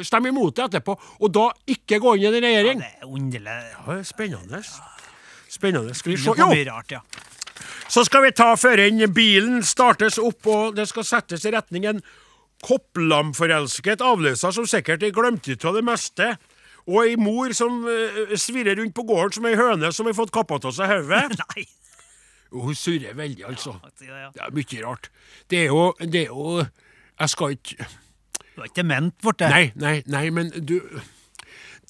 stemme 0.04 0.28
imot 0.28 0.56
det 0.56 0.66
etterpå, 0.68 0.96
og 1.20 1.32
da 1.32 1.48
ikke 1.72 2.00
gå 2.02 2.16
inn 2.18 2.26
i 2.26 2.28
en 2.28 2.44
regjering. 2.44 2.82
Det 2.84 2.90
er 3.00 3.08
underlig. 3.08 3.58
Ja, 3.72 4.02
spennende. 4.04 4.62
Spennende. 5.48 5.94
Skal 5.94 6.12
vi 6.12 6.18
se. 6.20 6.34
Jo, 6.36 6.50
ja. 6.90 7.00
så 7.88 8.04
skal 8.04 8.26
vi 8.28 8.34
ta 8.36 8.52
før 8.60 8.84
inn 8.86 9.02
bilen 9.14 9.64
startes 9.64 10.20
opp, 10.20 10.46
og 10.46 10.76
det 10.76 10.88
skal 10.88 11.04
settes 11.04 11.48
i 11.48 11.54
retning 11.56 11.88
en 11.88 12.04
kopplamforelsket 12.60 14.04
avløser 14.04 14.52
som 14.52 14.68
sikkert 14.68 15.02
er 15.02 15.16
glemt 15.16 15.48
ut 15.48 15.64
av 15.64 15.80
det 15.80 15.84
meste. 15.84 16.34
Og 16.90 17.06
ei 17.06 17.16
mor 17.16 17.52
som 17.56 17.84
svirrer 18.36 18.76
rundt 18.76 18.96
på 18.96 19.04
gården 19.08 19.38
som 19.38 19.46
ei 19.48 19.56
høne 19.56 19.92
som 19.92 20.08
har 20.08 20.16
fått 20.16 20.32
kappa 20.34 20.60
av 20.60 20.74
seg 20.76 20.92
hodet. 21.08 21.68
Hun 22.50 22.74
surrer 22.74 23.14
veldig, 23.14 23.44
altså. 23.46 23.76
Ja, 24.02 24.16
ja. 24.24 24.28
Det 24.34 24.42
er 24.42 24.54
mye 24.56 24.82
rart. 24.86 25.10
Det 25.50 25.58
er 25.62 25.66
jo, 25.70 25.94
det 26.00 26.24
er 26.24 26.32
jo 26.32 26.64
Jeg 27.20 27.28
skal 27.30 27.56
ikke 27.56 27.86
Du 28.56 28.60
er 28.60 28.64
ikke 28.70 28.82
dement 28.82 29.14
det? 29.38 29.50
Nei, 29.50 29.64
nei, 29.78 29.96
nei, 30.06 30.24
men 30.34 30.50
du 30.50 30.80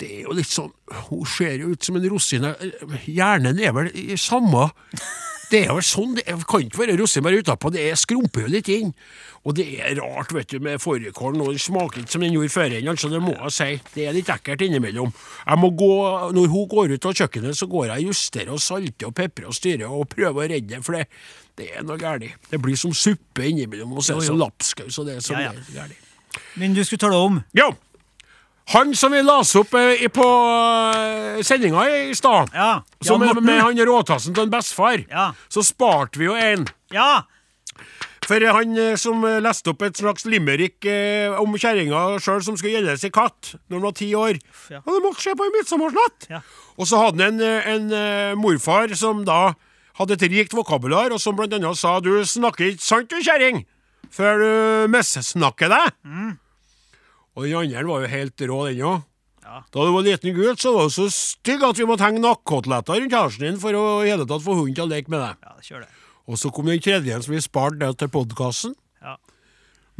Det 0.00 0.10
er 0.18 0.22
jo 0.28 0.36
litt 0.36 0.50
sånn 0.50 0.72
Hun 1.08 1.24
ser 1.28 1.56
jo 1.62 1.72
ut 1.72 1.84
som 1.84 1.96
en 1.96 2.06
rosine. 2.12 2.54
Hjernen 3.06 3.60
er 3.60 3.72
vel 3.76 3.90
i 3.94 4.16
samme 4.20 4.68
Det 5.50 5.64
er 5.66 5.72
vel 5.74 5.82
sånn, 5.82 6.12
det 6.14 6.24
kan 6.46 6.62
ikke 6.62 6.84
være 6.84 7.22
bare 7.24 7.40
utapå, 7.42 7.72
det 7.74 7.82
er 7.90 7.98
skrumper 7.98 8.44
jo 8.44 8.52
litt 8.52 8.68
inn. 8.70 8.92
Og 9.48 9.56
det 9.56 9.64
er 9.80 9.96
rart, 9.98 10.30
vet 10.36 10.52
du, 10.52 10.58
med 10.62 10.78
fårikålen, 10.82 11.40
og 11.42 11.54
den 11.54 11.62
smaker 11.62 12.02
ikke 12.02 12.12
som 12.12 12.22
den 12.22 12.36
gjorde 12.36 12.52
før, 12.52 12.76
altså, 12.92 13.10
det 13.10 13.22
må 13.24 13.32
jeg 13.34 13.54
si. 13.56 13.68
Det 13.94 14.06
er 14.06 14.14
litt 14.14 14.30
ekkelt 14.30 14.62
innimellom. 14.66 15.10
Jeg 15.46 15.58
må 15.58 15.70
gå, 15.74 15.90
Når 16.36 16.46
hun 16.52 16.68
går 16.70 16.94
ut 16.94 17.08
av 17.10 17.16
kjøkkenet, 17.18 17.56
så 17.58 17.66
går 17.66 17.88
jeg 17.88 18.04
og 18.04 18.12
justerer 18.12 18.52
og 18.54 18.60
salter 18.62 19.08
og 19.08 19.14
peprer 19.16 19.48
og 19.50 19.56
styrer 19.56 19.88
og 19.88 20.08
prøver 20.12 20.44
å 20.44 20.48
redde 20.54 20.76
det, 20.76 20.82
for 20.86 20.98
det, 20.98 21.06
det 21.58 21.70
er 21.74 21.86
noe 21.88 21.98
galt. 21.98 22.28
Det 22.50 22.60
blir 22.62 22.76
som 22.78 22.94
suppe 22.94 23.48
innimellom, 23.48 23.96
og 23.96 24.04
så 24.04 24.14
er 24.14 24.22
det 24.22 24.30
som 24.30 24.38
lapskaus, 24.38 25.00
og 25.00 25.08
det 25.08 25.18
er 25.18 25.24
sånn 25.24 25.40
Ja, 25.40 25.54
ja. 25.56 25.82
galt. 25.82 26.10
Men 26.60 26.76
du 26.76 26.84
skulle 26.84 27.02
tale 27.08 27.18
om 27.18 27.40
Jo! 27.56 27.72
Han 28.70 28.92
som 28.94 29.10
vi 29.12 29.22
las 29.26 29.54
opp 29.58 29.72
eh, 29.74 30.04
i- 30.04 30.08
på 30.08 30.24
eh, 30.94 31.40
sendinga 31.42 31.84
i 31.90 32.14
stad, 32.14 32.50
Ja. 32.54 32.82
Jan 33.02 33.22
er 33.26 33.40
med 33.40 33.60
han 33.62 33.76
råtassen 33.88 34.34
til 34.34 34.44
en 34.46 34.50
bestefar, 34.52 35.04
Ja. 35.10 35.32
så 35.48 35.62
sparte 35.66 36.18
vi 36.18 36.24
jo 36.28 36.34
en. 36.34 36.66
Ja! 36.92 37.22
For 38.30 38.38
han 38.52 38.76
eh, 38.78 38.94
som 38.96 39.24
eh, 39.26 39.40
leste 39.42 39.70
opp 39.72 39.82
et 39.82 39.96
slags 39.98 40.24
limerick 40.24 40.84
eh, 40.86 41.32
om 41.40 41.50
kjerringa 41.58 42.20
sjøl 42.22 42.42
som 42.46 42.56
skulle 42.56 42.76
gjelde 42.78 42.94
sin 43.00 43.10
katt 43.10 43.56
når 43.68 43.74
hun 43.80 43.82
var 43.88 43.92
ti 43.98 44.12
år. 44.14 44.38
ja. 44.70 44.78
Og 44.86 44.92
det 44.94 45.02
måtte 45.02 45.20
skje 45.24 45.34
på 45.34 45.44
en 45.48 45.56
midtsommersnatt! 45.56 46.28
Ja. 46.30 46.40
Og 46.78 46.86
så 46.86 47.00
hadde 47.02 47.24
han 47.26 47.40
en, 47.42 47.90
en 47.90 48.38
morfar 48.38 48.94
som 48.94 49.24
da 49.26 49.54
hadde 49.98 50.14
et 50.14 50.22
rikt 50.30 50.54
vokabular, 50.54 51.10
og 51.12 51.18
som 51.20 51.34
blant 51.34 51.52
annet 51.52 51.76
sa 51.76 51.98
du 52.00 52.12
snakker 52.24 52.70
ikke 52.70 52.86
sant 52.86 53.10
du, 53.10 53.16
kjerring, 53.18 53.64
før 54.14 54.38
du 54.38 54.88
missnakker 54.94 55.68
deg. 55.74 55.90
Mm. 56.06 56.38
Og 57.40 57.46
den 57.48 57.56
andre 57.56 57.86
var 57.88 58.04
jo 58.04 58.10
helt 58.12 58.42
rå, 58.50 58.58
den 58.68 58.82
òg. 58.84 59.06
Ja. 59.40 59.56
Da 59.72 59.84
du 59.86 59.90
var 59.94 60.04
liten 60.06 60.34
gutt, 60.36 60.60
så 60.62 60.70
var 60.76 60.86
du 60.86 60.92
så 60.94 61.06
stygg 61.10 61.62
at 61.66 61.78
vi 61.80 61.86
måtte 61.88 62.04
henge 62.04 62.20
nakkekoteletter 62.22 63.00
rundt 63.00 63.16
halsen 63.16 63.46
din 63.46 63.56
for 63.62 63.74
å 63.74 63.84
i 64.04 64.10
hele 64.12 64.26
tatt 64.28 64.44
få 64.44 64.54
hunden 64.58 64.76
til 64.76 64.84
å 64.84 64.90
leke 64.92 65.10
med 65.10 65.24
deg. 65.24 65.40
Ja, 65.48 65.56
kjør 65.64 65.86
det. 65.86 65.88
Og 66.30 66.38
så 66.38 66.52
kom 66.54 66.68
den 66.70 66.82
tredje 66.84 67.16
som 67.24 67.32
vi 67.34 67.40
sparte 67.42 67.80
ned 67.80 67.96
til 67.98 68.10
podkasten. 68.12 68.76
Ja. 69.02 69.16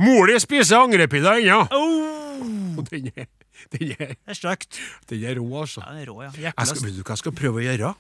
Mor 0.05 0.29
di 0.31 0.37
spiser 0.45 0.85
angrepiller 0.85 1.41
ennå! 1.41 1.65
Oh, 1.75 2.85
Den 2.93 3.09
er, 3.17 3.27
den, 3.75 3.91
er, 3.97 4.13
det 4.15 4.31
er 4.31 4.39
stygt. 4.39 4.79
den 5.11 5.25
er 5.27 5.41
rå, 5.41 5.49
altså. 5.65 5.83
Ja, 5.83 5.91
den 5.97 6.05
er 6.05 6.13
rå, 6.13 6.21
ja. 6.23 6.31
Jeg 6.39 6.69
skal, 6.71 6.85
vet 6.87 6.95
du 6.97 7.03
hva 7.03 7.17
jeg 7.17 7.23
skal 7.25 7.35
prøve 7.41 7.61
å 7.61 7.67
gjøre? 7.67 7.91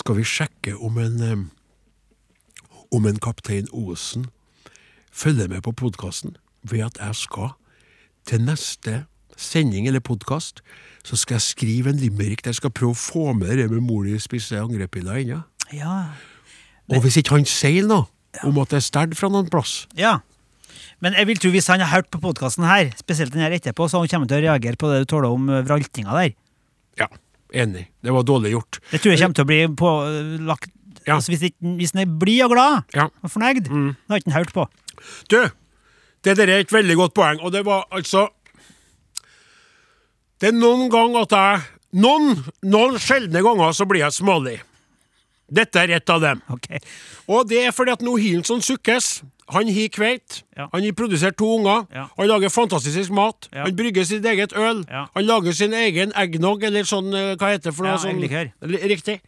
Skal 0.00 0.18
vi 0.22 0.24
sjekke 0.26 0.78
om 0.84 0.96
en 1.02 1.20
Om 2.94 3.06
en 3.10 3.20
kaptein 3.20 3.68
Osen 3.74 4.26
følger 5.16 5.48
med 5.48 5.62
på 5.66 5.72
podkasten 5.76 6.36
ved 6.62 6.84
at 6.86 6.98
jeg 7.02 7.16
skal 7.26 7.54
til 8.26 8.42
neste 8.44 9.04
sending 9.36 9.86
eller 9.88 10.00
podkast, 10.04 10.62
så 11.06 11.16
skal 11.18 11.36
jeg 11.38 11.44
skrive 11.46 11.92
en 11.92 12.00
limerick 12.00 12.42
der 12.44 12.50
jeg 12.54 12.60
skal 12.62 12.72
prøve 12.74 12.94
å 12.96 12.98
få 12.98 13.32
med 13.36 13.58
det 13.60 13.68
med 13.70 13.82
mor 13.84 14.06
di 14.06 14.16
spiser 14.22 14.62
angrepiller 14.64 15.20
ennå. 15.22 15.42
Ja. 15.76 15.96
Og 16.90 17.02
hvis 17.04 17.18
ikke 17.20 17.36
han 17.36 17.44
sier 17.50 17.86
noe 17.86 18.06
om 18.46 18.58
at 18.62 18.70
det 18.72 18.78
er 18.80 18.84
stjålet 18.86 19.16
fra 19.18 19.30
noen 19.32 19.46
plass 19.50 19.86
ja. 19.98 20.18
Men 21.02 21.16
jeg 21.18 21.26
vil 21.28 21.38
tro 21.40 21.50
hvis 21.52 21.66
han 21.72 21.80
har 21.82 21.90
hørt 21.92 22.08
på 22.12 22.20
podkasten 22.22 22.64
her, 22.64 22.90
spesielt 22.96 23.32
den 23.34 23.42
her 23.44 23.52
etterpå, 23.56 23.86
så 23.90 24.00
han 24.00 24.08
kommer 24.08 24.28
til 24.30 24.38
å 24.40 24.44
reagere 24.46 24.78
på 24.80 24.88
det 24.92 25.02
du 25.02 25.08
taler 25.10 25.28
om 25.34 25.48
eh, 25.52 25.60
vraltinga 25.66 26.14
der. 26.16 26.30
Ja, 27.00 27.08
enig. 27.52 27.82
Det 28.04 28.14
var 28.16 28.24
dårlig 28.24 28.54
gjort. 28.54 28.78
Det 28.92 29.02
tror 29.02 29.12
jeg 29.12 29.20
kommer 29.20 29.36
til 29.36 29.44
å 29.44 29.50
bli 29.50 29.58
pålagt 29.76 30.70
Ja. 31.06 31.18
altså, 31.18 31.36
Hvis 31.36 31.92
han 31.94 32.02
er 32.02 32.16
blid 32.18 32.42
og 32.46 32.54
glad 32.56 32.96
Ja. 32.96 33.08
og 33.22 33.30
fornøyd, 33.30 33.68
da 33.68 34.14
har 34.14 34.22
ikke 34.22 34.32
han 34.32 34.38
hørt 34.40 34.54
på. 34.56 34.64
Du, 35.30 35.38
det 36.26 36.36
der 36.40 36.50
er 36.50 36.64
et 36.64 36.72
veldig 36.74 36.96
godt 36.98 37.14
poeng, 37.14 37.40
og 37.40 37.54
det 37.54 37.64
var 37.66 37.86
altså 37.94 38.28
Det 40.40 40.50
er 40.50 40.56
noen 40.56 40.90
ganger 40.92 41.24
at 41.24 41.32
jeg 41.32 41.60
Noen, 41.96 42.34
noen 42.66 42.98
sjeldne 43.00 43.40
ganger 43.40 43.70
så 43.72 43.86
blir 43.88 44.02
jeg 44.02 44.12
smålig. 44.12 44.58
Dette 45.48 45.80
er 45.80 45.94
ett 45.96 46.10
av 46.12 46.20
dem. 46.20 46.42
Okay. 46.52 46.80
Og 47.30 47.46
det 47.48 47.62
er 47.64 47.72
fordi 47.72 47.94
at 47.94 48.02
nå 48.04 48.16
han 48.20 48.42
sånn 48.44 48.60
sukkes. 48.60 49.22
Han 49.54 49.70
har 49.70 49.92
kveit. 49.94 50.40
Ja. 50.58 50.66
Han 50.72 50.82
har 50.84 50.96
produsert 50.98 51.38
to 51.38 51.48
unger. 51.54 51.86
Ja. 51.94 52.08
Han 52.18 52.28
lager 52.28 52.52
fantastisk 52.52 53.14
mat. 53.14 53.48
Ja. 53.52 53.62
Han 53.62 53.76
brygger 53.78 54.04
sitt 54.04 54.26
eget 54.26 54.52
øl. 54.58 54.82
Han 54.90 55.24
lager 55.24 55.54
sin 55.54 55.72
egen 55.78 56.12
eggnog, 56.18 56.66
eller 56.66 56.84
sånn, 56.84 57.14
eh, 57.14 57.36
hva 57.38 57.54
heter 57.54 57.70
det 57.70 57.76
for 57.78 57.86
noe? 57.86 57.94
Ja, 57.94 58.02
sånn. 58.02 58.90
Riktig. 58.92 59.20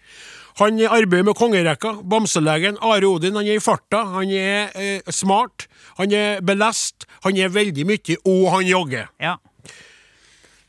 Han 0.59 0.81
arbeider 0.83 1.27
med 1.29 1.37
kongerekka. 1.39 1.93
Bamselegen 2.03 2.79
Are 2.83 3.07
Odin. 3.07 3.37
Han 3.39 3.47
er 3.47 3.61
i 3.61 3.63
farta. 3.63 4.03
Han 4.17 4.31
er 4.35 4.73
eh, 4.75 5.13
smart. 5.15 5.69
Han 6.01 6.15
er 6.15 6.41
belest. 6.43 7.07
Han 7.27 7.39
er 7.39 7.53
veldig 7.55 7.87
mye, 7.87 8.19
og 8.27 8.49
han 8.57 8.67
jogger. 8.67 9.07
Ja. 9.23 9.37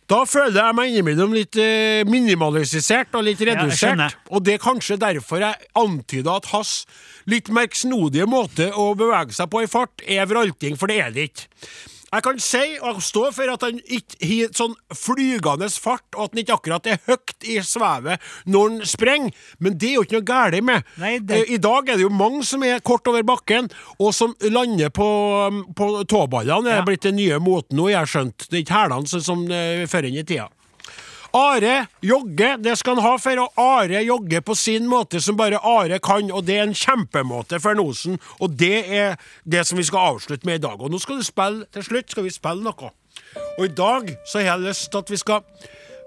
Da 0.10 0.24
føler 0.26 0.58
jeg 0.58 0.74
meg 0.78 0.90
innimellom 0.90 1.36
litt 1.38 1.58
eh, 1.62 2.02
minimalisert 2.10 3.14
og 3.18 3.28
litt 3.28 3.42
redusert. 3.46 4.02
Ja, 4.02 4.08
og 4.34 4.42
det 4.46 4.56
er 4.56 4.64
kanskje 4.64 4.98
derfor 4.98 5.44
jeg 5.44 5.70
antyda 5.78 6.40
at 6.40 6.50
hans 6.50 6.72
litt 7.30 7.52
merksnodige 7.54 8.26
måte 8.30 8.72
å 8.74 8.92
bevege 8.98 9.38
seg 9.38 9.52
på 9.54 9.62
i 9.62 9.70
fart 9.70 10.02
er 10.10 10.26
vralting, 10.30 10.80
for 10.82 10.90
det 10.90 10.98
er 11.04 11.14
det 11.14 11.30
ikke. 11.30 11.46
Jeg 12.10 12.24
kan 12.26 12.40
si 12.42 12.62
og 12.82 13.02
stå 13.06 13.28
for 13.36 13.52
at 13.54 13.62
han 13.62 13.80
ikke 13.86 14.18
har 14.26 14.54
sånn 14.58 14.74
flygende 14.98 15.68
fart, 15.78 16.06
og 16.16 16.24
at 16.24 16.34
han 16.34 16.42
ikke 16.44 16.56
akkurat 16.58 16.88
er 16.90 16.98
høyt 17.06 17.46
i 17.46 17.60
svevet 17.62 18.20
når 18.50 18.70
han 18.70 18.80
sprenger, 18.90 19.32
men 19.60 19.78
det 19.78 19.92
er 19.92 19.96
jo 20.00 20.06
ikke 20.08 20.18
noe 20.18 20.28
galt 20.32 20.64
med. 20.64 20.84
Nei, 20.98 21.20
det- 21.20 21.38
Eh, 21.50 21.54
I 21.54 21.58
dag 21.58 21.90
er 21.90 21.96
det 21.98 22.02
jo 22.02 22.10
mange 22.10 22.44
som 22.44 22.64
er 22.64 22.80
kort 22.80 23.08
over 23.08 23.22
bakken, 23.24 23.70
og 24.00 24.14
som 24.14 24.34
lander 24.42 24.90
på, 24.90 25.06
på 25.76 26.04
tåballene. 26.06 26.64
Det 26.64 26.72
Ja. 26.74 26.82
er 26.82 26.86
blitt 26.86 27.02
den 27.02 27.16
nye 27.16 27.40
moten 27.40 27.78
nå, 27.78 27.90
jeg 27.90 27.98
har 27.98 28.06
skjønt. 28.06 28.50
Det 28.50 28.58
er 28.58 28.64
ikke 28.64 28.80
hælene 28.90 29.22
som 29.22 29.46
eh, 29.52 29.86
før 29.86 30.06
inn 30.08 30.18
i 30.18 30.24
tida. 30.24 30.50
Are 31.34 31.88
jogger, 32.02 32.58
det 32.58 32.78
skal 32.80 32.96
han 32.98 33.04
ha 33.06 33.18
for, 33.22 33.42
og 33.44 33.60
Are 33.62 34.02
jogger 34.04 34.42
på 34.42 34.56
sin 34.58 34.88
måte 34.90 35.22
som 35.22 35.38
bare 35.38 35.60
Are 35.62 36.00
kan, 36.02 36.32
og 36.34 36.46
det 36.48 36.58
er 36.58 36.64
en 36.66 36.74
kjempemåte 36.78 37.60
for 37.62 37.78
Nosen, 37.78 38.18
og 38.40 38.56
det 38.58 38.86
er 38.90 39.20
det 39.46 39.66
som 39.68 39.78
vi 39.78 39.86
skal 39.86 40.16
avslutte 40.16 40.50
med 40.50 40.60
i 40.60 40.64
dag. 40.66 40.82
Og 40.82 40.90
nå 40.90 40.98
skal 41.02 41.22
du 41.22 41.28
spille, 41.28 41.68
til 41.74 41.86
slutt 41.86 42.16
skal 42.16 42.26
vi 42.26 42.34
spille 42.34 42.66
noe. 42.66 42.92
Og 43.60 43.64
i 43.68 43.74
dag 43.78 44.10
så 44.26 44.40
har 44.42 44.56
jeg 44.56 44.66
lyst 44.66 44.90
til 44.92 45.04
at 45.04 45.12
vi 45.14 45.18
skal 45.22 45.42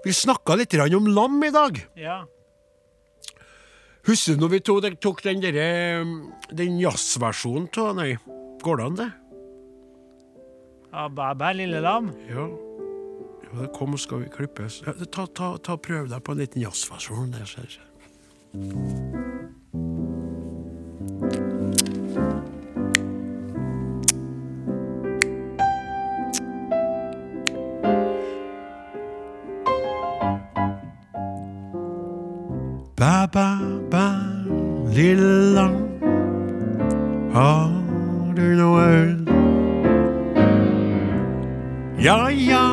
Vi 0.03 0.11
snakka 0.11 0.57
litt 0.59 0.73
om 0.75 1.05
lam 1.07 1.43
i 1.43 1.51
dag. 1.51 1.79
ja. 1.95 2.23
Husker 4.05 4.35
du 4.35 4.41
når 4.41 4.49
vi 4.51 4.59
tok, 4.59 4.99
tok 4.99 5.21
den 5.23 5.39
derre 5.39 6.03
Den 6.51 6.79
jazzversjonen 6.81 7.69
av 7.79 7.95
Nei, 7.95 8.17
går 8.59 8.77
det 8.77 8.85
an, 8.85 8.95
det? 8.99 9.11
ja 10.93 11.07
bæ, 11.07 11.33
bæ, 11.33 11.53
lille 11.55 11.79
lam. 11.81 12.11
Ja. 12.29 12.49
Ja 13.53 13.67
og 13.67 13.73
kom, 13.73 13.97
skal 13.97 14.23
vi 14.23 14.29
klippes. 14.33 14.81
Ja, 14.85 14.93
ta, 15.05 15.25
ta, 15.25 15.57
ta, 15.57 15.77
prøv 15.77 16.09
deg 16.09 16.23
på 16.23 16.33
en 16.33 16.41
liten 16.41 16.61
jazzversjon. 16.61 17.33
Ba, 32.97 33.27
ba, 33.33 33.47
ba, 33.91 34.07
lille 34.95 35.67
har 37.33 37.71
du 38.35 38.45
noe 38.55 38.83
øl? 38.85 39.23
Ja, 42.03 42.27
ja, 42.29 42.63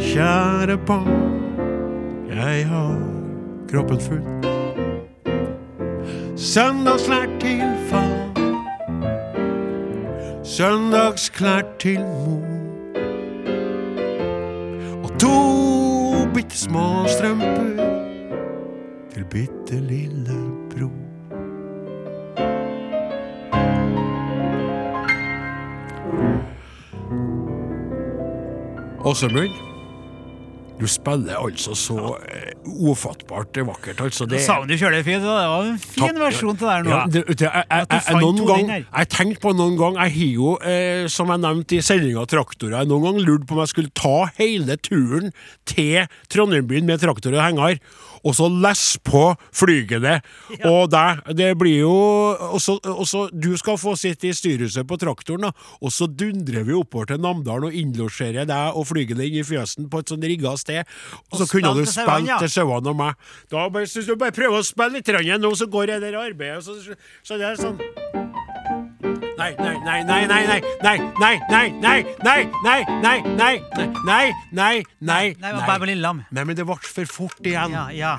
kjære 0.00 0.78
barn, 0.86 1.40
jeg 2.28 2.66
har 2.68 2.98
kroppen 3.70 4.00
full. 4.00 4.22
Søndagsklær 6.36 7.26
til 7.40 7.62
far, 7.88 8.32
søndagsklær 10.44 11.62
til 11.78 12.00
mor. 12.00 12.42
Og 15.04 15.10
To 15.20 15.36
bitte 16.34 16.58
små 16.58 17.06
strømper 17.08 17.76
til 19.14 19.24
bitte 19.30 19.80
lille 19.80 20.36
bror. 20.70 20.92
Åsemund, 29.04 29.75
du 30.80 30.86
spiller 30.86 31.36
altså 31.36 31.74
så 31.74 32.16
eh, 32.28 32.52
ufattbart 32.66 33.56
vakkert. 33.66 34.00
Altså, 34.04 34.26
det, 34.28 34.40
Sa 34.44 34.58
hun 34.60 34.68
du 34.68 34.76
kjører 34.76 35.04
fint? 35.06 35.22
Det 35.22 35.28
var 35.28 35.66
en 35.66 35.78
fin 35.80 36.04
Takk. 36.06 36.18
versjon 36.20 36.56
til 36.58 36.66
det 36.66 36.74
her 36.74 36.86
nå. 36.86 36.90
Ja, 36.90 37.02
det, 37.06 37.22
det, 37.30 37.46
jeg, 37.46 37.64
jeg, 37.70 37.86
jeg, 38.08 38.20
noen 38.22 38.42
gang, 38.48 38.72
jeg 38.76 39.10
tenkte 39.12 39.42
på 39.46 39.52
noen 39.56 39.76
gang 39.80 40.00
Jeg 40.00 40.14
har 40.16 40.32
jo, 40.40 40.50
eh, 40.66 41.06
som 41.12 41.30
jeg 41.32 41.42
nevnte 41.44 41.78
i 41.78 41.84
sendinga 41.84 42.26
Traktorer, 42.30 42.80
jeg 42.80 42.90
noen 42.90 43.06
gang 43.08 43.22
lurt 43.26 43.46
på 43.48 43.56
om 43.56 43.62
jeg 43.64 43.72
skulle 43.74 43.94
ta 43.96 44.16
hele 44.40 44.76
turen 44.82 45.32
til 45.68 46.06
Trondheimbyen 46.32 46.86
med 46.88 47.00
traktor 47.02 47.34
og 47.36 47.42
henger, 47.42 47.78
og 48.26 48.34
så 48.34 48.48
lesse 48.50 48.98
på 49.06 49.22
flygende. 49.54 50.16
Og 50.66 50.88
deg, 50.90 51.20
det 51.38 51.52
blir 51.60 51.84
jo 51.84 51.92
og 51.96 52.58
så, 52.62 52.76
og 52.90 53.04
så 53.06 53.26
Du 53.32 53.52
skal 53.58 53.78
få 53.78 53.94
sitte 53.98 54.28
i 54.30 54.34
styrhuset 54.34 54.86
på 54.88 54.98
traktoren, 55.00 55.46
da, 55.46 55.52
og 55.80 55.92
så 55.94 56.08
dundrer 56.10 56.66
vi 56.66 56.74
oppover 56.76 57.12
til 57.12 57.22
Namdalen 57.22 57.68
og 57.68 57.76
innlosjerer 57.76 58.48
deg 58.48 58.76
og 58.76 58.88
flygende 58.88 59.26
inn 59.28 59.38
i 59.40 59.44
fjøsen 59.46 59.90
på 59.92 60.02
et 60.02 60.10
sånn 60.12 60.24
rigga 60.26 60.56
sted. 60.58 60.82
Og 61.30 61.38
så 61.38 61.46
Og 61.46 61.52
kunne 61.52 61.74
du 61.76 61.84
spilt 61.86 62.30
ja. 62.30 62.38
til 62.42 62.50
sauene 62.56 62.92
og 62.92 62.98
meg. 62.98 63.26
Da 63.52 63.68
bare, 63.72 63.86
du 63.86 64.14
bare 64.18 64.34
prøver 64.36 64.60
å 64.60 64.66
spille 64.66 64.98
litt 64.98 65.10
grann 65.10 65.42
nå, 65.42 65.52
så 65.58 65.68
går 65.70 65.96
jeg 65.96 66.04
der 66.04 66.18
arbeidet, 66.20 66.62
og 66.62 66.64
så, 66.66 66.96
så 67.26 67.40
det 67.40 67.52
er 67.52 67.60
sånn 67.60 67.80
Nei, 69.36 69.52
nei, 69.60 69.74
nei, 69.84 70.00
nei, 70.08 70.26
nei, 70.26 70.44
nei, 70.48 70.98
nei, 71.20 71.34
nei, 71.52 71.66
nei, 71.84 72.00
nei, 72.24 72.40
nei, 72.64 72.80
nei, 73.04 73.20
nei, 73.36 73.60
nei, 73.76 73.92
nei, 74.08 74.32
nei, 74.50 74.82
nei, 75.00 75.36
nei, 75.38 75.66
bare 75.68 75.86
Lilleland. 75.90 76.24
Nei, 76.32 76.44
men 76.48 76.56
det 76.56 76.64
ble 76.66 76.78
for 76.80 77.12
fort 77.18 77.46
igjen. 77.46 77.76
Ja, 77.76 77.86
ja. 77.92 78.16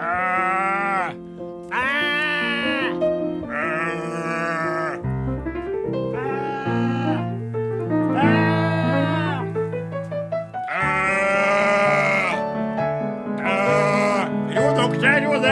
Ah, 0.00 1.12
ah, 1.70 2.23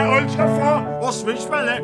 det 0.03 0.15
alle 0.15 0.29
skal 0.31 0.47
få. 0.59 0.71
Åsmund 1.07 1.37
spiller. 1.37 1.79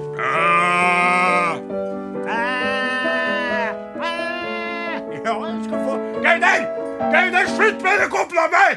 Ja, 5.26 5.34
han 5.46 5.64
skal 5.64 5.80
få. 5.86 5.94
Gauder! 6.26 6.60
Gauder, 7.14 7.46
slutt 7.58 7.82
med 7.86 7.96
det 8.02 8.08
kopla 8.16 8.46
meg! 8.56 8.72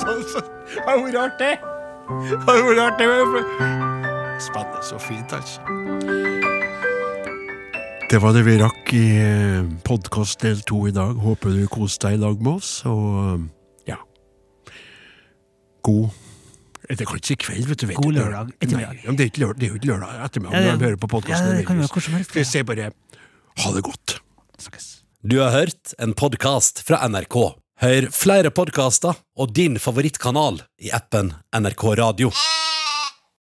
Så, 0.00 0.08
så, 0.32 0.40
det 0.74 0.82
har 0.86 0.96
vært 1.04 1.16
rart, 1.18 1.38
Det 1.40 2.46
har 2.46 2.62
vært 2.68 2.82
artig. 2.86 3.06
Spennende 4.40 4.82
så 4.82 4.98
fint, 4.98 5.32
altså. 5.32 5.60
Det 8.10 8.22
var 8.22 8.32
det 8.34 8.46
vi 8.46 8.56
rakk 8.58 8.94
i 8.96 9.06
podkast 9.86 10.40
del 10.42 10.64
to 10.66 10.86
i 10.88 10.94
dag. 10.94 11.14
Håper 11.20 11.52
du 11.54 11.66
koste 11.70 12.08
deg 12.08 12.18
i 12.18 12.22
dag 12.24 12.40
med 12.42 12.52
oss, 12.56 12.72
og 12.88 13.44
ja 13.86 14.00
God 15.82 16.08
Det 16.90 17.06
kan 17.06 17.16
ikke 17.20 17.26
si 17.30 17.36
kveld, 17.38 17.66
vet 17.70 17.78
du. 17.78 17.86
Vet 17.86 17.96
God 18.02 18.14
lørdag 18.16 18.50
ettermiddag. 18.60 18.96
Nei, 19.06 19.14
det 19.16 19.26
er 19.28 19.40
lørdag, 19.44 19.58
det 19.60 19.66
er 19.66 19.70
jo 19.70 19.78
ikke 19.78 19.90
lørdag 19.92 20.24
ettermiddag 20.26 20.52
Ja, 20.52 20.60
det- 20.60 20.72
når 20.72 20.78
du 20.80 20.84
hører 20.88 20.96
på 21.04 21.08
podkasten. 21.14 21.46
ja, 21.46 21.56
det 21.60 21.66
kan 21.66 21.78
være 21.78 22.16
helst, 22.16 22.34
Vi 22.34 22.44
sier 22.44 22.64
bare 22.64 22.90
ha 23.58 23.72
det 23.72 23.82
godt. 23.84 24.20
Du 25.22 25.38
har 25.38 25.50
hørt 25.52 25.94
en 25.98 26.14
podkast 26.14 26.82
fra 26.82 26.96
NRK. 27.06 27.54
Hør 27.80 28.10
flere 28.12 28.50
podkaster 28.50 29.14
og 29.36 29.52
din 29.54 29.76
favorittkanal 29.78 30.60
i 30.80 30.90
appen 30.90 31.34
NRK 31.54 31.94
Radio. 31.98 32.30